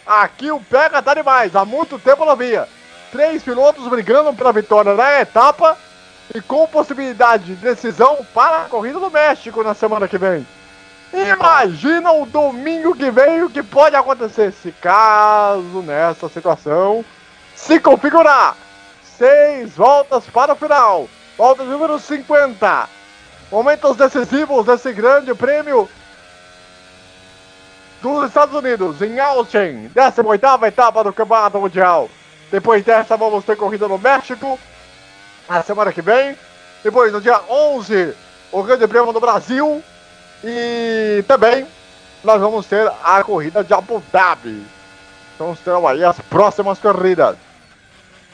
Aqui 0.07 0.49
o 0.51 0.61
pega 0.61 1.01
tá 1.01 1.13
demais, 1.13 1.53
há 1.53 1.65
muito 1.65 1.99
tempo 1.99 2.23
não 2.23 2.34
via. 2.38 2.65
Três 3.11 3.43
pilotos 3.43 3.85
brigando 3.89 4.34
pela 4.34 4.53
vitória 4.53 4.93
na 4.93 5.19
etapa 5.19 5.77
e 6.34 6.39
com 6.39 6.65
possibilidade 6.65 7.43
de 7.43 7.55
decisão 7.55 8.26
para 8.34 8.61
a 8.61 8.69
corrida 8.69 8.97
do 8.97 9.11
México 9.11 9.61
na 9.61 9.73
semana 9.73 10.07
que 10.07 10.18
vem. 10.18 10.47
Imagina 11.11 12.13
o 12.13 12.26
domingo 12.26 12.95
que 12.95 13.11
vem 13.11 13.43
o 13.43 13.49
que 13.49 13.61
pode 13.61 13.97
acontecer 13.97 14.53
se 14.53 14.72
caso 14.72 15.81
nessa 15.85 16.30
situação 16.30 17.03
se 17.53 17.81
configurar. 17.81 18.55
Seis 19.18 19.76
voltas 19.76 20.23
para 20.27 20.53
o 20.53 20.55
final. 20.55 21.09
Volta 21.41 21.63
número 21.63 21.97
50. 21.97 22.88
Momentos 23.51 23.97
decisivos 23.97 24.63
desse 24.63 24.93
grande 24.93 25.34
prêmio 25.34 25.89
dos 27.99 28.27
Estados 28.27 28.53
Unidos, 28.53 29.01
em 29.01 29.19
Austin. 29.19 29.89
18ª 29.89 30.68
etapa 30.68 31.03
do 31.03 31.11
Campeonato 31.11 31.59
Mundial. 31.59 32.11
Depois 32.51 32.85
dessa, 32.85 33.18
vamos 33.18 33.43
ter 33.43 33.57
corrida 33.57 33.88
no 33.88 33.97
México. 33.97 34.59
Na 35.49 35.63
semana 35.63 35.91
que 35.91 36.03
vem. 36.03 36.38
Depois, 36.84 37.11
no 37.11 37.19
dia 37.19 37.41
11, 37.49 38.13
o 38.51 38.61
Grande 38.61 38.88
Prêmio 38.88 39.11
do 39.11 39.19
Brasil. 39.19 39.84
E 40.43 41.26
também 41.27 41.65
nós 42.23 42.39
vamos 42.39 42.68
ter 42.68 42.88
a 43.03 43.23
corrida 43.23 43.63
de 43.63 43.73
Abu 43.73 44.03
Dhabi. 44.11 44.63
Então 45.34 45.57
terão 45.65 45.88
aí 45.88 46.03
as 46.03 46.19
próximas 46.19 46.77
corridas. 46.77 47.35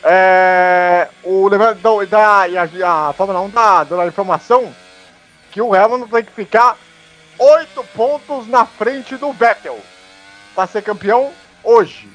É, 0.04 0.97
o 1.48 2.06
da 2.06 2.48
e 2.48 2.58
a, 2.58 3.10
a 3.10 3.14
Fórmula 3.14 3.42
1 3.42 3.52
tá 3.52 3.84
dando 3.84 4.02
a 4.02 4.08
informação 4.08 4.74
que 5.52 5.62
o 5.62 5.74
Hamilton 5.74 6.08
tem 6.08 6.24
que 6.24 6.32
ficar 6.32 6.78
8 7.40 7.84
pontos 7.96 8.48
na 8.48 8.66
frente 8.66 9.16
do 9.18 9.32
Vettel 9.32 9.80
para 10.54 10.68
ser 10.68 10.82
campeão 10.82 11.32
hoje. 11.64 12.10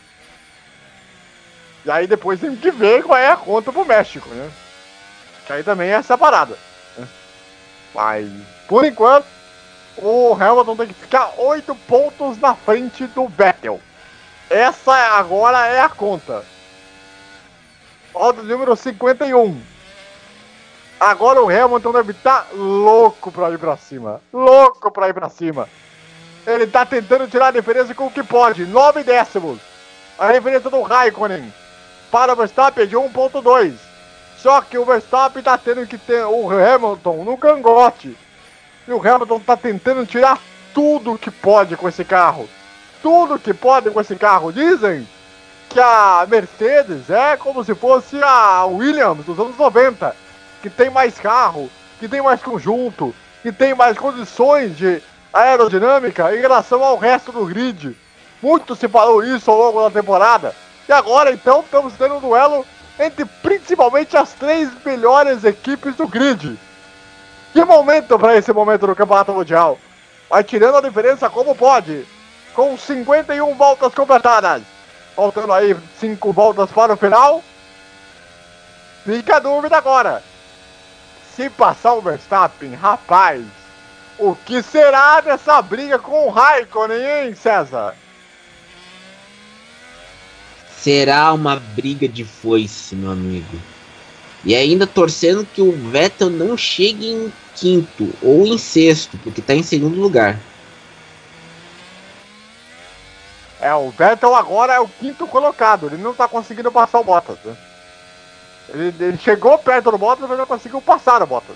E 1.84 1.90
aí 1.90 2.06
depois 2.06 2.40
tem 2.40 2.54
que 2.54 2.70
ver 2.70 3.02
qual 3.02 3.18
é 3.18 3.28
a 3.28 3.36
conta 3.36 3.72
pro 3.72 3.84
México, 3.84 4.28
né? 4.28 4.50
Que 5.46 5.52
aí 5.52 5.62
também 5.62 5.90
é 5.90 5.94
essa 5.94 6.16
parada. 6.16 6.56
né? 6.96 7.08
Mas, 7.94 8.30
por 8.68 8.84
enquanto, 8.84 9.26
o 9.96 10.34
Hamilton 10.34 10.76
tem 10.76 10.86
que 10.88 10.94
ficar 10.94 11.32
8 11.36 11.74
pontos 11.88 12.38
na 12.38 12.54
frente 12.54 13.06
do 13.06 13.26
Vettel. 13.26 13.80
Essa 14.48 14.94
agora 15.16 15.66
é 15.66 15.80
a 15.80 15.88
conta. 15.88 16.44
Volta 18.12 18.42
número 18.42 18.76
51. 18.76 19.60
Agora 21.00 21.42
o 21.42 21.48
Hamilton 21.48 21.92
deve 21.92 22.12
estar 22.12 22.46
louco 22.52 23.32
pra 23.32 23.50
ir 23.50 23.58
pra 23.58 23.76
cima. 23.76 24.20
Louco 24.32 24.90
pra 24.90 25.08
ir 25.08 25.14
pra 25.14 25.28
cima. 25.28 25.68
Ele 26.46 26.66
tá 26.66 26.84
tentando 26.84 27.26
tirar 27.26 27.48
a 27.48 27.52
diferença 27.52 27.94
com 27.94 28.06
o 28.06 28.10
que 28.10 28.22
pode. 28.22 28.64
9 28.64 29.02
décimos. 29.02 29.58
A 30.18 30.30
diferença 30.30 30.68
do 30.68 30.82
Raikkonen 30.82 31.52
para 32.10 32.32
o 32.32 32.36
Verstappen 32.36 32.86
de 32.86 32.96
1.2. 32.96 33.74
Só 34.36 34.60
que 34.60 34.76
o 34.76 34.84
Verstappen 34.84 35.42
tá 35.42 35.56
tendo 35.56 35.86
que 35.86 35.96
ter 35.96 36.24
o 36.24 36.50
Hamilton 36.50 37.24
no 37.24 37.38
cangote. 37.38 38.16
E 38.86 38.92
o 38.92 39.00
Hamilton 39.00 39.40
tá 39.40 39.56
tentando 39.56 40.04
tirar 40.04 40.38
tudo 40.74 41.18
que 41.18 41.30
pode 41.30 41.76
com 41.76 41.88
esse 41.88 42.04
carro. 42.04 42.48
Tudo 43.02 43.38
que 43.38 43.54
pode 43.54 43.90
com 43.90 44.00
esse 44.00 44.16
carro. 44.16 44.52
Dizem 44.52 45.08
que 45.72 45.80
a 45.80 46.26
Mercedes 46.28 47.08
é 47.08 47.34
como 47.36 47.64
se 47.64 47.74
fosse 47.74 48.22
a 48.22 48.66
Williams 48.66 49.24
dos 49.24 49.38
anos 49.38 49.56
90, 49.56 50.14
que 50.60 50.68
tem 50.68 50.90
mais 50.90 51.18
carro, 51.18 51.70
que 51.98 52.06
tem 52.06 52.20
mais 52.20 52.42
conjunto, 52.42 53.14
que 53.42 53.50
tem 53.50 53.74
mais 53.74 53.96
condições 53.96 54.76
de 54.76 55.02
aerodinâmica 55.32 56.34
em 56.36 56.40
relação 56.40 56.84
ao 56.84 56.98
resto 56.98 57.32
do 57.32 57.46
grid. 57.46 57.96
Muito 58.42 58.76
se 58.76 58.86
falou 58.86 59.24
isso 59.24 59.50
ao 59.50 59.56
longo 59.56 59.82
da 59.82 59.90
temporada. 59.90 60.54
E 60.86 60.92
agora 60.92 61.32
então 61.32 61.60
estamos 61.60 61.94
tendo 61.94 62.16
um 62.16 62.20
duelo 62.20 62.66
entre 63.00 63.24
principalmente 63.24 64.14
as 64.14 64.32
três 64.34 64.68
melhores 64.84 65.42
equipes 65.42 65.96
do 65.96 66.06
grid. 66.06 66.58
Que 67.54 67.64
momento 67.64 68.18
para 68.18 68.36
esse 68.36 68.52
momento 68.52 68.86
do 68.86 68.96
Campeonato 68.96 69.32
Mundial? 69.32 69.78
Vai 70.28 70.44
tirando 70.44 70.76
a 70.76 70.82
diferença 70.82 71.30
como 71.30 71.54
pode. 71.54 72.06
Com 72.54 72.76
51 72.76 73.54
voltas 73.54 73.94
completadas. 73.94 74.71
Faltando 75.14 75.52
aí 75.52 75.76
5 76.00 76.32
voltas 76.32 76.70
para 76.70 76.94
o 76.94 76.96
final. 76.96 77.42
Fica 79.04 79.36
a 79.36 79.40
dúvida 79.40 79.76
agora. 79.76 80.22
Se 81.34 81.50
passar 81.50 81.94
o 81.94 82.00
Verstappen, 82.00 82.74
rapaz, 82.74 83.42
o 84.18 84.34
que 84.34 84.62
será 84.62 85.20
dessa 85.20 85.60
briga 85.62 85.98
com 85.98 86.26
o 86.26 86.30
Raikkonen, 86.30 87.26
hein, 87.26 87.34
César? 87.34 87.94
Será 90.76 91.32
uma 91.32 91.56
briga 91.56 92.08
de 92.08 92.24
foice, 92.24 92.94
meu 92.94 93.12
amigo. 93.12 93.58
E 94.44 94.54
ainda 94.54 94.86
torcendo 94.86 95.46
que 95.46 95.62
o 95.62 95.72
Vettel 95.90 96.28
não 96.28 96.56
chegue 96.56 97.06
em 97.06 97.32
quinto 97.54 98.12
ou 98.20 98.46
em 98.46 98.58
sexto, 98.58 99.16
porque 99.22 99.40
tá 99.40 99.54
em 99.54 99.62
segundo 99.62 100.00
lugar. 100.00 100.38
É, 103.62 103.72
o 103.72 103.90
Vettel 103.90 104.34
agora 104.34 104.74
é 104.74 104.80
o 104.80 104.88
quinto 104.88 105.24
colocado. 105.28 105.86
Ele 105.86 105.96
não 105.96 106.12
tá 106.12 106.26
conseguindo 106.26 106.72
passar 106.72 106.98
o 106.98 107.04
Bottas, 107.04 107.38
né? 107.44 107.56
Ele, 108.70 108.92
ele 108.98 109.18
chegou 109.18 109.56
perto 109.56 109.92
do 109.92 109.98
Bottas, 109.98 110.28
mas 110.28 110.36
não 110.36 110.46
conseguiu 110.46 110.82
passar 110.82 111.22
o 111.22 111.26
Bottas. 111.26 111.54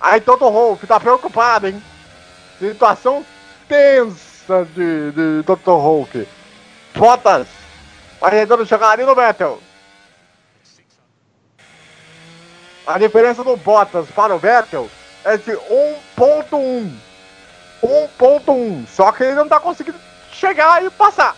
Aí 0.00 0.18
Toto 0.18 0.50
Wolff 0.50 0.86
tá 0.86 0.98
preocupado, 0.98 1.68
hein? 1.68 1.82
Situação 2.58 3.22
tensa 3.68 4.64
de, 4.74 5.12
de 5.12 5.42
Toto 5.44 5.76
Wolff. 5.76 6.26
Bottas 6.94 7.48
vai 8.18 8.30
tentando 8.30 8.64
chegar 8.64 8.92
ali 8.92 9.04
no 9.04 9.14
Vettel. 9.14 9.60
A 12.86 12.98
diferença 12.98 13.44
do 13.44 13.58
Bottas 13.58 14.08
para 14.08 14.34
o 14.34 14.38
Vettel 14.38 14.88
é 15.22 15.36
de 15.36 15.52
1.1. 15.52 16.90
1.1. 17.82 18.86
Só 18.86 19.12
que 19.12 19.22
ele 19.22 19.34
não 19.34 19.46
tá 19.46 19.60
conseguindo 19.60 19.98
chegar 20.42 20.84
e 20.84 20.90
passar. 20.90 21.36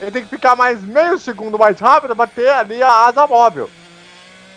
Ele 0.00 0.10
tem 0.10 0.22
que 0.24 0.30
ficar 0.30 0.56
mais 0.56 0.82
meio 0.82 1.18
segundo 1.18 1.58
mais 1.58 1.78
rápido 1.78 2.16
para 2.16 2.26
ter 2.26 2.48
ali 2.48 2.82
a 2.82 3.06
asa 3.06 3.26
móvel. 3.26 3.70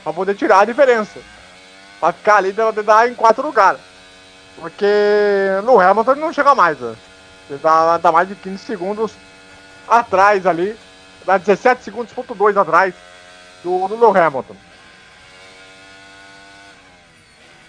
Para 0.04 0.14
poder 0.14 0.36
tirar 0.36 0.62
a 0.62 0.66
diferença. 0.66 1.20
Para 2.00 2.14
ficar 2.14 2.38
ali 2.38 2.54
deve 2.54 2.82
dar 2.84 3.10
em 3.10 3.16
quatro 3.16 3.46
lugares. 3.46 3.82
Porque 4.56 4.86
no 5.66 5.80
Hamilton 5.80 6.12
ele 6.12 6.22
não 6.22 6.34
chega 6.34 6.56
mais. 6.56 6.80
Né? 6.80 6.96
Ele 7.50 7.60
dá, 7.60 7.98
dá 7.98 8.12
mais 8.12 8.30
de 8.30 8.36
15 8.36 8.58
segundos 8.60 9.12
atrás 9.88 10.46
ali. 10.46 10.78
Dá 11.26 11.38
17 11.38 11.84
segundos, 11.84 12.14
ponto 12.14 12.34
2 12.34 12.56
atrás 12.56 12.94
do, 13.64 13.88
do 13.90 14.18
Hamilton. 14.18 14.56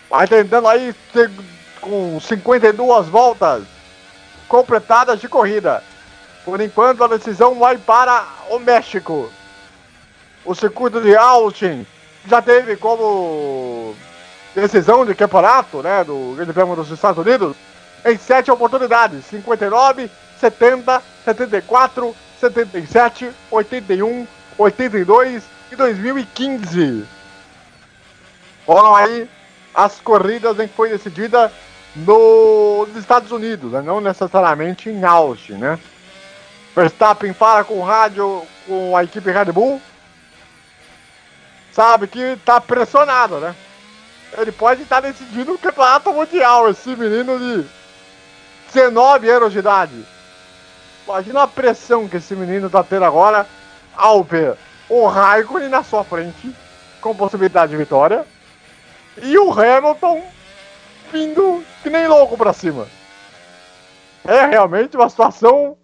Vai 0.08 0.26
tentando 0.26 0.68
aí 0.68 0.94
com 1.80 2.20
52 2.20 3.08
voltas 3.08 3.64
completadas 4.50 5.20
de 5.20 5.28
corrida. 5.28 5.82
Por 6.44 6.60
enquanto 6.60 7.04
a 7.04 7.06
decisão 7.06 7.54
vai 7.54 7.78
para 7.78 8.26
o 8.50 8.58
México. 8.58 9.30
O 10.44 10.54
circuito 10.54 11.00
de 11.00 11.14
Austin 11.16 11.86
já 12.26 12.42
teve 12.42 12.76
como 12.76 13.94
decisão 14.54 15.06
de 15.06 15.14
campeonato, 15.14 15.80
né, 15.82 16.02
do 16.02 16.34
Grande 16.36 16.52
Prêmio 16.52 16.74
dos 16.74 16.90
Estados 16.90 17.24
Unidos, 17.24 17.56
em 18.04 18.18
sete 18.18 18.50
oportunidades: 18.50 19.24
59, 19.26 20.10
70, 20.40 21.02
74, 21.24 22.16
77, 22.40 23.30
81, 23.50 24.26
82 24.58 25.44
e 25.70 25.76
2015. 25.76 27.04
Foram 28.66 28.96
aí 28.96 29.28
as 29.72 30.00
corridas 30.00 30.58
em 30.58 30.66
que 30.66 30.74
foi 30.74 30.88
decidida 30.88 31.52
nos 31.96 32.96
Estados 32.96 33.32
Unidos, 33.32 33.72
né? 33.72 33.82
não 33.82 34.00
necessariamente 34.00 34.88
em 34.88 35.04
Austin, 35.04 35.54
né? 35.54 35.78
Verstappen 36.74 37.32
fala 37.32 37.64
com 37.64 37.80
o 37.80 37.84
rádio, 37.84 38.46
com 38.66 38.96
a 38.96 39.02
equipe 39.02 39.30
Red 39.30 39.46
Bull, 39.46 39.82
sabe 41.72 42.06
que 42.06 42.38
tá 42.44 42.60
pressionado, 42.60 43.38
né? 43.40 43.54
Ele 44.38 44.52
pode 44.52 44.82
estar 44.82 45.00
decidindo 45.00 45.52
o 45.52 45.58
campeonato 45.58 46.12
mundial, 46.12 46.70
esse 46.70 46.94
menino 46.94 47.36
de 47.38 47.66
19 48.72 49.28
anos 49.28 49.52
de 49.52 49.58
idade. 49.58 50.06
Imagina 51.04 51.42
a 51.42 51.48
pressão 51.48 52.06
que 52.06 52.18
esse 52.18 52.36
menino 52.36 52.70
tá 52.70 52.84
tendo 52.84 53.04
agora 53.04 53.44
ao 53.96 54.22
ver 54.22 54.56
o 54.88 55.06
Raikkonen 55.06 55.68
na 55.68 55.82
sua 55.82 56.04
frente, 56.04 56.54
com 57.00 57.14
possibilidade 57.14 57.72
de 57.72 57.76
vitória, 57.76 58.24
e 59.20 59.36
o 59.36 59.52
Hamilton 59.52 60.22
vindo 61.12 61.64
que 61.82 61.90
nem 61.90 62.06
louco 62.06 62.36
pra 62.36 62.52
cima. 62.52 62.86
É 64.26 64.46
realmente 64.46 64.96
uma 64.96 65.08
situação 65.08 65.76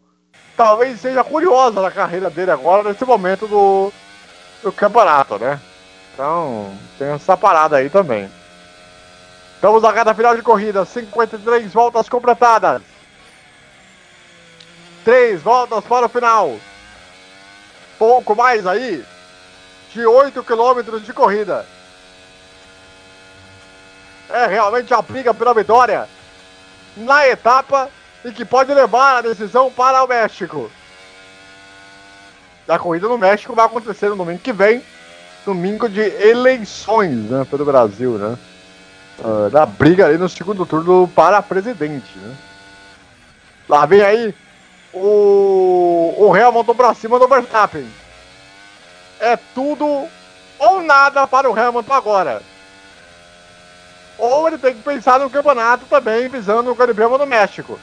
talvez 0.56 1.00
seja 1.00 1.22
curiosa 1.22 1.80
na 1.82 1.90
carreira 1.90 2.30
dele 2.30 2.50
agora, 2.50 2.88
nesse 2.88 3.04
momento 3.04 3.46
do, 3.46 3.92
do 4.62 4.72
campeonato, 4.72 5.38
né? 5.38 5.60
Então, 6.14 6.72
tem 6.98 7.08
essa 7.08 7.36
parada 7.36 7.76
aí 7.76 7.90
também. 7.90 8.30
Estamos 9.54 9.82
na 9.82 9.90
reta 9.90 10.14
final 10.14 10.34
de 10.34 10.42
corrida, 10.42 10.84
53 10.84 11.72
voltas 11.72 12.08
completadas. 12.08 12.82
Três 15.04 15.42
voltas 15.42 15.84
para 15.84 16.06
o 16.06 16.08
final. 16.08 16.56
Pouco 17.98 18.34
mais 18.34 18.66
aí 18.66 19.04
de 19.92 20.06
8 20.06 20.42
quilômetros 20.42 21.04
de 21.04 21.12
corrida. 21.12 21.66
É 24.28 24.46
realmente 24.46 24.92
a 24.92 25.00
briga 25.00 25.32
pela 25.32 25.54
vitória 25.54 26.08
na 26.96 27.28
etapa 27.28 27.88
e 28.24 28.32
que 28.32 28.44
pode 28.44 28.72
levar 28.72 29.18
a 29.18 29.20
decisão 29.22 29.70
para 29.70 30.02
o 30.02 30.08
México. 30.08 30.70
A 32.68 32.78
corrida 32.78 33.06
no 33.06 33.18
México 33.18 33.54
vai 33.54 33.66
acontecer 33.66 34.08
no 34.08 34.16
domingo 34.16 34.40
que 34.40 34.52
vem, 34.52 34.82
domingo 35.44 35.88
de 35.88 36.00
eleições 36.00 37.30
né, 37.30 37.46
pelo 37.48 37.64
Brasil, 37.64 38.12
né? 38.12 38.36
Ah, 39.24 39.48
da 39.50 39.64
briga 39.64 40.06
ali 40.06 40.18
no 40.18 40.28
segundo 40.28 40.66
turno 40.66 41.08
para 41.14 41.40
presidente, 41.40 42.18
né? 42.18 42.34
Lá 43.68 43.86
vem 43.86 44.02
aí 44.02 44.34
o, 44.92 46.14
o 46.18 46.34
Hamilton 46.34 46.74
pra 46.74 46.94
cima 46.94 47.18
do 47.18 47.28
Verstappen. 47.28 47.86
É 49.20 49.36
tudo 49.54 50.06
ou 50.58 50.82
nada 50.82 51.26
para 51.26 51.50
o 51.50 51.58
Hamilton 51.58 51.92
agora. 51.92 52.42
Ou 54.18 54.48
ele 54.48 54.58
tem 54.58 54.74
que 54.74 54.82
pensar 54.82 55.20
no 55.20 55.30
campeonato 55.30 55.84
também, 55.86 56.28
visando 56.28 56.70
o 56.70 56.76
Prêmio 56.76 57.18
do 57.18 57.26
México. 57.26 57.78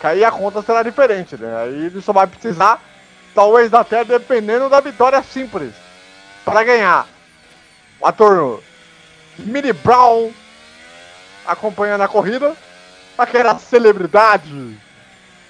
Que 0.00 0.06
aí 0.06 0.24
a 0.24 0.30
conta 0.30 0.62
será 0.62 0.82
diferente, 0.82 1.36
né? 1.36 1.62
Aí 1.62 1.86
ele 1.86 2.02
só 2.02 2.12
vai 2.12 2.26
precisar, 2.26 2.82
talvez 3.34 3.72
até 3.72 4.04
dependendo 4.04 4.68
da 4.68 4.80
vitória 4.80 5.22
simples, 5.22 5.72
para 6.44 6.62
ganhar. 6.62 7.06
O 8.00 8.06
ator 8.06 8.62
Mini 9.38 9.72
Brown 9.72 10.30
acompanhando 11.46 12.02
a 12.02 12.08
corrida. 12.08 12.54
Aquela 13.16 13.58
celebridade 13.58 14.76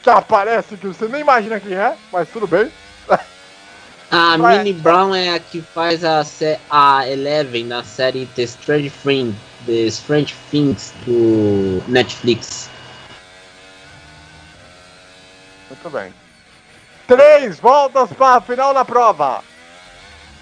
que 0.02 0.10
aparece 0.10 0.76
que 0.76 0.86
você 0.86 1.08
nem 1.08 1.22
imagina 1.22 1.58
quem 1.58 1.74
é, 1.74 1.96
mas 2.12 2.28
tudo 2.28 2.46
bem. 2.46 2.70
A 4.14 4.36
Ué. 4.36 4.58
Minnie 4.58 4.74
Brown 4.74 5.12
é 5.12 5.30
a 5.30 5.40
que 5.40 5.60
faz 5.60 6.04
a, 6.04 6.22
a 6.70 7.08
Eleven 7.08 7.64
na 7.64 7.82
série 7.82 8.26
The 8.36 8.42
Strange 8.42 8.92
Things, 9.02 9.34
The 9.66 9.86
Strange 9.88 10.36
Things 10.52 10.94
do 11.04 11.82
Netflix. 11.88 12.70
Muito 15.68 15.90
bem. 15.90 16.14
Três 17.08 17.58
voltas 17.58 18.08
para 18.12 18.36
a 18.36 18.40
final 18.40 18.72
da 18.72 18.84
prova. 18.84 19.42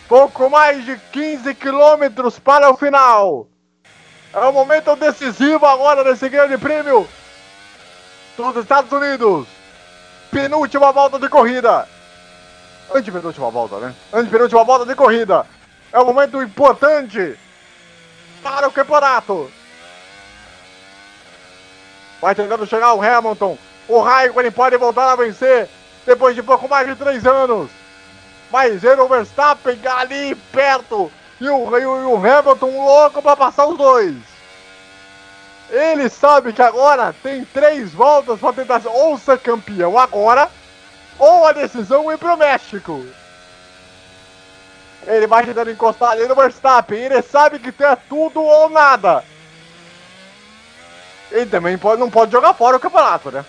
Pouco 0.07 0.51
mais 0.51 0.85
de 0.85 1.01
15 1.11 1.55
quilômetros 1.55 2.39
para 2.39 2.70
o 2.70 2.77
final. 2.77 3.47
É 4.35 4.39
o 4.40 4.53
momento 4.53 4.94
decisivo 4.97 5.65
agora 5.65 6.05
desse 6.05 6.28
grande 6.28 6.59
prêmio 6.59 7.09
dos 8.36 8.55
Estados 8.55 8.93
Unidos. 8.93 9.47
Penúltima 10.31 10.93
volta 10.93 11.19
de 11.19 11.31
corrida. 11.31 11.89
Antepenúltima 12.91 13.51
volta, 13.51 13.79
né? 13.79 13.95
Antepenúltima 14.13 14.65
volta 14.65 14.87
de 14.87 14.95
corrida. 14.95 15.47
É 15.93 16.01
um 16.01 16.07
momento 16.07 16.43
importante 16.43 17.39
para 18.43 18.69
o 18.69 18.73
campeonato. 18.73 19.51
Vai 22.21 22.35
tentando 22.35 22.66
chegar 22.66 22.95
o 22.95 23.03
Hamilton. 23.03 23.59
O 23.89 24.01
Raikkonen 24.01 24.53
pode 24.53 24.77
voltar 24.77 25.13
a 25.13 25.16
vencer 25.16 25.69
depois 26.06 26.35
de 26.35 26.43
pouco 26.43 26.69
mais 26.69 26.87
de 26.87 26.95
três 26.95 27.27
anos. 27.27 27.71
Mas 28.51 28.85
ele, 28.85 29.01
o 29.01 29.09
Verstappen, 29.09 29.79
ali 29.87 30.35
perto. 30.35 31.11
E 31.40 31.48
o, 31.48 31.77
e 31.77 31.85
o, 31.85 32.16
Hamilton 32.16 32.85
louco 32.85 33.21
para 33.21 33.37
passar 33.37 33.66
os 33.66 33.77
dois. 33.77 34.15
Ele 35.71 36.09
sabe 36.09 36.53
que 36.53 36.63
agora 36.63 37.15
tem 37.23 37.45
três 37.47 37.93
voltas 37.93 38.39
para 38.39 38.53
tentar 38.53 38.82
ou 38.87 39.19
ser 39.19 39.39
campeão 39.39 39.98
agora, 39.98 40.51
ou 41.23 41.47
a 41.47 41.53
decisão 41.53 42.11
ir 42.11 42.19
pro 42.19 42.37
México. 42.37 43.07
Ele 45.07 45.29
vai 45.29 45.45
tentando 45.45 45.71
encostar 45.71 46.11
ali 46.11 46.27
no 46.27 46.35
Verstappen. 46.35 46.99
Ele 46.99 47.23
sabe 47.23 47.61
que 47.61 47.71
tem 47.71 47.87
tudo 48.09 48.43
ou 48.43 48.69
nada. 48.69 49.23
Ele 51.31 51.47
também 51.47 51.79
pode, 51.79 52.01
não 52.01 52.11
pode 52.11 52.33
jogar 52.33 52.55
fora 52.55 52.77
o 52.77 52.81
campeonato, 52.81 53.31
né? 53.31 53.45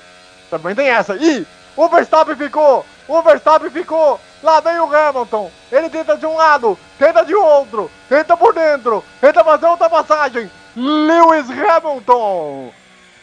Também 0.51 0.75
tem 0.75 0.87
essa. 0.87 1.15
Ih, 1.15 1.47
o 1.75 1.89
Verstappen 1.89 2.35
ficou! 2.35 2.85
O 3.07 3.21
Verstappen 3.23 3.71
ficou! 3.71 4.21
Lá 4.43 4.59
vem 4.59 4.79
o 4.79 4.95
Hamilton! 4.95 5.51
Ele 5.71 5.89
tenta 5.89 6.15
de 6.15 6.27
um 6.27 6.35
lado, 6.35 6.77
tenta 6.99 7.25
de 7.25 7.33
outro, 7.33 7.89
tenta 8.07 8.37
por 8.37 8.53
dentro, 8.53 9.03
tenta 9.19 9.43
fazer 9.43 9.65
outra 9.65 9.89
passagem. 9.89 10.49
Lewis 10.75 11.47
Hamilton! 11.49 12.71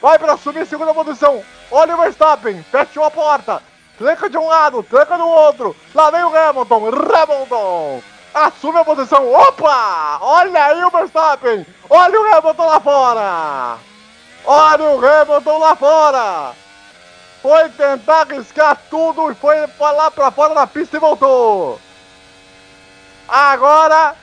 Vai 0.03 0.19
para 0.19 0.37
subir 0.37 0.67
segunda 0.67 0.93
posição. 0.93 1.41
Olha 1.71 1.95
o 1.95 2.01
Verstappen, 2.01 2.65
fechou 2.65 3.05
a 3.05 3.11
porta. 3.11 3.70
Tranca 4.01 4.31
de 4.31 4.39
um 4.39 4.49
lado, 4.49 4.83
tranca 4.83 5.19
do 5.19 5.29
outro. 5.29 5.77
Lá 5.95 6.11
vem 6.11 6.25
o 6.25 6.35
Hamilton, 6.35 6.89
Hamilton! 6.89 8.03
Assume 8.33 8.79
a 8.79 8.85
posição. 8.85 9.31
Opa! 9.31 10.19
Olha 10.23 10.65
aí 10.65 10.83
o 10.83 10.89
Verstappen! 10.89 11.67
Olha 11.91 12.19
o 12.19 12.35
Hamilton 12.35 12.65
lá 12.65 12.81
fora! 12.81 13.79
Olha 14.47 14.85
o 14.85 15.07
Hamilton 15.07 15.59
lá 15.59 15.77
fora! 15.77 16.53
Foi 17.43 17.69
tentar 17.69 18.23
arriscar 18.23 18.79
tudo 18.89 19.31
e 19.31 19.35
foi 19.35 19.69
lá 19.79 20.11
pra 20.11 20.31
fora 20.31 20.55
da 20.55 20.67
pista 20.67 20.97
e 20.97 21.01
voltou! 21.01 21.79
Agora, 23.29 24.17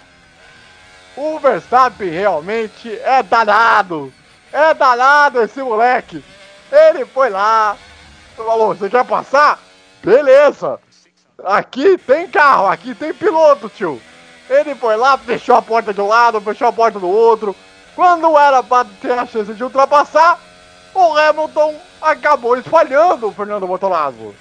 o 1.16 1.38
Verstappen 1.38 2.10
realmente 2.10 3.00
é 3.04 3.22
danado! 3.22 4.12
É 4.52 4.74
danado 4.74 5.40
esse 5.44 5.62
moleque! 5.62 6.26
Ele 6.72 7.06
foi 7.06 7.30
lá, 7.30 7.78
falou: 8.36 8.74
Você 8.74 8.90
quer 8.90 9.06
passar? 9.06 9.67
Beleza! 10.04 10.80
Aqui 11.44 11.98
tem 11.98 12.28
carro, 12.28 12.68
aqui 12.68 12.96
tem 12.96 13.14
piloto, 13.14 13.70
tio! 13.70 14.02
Ele 14.50 14.74
foi 14.76 14.96
lá, 14.96 15.18
fechou 15.18 15.56
a 15.56 15.62
porta 15.62 15.94
de 15.94 16.00
um 16.02 16.08
lado, 16.08 16.42
fechou 16.42 16.68
a 16.68 16.74
porta 16.74 17.00
do 17.00 17.10
outro. 17.10 17.56
Quando 17.96 18.38
era 18.38 18.64
pra 18.64 18.86
ter 19.02 19.12
a 19.12 19.26
chance 19.26 19.54
de 19.54 19.64
ultrapassar, 19.64 20.40
o 20.94 21.18
Hamilton 21.18 21.76
acabou 22.02 22.58
espalhando 22.58 23.28
o 23.28 23.32
Fernando 23.32 23.68
Bortolazzo. 23.68 24.34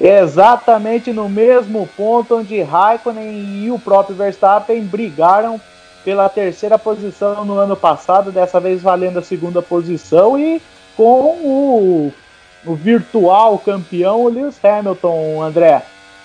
Exatamente 0.00 1.12
no 1.12 1.28
mesmo 1.28 1.86
ponto 1.96 2.38
onde 2.38 2.62
Raikkonen 2.62 3.64
e 3.64 3.70
o 3.70 3.78
próprio 3.78 4.16
Verstappen 4.16 4.82
brigaram 4.82 5.60
pela 6.04 6.28
terceira 6.28 6.78
posição 6.78 7.44
no 7.44 7.58
ano 7.58 7.76
passado, 7.76 8.32
dessa 8.32 8.58
vez 8.58 8.80
valendo 8.80 9.18
a 9.18 9.22
segunda 9.22 9.60
posição 9.60 10.38
e 10.38 10.62
com 10.96 11.36
o, 11.42 12.12
o 12.64 12.74
virtual 12.74 13.58
campeão 13.58 14.20
o 14.20 14.28
Lewis 14.28 14.58
Hamilton, 14.62 15.42
André. 15.42 15.82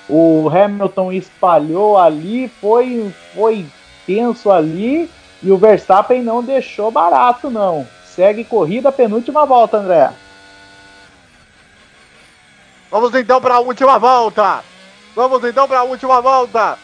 O 0.08 0.50
Hamilton 0.50 1.12
espalhou 1.12 1.98
ali, 1.98 2.48
foi, 2.62 3.14
foi 3.34 3.66
tenso 4.06 4.52
ali 4.52 5.10
e 5.42 5.52
o 5.52 5.58
Verstappen 5.58 6.22
não 6.22 6.44
deixou 6.44 6.92
barato 6.92 7.50
não. 7.50 7.88
Segue 8.06 8.44
corrida, 8.44 8.92
penúltima 8.92 9.46
volta, 9.46 9.78
André. 9.78 10.12
Vamos 12.92 13.14
então 13.16 13.42
para 13.42 13.56
a 13.56 13.60
última 13.60 13.98
volta. 13.98 14.64
Vamos 15.16 15.44
então 15.44 15.68
para 15.68 15.80
a 15.80 15.84
última 15.84 16.22
volta. 16.22 16.78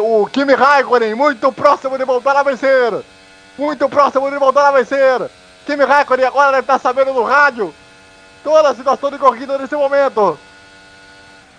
O 0.00 0.26
Kimi 0.26 0.54
Raikkonen 0.54 1.14
muito 1.14 1.52
próximo 1.52 1.98
de 1.98 2.04
voltar 2.04 2.36
a 2.36 2.42
vencer. 2.42 2.92
Muito 3.58 3.88
próximo 3.88 4.30
de 4.30 4.38
voltar 4.38 4.68
a 4.68 4.72
vencer. 4.72 5.30
Kimi 5.66 5.84
Raikkonen 5.84 6.26
agora 6.26 6.52
deve 6.52 6.60
estar 6.60 6.78
sabendo 6.78 7.12
no 7.12 7.24
rádio 7.24 7.74
toda 8.44 8.68
a 8.68 8.74
situação 8.74 9.10
de 9.10 9.18
corrida 9.18 9.58
nesse 9.58 9.74
momento. 9.74 10.38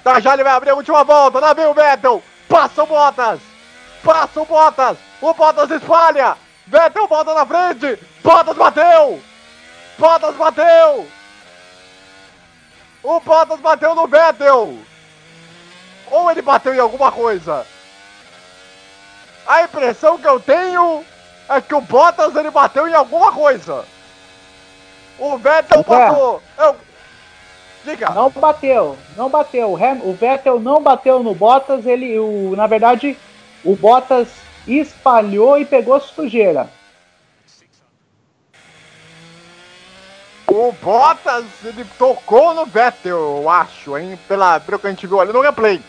Ele 0.06 0.44
vai 0.44 0.54
abrir 0.54 0.70
a 0.70 0.76
última 0.76 1.04
volta. 1.04 1.40
Lá 1.40 1.54
vem 1.54 1.66
o 1.66 1.74
Vettel. 1.74 2.24
Passa 2.48 2.84
o 2.84 2.86
Bottas. 2.86 3.40
Passa 4.04 4.40
o 4.40 4.46
Bottas. 4.46 4.98
O 5.20 5.34
Bottas 5.34 5.72
espalha. 5.72 6.38
Vettel 6.68 7.08
volta 7.08 7.34
na 7.34 7.46
frente. 7.46 8.00
Bottas 8.24 8.56
bateu. 8.56 9.20
Bottas 9.98 10.36
bateu. 10.36 11.08
O 13.02 13.20
Bottas 13.20 13.60
bateu 13.60 13.96
no 13.96 14.08
Vettel. 14.08 14.78
Ou 16.12 16.32
ele 16.32 16.44
bateu 16.44 16.76
em 16.76 16.80
alguma 16.80 17.12
coisa. 17.12 17.66
A 19.48 19.64
impressão 19.64 20.20
que 20.20 20.28
eu 20.28 20.40
tenho 20.40 21.04
é 21.50 21.60
que 21.60 21.74
o 21.74 21.82
Bottas 21.82 22.36
ele 22.36 22.52
bateu 22.52 22.88
em 22.88 22.94
alguma 22.94 23.32
coisa. 23.32 23.86
O 25.18 25.38
Vettel 25.38 25.80
Ué. 25.80 25.84
passou. 25.84 26.42
Eu... 26.58 26.76
Diga. 27.86 28.10
Não 28.10 28.30
bateu, 28.32 28.98
não 29.16 29.30
bateu. 29.30 29.70
O, 29.72 29.76
Ham- 29.78 30.02
o 30.04 30.14
Vettel 30.14 30.60
não 30.60 30.82
bateu 30.82 31.22
no 31.22 31.36
Bottas, 31.36 31.86
ele, 31.86 32.18
o, 32.18 32.56
na 32.56 32.66
verdade, 32.66 33.18
o 33.64 33.76
Bottas 33.76 34.28
espalhou 34.68 35.60
e 35.60 35.66
pegou 35.66 36.00
sujeira. 36.02 36.68
O 40.48 40.72
Bottas 40.82 41.46
ele 41.64 41.86
tocou 41.98 42.54
no 42.54 42.66
Vettel, 42.66 43.18
eu 43.18 43.50
acho, 43.50 43.98
hein? 43.98 44.18
Pela, 44.28 44.60
pelo 44.60 44.80
que 44.80 44.88
a 44.88 44.90
gente 44.90 45.06
viu 45.06 45.22
ali 45.22 45.32
no 45.32 45.42
replay. 45.42 45.82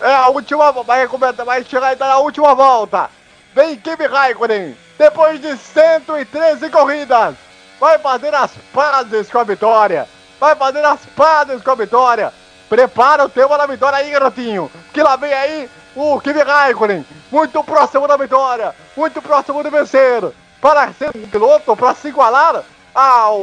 É 0.00 0.14
a 0.14 0.28
última, 0.30 0.72
vai, 0.72 1.06
vai 1.06 1.64
chegar 1.64 1.88
ainda 1.88 2.08
na 2.08 2.18
última 2.18 2.54
volta. 2.56 3.08
Vem 3.54 3.76
Kimi 3.76 4.06
Raikkonen, 4.06 4.76
depois 5.02 5.40
de 5.40 5.56
113 5.56 6.70
corridas, 6.70 7.34
vai 7.80 7.98
fazer 7.98 8.32
as 8.32 8.52
pazes 8.72 9.28
com 9.28 9.38
a 9.40 9.42
vitória. 9.42 10.08
Vai 10.38 10.54
fazer 10.54 10.84
as 10.84 11.04
pazes 11.16 11.60
com 11.60 11.72
a 11.72 11.74
vitória. 11.74 12.32
Prepara 12.68 13.24
o 13.24 13.28
tema 13.28 13.58
da 13.58 13.66
vitória 13.66 13.98
aí, 13.98 14.12
garotinho. 14.12 14.70
Que 14.92 15.02
lá 15.02 15.16
vem 15.16 15.32
aí 15.32 15.68
o 15.96 16.20
Kimi 16.20 16.40
Raikkonen, 16.40 17.04
muito 17.32 17.64
próximo 17.64 18.06
da 18.06 18.16
vitória, 18.16 18.72
muito 18.96 19.20
próximo 19.20 19.60
de 19.64 19.70
vencer. 19.70 20.22
Para 20.60 20.92
ser 20.92 21.10
um 21.16 21.26
piloto, 21.26 21.76
para 21.76 21.96
se 21.96 22.06
igualar 22.06 22.62
ao 22.94 23.42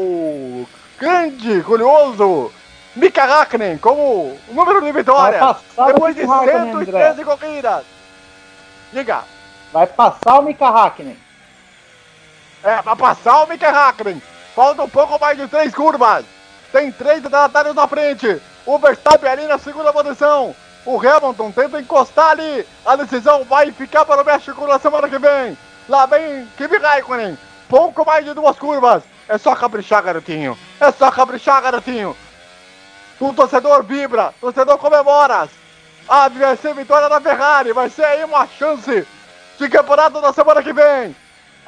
grande, 0.98 1.62
curioso 1.64 2.54
Mika 2.96 3.24
Hakkinen 3.24 3.78
como 3.80 4.38
número 4.50 4.82
de 4.82 4.92
o 4.92 5.86
Depois 5.88 6.16
de 6.16 6.22
Mika 6.22 6.36
Hakkinen, 6.36 6.86
113 6.86 7.26
corridas. 7.26 7.84
Diga. 8.94 9.24
Vai 9.74 9.88
passar 9.88 10.40
o 10.40 10.42
Mika 10.42 10.70
Hakkinen. 10.70 11.29
É, 12.64 12.82
pra 12.82 12.96
passar 12.96 13.44
o 13.44 13.48
Mika 13.48 13.70
Hakkinen. 13.70 14.22
Falta 14.56 14.84
um 14.84 14.90
pouco 14.90 15.20
mais 15.20 15.38
de 15.38 15.48
três 15.48 15.74
curvas. 15.74 16.26
Tem 16.72 16.92
três 16.92 17.24
retardatários 17.24 17.76
na 17.76 17.88
frente. 17.88 18.42
O 18.66 18.78
Verstappen 18.78 19.30
ali 19.30 19.48
na 19.48 19.58
segunda 19.58 19.94
posição. 19.94 20.54
O 20.86 20.98
Hamilton 20.98 21.52
tenta 21.52 21.80
encostar 21.80 22.32
ali. 22.32 22.68
A 22.86 22.96
decisão 22.96 23.44
vai 23.46 23.72
ficar 23.72 24.06
para 24.06 24.22
o 24.22 24.26
México 24.26 24.68
na 24.68 24.80
semana 24.80 25.08
que 25.08 25.18
vem. 25.18 25.58
Lá 25.88 26.06
vem 26.06 26.48
Kimi 26.58 26.78
Raikkonen. 26.78 27.38
Pouco 27.68 28.06
mais 28.06 28.26
de 28.26 28.34
duas 28.34 28.58
curvas. 28.58 29.04
É 29.28 29.38
só 29.38 29.56
caprichar, 29.56 30.04
garotinho. 30.04 30.58
É 30.80 30.92
só 30.92 31.10
caprichar, 31.12 31.62
garotinho. 31.62 32.16
O 33.20 33.34
torcedor 33.34 33.84
vibra. 33.84 34.34
O 34.42 34.52
torcedor 34.52 34.78
comemora. 34.78 35.48
Ah, 36.08 36.28
vai 36.28 36.58
ser 36.58 36.74
vitória 36.74 37.08
da 37.08 37.22
Ferrari. 37.22 37.72
Vai 37.72 37.90
ser 37.90 38.04
aí 38.04 38.24
uma 38.24 38.48
chance 38.48 39.08
de 39.58 39.70
campeonato 39.70 40.20
na 40.20 40.34
semana 40.34 40.64
que 40.64 40.74
vem. 40.74 41.16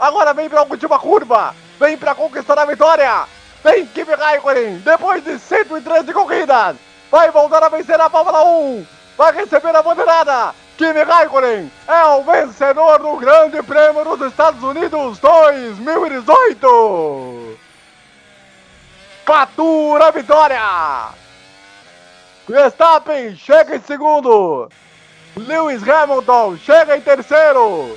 Agora 0.02 0.34
vem 0.34 0.50
pra 0.50 0.64
última 0.64 0.98
curva. 0.98 1.54
Vem 1.80 1.96
pra 1.96 2.16
conquistar 2.16 2.58
a 2.58 2.66
vitória. 2.66 3.28
Vem 3.64 3.86
Kimi 3.86 4.16
Raikkonen. 4.16 4.80
Depois 4.80 5.24
de 5.24 5.38
113 5.38 6.12
corridas. 6.12 6.76
Vai 7.12 7.30
voltar 7.30 7.64
a 7.64 7.70
vencer 7.70 8.02
a 8.02 8.10
Fórmula 8.10 8.44
1. 8.44 8.84
Vai 9.16 9.32
receber 9.32 9.76
a 9.76 9.84
bandeirada. 9.84 10.56
Kimi 10.76 11.04
Raikkonen 11.04 11.72
é 11.88 12.04
o 12.06 12.24
vencedor 12.24 12.98
do 12.98 13.16
Grande 13.18 13.62
Prêmio 13.62 14.04
dos 14.04 14.32
Estados 14.32 14.64
Unidos 14.64 15.20
2018. 15.20 17.60
Fatura 19.24 20.08
a 20.08 20.12
vitória. 20.12 21.10
Verstappen 22.50 23.36
chega 23.36 23.76
em 23.76 23.82
segundo. 23.82 24.68
Lewis 25.38 25.88
Hamilton 25.88 26.58
chega 26.58 26.98
em 26.98 27.02
terceiro. 27.02 27.96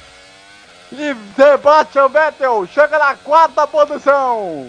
E 0.96 1.16
Sebastian 1.34 2.08
Vettel 2.08 2.66
chega 2.66 2.98
na 2.98 3.16
quarta 3.16 3.66
posição. 3.66 4.68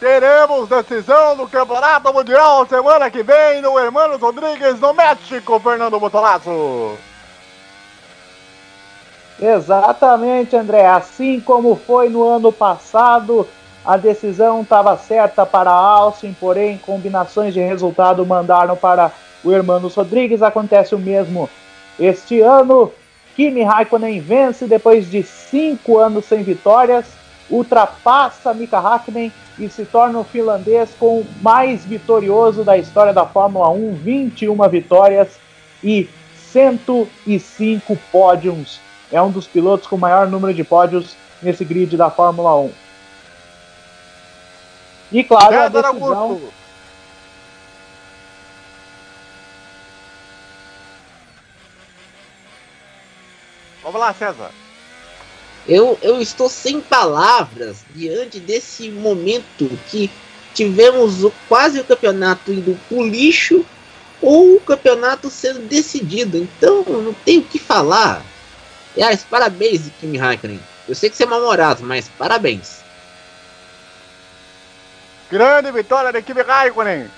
Teremos 0.00 0.68
decisão 0.68 1.36
do 1.36 1.46
Campeonato 1.46 2.12
Mundial 2.12 2.66
semana 2.66 3.08
que 3.08 3.22
vem 3.22 3.62
no 3.62 3.78
Hermanos 3.78 4.20
Rodrigues, 4.20 4.80
no 4.80 4.92
México, 4.92 5.60
Fernando 5.60 6.00
Botolasso. 6.00 6.98
Exatamente, 9.40 10.56
André. 10.56 10.84
Assim 10.84 11.38
como 11.38 11.76
foi 11.76 12.08
no 12.08 12.28
ano 12.28 12.50
passado, 12.50 13.48
a 13.84 13.96
decisão 13.96 14.62
estava 14.62 14.96
certa 14.96 15.46
para 15.46 15.70
Austin, 15.70 16.32
porém, 16.40 16.76
combinações 16.78 17.54
de 17.54 17.60
resultado 17.60 18.26
mandaram 18.26 18.76
para 18.76 19.12
o 19.44 19.52
Hermanos 19.52 19.94
Rodrigues. 19.94 20.42
Acontece 20.42 20.92
o 20.96 20.98
mesmo 20.98 21.48
este 22.00 22.40
ano. 22.40 22.92
Kimi 23.34 23.62
Raikkonen 23.62 24.20
vence 24.20 24.66
depois 24.66 25.10
de 25.10 25.22
cinco 25.22 25.98
anos 25.98 26.26
sem 26.26 26.42
vitórias, 26.42 27.06
ultrapassa 27.48 28.52
Mika 28.52 28.78
Hakkinen 28.78 29.32
e 29.58 29.68
se 29.68 29.84
torna 29.84 30.18
o 30.18 30.24
finlandês 30.24 30.90
com 30.98 31.20
o 31.20 31.26
mais 31.40 31.84
vitorioso 31.84 32.64
da 32.64 32.76
história 32.76 33.12
da 33.12 33.26
Fórmula 33.26 33.70
1, 33.70 33.94
21 33.94 34.68
vitórias 34.68 35.28
e 35.82 36.08
105 36.52 37.96
pódios. 38.10 38.80
É 39.10 39.20
um 39.20 39.30
dos 39.30 39.46
pilotos 39.46 39.86
com 39.86 39.96
o 39.96 40.00
maior 40.00 40.28
número 40.28 40.54
de 40.54 40.64
pódios 40.64 41.16
nesse 41.42 41.64
grid 41.64 41.96
da 41.96 42.10
Fórmula 42.10 42.56
1. 42.56 42.70
E 45.12 45.24
claro, 45.24 45.60
a 45.60 45.68
decisão 45.68 46.40
Vamos 53.82 54.00
lá, 54.00 54.12
César. 54.14 54.50
Eu, 55.66 55.98
eu 56.02 56.20
estou 56.20 56.48
sem 56.48 56.80
palavras 56.80 57.84
diante 57.94 58.40
desse 58.40 58.90
momento 58.90 59.70
que 59.88 60.10
tivemos 60.54 61.22
o, 61.24 61.32
quase 61.48 61.80
o 61.80 61.84
campeonato 61.84 62.52
indo 62.52 62.78
pro 62.88 63.06
lixo 63.06 63.64
ou 64.20 64.56
o 64.56 64.60
campeonato 64.60 65.30
sendo 65.30 65.60
decidido. 65.60 66.38
Então, 66.38 66.84
eu 66.86 67.02
não 67.02 67.12
tenho 67.12 67.42
o 67.42 67.44
que 67.44 67.58
falar. 67.58 68.22
Aliás, 68.94 69.24
parabéns, 69.28 69.82
Kimi 70.00 70.18
Raikkonen. 70.18 70.60
Eu 70.88 70.94
sei 70.94 71.08
que 71.08 71.16
você 71.16 71.22
é 71.22 71.26
mal-humorado, 71.26 71.82
mas 71.84 72.08
parabéns. 72.18 72.82
Grande 75.30 75.70
vitória 75.70 76.12
da 76.12 76.18
equipe 76.18 76.42
Raikkonen. 76.42 77.08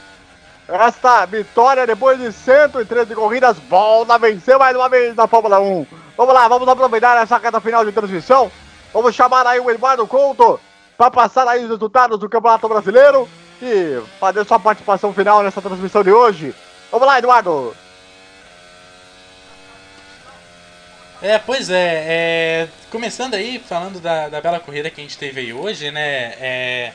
Esta 0.69 1.27
vitória 1.27 1.87
depois 1.87 2.19
de 2.19 2.33
113 2.33 3.15
corridas 3.15 3.59
volta 3.69 4.15
a 4.15 4.19
vencer 4.19 4.59
mais 4.59 4.75
uma 4.75 4.89
vez 4.89 5.15
na 5.15 5.27
Fórmula 5.27 5.61
1. 5.61 5.87
Vamos 6.17 6.35
lá, 6.35 6.49
vamos 6.49 6.67
aproveitar 6.67 7.23
essa 7.23 7.37
reta 7.37 7.61
final 7.61 7.85
de 7.85 7.93
transmissão. 7.93 8.51
Vamos 8.93 9.15
chamar 9.15 9.47
aí 9.47 9.61
o 9.61 9.71
Eduardo 9.71 10.07
Couto 10.07 10.59
para 10.97 11.11
passar 11.11 11.47
aí 11.47 11.65
os 11.65 11.71
resultados 11.71 12.19
do 12.19 12.29
Campeonato 12.29 12.69
Brasileiro 12.69 13.29
e 13.61 14.01
fazer 14.19 14.45
sua 14.47 14.59
participação 14.59 15.13
final 15.13 15.43
nessa 15.43 15.61
transmissão 15.61 16.03
de 16.03 16.13
hoje. 16.13 16.55
Vamos 16.91 17.07
lá, 17.07 17.19
Eduardo. 17.19 17.77
É, 21.21 21.39
pois 21.39 21.69
é, 21.71 22.05
é, 22.07 22.69
começando 22.91 23.35
aí, 23.35 23.59
falando 23.59 24.01
da, 24.01 24.29
da 24.29 24.41
bela 24.41 24.61
corrida 24.61 24.91
que 24.91 25.01
a 25.01 25.05
gente 25.05 25.19
teve 25.19 25.41
aí 25.41 25.53
hoje, 25.53 25.91
né? 25.91 26.35
É, 26.39 26.93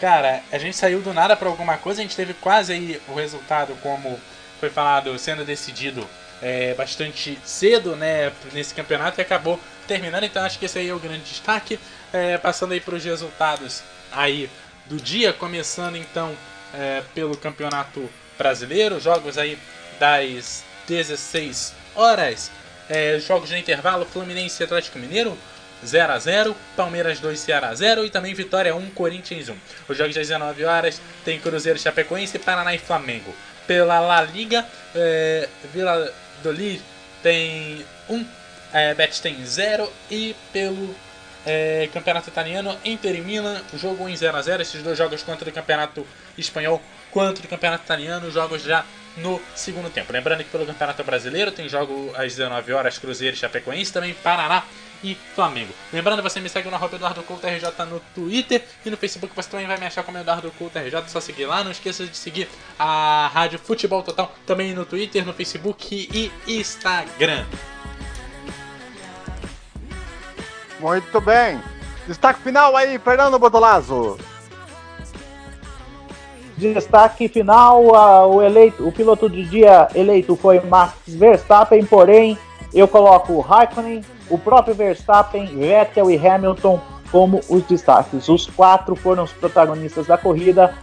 cara, 0.00 0.42
a 0.52 0.58
gente 0.58 0.76
saiu 0.76 1.00
do 1.00 1.12
nada 1.12 1.36
pra 1.36 1.48
alguma 1.48 1.76
coisa, 1.78 2.00
a 2.00 2.02
gente 2.02 2.16
teve 2.16 2.34
quase 2.34 2.72
aí 2.72 3.00
o 3.08 3.14
resultado, 3.14 3.76
como 3.82 4.18
foi 4.60 4.70
falado, 4.70 5.18
sendo 5.18 5.44
decidido 5.44 6.06
é, 6.42 6.74
bastante 6.74 7.38
cedo, 7.44 7.96
né? 7.96 8.32
Nesse 8.52 8.74
campeonato 8.74 9.20
e 9.20 9.22
acabou 9.22 9.58
terminando, 9.86 10.24
então 10.24 10.44
acho 10.44 10.58
que 10.58 10.66
esse 10.66 10.78
aí 10.78 10.88
é 10.88 10.94
o 10.94 10.98
grande 10.98 11.24
destaque. 11.24 11.78
É, 12.12 12.38
passando 12.38 12.72
aí 12.72 12.80
pros 12.80 13.04
resultados 13.04 13.82
aí 14.12 14.48
do 14.86 14.96
dia, 14.96 15.32
começando 15.32 15.96
então 15.96 16.34
é, 16.72 17.02
pelo 17.14 17.36
campeonato 17.36 18.08
brasileiro, 18.38 19.00
jogos 19.00 19.38
aí 19.38 19.58
das 19.98 20.64
16 20.86 21.74
horas. 21.94 22.50
É, 22.88 23.18
jogos 23.18 23.48
de 23.48 23.58
intervalo, 23.58 24.06
Fluminense 24.06 24.62
e 24.62 24.64
Atlético 24.64 24.98
Mineiro, 24.98 25.36
0 25.84 26.12
a 26.12 26.18
0 26.18 26.56
Palmeiras 26.76 27.20
2, 27.20 27.38
Ceará 27.38 27.74
0 27.74 28.04
e 28.04 28.10
também 28.10 28.34
Vitória 28.34 28.74
1, 28.74 28.90
Corinthians 28.90 29.48
1. 29.48 29.56
Os 29.88 29.96
jogos 29.96 30.14
das 30.14 30.28
19 30.28 30.64
horas 30.64 31.00
tem 31.24 31.40
Cruzeiro, 31.40 31.78
Chapecoense, 31.78 32.38
Paraná 32.38 32.74
e 32.74 32.78
Flamengo. 32.78 33.34
Pela 33.66 34.00
La 34.00 34.22
Liga, 34.22 34.64
é, 34.94 35.48
Vila 35.72 36.12
Doli 36.42 36.80
tem 37.22 37.84
1, 38.08 38.26
é, 38.72 38.94
Betis 38.94 39.20
tem 39.20 39.44
0 39.44 39.92
e 40.10 40.34
pelo 40.52 40.94
é, 41.44 41.88
Campeonato 41.92 42.28
Italiano, 42.28 42.76
Inter 42.84 43.14
e 43.14 43.20
Milan, 43.20 43.62
jogo 43.74 44.08
em 44.08 44.16
0 44.16 44.36
a 44.36 44.42
0 44.42 44.62
Esses 44.62 44.82
dois 44.82 44.98
jogos 44.98 45.22
contra 45.22 45.48
o 45.48 45.52
Campeonato 45.52 46.06
Espanhol, 46.36 46.82
quanto 47.10 47.42
do 47.42 47.48
Campeonato 47.48 47.84
Italiano, 47.84 48.30
jogos 48.30 48.62
já 48.62 48.84
no 49.16 49.40
segundo 49.54 49.90
tempo. 49.90 50.12
Lembrando 50.12 50.44
que 50.44 50.50
pelo 50.50 50.66
Campeonato 50.66 51.02
Brasileiro 51.04 51.50
tem 51.50 51.68
jogo 51.68 52.12
às 52.14 52.34
19 52.34 52.72
horas 52.72 52.98
Cruzeiro 52.98 53.34
e 53.34 53.38
Chapecoense, 53.38 53.92
também 53.92 54.14
Paraná 54.14 54.64
e 55.02 55.16
Flamengo. 55.34 55.72
Lembrando, 55.92 56.22
você 56.22 56.40
me 56.40 56.48
segue 56.48 56.68
no 56.68 56.74
arroba 56.74 56.96
Eduardo 56.96 57.22
Couto 57.22 57.46
RJ 57.46 57.84
no 57.86 58.00
Twitter 58.14 58.64
e 58.84 58.90
no 58.90 58.96
Facebook 58.96 59.34
você 59.34 59.48
também 59.48 59.66
vai 59.66 59.78
me 59.78 59.86
achar 59.86 60.02
como 60.02 60.18
Eduardo 60.18 60.50
Couto 60.52 60.78
RJ, 60.78 61.08
só 61.08 61.20
seguir 61.20 61.46
lá. 61.46 61.62
Não 61.62 61.70
esqueça 61.70 62.06
de 62.06 62.16
seguir 62.16 62.48
a 62.78 63.30
Rádio 63.32 63.58
Futebol 63.58 64.02
Total 64.02 64.32
também 64.46 64.74
no 64.74 64.84
Twitter, 64.84 65.24
no 65.24 65.32
Facebook 65.32 66.08
e 66.12 66.32
Instagram. 66.46 67.46
Muito 70.80 71.20
bem. 71.20 71.60
Destaque 72.06 72.40
final 72.42 72.76
aí, 72.76 72.98
Fernando 72.98 73.38
Botolazzo. 73.38 74.18
Destaque 76.56 77.28
final, 77.28 77.94
ah, 77.94 78.26
o, 78.26 78.42
eleito, 78.42 78.86
o 78.86 78.90
piloto 78.90 79.28
do 79.28 79.44
dia 79.44 79.88
eleito 79.94 80.34
foi 80.36 80.58
Max 80.60 80.94
Verstappen, 81.06 81.84
porém 81.84 82.38
eu 82.72 82.88
coloco 82.88 83.34
o 83.34 83.40
Raikkonen, 83.40 84.02
o 84.30 84.38
próprio 84.38 84.74
Verstappen, 84.74 85.46
Vettel 85.46 86.10
e 86.10 86.16
Hamilton 86.16 86.80
como 87.12 87.40
os 87.48 87.62
destaques. 87.64 88.28
Os 88.28 88.46
quatro 88.46 88.96
foram 88.96 89.24
os 89.24 89.32
protagonistas 89.32 90.06
da 90.06 90.16
corrida. 90.16 90.74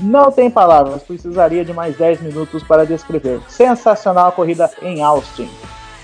Não 0.00 0.32
tem 0.32 0.50
palavras, 0.50 1.04
precisaria 1.04 1.64
de 1.64 1.72
mais 1.72 1.96
10 1.96 2.20
minutos 2.20 2.64
para 2.64 2.84
descrever. 2.84 3.40
Sensacional 3.48 4.28
a 4.28 4.32
corrida 4.32 4.68
em 4.82 5.02
Austin. 5.02 5.48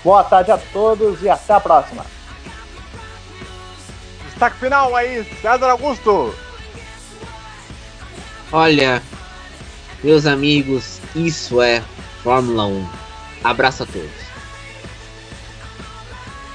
Boa 0.03 0.23
tarde 0.23 0.51
a 0.51 0.57
todos 0.57 1.21
e 1.21 1.29
até 1.29 1.53
a 1.53 1.59
próxima. 1.59 2.05
Destaque 4.25 4.57
final 4.57 4.95
aí, 4.95 5.23
César 5.41 5.69
Augusto. 5.69 6.33
Olha, 8.51 9.01
meus 10.03 10.25
amigos, 10.25 10.99
isso 11.15 11.61
é 11.61 11.81
Fórmula 12.21 12.65
1. 12.65 12.87
Abraço 13.43 13.83
a 13.83 13.85
todos. 13.85 14.31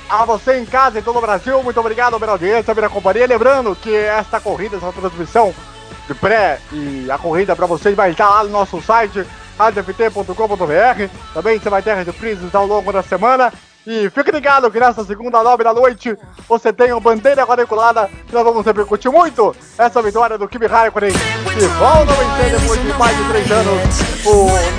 A 0.08 0.24
você 0.24 0.58
em 0.58 0.66
casa, 0.66 0.98
em 0.98 1.02
todo 1.02 1.18
o 1.18 1.22
Brasil, 1.22 1.60
muito 1.62 1.80
obrigado 1.80 2.18
pela 2.20 2.32
audiência, 2.32 2.74
pela 2.74 2.88
companhia. 2.88 3.26
Lembrando 3.26 3.74
que 3.74 3.94
esta 3.94 4.38
corrida, 4.38 4.76
essa 4.76 4.92
transmissão 4.92 5.54
de 6.06 6.14
pré 6.14 6.60
e 6.70 7.10
a 7.10 7.18
corrida 7.18 7.56
para 7.56 7.66
vocês 7.66 7.96
vai 7.96 8.10
estar 8.10 8.28
lá 8.28 8.44
no 8.44 8.50
nosso 8.50 8.80
site, 8.80 9.26
radioft.com.br. 9.58 11.10
Também 11.34 11.58
você 11.58 11.70
vai 11.70 11.82
ter 11.82 11.96
reprises 11.96 12.54
ao 12.54 12.66
longo 12.66 12.92
da 12.92 13.02
semana. 13.02 13.52
E 13.86 14.10
fique 14.10 14.32
ligado 14.32 14.68
que 14.68 14.80
nesta 14.80 15.04
segunda, 15.04 15.44
nove 15.44 15.62
da 15.62 15.72
noite, 15.72 16.16
você 16.48 16.72
tem 16.72 16.92
o 16.92 16.98
Bandeira 16.98 17.46
Quadriculada, 17.46 18.10
que 18.26 18.34
nós 18.34 18.42
vamos 18.42 18.66
repercutir 18.66 19.12
muito 19.12 19.54
essa 19.78 20.02
vitória 20.02 20.36
do 20.36 20.48
Kimi 20.48 20.66
Raikkonen, 20.66 21.12
que 21.12 21.66
volta 21.78 22.12
a 22.12 22.16
vencer 22.16 22.58
depois 22.58 22.82
de 22.82 22.92
mais 22.94 23.16
de 23.16 23.28
três 23.28 23.52
anos 23.52 23.76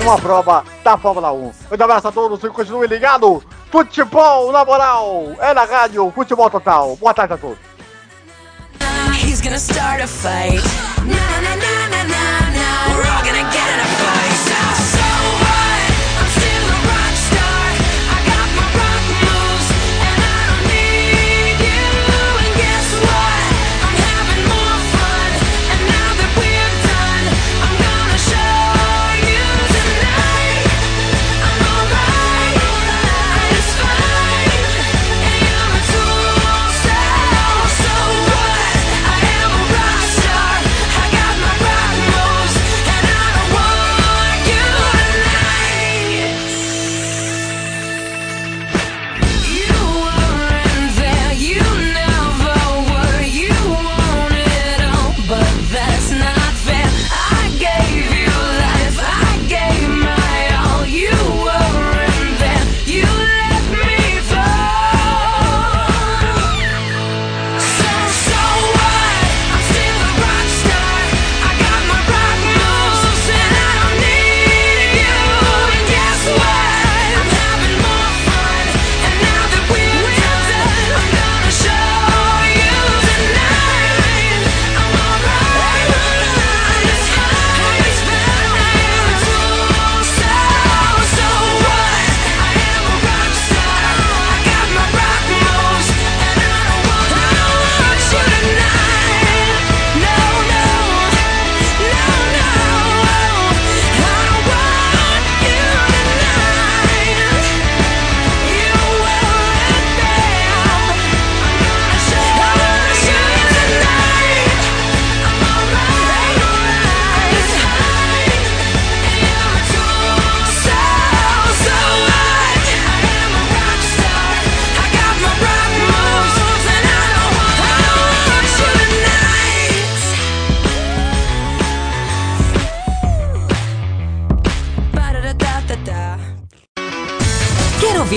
numa 0.02 0.18
prova 0.18 0.62
da 0.84 0.98
Fórmula 0.98 1.32
1. 1.32 1.36
Um 1.38 1.52
abraço 1.82 2.08
a 2.08 2.12
todos 2.12 2.44
e 2.44 2.50
continue 2.50 2.86
ligado. 2.86 3.42
Futebol 3.70 4.52
na 4.52 4.62
moral, 4.62 5.32
é 5.40 5.54
na 5.54 5.64
rádio 5.64 6.12
Futebol 6.14 6.50
Total. 6.50 6.94
Boa 6.96 7.14
tarde 7.14 7.32
a 7.32 7.38
todos. 7.38 7.58